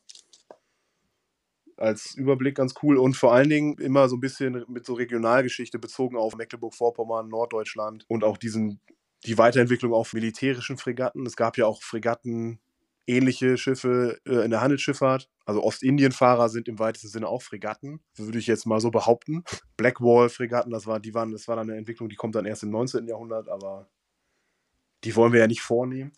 Als 1.75 2.15
Überblick 2.15 2.55
ganz 2.55 2.75
cool 2.83 2.97
und 2.97 3.17
vor 3.17 3.33
allen 3.33 3.49
Dingen 3.49 3.77
immer 3.79 4.07
so 4.07 4.15
ein 4.15 4.21
bisschen 4.21 4.63
mit 4.67 4.85
so 4.85 4.93
Regionalgeschichte 4.93 5.79
bezogen 5.79 6.15
auf 6.15 6.35
Mecklenburg-Vorpommern, 6.35 7.27
Norddeutschland 7.27 8.05
und 8.07 8.23
auch 8.23 8.37
diesen, 8.37 8.79
die 9.25 9.37
Weiterentwicklung 9.37 9.91
auf 9.93 10.13
militärischen 10.13 10.77
Fregatten. 10.77 11.25
Es 11.25 11.35
gab 11.35 11.57
ja 11.57 11.65
auch 11.65 11.81
Fregatten, 11.81 12.59
ähnliche 13.07 13.57
Schiffe 13.57 14.19
äh, 14.25 14.45
in 14.45 14.51
der 14.51 14.61
Handelsschifffahrt. 14.61 15.29
Also 15.45 15.63
Ostindienfahrer 15.63 16.49
sind 16.49 16.67
im 16.67 16.79
weitesten 16.79 17.09
Sinne 17.09 17.27
auch 17.27 17.41
Fregatten, 17.41 18.01
würde 18.15 18.39
ich 18.39 18.47
jetzt 18.47 18.65
mal 18.65 18.79
so 18.79 18.91
behaupten. 18.91 19.43
Blackwall-Fregatten, 19.77 20.71
das 20.71 20.87
war, 20.87 20.99
die 20.99 21.13
waren, 21.13 21.31
das 21.31 21.47
war 21.47 21.55
dann 21.55 21.69
eine 21.69 21.77
Entwicklung, 21.77 22.09
die 22.09 22.15
kommt 22.15 22.35
dann 22.35 22.45
erst 22.45 22.63
im 22.63 22.69
19. 22.69 23.07
Jahrhundert, 23.07 23.49
aber 23.49 23.87
die 25.03 25.15
wollen 25.15 25.33
wir 25.33 25.41
ja 25.41 25.47
nicht 25.47 25.61
vornehmen. 25.61 26.13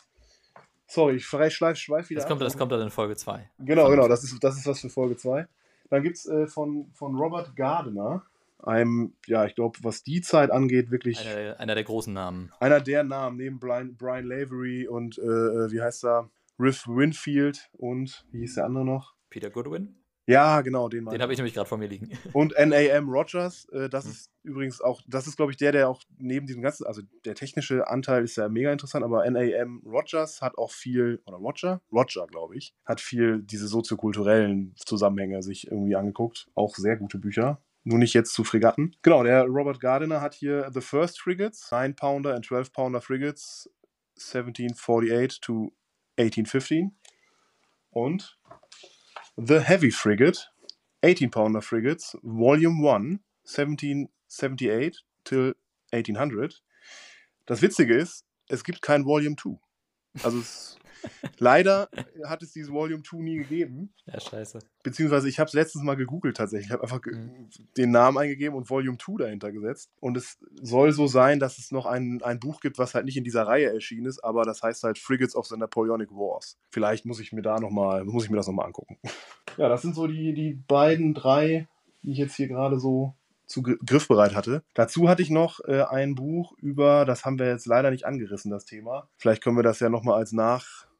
Sorry, 0.87 1.15
ich 1.15 1.25
schweif, 1.25 1.53
schweif 1.53 2.09
wieder. 2.09 2.21
Das 2.21 2.27
kommt, 2.27 2.41
das 2.41 2.57
kommt 2.57 2.71
dann 2.71 2.81
in 2.81 2.91
Folge 2.91 3.15
2. 3.15 3.49
Genau, 3.59 3.89
genau, 3.89 4.07
das 4.07 4.23
ist, 4.23 4.37
das 4.43 4.57
ist 4.57 4.67
was 4.67 4.79
für 4.79 4.89
Folge 4.89 5.17
2. 5.17 5.47
Dann 5.89 6.03
gibt 6.03 6.17
es 6.17 6.27
äh, 6.27 6.47
von, 6.47 6.91
von 6.93 7.15
Robert 7.15 7.55
Gardner, 7.55 8.23
einem, 8.59 9.13
ja, 9.27 9.45
ich 9.45 9.55
glaube, 9.55 9.79
was 9.83 10.03
die 10.03 10.21
Zeit 10.21 10.51
angeht, 10.51 10.91
wirklich. 10.91 11.19
Einer, 11.19 11.59
einer, 11.59 11.75
der 11.75 11.83
großen 11.83 12.13
Namen. 12.13 12.51
Einer 12.59 12.81
der 12.81 13.03
Namen, 13.03 13.37
neben 13.37 13.59
Brian, 13.59 13.95
Brian 13.95 14.25
Lavery 14.25 14.87
und, 14.87 15.17
äh, 15.17 15.21
äh 15.21 15.71
wie 15.71 15.81
heißt 15.81 16.05
er, 16.05 16.29
Riff 16.59 16.87
Winfield 16.87 17.69
und, 17.73 18.25
wie 18.31 18.39
hieß 18.39 18.55
der 18.55 18.65
andere 18.65 18.85
noch? 18.85 19.15
Peter 19.29 19.49
Goodwin? 19.49 19.95
Ja, 20.27 20.61
genau, 20.61 20.89
den 20.89 21.05
Den 21.05 21.21
habe 21.21 21.33
ich 21.33 21.37
nämlich 21.37 21.53
gerade 21.53 21.69
vor 21.69 21.77
mir 21.77 21.87
liegen. 21.87 22.09
Und 22.33 22.53
NAM 22.57 23.09
Rogers, 23.09 23.67
äh, 23.69 23.89
das 23.89 24.05
mhm. 24.05 24.11
ist 24.11 24.31
übrigens 24.43 24.81
auch, 24.81 25.01
das 25.07 25.27
ist, 25.27 25.35
glaube 25.35 25.51
ich, 25.51 25.57
der, 25.57 25.71
der 25.71 25.87
auch 25.87 26.01
neben 26.17 26.47
diesem 26.47 26.63
ganzen, 26.63 26.85
also 26.87 27.03
der 27.25 27.35
technische 27.35 27.87
Anteil 27.87 28.23
ist 28.23 28.35
ja 28.35 28.49
mega 28.49 28.71
interessant, 28.71 29.05
aber 29.05 29.29
NAM 29.29 29.83
Rogers 29.85 30.41
hat 30.41 30.57
auch 30.57 30.71
viel, 30.71 31.21
oder 31.27 31.37
Roger? 31.37 31.81
Roger, 31.91 32.25
glaube 32.25 32.57
ich, 32.57 32.73
hat 32.85 33.01
viel 33.01 33.43
diese 33.43 33.67
soziokulturellen 33.67 34.73
Zusammenhänge 34.77 35.43
sich 35.43 35.67
irgendwie 35.67 35.95
angeguckt. 35.95 36.47
Auch 36.55 36.75
sehr 36.75 36.97
gute 36.97 37.19
Bücher. 37.19 37.61
Nur 37.83 37.99
nicht 37.99 38.15
jetzt 38.15 38.33
zu 38.33 38.43
Fregatten. 38.43 38.95
Genau, 39.03 39.21
der 39.21 39.43
Robert 39.43 39.79
Gardiner 39.79 40.21
hat 40.21 40.33
hier 40.33 40.71
The 40.73 40.81
First 40.81 41.21
Frigates, 41.21 41.71
9-Pounder 41.71 42.33
and 42.33 42.43
12-Pounder 42.43 42.99
Frigates, 42.99 43.69
1748 44.17 45.39
to 45.39 45.71
1815. 46.17 46.95
Und 47.89 48.37
The 49.37 49.59
Heavy 49.59 49.91
Frigate, 49.91 50.51
18-Pounder 51.03 51.61
Frigates, 51.61 52.17
Volume 52.21 52.89
1, 52.89 53.19
1778 53.43 55.05
till 55.23 55.55
1800. 55.91 56.63
Das 57.45 57.61
Witzige 57.61 57.95
ist, 57.95 58.25
es 58.47 58.63
gibt 58.63 58.81
kein 58.81 59.05
Volume 59.05 59.35
2. 59.35 59.59
Also 60.23 60.39
es 60.39 60.77
Leider 61.37 61.89
hat 62.25 62.43
es 62.43 62.51
dieses 62.53 62.71
Volume 62.71 63.03
2 63.03 63.17
nie 63.17 63.37
gegeben. 63.37 63.93
Ja, 64.05 64.19
scheiße. 64.19 64.59
Beziehungsweise 64.83 65.27
ich 65.29 65.39
habe 65.39 65.47
es 65.47 65.53
letztens 65.53 65.83
mal 65.83 65.95
gegoogelt 65.95 66.37
tatsächlich. 66.37 66.67
Ich 66.67 66.73
habe 66.73 66.83
einfach 66.83 67.01
mhm. 67.05 67.49
den 67.77 67.91
Namen 67.91 68.17
eingegeben 68.17 68.55
und 68.55 68.69
Volume 68.69 68.97
2 68.97 69.23
dahinter 69.23 69.51
gesetzt. 69.51 69.91
Und 69.99 70.17
es 70.17 70.37
soll 70.61 70.91
so 70.91 71.07
sein, 71.07 71.39
dass 71.39 71.57
es 71.57 71.71
noch 71.71 71.85
ein, 71.85 72.21
ein 72.23 72.39
Buch 72.39 72.61
gibt, 72.61 72.77
was 72.77 72.93
halt 72.95 73.05
nicht 73.05 73.17
in 73.17 73.23
dieser 73.23 73.47
Reihe 73.47 73.73
erschienen 73.73 74.05
ist, 74.05 74.23
aber 74.23 74.43
das 74.43 74.61
heißt 74.61 74.83
halt 74.83 74.97
Frigates 74.97 75.35
of 75.35 75.47
the 75.47 75.57
Napoleonic 75.57 76.11
Wars. 76.11 76.57
Vielleicht 76.69 77.05
muss 77.05 77.19
ich 77.19 77.33
mir 77.33 77.41
da 77.41 77.59
nochmal, 77.59 78.05
muss 78.05 78.25
ich 78.25 78.29
mir 78.29 78.37
das 78.37 78.47
nochmal 78.47 78.67
angucken. 78.67 78.97
Ja, 79.57 79.69
das 79.69 79.83
sind 79.83 79.95
so 79.95 80.05
die, 80.05 80.33
die 80.33 80.53
beiden, 80.53 81.13
drei, 81.13 81.69
die 82.03 82.11
ich 82.11 82.17
jetzt 82.17 82.35
hier 82.35 82.49
gerade 82.49 82.77
so 82.77 83.13
zu 83.45 83.61
griffbereit 83.61 84.35
hatte. 84.35 84.63
Dazu 84.73 85.07
hatte 85.07 85.21
ich 85.21 85.29
noch 85.29 85.59
äh, 85.65 85.83
ein 85.83 86.15
Buch 86.15 86.53
über, 86.57 87.05
das 87.05 87.25
haben 87.25 87.39
wir 87.39 87.47
jetzt 87.47 87.65
leider 87.65 87.91
nicht 87.91 88.05
angerissen, 88.05 88.51
das 88.51 88.65
Thema. 88.65 89.07
Vielleicht 89.17 89.43
können 89.43 89.57
wir 89.57 89.63
das 89.63 89.79
ja 89.79 89.89
nochmal 89.89 90.17
als 90.17 90.31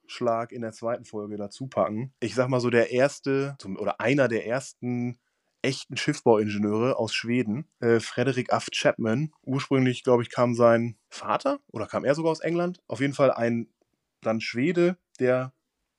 Nachschlag 0.05 0.51
in 0.51 0.61
der 0.61 0.71
zweiten 0.71 1.05
Folge 1.05 1.37
dazu 1.37 1.67
packen. 1.67 2.13
Ich 2.19 2.35
sag 2.35 2.47
mal 2.47 2.59
so, 2.59 2.69
der 2.69 2.91
erste 2.91 3.57
oder 3.77 3.99
einer 3.99 4.27
der 4.27 4.45
ersten 4.45 5.17
echten 5.61 5.97
Schiffbauingenieure 5.97 6.97
aus 6.97 7.13
Schweden, 7.13 7.67
äh, 7.79 7.99
Frederick 7.99 8.53
Aft 8.53 8.73
Chapman. 8.73 9.31
Ursprünglich, 9.41 10.03
glaube 10.03 10.21
ich, 10.21 10.29
kam 10.29 10.53
sein 10.53 10.97
Vater 11.09 11.59
oder 11.71 11.87
kam 11.87 12.05
er 12.05 12.13
sogar 12.13 12.31
aus 12.31 12.39
England. 12.39 12.83
Auf 12.87 13.01
jeden 13.01 13.13
Fall 13.13 13.31
ein 13.31 13.73
dann 14.21 14.41
Schwede, 14.41 14.97
der 15.19 15.53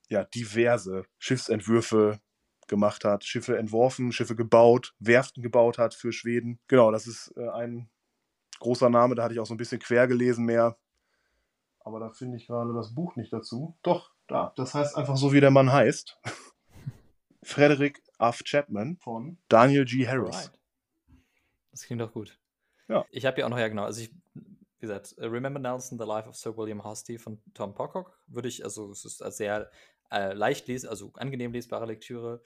ja 0.09 0.25
diverse 0.25 1.05
Schiffsentwürfe 1.19 2.21
gemacht 2.69 3.05
hat, 3.05 3.25
Schiffe 3.25 3.59
entworfen, 3.59 4.13
Schiffe 4.13 4.37
gebaut, 4.37 4.95
Werften 5.01 5.43
gebaut 5.43 5.79
hat 5.79 5.95
für 5.95 6.13
Schweden. 6.13 6.61
Genau, 6.69 6.93
das 6.93 7.09
ist 7.09 7.33
äh, 7.37 7.49
ein 7.49 7.89
großer 8.61 8.89
Name, 8.89 9.15
da 9.17 9.25
hatte 9.25 9.35
ich 9.35 9.41
auch 9.41 9.47
so 9.47 9.55
ein 9.55 9.59
bisschen 9.59 9.81
quer 9.81 10.07
gelesen 10.07 10.45
mehr. 10.45 10.77
Aber 11.87 12.01
da 12.01 12.11
finde 12.11 12.37
ich 12.37 12.49
gerade 12.49 12.75
das 12.75 12.97
Buch 12.97 13.15
nicht 13.15 13.33
dazu. 13.33 13.79
Doch, 13.85 14.11
da. 14.27 14.53
Das 14.57 14.75
heißt 14.75 14.97
einfach 14.97 15.17
so, 15.17 15.33
wie 15.33 15.39
der 15.39 15.53
Mann 15.53 15.73
heißt. 15.73 16.19
Frederick 17.45 18.03
F. 18.19 18.43
Chapman 18.45 18.97
von 18.97 19.39
Daniel 19.49 19.85
G. 19.85 20.05
Harris. 20.05 20.51
Das 21.71 21.83
klingt 21.83 22.03
doch 22.03 22.13
gut. 22.13 22.41
Ja. 22.89 23.05
Ich 23.13 23.25
habe 23.25 23.39
ja 23.39 23.47
auch 23.47 23.51
noch, 23.51 23.59
ja 23.59 23.69
genau, 23.69 23.85
also 23.85 24.01
ich, 24.01 24.13
wie 24.35 24.81
gesagt, 24.81 25.15
Remember 25.19 25.61
Nelson, 25.61 25.97
The 25.97 26.05
Life 26.05 26.29
of 26.29 26.35
Sir 26.35 26.57
William 26.57 26.83
Hosty 26.83 27.19
von 27.19 27.41
Tom 27.55 27.73
Pocock 27.73 28.19
würde 28.27 28.49
ich, 28.49 28.65
also 28.65 28.91
es 28.91 29.05
ist 29.05 29.19
sehr 29.19 29.71
äh, 30.11 30.33
leicht 30.33 30.67
les, 30.67 30.87
also 30.87 31.13
angenehm 31.15 31.53
lesbare 31.53 31.87
Lektüre. 31.87 32.43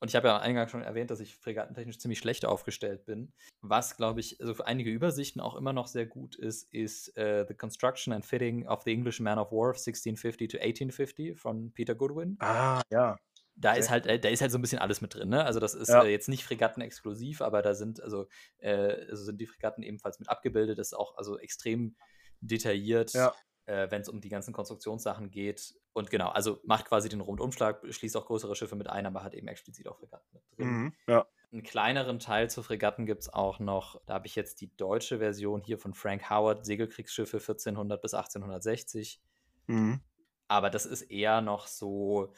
Und 0.00 0.08
ich 0.08 0.16
habe 0.16 0.28
ja 0.28 0.38
eingangs 0.38 0.70
schon 0.70 0.82
erwähnt, 0.82 1.10
dass 1.10 1.20
ich 1.20 1.34
fregattentechnisch 1.34 1.98
ziemlich 1.98 2.20
schlecht 2.20 2.44
aufgestellt 2.44 3.04
bin. 3.04 3.32
Was, 3.62 3.96
glaube 3.96 4.20
ich, 4.20 4.40
also 4.40 4.54
für 4.54 4.66
einige 4.66 4.90
Übersichten 4.90 5.40
auch 5.40 5.56
immer 5.56 5.72
noch 5.72 5.88
sehr 5.88 6.06
gut 6.06 6.36
ist, 6.36 6.72
ist 6.72 7.08
uh, 7.18 7.44
The 7.46 7.54
Construction 7.54 8.12
and 8.12 8.24
Fitting 8.24 8.66
of 8.68 8.82
the 8.84 8.92
English 8.92 9.18
Man 9.18 9.38
of 9.38 9.50
War 9.50 9.70
1650 9.70 10.48
to 10.48 10.58
1850 10.58 11.36
von 11.36 11.72
Peter 11.72 11.94
Goodwin. 11.94 12.36
Ah, 12.40 12.80
ja. 12.90 13.16
Da 13.56 13.72
ist 13.72 13.90
halt, 13.90 14.06
äh, 14.06 14.20
da 14.20 14.28
ist 14.28 14.40
halt 14.40 14.52
so 14.52 14.58
ein 14.58 14.62
bisschen 14.62 14.78
alles 14.78 15.00
mit 15.00 15.14
drin, 15.14 15.30
ne? 15.30 15.44
Also 15.44 15.58
das 15.58 15.74
ist 15.74 15.88
ja. 15.88 16.04
äh, 16.04 16.12
jetzt 16.12 16.28
nicht 16.28 16.44
Fregatten 16.44 16.80
exklusiv, 16.80 17.40
aber 17.40 17.60
da 17.60 17.74
sind, 17.74 18.00
also, 18.00 18.28
äh, 18.58 19.08
also 19.10 19.24
sind 19.24 19.40
die 19.40 19.46
Fregatten 19.46 19.82
ebenfalls 19.82 20.20
mit 20.20 20.28
abgebildet. 20.28 20.78
Das 20.78 20.88
ist 20.88 20.94
auch 20.94 21.16
also 21.16 21.38
extrem 21.40 21.96
detailliert. 22.40 23.14
Ja 23.14 23.34
äh, 23.68 23.90
wenn 23.90 24.00
es 24.00 24.08
um 24.08 24.20
die 24.20 24.30
ganzen 24.30 24.52
Konstruktionssachen 24.52 25.30
geht. 25.30 25.74
Und 25.98 26.10
genau, 26.10 26.28
also 26.28 26.60
macht 26.62 26.84
quasi 26.84 27.08
den 27.08 27.20
Rundumschlag, 27.20 27.82
schließt 27.90 28.16
auch 28.16 28.26
größere 28.26 28.54
Schiffe 28.54 28.76
mit 28.76 28.88
ein, 28.88 29.04
aber 29.04 29.24
hat 29.24 29.34
eben 29.34 29.48
explizit 29.48 29.88
auch 29.88 29.98
Fregatten 29.98 30.28
mit 30.32 30.42
drin. 30.56 30.68
Mhm, 30.68 30.94
ja. 31.08 31.26
Einen 31.50 31.64
kleineren 31.64 32.20
Teil 32.20 32.48
zu 32.48 32.62
Fregatten 32.62 33.04
gibt 33.04 33.22
es 33.22 33.32
auch 33.32 33.58
noch. 33.58 34.00
Da 34.06 34.14
habe 34.14 34.28
ich 34.28 34.36
jetzt 34.36 34.60
die 34.60 34.70
deutsche 34.76 35.18
Version 35.18 35.60
hier 35.60 35.76
von 35.76 35.94
Frank 35.94 36.30
Howard, 36.30 36.64
Segelkriegsschiffe 36.64 37.38
1400 37.38 38.00
bis 38.00 38.14
1860. 38.14 39.20
Mhm. 39.66 40.00
Aber 40.46 40.70
das 40.70 40.86
ist 40.86 41.02
eher 41.02 41.40
noch 41.40 41.66
so, 41.66 42.32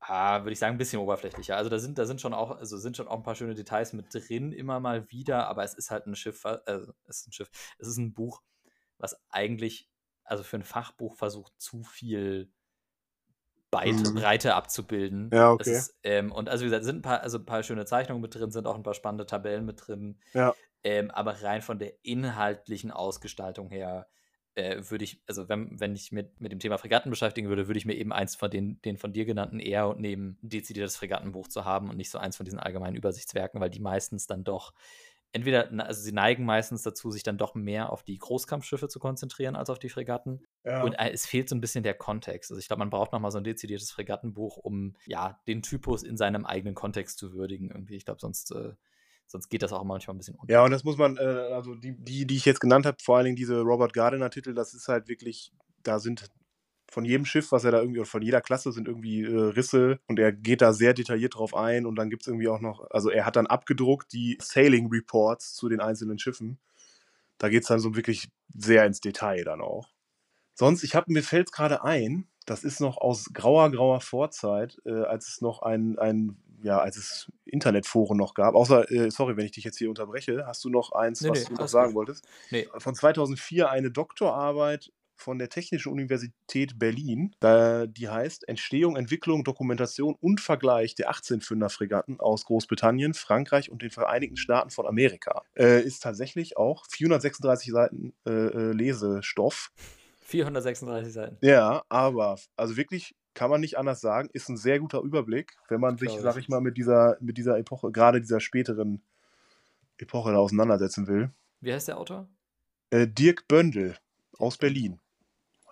ah, 0.00 0.40
würde 0.40 0.52
ich 0.52 0.58
sagen, 0.58 0.76
ein 0.76 0.78
bisschen 0.78 1.02
oberflächlicher. 1.02 1.58
Also 1.58 1.68
da 1.68 1.78
sind, 1.78 1.98
da 1.98 2.06
sind 2.06 2.22
schon 2.22 2.32
auch, 2.32 2.52
also 2.52 2.78
sind 2.78 2.96
schon 2.96 3.06
auch 3.06 3.18
ein 3.18 3.22
paar 3.22 3.34
schöne 3.34 3.54
Details 3.54 3.92
mit 3.92 4.14
drin, 4.14 4.52
immer 4.52 4.80
mal 4.80 5.10
wieder, 5.10 5.46
aber 5.46 5.62
es 5.62 5.74
ist 5.74 5.90
halt 5.90 6.06
ein 6.06 6.16
Schiff, 6.16 6.42
äh, 6.46 6.58
es 7.06 7.20
ist 7.20 7.28
ein 7.28 7.32
Schiff, 7.32 7.50
es 7.78 7.88
ist 7.88 7.98
ein 7.98 8.14
Buch, 8.14 8.40
was 8.96 9.20
eigentlich 9.28 9.90
also 10.28 10.42
für 10.42 10.56
ein 10.56 10.64
Fachbuch 10.64 11.16
versucht, 11.16 11.52
zu 11.58 11.82
viel 11.82 12.52
Breite, 13.70 14.10
mhm. 14.10 14.14
Breite 14.14 14.54
abzubilden. 14.54 15.30
Ja, 15.32 15.52
okay. 15.52 15.72
Ist, 15.72 15.98
ähm, 16.02 16.32
und 16.32 16.48
also 16.48 16.64
wie 16.64 16.68
gesagt, 16.68 16.84
sind 16.84 16.96
ein 16.96 17.02
paar, 17.02 17.20
also 17.22 17.38
ein 17.38 17.46
paar 17.46 17.62
schöne 17.62 17.84
Zeichnungen 17.84 18.22
mit 18.22 18.34
drin, 18.34 18.50
sind 18.50 18.66
auch 18.66 18.76
ein 18.76 18.82
paar 18.82 18.94
spannende 18.94 19.26
Tabellen 19.26 19.64
mit 19.64 19.86
drin. 19.86 20.18
Ja. 20.32 20.54
Ähm, 20.84 21.10
aber 21.10 21.42
rein 21.42 21.60
von 21.60 21.78
der 21.78 21.92
inhaltlichen 22.02 22.90
Ausgestaltung 22.90 23.70
her 23.70 24.08
äh, 24.54 24.82
würde 24.90 25.04
ich, 25.04 25.22
also 25.26 25.48
wenn, 25.48 25.78
wenn 25.78 25.94
ich 25.94 26.12
mit, 26.12 26.40
mit 26.40 26.50
dem 26.50 26.58
Thema 26.58 26.78
Fregatten 26.78 27.10
beschäftigen 27.10 27.48
würde, 27.48 27.68
würde 27.68 27.78
ich 27.78 27.86
mir 27.86 27.94
eben 27.94 28.12
eins 28.12 28.36
von 28.36 28.50
den, 28.50 28.80
den 28.82 28.96
von 28.96 29.12
dir 29.12 29.24
genannten 29.24 29.60
eher 29.60 29.94
nehmen, 29.94 30.38
ein 30.42 30.48
dezidiertes 30.48 30.96
Fregattenbuch 30.96 31.48
zu 31.48 31.64
haben 31.64 31.90
und 31.90 31.96
nicht 31.96 32.10
so 32.10 32.18
eins 32.18 32.36
von 32.36 32.44
diesen 32.44 32.58
allgemeinen 32.58 32.96
Übersichtswerken, 32.96 33.60
weil 33.60 33.70
die 33.70 33.80
meistens 33.80 34.26
dann 34.26 34.44
doch 34.44 34.72
entweder, 35.32 35.70
also 35.84 36.00
sie 36.00 36.12
neigen 36.12 36.44
meistens 36.44 36.82
dazu, 36.82 37.10
sich 37.10 37.22
dann 37.22 37.38
doch 37.38 37.54
mehr 37.54 37.92
auf 37.92 38.02
die 38.02 38.18
Großkampfschiffe 38.18 38.88
zu 38.88 38.98
konzentrieren 38.98 39.56
als 39.56 39.70
auf 39.70 39.78
die 39.78 39.88
Fregatten. 39.88 40.42
Ja. 40.64 40.82
Und 40.82 40.94
äh, 40.94 41.10
es 41.10 41.26
fehlt 41.26 41.48
so 41.48 41.56
ein 41.56 41.60
bisschen 41.60 41.82
der 41.82 41.94
Kontext. 41.94 42.50
Also 42.50 42.60
ich 42.60 42.66
glaube, 42.66 42.80
man 42.80 42.90
braucht 42.90 43.12
nochmal 43.12 43.30
so 43.30 43.38
ein 43.38 43.44
dezidiertes 43.44 43.90
Fregattenbuch, 43.90 44.56
um 44.56 44.96
ja 45.06 45.40
den 45.46 45.62
Typus 45.62 46.02
in 46.02 46.16
seinem 46.16 46.46
eigenen 46.46 46.74
Kontext 46.74 47.18
zu 47.18 47.32
würdigen. 47.32 47.70
Irgendwie, 47.70 47.96
ich 47.96 48.04
glaube, 48.04 48.20
sonst, 48.20 48.52
äh, 48.52 48.72
sonst 49.26 49.48
geht 49.48 49.62
das 49.62 49.72
auch 49.72 49.84
manchmal 49.84 50.14
ein 50.14 50.18
bisschen 50.18 50.36
unter. 50.36 50.52
Ja, 50.52 50.64
und 50.64 50.70
das 50.70 50.84
muss 50.84 50.96
man, 50.96 51.16
äh, 51.18 51.20
also 51.20 51.74
die, 51.74 51.94
die, 51.96 52.26
die 52.26 52.36
ich 52.36 52.44
jetzt 52.44 52.60
genannt 52.60 52.86
habe, 52.86 52.96
vor 53.02 53.16
allen 53.16 53.24
Dingen 53.24 53.36
diese 53.36 53.60
Robert 53.60 53.92
Gardiner-Titel, 53.92 54.54
das 54.54 54.74
ist 54.74 54.88
halt 54.88 55.08
wirklich, 55.08 55.52
da 55.82 55.98
sind 55.98 56.30
von 56.90 57.04
jedem 57.04 57.24
Schiff, 57.24 57.52
was 57.52 57.64
er 57.64 57.72
da 57.72 57.80
irgendwie, 57.80 58.00
oder 58.00 58.08
von 58.08 58.22
jeder 58.22 58.40
Klasse 58.40 58.72
sind 58.72 58.88
irgendwie 58.88 59.22
äh, 59.22 59.36
Risse 59.36 60.00
und 60.06 60.18
er 60.18 60.32
geht 60.32 60.62
da 60.62 60.72
sehr 60.72 60.94
detailliert 60.94 61.36
drauf 61.36 61.54
ein 61.54 61.86
und 61.86 61.96
dann 61.96 62.10
gibt 62.10 62.22
es 62.22 62.28
irgendwie 62.28 62.48
auch 62.48 62.60
noch, 62.60 62.90
also 62.90 63.10
er 63.10 63.26
hat 63.26 63.36
dann 63.36 63.46
abgedruckt 63.46 64.12
die 64.12 64.38
Sailing 64.40 64.88
Reports 64.90 65.54
zu 65.54 65.68
den 65.68 65.80
einzelnen 65.80 66.18
Schiffen. 66.18 66.58
Da 67.36 67.48
geht 67.48 67.62
es 67.62 67.68
dann 67.68 67.78
so 67.78 67.94
wirklich 67.94 68.30
sehr 68.54 68.86
ins 68.86 69.00
Detail 69.00 69.44
dann 69.44 69.60
auch. 69.60 69.88
Sonst, 70.54 70.82
ich 70.82 70.94
habe 70.94 71.12
mir 71.12 71.22
fällt 71.22 71.48
es 71.48 71.52
gerade 71.52 71.84
ein, 71.84 72.26
das 72.46 72.64
ist 72.64 72.80
noch 72.80 72.96
aus 72.96 73.30
grauer, 73.32 73.70
grauer 73.70 74.00
Vorzeit, 74.00 74.80
äh, 74.84 75.02
als 75.02 75.28
es 75.28 75.40
noch 75.40 75.62
ein, 75.62 75.98
ein, 75.98 76.36
ja, 76.62 76.78
als 76.78 76.96
es 76.96 77.32
Internetforen 77.44 78.16
noch 78.16 78.34
gab. 78.34 78.54
Außer, 78.54 78.90
äh, 78.90 79.10
sorry, 79.10 79.36
wenn 79.36 79.44
ich 79.44 79.52
dich 79.52 79.64
jetzt 79.64 79.78
hier 79.78 79.90
unterbreche, 79.90 80.46
hast 80.46 80.64
du 80.64 80.70
noch 80.70 80.92
eins, 80.92 81.20
nee, 81.20 81.28
was 81.28 81.40
nee, 81.40 81.54
du 81.54 81.54
noch 81.54 81.68
sagen 81.68 81.88
gut. 81.88 81.96
wolltest? 81.96 82.26
Nee. 82.50 82.66
Von 82.78 82.94
2004 82.94 83.70
eine 83.70 83.90
Doktorarbeit 83.90 84.90
von 85.18 85.38
der 85.38 85.48
Technischen 85.48 85.92
Universität 85.92 86.78
Berlin. 86.78 87.34
Da, 87.40 87.86
die 87.86 88.08
heißt 88.08 88.48
Entstehung, 88.48 88.96
Entwicklung, 88.96 89.44
Dokumentation 89.44 90.16
und 90.20 90.40
Vergleich 90.40 90.94
der 90.94 91.10
18-Fünder-Fregatten 91.10 92.20
aus 92.20 92.44
Großbritannien, 92.44 93.14
Frankreich 93.14 93.70
und 93.70 93.82
den 93.82 93.90
Vereinigten 93.90 94.36
Staaten 94.36 94.70
von 94.70 94.86
Amerika. 94.86 95.42
Äh, 95.56 95.82
ist 95.82 96.02
tatsächlich 96.02 96.56
auch 96.56 96.86
436 96.90 97.72
Seiten 97.72 98.14
äh, 98.26 98.30
äh 98.30 98.72
Lesestoff. 98.72 99.72
436 100.20 101.12
Seiten. 101.12 101.36
Ja, 101.40 101.82
aber 101.88 102.38
also 102.56 102.76
wirklich 102.76 103.14
kann 103.34 103.50
man 103.50 103.60
nicht 103.60 103.78
anders 103.78 104.00
sagen, 104.00 104.28
ist 104.32 104.48
ein 104.48 104.56
sehr 104.56 104.80
guter 104.80 105.00
Überblick, 105.00 105.56
wenn 105.68 105.80
man 105.80 105.96
sich, 105.96 106.10
sag 106.20 106.36
ich. 106.36 106.44
ich 106.44 106.48
mal, 106.48 106.60
mit 106.60 106.76
dieser, 106.76 107.16
mit 107.20 107.38
dieser 107.38 107.56
Epoche, 107.58 107.92
gerade 107.92 108.20
dieser 108.20 108.40
späteren 108.40 109.00
Epoche 109.96 110.32
da 110.32 110.38
auseinandersetzen 110.38 111.06
will. 111.06 111.30
Wie 111.60 111.72
heißt 111.72 111.88
der 111.88 111.98
Autor? 111.98 112.28
Äh, 112.90 113.06
Dirk 113.06 113.46
Böndel 113.48 113.96
aus 114.38 114.56
Berlin 114.56 115.00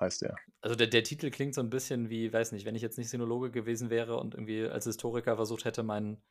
heißt 0.01 0.23
er. 0.23 0.37
Also 0.61 0.77
der, 0.77 0.87
der 0.87 1.05
Titel 1.05 1.31
klingt 1.31 1.55
so 1.55 1.61
ein 1.61 1.71
bisschen 1.71 2.11
wie, 2.11 2.33
weiß 2.33 2.53
nicht, 2.53 2.67
wenn 2.67 2.75
ich 2.75 2.83
jetzt 2.83 2.99
nicht 2.99 3.11
Sinologe 3.11 3.51
gewesen 3.51 3.91
wäre 3.91 4.19
und 4.19 4.35
irgendwie 4.35 4.67
als 4.67 4.85
Historiker 4.85 5.37
versucht 5.37 5.65
hätte, 5.65 5.83
mein, 5.83 6.23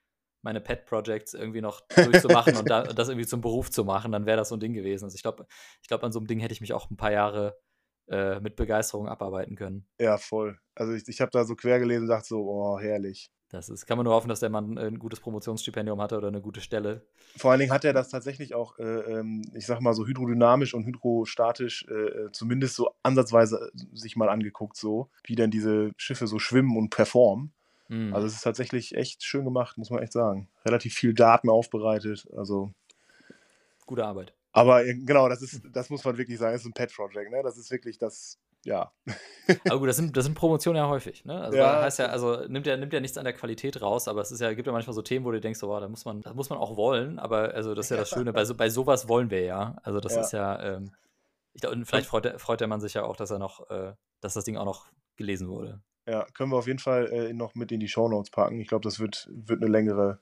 meine 0.41 0.61
Pet-Projects 0.61 1.33
irgendwie 1.33 1.61
noch 1.61 1.81
durchzumachen 1.87 2.55
und, 2.57 2.69
da, 2.69 2.81
und 2.81 2.97
das 2.97 3.09
irgendwie 3.09 3.27
zum 3.27 3.41
Beruf 3.41 3.71
zu 3.71 3.83
machen, 3.83 4.11
dann 4.11 4.25
wäre 4.25 4.37
das 4.37 4.49
so 4.49 4.55
ein 4.55 4.59
Ding 4.59 4.73
gewesen. 4.73 5.05
Also 5.05 5.15
ich 5.15 5.23
glaube, 5.23 5.47
ich 5.81 5.87
glaub, 5.87 6.03
an 6.03 6.11
so 6.11 6.19
einem 6.19 6.27
Ding 6.27 6.39
hätte 6.39 6.53
ich 6.53 6.61
mich 6.61 6.73
auch 6.73 6.89
ein 6.89 6.97
paar 6.97 7.11
Jahre 7.11 7.57
äh, 8.07 8.39
mit 8.39 8.55
Begeisterung 8.55 9.07
abarbeiten 9.07 9.55
können. 9.55 9.85
Ja, 9.99 10.17
voll. 10.17 10.59
Also 10.75 10.93
ich, 10.93 11.07
ich 11.07 11.21
habe 11.21 11.31
da 11.31 11.45
so 11.45 11.55
quer 11.55 11.79
gelesen 11.79 12.03
und 12.03 12.09
dachte 12.09 12.27
so, 12.27 12.41
oh, 12.41 12.79
herrlich. 12.79 13.31
Das 13.49 13.69
ist, 13.69 13.85
kann 13.85 13.97
man 13.97 14.05
nur 14.05 14.13
hoffen, 14.13 14.27
dass 14.27 14.39
der 14.39 14.49
Mann 14.49 14.77
ein 14.77 14.99
gutes 14.99 15.19
Promotionsstipendium 15.19 16.01
hatte 16.01 16.17
oder 16.17 16.27
eine 16.27 16.41
gute 16.41 16.61
Stelle. 16.61 17.05
Vor 17.37 17.51
allen 17.51 17.59
Dingen 17.59 17.71
hat 17.71 17.85
er 17.85 17.93
das 17.93 18.09
tatsächlich 18.09 18.53
auch, 18.53 18.77
äh, 18.79 18.83
ähm, 18.83 19.43
ich 19.53 19.65
sag 19.65 19.81
mal 19.81 19.93
so 19.93 20.05
hydrodynamisch 20.05 20.73
und 20.73 20.85
hydrostatisch, 20.85 21.85
äh, 21.89 21.93
äh, 21.93 22.31
zumindest 22.31 22.75
so 22.75 22.89
ansatzweise 23.03 23.71
äh, 23.73 23.95
sich 23.95 24.15
mal 24.15 24.29
angeguckt, 24.29 24.75
so, 24.75 25.09
wie 25.23 25.35
denn 25.35 25.51
diese 25.51 25.91
Schiffe 25.97 26.27
so 26.27 26.39
schwimmen 26.39 26.75
und 26.75 26.89
performen. 26.89 27.53
Hm. 27.87 28.13
Also 28.13 28.27
es 28.27 28.33
ist 28.33 28.41
tatsächlich 28.41 28.95
echt 28.95 29.23
schön 29.23 29.45
gemacht, 29.45 29.77
muss 29.77 29.91
man 29.91 30.01
echt 30.01 30.13
sagen. 30.13 30.49
Relativ 30.65 30.95
viel 30.95 31.13
Daten 31.13 31.49
aufbereitet. 31.49 32.27
Also, 32.35 32.73
Gute 33.85 34.03
Arbeit. 34.03 34.33
Aber 34.55 34.83
genau, 34.85 35.27
das 35.27 35.41
ist, 35.41 35.61
das 35.71 35.89
muss 35.89 36.03
man 36.05 36.17
wirklich 36.17 36.39
sagen, 36.39 36.53
das 36.53 36.61
ist 36.61 36.67
ein 36.67 36.73
Pet-Project, 36.73 37.29
ne? 37.29 37.41
Das 37.43 37.57
ist 37.57 37.69
wirklich 37.71 37.97
das, 37.97 38.39
ja. 38.63 38.91
Aber 39.69 39.79
gut, 39.79 39.89
das 39.89 39.97
sind, 39.97 40.15
das 40.15 40.25
sind 40.25 40.33
Promotionen 40.33 40.81
ja 40.81 40.87
häufig, 40.89 41.25
ne? 41.25 41.39
Also 41.41 41.57
Ja, 41.57 41.81
heißt 41.81 41.99
ja, 41.99 42.07
also 42.07 42.47
nimmt 42.47 42.65
ja, 42.65 42.77
nimmt 42.77 42.93
ja 42.93 42.99
nichts 42.99 43.17
an 43.17 43.25
der 43.25 43.33
Qualität 43.33 43.81
raus, 43.81 44.07
aber 44.07 44.21
es 44.21 44.31
ist 44.31 44.39
ja, 44.39 44.53
gibt 44.53 44.65
ja 44.65 44.73
manchmal 44.73 44.93
so 44.93 45.01
Themen, 45.01 45.25
wo 45.25 45.31
du 45.31 45.41
denkst, 45.41 45.59
so, 45.59 45.67
boah, 45.67 45.81
da 45.81 45.87
muss 45.89 46.05
man, 46.05 46.21
das 46.21 46.33
muss 46.33 46.49
man 46.49 46.57
auch 46.57 46.77
wollen, 46.77 47.19
aber 47.19 47.53
also 47.53 47.75
das 47.75 47.87
ist 47.87 47.89
ja 47.91 47.97
das 47.97 48.09
Schöne, 48.09 48.31
bei, 48.33 48.45
so, 48.45 48.55
bei 48.55 48.69
sowas 48.69 49.07
wollen 49.09 49.29
wir 49.29 49.41
ja. 49.41 49.75
Also 49.83 49.99
das 49.99 50.13
Ja. 50.13 50.21
ist 50.21 50.31
ja, 50.31 50.63
ähm, 50.63 50.91
ich 51.53 51.61
glaube, 51.61 51.85
vielleicht 51.85 52.07
freut 52.07 52.25
der, 52.25 52.39
freut 52.39 52.61
der 52.61 52.67
Mann 52.67 52.81
sich 52.81 52.93
ja 52.93 53.03
auch, 53.03 53.17
dass 53.17 53.31
er 53.31 53.39
noch, 53.39 53.69
äh, 53.69 53.93
dass 54.21 54.33
das 54.33 54.45
Ding 54.45 54.57
auch 54.57 54.65
noch 54.65 54.87
gelesen 55.15 55.47
wurde. 55.47 55.81
Ja, 56.07 56.25
können 56.33 56.51
wir 56.51 56.57
auf 56.57 56.67
jeden 56.67 56.79
Fall 56.79 57.07
äh, 57.11 57.33
noch 57.33 57.55
mit 57.55 57.71
in 57.71 57.79
die 57.79 57.87
Shownotes 57.87 58.29
packen. 58.31 58.59
Ich 58.59 58.67
glaube, 58.67 58.83
das 58.83 58.99
wird, 58.99 59.27
wird 59.31 59.61
eine 59.61 59.71
längere, 59.71 60.19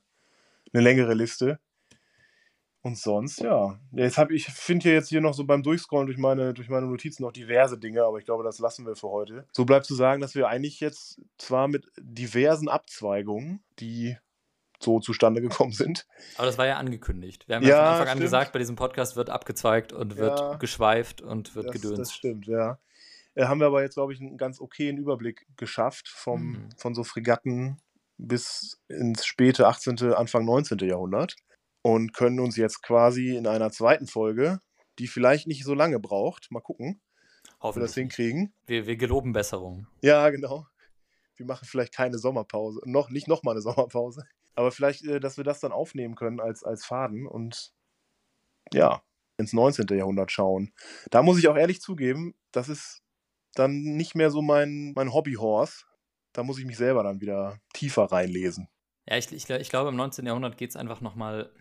eine 0.74 0.84
längere 0.84 1.14
Liste. 1.14 1.60
Und 2.86 2.98
sonst, 2.98 3.40
ja. 3.40 3.80
Jetzt 3.94 4.18
habe 4.18 4.36
ich 4.36 4.46
finde 4.48 4.84
hier 4.84 4.94
jetzt 4.94 5.08
hier 5.08 5.22
noch 5.22 5.34
so 5.34 5.46
beim 5.46 5.64
Durchscrollen 5.64 6.06
durch 6.06 6.18
meine, 6.18 6.54
durch 6.54 6.68
meine 6.68 6.86
Notizen 6.86 7.24
noch 7.24 7.32
diverse 7.32 7.78
Dinge, 7.80 8.04
aber 8.04 8.18
ich 8.20 8.26
glaube, 8.26 8.44
das 8.44 8.60
lassen 8.60 8.86
wir 8.86 8.98
für 8.98 9.10
heute. 9.10 9.48
So 9.54 9.64
bleibt 9.64 9.86
zu 9.86 9.96
sagen, 9.96 10.20
dass 10.22 10.36
wir 10.36 10.50
eigentlich 10.50 10.82
jetzt 10.82 11.22
zwar 11.38 11.70
mit 11.70 11.88
diversen 11.98 12.68
Abzweigungen, 12.68 13.64
die 13.80 14.18
so 14.82 15.00
zustande 15.00 15.42
gekommen 15.42 15.72
sind, 15.72 16.06
Aber 16.36 16.46
das 16.46 16.58
war 16.58 16.68
ja 16.68 16.76
angekündigt. 16.76 17.48
Wir 17.48 17.56
haben 17.56 17.64
ja, 17.64 17.70
Ja, 17.70 17.76
von 17.78 17.86
Anfang 17.86 18.02
an 18.02 18.08
stimmt. 18.10 18.22
gesagt, 18.24 18.52
bei 18.52 18.60
diesem 18.60 18.76
Podcast 18.76 19.16
wird 19.16 19.30
abgezweigt 19.30 19.94
und 19.94 20.18
wird 20.18 20.42
Ja. 20.42 20.56
geschweift 20.58 21.22
und 21.22 21.56
wird 21.56 21.68
das, 21.68 21.74
das 21.76 21.82
gedönst. 21.82 22.14
stimmt, 22.14 22.48
ja. 22.48 22.80
Äh, 23.36 23.46
haben 23.46 23.62
wir 23.62 23.68
aber 23.68 23.82
jetzt, 23.82 23.94
glaube 23.94 24.12
ich, 24.12 24.20
einen 24.20 24.38
ganz 24.38 24.60
okayen 24.60 24.98
Überblick 24.98 25.48
geschafft 25.56 26.10
vom, 26.10 26.42
Mhm. 26.52 26.70
von 26.78 26.94
so 26.96 27.06
Fregatten 27.06 27.80
bis 28.18 28.82
ins 28.90 29.26
späte 29.26 29.68
18., 29.68 30.14
Anfang 30.14 30.44
19. 30.44 30.80
Jahrhundert 30.86 31.38
und 31.84 32.14
können 32.14 32.40
uns 32.40 32.58
jetzt 32.58 32.82
quasi 32.82 33.36
in 33.36 33.46
einer 33.46 33.72
zweiten 33.72 34.08
Folge, 34.08 34.60
die 34.98 35.08
vielleicht 35.08 35.46
nicht 35.46 35.64
so 35.64 35.76
lange 35.76 36.00
braucht, 36.00 36.52
mal 36.52 36.62
gucken, 36.62 37.00
ob 37.60 37.76
wir 37.76 37.82
das 37.82 37.94
hinkriegen. 37.94 38.54
Wir, 38.66 38.88
wir 38.88 38.96
geloben 38.96 39.34
Besserung. 39.34 39.86
Ja, 40.02 40.30
genau. 40.32 40.66
Wir 41.36 41.46
machen 41.46 41.68
vielleicht 41.68 41.94
keine 41.94 42.18
Sommerpause, 42.18 42.82
noch 42.86 43.10
nicht 43.12 43.28
nochmal 43.28 43.54
eine 43.54 43.62
Sommerpause, 43.62 44.26
aber 44.56 44.72
vielleicht, 44.72 45.04
äh, 45.04 45.20
dass 45.20 45.38
wir 45.38 45.44
das 45.44 45.60
dann 45.60 45.72
aufnehmen 45.72 46.16
können 46.16 46.40
als, 46.40 46.64
als 46.64 46.86
Faden 46.86 47.28
und 47.28 47.74
ja, 48.74 49.04
ins 49.38 49.54
19. 49.54 49.86
Jahrhundert 49.96 50.32
schauen. 50.32 50.74
Da 51.12 51.22
muss 51.22 51.38
ich 51.38 51.48
auch 51.48 51.58
ehrlich 51.58 51.82
zugeben, 51.82 52.34
das 52.52 52.70
ist 52.70 53.04
dann 53.56 53.82
nicht 53.82 54.16
mehr 54.16 54.32
so 54.32 54.42
mein, 54.42 54.94
mein 54.96 55.14
Hobbyhorse. 55.14 55.84
Da 56.32 56.44
muss 56.44 56.58
ich 56.58 56.66
mich 56.66 56.78
selber 56.78 57.04
dann 57.04 57.22
wieder 57.22 57.60
tiefer 57.74 58.06
reinlesen. 58.06 58.68
Ja, 59.08 59.18
ich, 59.18 59.32
ich, 59.32 59.50
ich 59.50 59.70
glaube, 59.70 59.90
im 59.90 59.96
19. 59.96 60.26
Jahrhundert 60.26 60.58
geht 60.58 60.72
es 60.72 60.76
einfach 60.76 61.02
nochmal, 61.02 61.52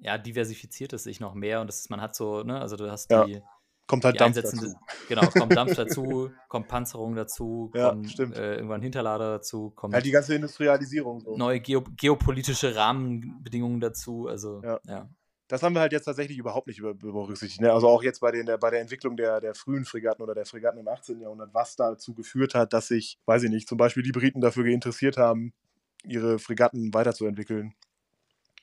ja, 0.00 0.18
diversifiziert 0.18 0.92
es 0.92 1.04
sich 1.04 1.20
noch 1.20 1.34
mehr 1.34 1.60
und 1.60 1.66
das 1.68 1.80
ist, 1.80 1.90
man 1.90 2.00
hat 2.00 2.14
so, 2.14 2.42
ne, 2.42 2.60
also 2.60 2.76
du 2.76 2.90
hast 2.90 3.10
Ja. 3.10 3.24
die, 3.24 3.40
Kommt 3.88 4.04
halt 4.04 4.16
die 4.16 4.18
Dampf 4.18 4.34
dazu. 4.40 4.74
genau, 5.08 5.28
kommt 5.28 5.56
Dampf 5.56 5.74
dazu, 5.76 6.30
kommt 6.48 6.66
Panzerung 6.66 7.14
dazu, 7.14 7.70
Ja, 7.74 7.90
kommt 7.90 8.18
äh, 8.18 8.56
irgendwann 8.56 8.82
Hinterlader 8.82 9.30
dazu, 9.38 9.70
kommt 9.70 9.94
Halt 9.94 10.04
die 10.04 10.10
ganze 10.10 10.34
Industrialisierung. 10.34 11.20
So. 11.20 11.36
neue 11.36 11.60
geo 11.60 11.84
geopolitische 11.96 12.74
Rahmenbedingungen 12.74 13.80
dazu, 13.80 14.26
also 14.26 14.60
Ja. 14.64 14.80
ja. 14.86 15.08
Das 15.48 15.62
haben 15.62 15.74
wir 15.76 15.80
halt 15.80 15.92
jetzt 15.92 16.06
tatsächlich 16.06 16.38
überhaupt 16.38 16.66
nicht 16.66 16.82
berücksichtigt. 16.82 17.60
Ne? 17.60 17.72
Also 17.72 17.86
auch 17.86 18.02
jetzt 18.02 18.18
bei, 18.18 18.32
den, 18.32 18.46
der, 18.46 18.58
bei 18.58 18.70
der 18.70 18.80
Entwicklung 18.80 19.16
der, 19.16 19.40
der 19.40 19.54
frühen 19.54 19.84
Fregatten 19.84 20.20
oder 20.24 20.34
der 20.34 20.44
Fregatten 20.44 20.80
im 20.80 20.88
18. 20.88 21.20
Jahrhundert, 21.20 21.54
was 21.54 21.76
dazu 21.76 22.14
geführt 22.14 22.56
hat, 22.56 22.72
dass 22.72 22.88
sich, 22.88 23.20
weiß 23.26 23.44
ich 23.44 23.50
nicht, 23.50 23.68
zum 23.68 23.78
Beispiel 23.78 24.02
die 24.02 24.10
Briten 24.10 24.40
dafür 24.40 24.64
interessiert 24.66 25.16
haben, 25.18 25.54
ihre 26.02 26.40
Fregatten 26.40 26.92
weiterzuentwickeln. 26.92 27.74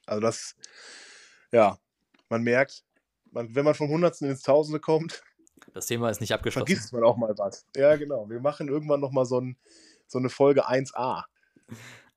Also 0.06 0.20
das, 0.20 0.56
ja, 1.54 1.78
man 2.30 2.44
merkt, 2.44 2.84
man, 3.32 3.54
wenn 3.56 3.64
man 3.64 3.76
vom 3.76 3.90
Hundertsten 3.90 4.30
ins 4.30 4.42
Tausende 4.42 4.80
kommt, 4.80 5.24
Das 5.74 5.86
Thema 5.86 6.10
ist 6.10 6.20
nicht 6.20 6.34
abgeschlossen. 6.34 6.68
vergisst 6.68 6.92
man 6.92 7.04
auch 7.04 7.16
mal 7.16 7.34
was. 7.38 7.66
Ja, 7.76 7.96
genau. 7.96 8.30
Wir 8.30 8.42
machen 8.42 8.68
irgendwann 8.68 9.00
nochmal 9.00 9.26
so, 9.26 9.40
ein, 9.40 9.58
so 10.08 10.20
eine 10.20 10.30
Folge 10.30 10.68
1a. 10.68 11.24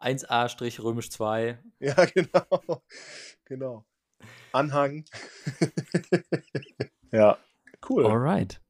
1a 0.00 0.82
römisch 0.82 1.10
2. 1.10 1.58
Ja, 1.78 1.94
genau. 2.14 2.82
Genau. 3.44 3.84
Anhang. 4.52 5.04
ja, 7.12 7.38
cool. 7.88 8.06
Alright. 8.06 8.60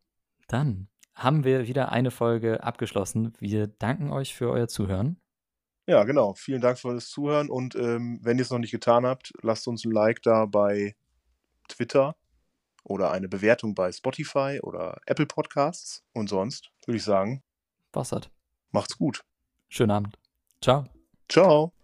Dann 0.48 0.88
haben 1.14 1.44
wir 1.44 1.66
wieder 1.66 1.90
eine 1.92 2.10
Folge 2.10 2.62
abgeschlossen. 2.62 3.32
Wir 3.38 3.68
danken 3.68 4.10
euch 4.10 4.34
für 4.34 4.50
euer 4.50 4.68
Zuhören. 4.68 5.20
Ja, 5.86 6.02
genau. 6.04 6.34
Vielen 6.34 6.60
Dank 6.60 6.78
für 6.78 6.94
das 6.94 7.08
Zuhören 7.08 7.48
und 7.48 7.76
ähm, 7.76 8.18
wenn 8.22 8.38
ihr 8.38 8.42
es 8.42 8.50
noch 8.50 8.58
nicht 8.58 8.72
getan 8.72 9.06
habt, 9.06 9.32
lasst 9.42 9.68
uns 9.68 9.84
ein 9.84 9.92
Like 9.92 10.20
da 10.22 10.46
bei 10.46 10.96
Twitter 11.68 12.16
oder 12.82 13.12
eine 13.12 13.28
Bewertung 13.28 13.74
bei 13.74 13.92
Spotify 13.92 14.60
oder 14.62 15.00
Apple 15.06 15.26
Podcasts. 15.26 16.04
Und 16.12 16.28
sonst 16.28 16.70
würde 16.86 16.96
ich 16.96 17.04
sagen, 17.04 17.42
Bossert. 17.92 18.30
macht's 18.70 18.96
gut. 18.96 19.22
Schönen 19.68 19.92
Abend. 19.92 20.18
Ciao. 20.60 20.86
Ciao. 21.28 21.75